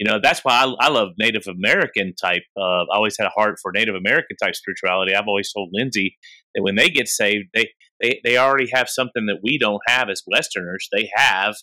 You 0.00 0.10
know, 0.10 0.18
that's 0.20 0.40
why 0.42 0.54
I, 0.54 0.86
I 0.86 0.88
love 0.88 1.10
Native 1.18 1.46
American 1.46 2.14
type. 2.18 2.42
Uh, 2.56 2.84
I 2.90 2.96
always 2.96 3.16
had 3.18 3.26
a 3.26 3.32
heart 3.36 3.58
for 3.60 3.70
Native 3.70 3.94
American 3.94 4.34
type 4.42 4.54
spirituality. 4.56 5.14
I've 5.14 5.28
always 5.28 5.52
told 5.52 5.68
Lindsay 5.74 6.16
that 6.54 6.62
when 6.62 6.76
they 6.76 6.88
get 6.88 7.06
saved, 7.06 7.48
they, 7.52 7.68
they, 8.00 8.18
they 8.24 8.38
already 8.38 8.70
have 8.72 8.88
something 8.88 9.26
that 9.26 9.40
we 9.42 9.58
don't 9.58 9.82
have 9.86 10.08
as 10.08 10.22
Westerners. 10.26 10.88
They 10.90 11.10
have, 11.14 11.54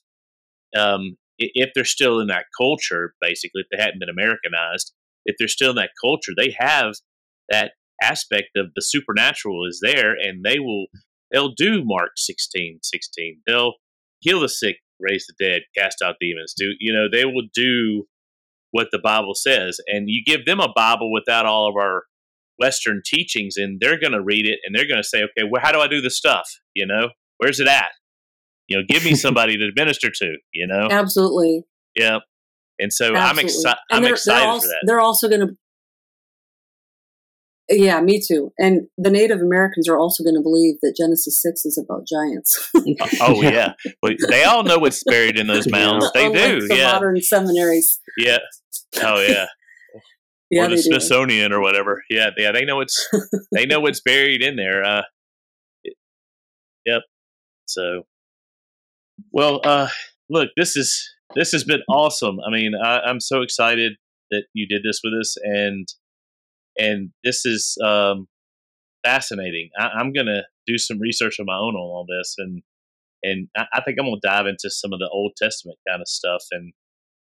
um, 0.77 1.17
if 1.39 1.71
they're 1.73 1.83
still 1.83 2.19
in 2.19 2.27
that 2.27 2.45
culture, 2.55 3.15
basically, 3.19 3.61
if 3.61 3.67
they 3.71 3.83
hadn't 3.83 3.99
been 3.99 4.09
Americanized, 4.09 4.93
if 5.25 5.35
they're 5.39 5.47
still 5.47 5.71
in 5.71 5.77
that 5.77 5.91
culture, 5.99 6.33
they 6.37 6.55
have 6.59 6.93
that 7.49 7.71
aspect 8.03 8.49
of 8.55 8.67
the 8.75 8.83
supernatural 8.83 9.65
is 9.67 9.79
there, 9.81 10.11
and 10.13 10.43
they 10.45 10.59
will 10.59 10.85
they'll 11.31 11.53
do 11.57 11.81
Mark 11.83 12.11
16, 12.17 12.79
16. 12.83 13.41
They'll 13.47 13.73
heal 14.19 14.41
the 14.41 14.49
sick, 14.49 14.77
raise 14.99 15.25
the 15.25 15.43
dead, 15.43 15.63
cast 15.75 16.03
out 16.03 16.15
demons. 16.19 16.53
Do 16.55 16.73
you 16.79 16.93
know 16.93 17.07
they 17.11 17.25
will 17.25 17.47
do 17.53 18.05
what 18.77 18.87
the 18.91 18.99
Bible 18.99 19.33
says, 19.35 19.77
and 19.87 20.05
you 20.07 20.23
give 20.23 20.45
them 20.45 20.59
a 20.59 20.71
Bible 20.75 21.11
without 21.11 21.45
all 21.47 21.67
of 21.67 21.75
our 21.75 22.03
Western 22.59 23.01
teachings, 23.05 23.55
and 23.57 23.79
they're 23.81 23.99
going 23.99 24.13
to 24.13 24.21
read 24.21 24.45
it 24.47 24.59
and 24.65 24.75
they're 24.75 24.87
going 24.87 25.01
to 25.01 25.07
say, 25.07 25.19
okay, 25.23 25.47
well, 25.49 25.61
how 25.63 25.71
do 25.71 25.79
I 25.79 25.87
do 25.87 25.99
this 26.01 26.17
stuff? 26.17 26.47
You 26.73 26.85
know, 26.87 27.09
where's 27.37 27.59
it 27.59 27.67
at? 27.67 27.91
You 28.67 28.77
know, 28.77 28.83
give 28.87 29.03
me 29.03 29.15
somebody 29.25 29.57
to 29.57 29.69
minister 29.75 30.09
to. 30.13 30.35
You 30.53 30.67
know, 30.67 30.87
Absolutely. 30.89 31.63
yeah. 31.95 32.19
And 32.79 32.93
so 32.93 33.07
I'm 33.09 33.15
Absolutely. 33.15 33.43
excited. 33.43 33.77
And 33.89 33.97
I'm 33.97 34.03
they're, 34.03 34.13
excited 34.13 34.41
they're 34.41 34.49
also, 34.49 34.61
for 34.61 34.67
that. 34.69 34.83
They're 34.85 34.99
also 34.99 35.27
going 35.29 35.41
to. 35.47 35.55
Yeah, 37.69 37.99
me 37.99 38.21
too. 38.25 38.53
And 38.57 38.87
the 38.97 39.09
Native 39.11 39.41
Americans 39.41 39.89
are 39.89 39.97
also 39.97 40.23
going 40.23 40.35
to 40.35 40.41
believe 40.41 40.75
that 40.81 40.95
Genesis 40.97 41.41
six 41.41 41.65
is 41.65 41.77
about 41.77 42.07
giants. 42.07 42.71
Oh 43.21 43.41
yeah, 43.41 43.73
but 44.01 44.13
they 44.29 44.43
all 44.45 44.63
know 44.63 44.79
what's 44.79 45.03
buried 45.03 45.37
in 45.37 45.47
those 45.47 45.67
mounds. 45.71 46.09
They 46.13 46.27
Unlike 46.27 46.43
do. 46.61 46.67
The 46.67 46.75
Yeah, 46.77 46.93
modern 46.93 47.21
seminaries. 47.21 47.99
yeah. 48.17 48.37
Oh 49.03 49.19
yeah. 49.21 49.45
Yeah, 50.49 50.61
or 50.63 50.69
the 50.69 50.75
they 50.77 50.81
do. 50.81 50.81
Smithsonian 50.83 51.51
or 51.51 51.59
whatever. 51.59 52.01
Yeah, 52.09 52.29
yeah, 52.37 52.53
they 52.53 52.63
know 52.63 52.79
it's 52.79 53.05
they 53.51 53.65
know 53.65 53.81
what's 53.81 53.99
buried 53.99 54.41
in 54.41 54.55
there. 54.55 54.81
Uh, 54.81 55.01
it- 55.83 55.97
yep. 56.85 57.01
So, 57.65 58.03
well, 59.33 59.59
uh, 59.65 59.89
look, 60.29 60.49
this 60.55 60.77
is 60.77 61.05
this 61.35 61.51
has 61.51 61.65
been 61.65 61.81
awesome. 61.89 62.37
I 62.47 62.49
mean, 62.49 62.73
I, 62.81 62.99
I'm 62.99 63.19
so 63.19 63.41
excited 63.41 63.97
that 64.31 64.45
you 64.53 64.65
did 64.67 64.83
this 64.83 65.01
with 65.03 65.13
us, 65.19 65.35
and 65.43 65.85
and 66.79 67.09
this 67.25 67.45
is 67.45 67.77
um, 67.83 68.27
fascinating. 69.03 69.69
I, 69.77 69.87
I'm 69.99 70.13
gonna 70.13 70.43
do 70.65 70.77
some 70.77 70.97
research 70.99 71.39
of 71.39 71.45
my 71.45 71.55
own 71.57 71.75
on 71.75 71.81
all 71.81 72.05
this, 72.07 72.35
and 72.37 72.61
and 73.21 73.49
I, 73.57 73.65
I 73.73 73.81
think 73.81 73.97
I'm 73.99 74.05
gonna 74.05 74.21
dive 74.23 74.47
into 74.47 74.69
some 74.69 74.93
of 74.93 74.99
the 74.99 75.09
Old 75.11 75.33
Testament 75.35 75.77
kind 75.85 76.01
of 76.01 76.07
stuff, 76.07 76.43
and 76.51 76.71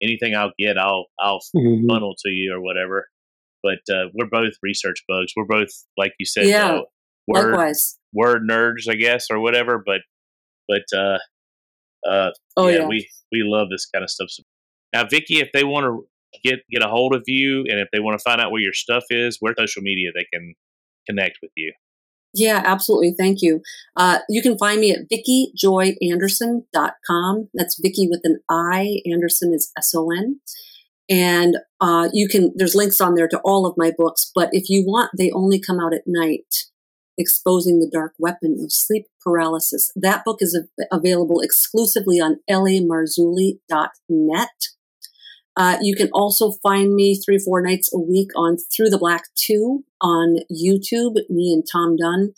anything 0.02 0.34
I'll 0.34 0.52
get, 0.58 0.78
I'll 0.78 1.06
I'll 1.20 1.40
Mhm. 1.56 1.86
funnel 1.88 2.14
to 2.24 2.30
you 2.30 2.54
or 2.54 2.60
whatever. 2.60 3.06
But 3.62 3.80
uh, 3.94 4.04
we're 4.14 4.30
both 4.30 4.54
research 4.62 5.04
bugs. 5.06 5.32
We're 5.36 5.44
both, 5.44 5.68
like 5.98 6.12
you 6.18 6.24
said, 6.26 6.46
Yeah, 6.46 6.76
uh, 6.76 6.82
word 7.26 7.50
Likewise. 7.56 7.98
word 8.14 8.42
nerds, 8.48 8.88
I 8.88 8.94
guess, 8.94 9.26
or 9.30 9.38
whatever. 9.38 9.82
But 9.84 10.00
but 10.68 10.84
uh, 10.98 11.18
uh, 12.08 12.30
Oh 12.56 12.68
yeah, 12.68 12.78
yeah. 12.78 12.86
we 12.88 13.08
we 13.32 13.42
love 13.44 13.68
this 13.70 13.86
kind 13.86 14.02
of 14.02 14.10
stuff. 14.10 14.28
So, 14.30 14.42
now, 14.94 15.04
Vicki, 15.06 15.40
if 15.40 15.50
they 15.52 15.64
want 15.64 15.84
to 15.84 16.06
get 16.42 16.60
get 16.70 16.82
a 16.82 16.88
hold 16.88 17.14
of 17.14 17.24
you, 17.26 17.60
and 17.68 17.78
if 17.80 17.88
they 17.92 18.00
want 18.00 18.18
to 18.18 18.22
find 18.22 18.40
out 18.40 18.50
where 18.50 18.62
your 18.62 18.72
stuff 18.72 19.04
is, 19.10 19.36
where 19.40 19.54
social 19.58 19.82
media 19.82 20.10
they 20.14 20.26
can 20.32 20.54
connect 21.08 21.38
with 21.42 21.50
you. 21.56 21.72
Yeah, 22.32 22.62
absolutely. 22.64 23.12
Thank 23.18 23.42
you. 23.42 23.60
Uh, 23.96 24.20
you 24.28 24.40
can 24.42 24.56
find 24.56 24.80
me 24.80 24.92
at 24.92 25.08
vickijoyanderson.com. 25.10 27.48
That's 27.54 27.80
Vicki 27.80 28.06
with 28.08 28.20
an 28.24 28.38
I. 28.48 29.00
Anderson 29.10 29.52
is 29.52 29.72
S 29.76 29.92
O 29.94 30.10
N. 30.10 30.40
And 31.08 31.56
uh, 31.80 32.08
you 32.12 32.28
can, 32.28 32.52
there's 32.54 32.76
links 32.76 33.00
on 33.00 33.14
there 33.14 33.26
to 33.28 33.40
all 33.44 33.66
of 33.66 33.74
my 33.76 33.90
books, 33.96 34.30
but 34.32 34.48
if 34.52 34.70
you 34.70 34.84
want, 34.86 35.10
they 35.18 35.32
only 35.32 35.58
come 35.60 35.80
out 35.80 35.92
at 35.92 36.06
night. 36.06 36.66
Exposing 37.18 37.80
the 37.80 37.90
Dark 37.92 38.12
Weapon 38.18 38.60
of 38.64 38.72
Sleep 38.72 39.06
Paralysis. 39.22 39.90
That 39.94 40.24
book 40.24 40.40
is 40.40 40.56
av- 40.56 40.70
available 40.90 41.40
exclusively 41.40 42.18
on 42.18 42.38
lamarzulli.net. 42.48 44.48
Uh, 45.60 45.76
you 45.82 45.94
can 45.94 46.08
also 46.14 46.52
find 46.62 46.94
me 46.94 47.14
three, 47.14 47.36
four 47.36 47.60
nights 47.60 47.92
a 47.92 48.00
week 48.00 48.30
on 48.34 48.56
Through 48.74 48.88
the 48.88 48.96
Black 48.96 49.24
2 49.34 49.84
on 50.00 50.38
YouTube. 50.50 51.16
Me 51.28 51.52
and 51.52 51.62
Tom 51.70 51.96
Dunn 51.96 52.32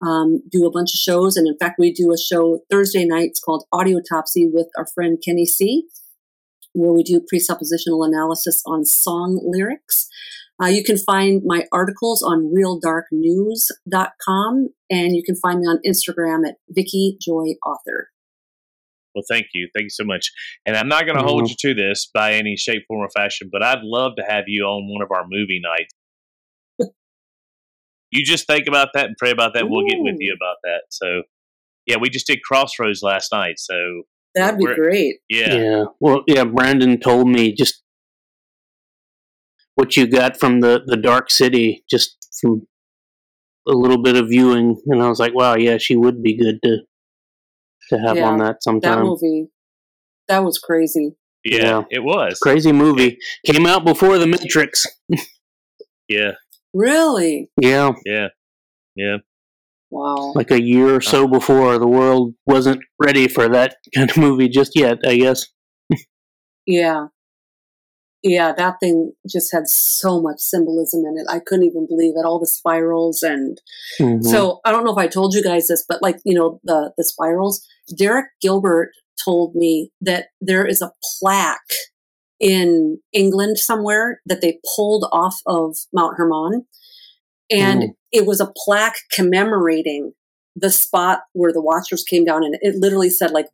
um, 0.00 0.40
do 0.48 0.64
a 0.64 0.70
bunch 0.70 0.94
of 0.94 1.00
shows. 1.00 1.36
And 1.36 1.48
in 1.48 1.58
fact, 1.58 1.80
we 1.80 1.92
do 1.92 2.12
a 2.12 2.16
show 2.16 2.60
Thursday 2.70 3.04
nights 3.04 3.40
called 3.40 3.64
Audiotopsy 3.74 4.52
with 4.52 4.68
our 4.76 4.86
friend 4.94 5.20
Kenny 5.24 5.44
C., 5.44 5.88
where 6.72 6.92
we 6.92 7.02
do 7.02 7.20
presuppositional 7.20 8.06
analysis 8.06 8.62
on 8.64 8.84
song 8.84 9.40
lyrics. 9.44 10.08
Uh, 10.62 10.66
you 10.66 10.84
can 10.84 10.98
find 10.98 11.42
my 11.44 11.64
articles 11.72 12.22
on 12.22 12.54
realdarknews.com, 12.54 14.68
and 14.88 15.16
you 15.16 15.24
can 15.24 15.34
find 15.34 15.58
me 15.58 15.66
on 15.66 15.80
Instagram 15.84 16.46
at 16.46 16.58
Vicki 16.68 17.18
Joy 17.20 17.54
Author. 17.66 18.10
Well, 19.14 19.24
thank 19.28 19.46
you. 19.54 19.68
Thank 19.74 19.84
you 19.84 19.90
so 19.90 20.04
much. 20.04 20.30
And 20.66 20.76
I'm 20.76 20.88
not 20.88 21.04
going 21.06 21.18
to 21.18 21.24
hold 21.24 21.48
you 21.48 21.56
to 21.60 21.74
this 21.74 22.10
by 22.12 22.34
any 22.34 22.56
shape, 22.56 22.82
form, 22.86 23.00
or 23.04 23.10
fashion, 23.10 23.48
but 23.50 23.62
I'd 23.62 23.82
love 23.82 24.12
to 24.16 24.24
have 24.28 24.44
you 24.46 24.64
on 24.64 24.92
one 24.92 25.02
of 25.02 25.10
our 25.10 25.24
movie 25.28 25.60
nights. 25.62 26.92
you 28.10 28.24
just 28.24 28.46
think 28.46 28.66
about 28.66 28.88
that 28.94 29.06
and 29.06 29.16
pray 29.16 29.30
about 29.30 29.54
that. 29.54 29.68
We'll 29.68 29.86
get 29.86 29.98
with 29.98 30.16
you 30.18 30.34
about 30.34 30.56
that. 30.64 30.82
So, 30.90 31.22
yeah, 31.86 31.96
we 32.00 32.10
just 32.10 32.26
did 32.26 32.42
Crossroads 32.42 33.02
last 33.02 33.32
night. 33.32 33.58
So, 33.58 34.02
That'd 34.34 34.58
be 34.58 34.66
great. 34.66 35.16
yeah. 35.28 35.54
Yeah. 35.54 35.84
Well, 36.00 36.22
yeah. 36.26 36.44
Brandon 36.44 37.00
told 37.00 37.28
me 37.28 37.52
just 37.52 37.82
what 39.74 39.96
you 39.96 40.06
got 40.06 40.38
from 40.38 40.60
the 40.60 40.82
the 40.84 40.96
Dark 40.96 41.30
City, 41.30 41.84
just 41.90 42.16
from 42.40 42.66
a 43.66 43.72
little 43.72 44.02
bit 44.02 44.16
of 44.16 44.28
viewing, 44.28 44.80
and 44.86 45.02
I 45.02 45.08
was 45.08 45.18
like, 45.18 45.34
wow, 45.34 45.54
yeah, 45.54 45.78
she 45.78 45.96
would 45.96 46.22
be 46.22 46.36
good 46.36 46.60
to 46.62 46.78
to 47.88 47.98
have 47.98 48.16
Yeah, 48.16 48.28
on 48.28 48.38
that 48.38 48.62
sometime. 48.62 48.98
That 49.00 49.04
movie, 49.04 49.48
that 50.28 50.40
was 50.44 50.58
crazy. 50.58 51.16
Yeah, 51.44 51.62
Yeah. 51.62 51.82
it 51.90 52.00
was. 52.04 52.38
Crazy 52.40 52.72
movie 52.72 53.18
came 53.46 53.66
out 53.66 53.84
before 53.84 54.18
the 54.18 54.26
Matrix. 54.26 54.86
Yeah, 56.08 56.32
Really? 56.74 57.50
Yeah, 57.60 57.92
yeah, 58.06 58.28
yeah. 58.96 59.16
Wow. 59.90 60.32
like 60.34 60.50
a 60.50 60.60
year 60.60 60.94
or 60.94 60.96
uh. 60.96 61.00
so 61.00 61.26
before 61.28 61.78
the 61.78 61.86
world 61.86 62.34
wasn't 62.46 62.80
ready 62.98 63.26
for 63.28 63.48
that 63.48 63.76
kind 63.94 64.10
of 64.10 64.16
movie 64.16 64.48
just 64.48 64.72
yet. 64.76 64.98
I 65.06 65.16
guess. 65.16 65.46
Yeah. 66.66 67.06
Yeah, 68.22 68.52
that 68.52 68.76
thing 68.80 69.12
just 69.30 69.52
had 69.52 69.68
so 69.68 70.20
much 70.20 70.40
symbolism 70.40 71.04
in 71.06 71.16
it. 71.18 71.26
I 71.30 71.38
couldn't 71.38 71.66
even 71.66 71.86
believe 71.86 72.14
it. 72.16 72.24
All 72.26 72.40
the 72.40 72.46
spirals 72.48 73.22
and 73.22 73.60
Mhm. 74.00 74.24
so 74.24 74.60
I 74.64 74.72
don't 74.72 74.84
know 74.84 74.90
if 74.92 74.98
I 74.98 75.06
told 75.06 75.34
you 75.34 75.42
guys 75.42 75.68
this, 75.68 75.84
but 75.88 76.02
like, 76.02 76.18
you 76.24 76.34
know, 76.34 76.60
the 76.64 76.92
the 76.96 77.04
spirals, 77.04 77.64
Derek 77.96 78.26
Gilbert 78.40 78.90
told 79.24 79.54
me 79.54 79.92
that 80.00 80.26
there 80.40 80.66
is 80.66 80.82
a 80.82 80.92
plaque 81.20 81.72
in 82.40 83.00
England 83.12 83.58
somewhere 83.58 84.20
that 84.26 84.40
they 84.40 84.60
pulled 84.76 85.08
off 85.12 85.36
of 85.46 85.76
Mount 85.92 86.16
Hermon. 86.16 86.66
And 87.50 87.82
Mm. 87.82 87.94
it 88.12 88.26
was 88.26 88.40
a 88.40 88.52
plaque 88.64 88.98
commemorating 89.12 90.12
the 90.60 90.70
spot 90.70 91.20
where 91.32 91.52
the 91.52 91.60
watchers 91.62 92.02
came 92.02 92.24
down 92.24 92.42
and 92.42 92.56
it 92.60 92.74
literally 92.76 93.10
said 93.10 93.30
like 93.30 93.46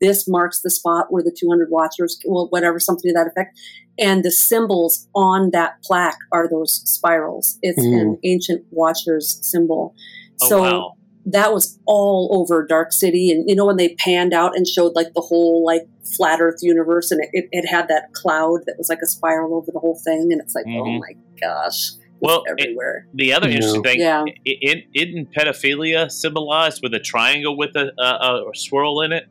this 0.00 0.28
marks 0.28 0.60
the 0.62 0.70
spot 0.70 1.06
where 1.10 1.22
the 1.22 1.34
200 1.36 1.70
watchers 1.70 2.20
well 2.26 2.46
whatever 2.50 2.78
something 2.78 3.10
to 3.10 3.14
that 3.14 3.26
effect. 3.26 3.58
And 3.98 4.22
the 4.24 4.30
symbols 4.30 5.08
on 5.14 5.50
that 5.52 5.82
plaque 5.82 6.18
are 6.32 6.48
those 6.48 6.82
spirals. 6.84 7.58
It's 7.62 7.82
an 7.82 8.18
ancient 8.24 8.64
watchers 8.70 9.38
symbol. 9.42 9.94
Oh, 10.42 10.48
so 10.48 10.60
wow. 10.62 10.92
that 11.26 11.52
was 11.54 11.78
all 11.86 12.28
over 12.38 12.64
dark 12.66 12.92
city. 12.92 13.30
And 13.30 13.48
you 13.48 13.56
know 13.56 13.64
when 13.66 13.76
they 13.78 13.94
panned 13.94 14.34
out 14.34 14.54
and 14.56 14.66
showed 14.68 14.92
like 14.94 15.14
the 15.14 15.22
whole 15.22 15.64
like 15.64 15.82
flat 16.16 16.40
earth 16.40 16.58
universe 16.62 17.10
and 17.10 17.20
it, 17.24 17.30
it, 17.32 17.48
it 17.50 17.66
had 17.66 17.88
that 17.88 18.12
cloud 18.12 18.60
that 18.66 18.76
was 18.78 18.88
like 18.88 19.00
a 19.02 19.06
spiral 19.06 19.54
over 19.56 19.70
the 19.72 19.80
whole 19.80 19.98
thing. 20.04 20.28
And 20.30 20.40
it's 20.40 20.54
like 20.54 20.66
oh 20.68 20.84
Mhm. 20.84 21.00
my 21.00 21.14
gosh 21.40 21.92
it's 22.20 22.22
Well, 22.22 22.42
it- 22.56 22.76
The 23.14 23.32
other 23.32 23.48
Yeah. 23.48 23.54
interesting 23.56 23.82
thing, 23.82 24.00
Yeah. 24.00 24.24
i- 24.26 24.34
it, 24.44 24.84
isn't 24.94 25.32
pedophilia 25.32 26.10
symbolized 26.10 26.80
with 26.82 26.94
a 26.94 27.00
triangle 27.00 27.56
with 27.56 27.76
a, 27.76 27.92
a, 27.98 28.48
a 28.50 28.54
swirl 28.54 29.00
in 29.02 29.12
it? 29.12 29.24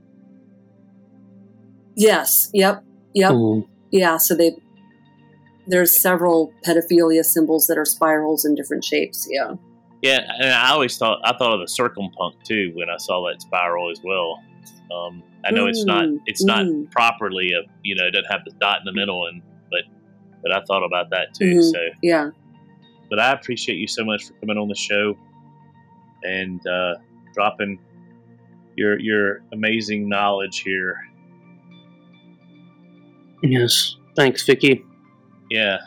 yes 1.95 2.49
yep 2.53 2.83
yep 3.13 3.31
Mhm. 3.31 3.67
Yeah, 3.91 4.17
so 4.17 4.35
they 4.35 4.51
there's 5.67 5.97
several 5.97 6.51
pedophilia 6.67 7.23
symbols 7.23 7.67
that 7.67 7.77
are 7.77 7.85
spirals 7.85 8.43
in 8.45 8.53
different 8.55 8.83
shapes. 8.83 9.25
Yeah. 9.31 9.53
Yeah, 10.01 10.19
and 10.39 10.51
I 10.53 10.71
always 10.71 10.97
thought 10.97 11.19
I 11.23 11.31
thought 11.37 11.53
of 11.53 11.59
the 11.61 11.65
circumpunct 11.81 12.43
too 12.43 12.71
when 12.75 12.89
I 12.89 12.97
saw 12.97 13.25
that 13.27 13.41
spiral 13.41 13.89
as 13.89 14.01
well. 14.03 14.39
Um, 14.93 15.23
I 15.45 15.51
know 15.51 15.67
it's 15.67 15.85
not 15.85 16.05
Mm, 16.05 16.19
it's 16.25 16.43
not 16.43 16.65
mm. 16.65 16.91
properly 16.91 17.51
a 17.53 17.61
you 17.83 17.95
know 17.95 18.05
it 18.05 18.11
doesn't 18.11 18.29
have 18.29 18.41
the 18.45 18.51
dot 18.59 18.79
in 18.79 18.85
the 18.85 18.91
middle 18.93 19.27
and 19.27 19.41
but 19.71 19.83
but 20.43 20.51
I 20.51 20.61
thought 20.65 20.83
about 20.83 21.09
that 21.11 21.33
too. 21.33 21.45
Mhm. 21.55 21.71
So, 21.71 21.79
Yeah. 22.03 22.29
But 23.09 23.19
I 23.19 23.31
appreciate 23.31 23.77
you 23.77 23.87
so 23.87 24.03
much 24.03 24.25
for 24.25 24.33
coming 24.33 24.57
on 24.57 24.67
the 24.67 24.75
show 24.75 25.17
and 26.23 26.65
uh, 26.67 26.95
dropping 27.33 27.79
your 28.75 28.99
your 28.99 29.41
amazing 29.53 30.09
knowledge 30.09 30.59
here. 30.59 30.97
Yes. 33.43 33.95
Thanks, 34.15 34.43
Vicki. 34.43 34.83
Yeah, 35.51 35.77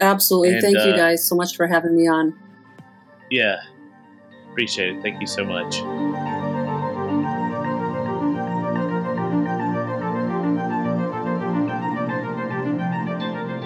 Absolutely. 0.00 0.54
And, 0.54 0.62
Thank 0.62 0.76
you 0.76 0.92
uh, 0.92 0.96
guys 0.96 1.26
so 1.26 1.34
much 1.34 1.56
for 1.56 1.66
having 1.66 1.96
me 1.96 2.06
on. 2.06 2.38
yeah, 3.30 3.56
appreciate 4.50 4.96
it. 4.96 5.02
Thank 5.02 5.20
you 5.20 5.26
so 5.26 5.44
much. 5.44 5.76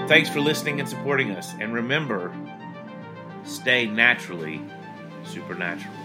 Thanks 0.08 0.28
for 0.28 0.40
listening 0.40 0.80
and 0.80 0.88
supporting 0.88 1.30
us. 1.30 1.54
And 1.60 1.72
remember, 1.72 2.32
stay 3.44 3.86
naturally 3.86 4.60
supernatural. 5.24 5.99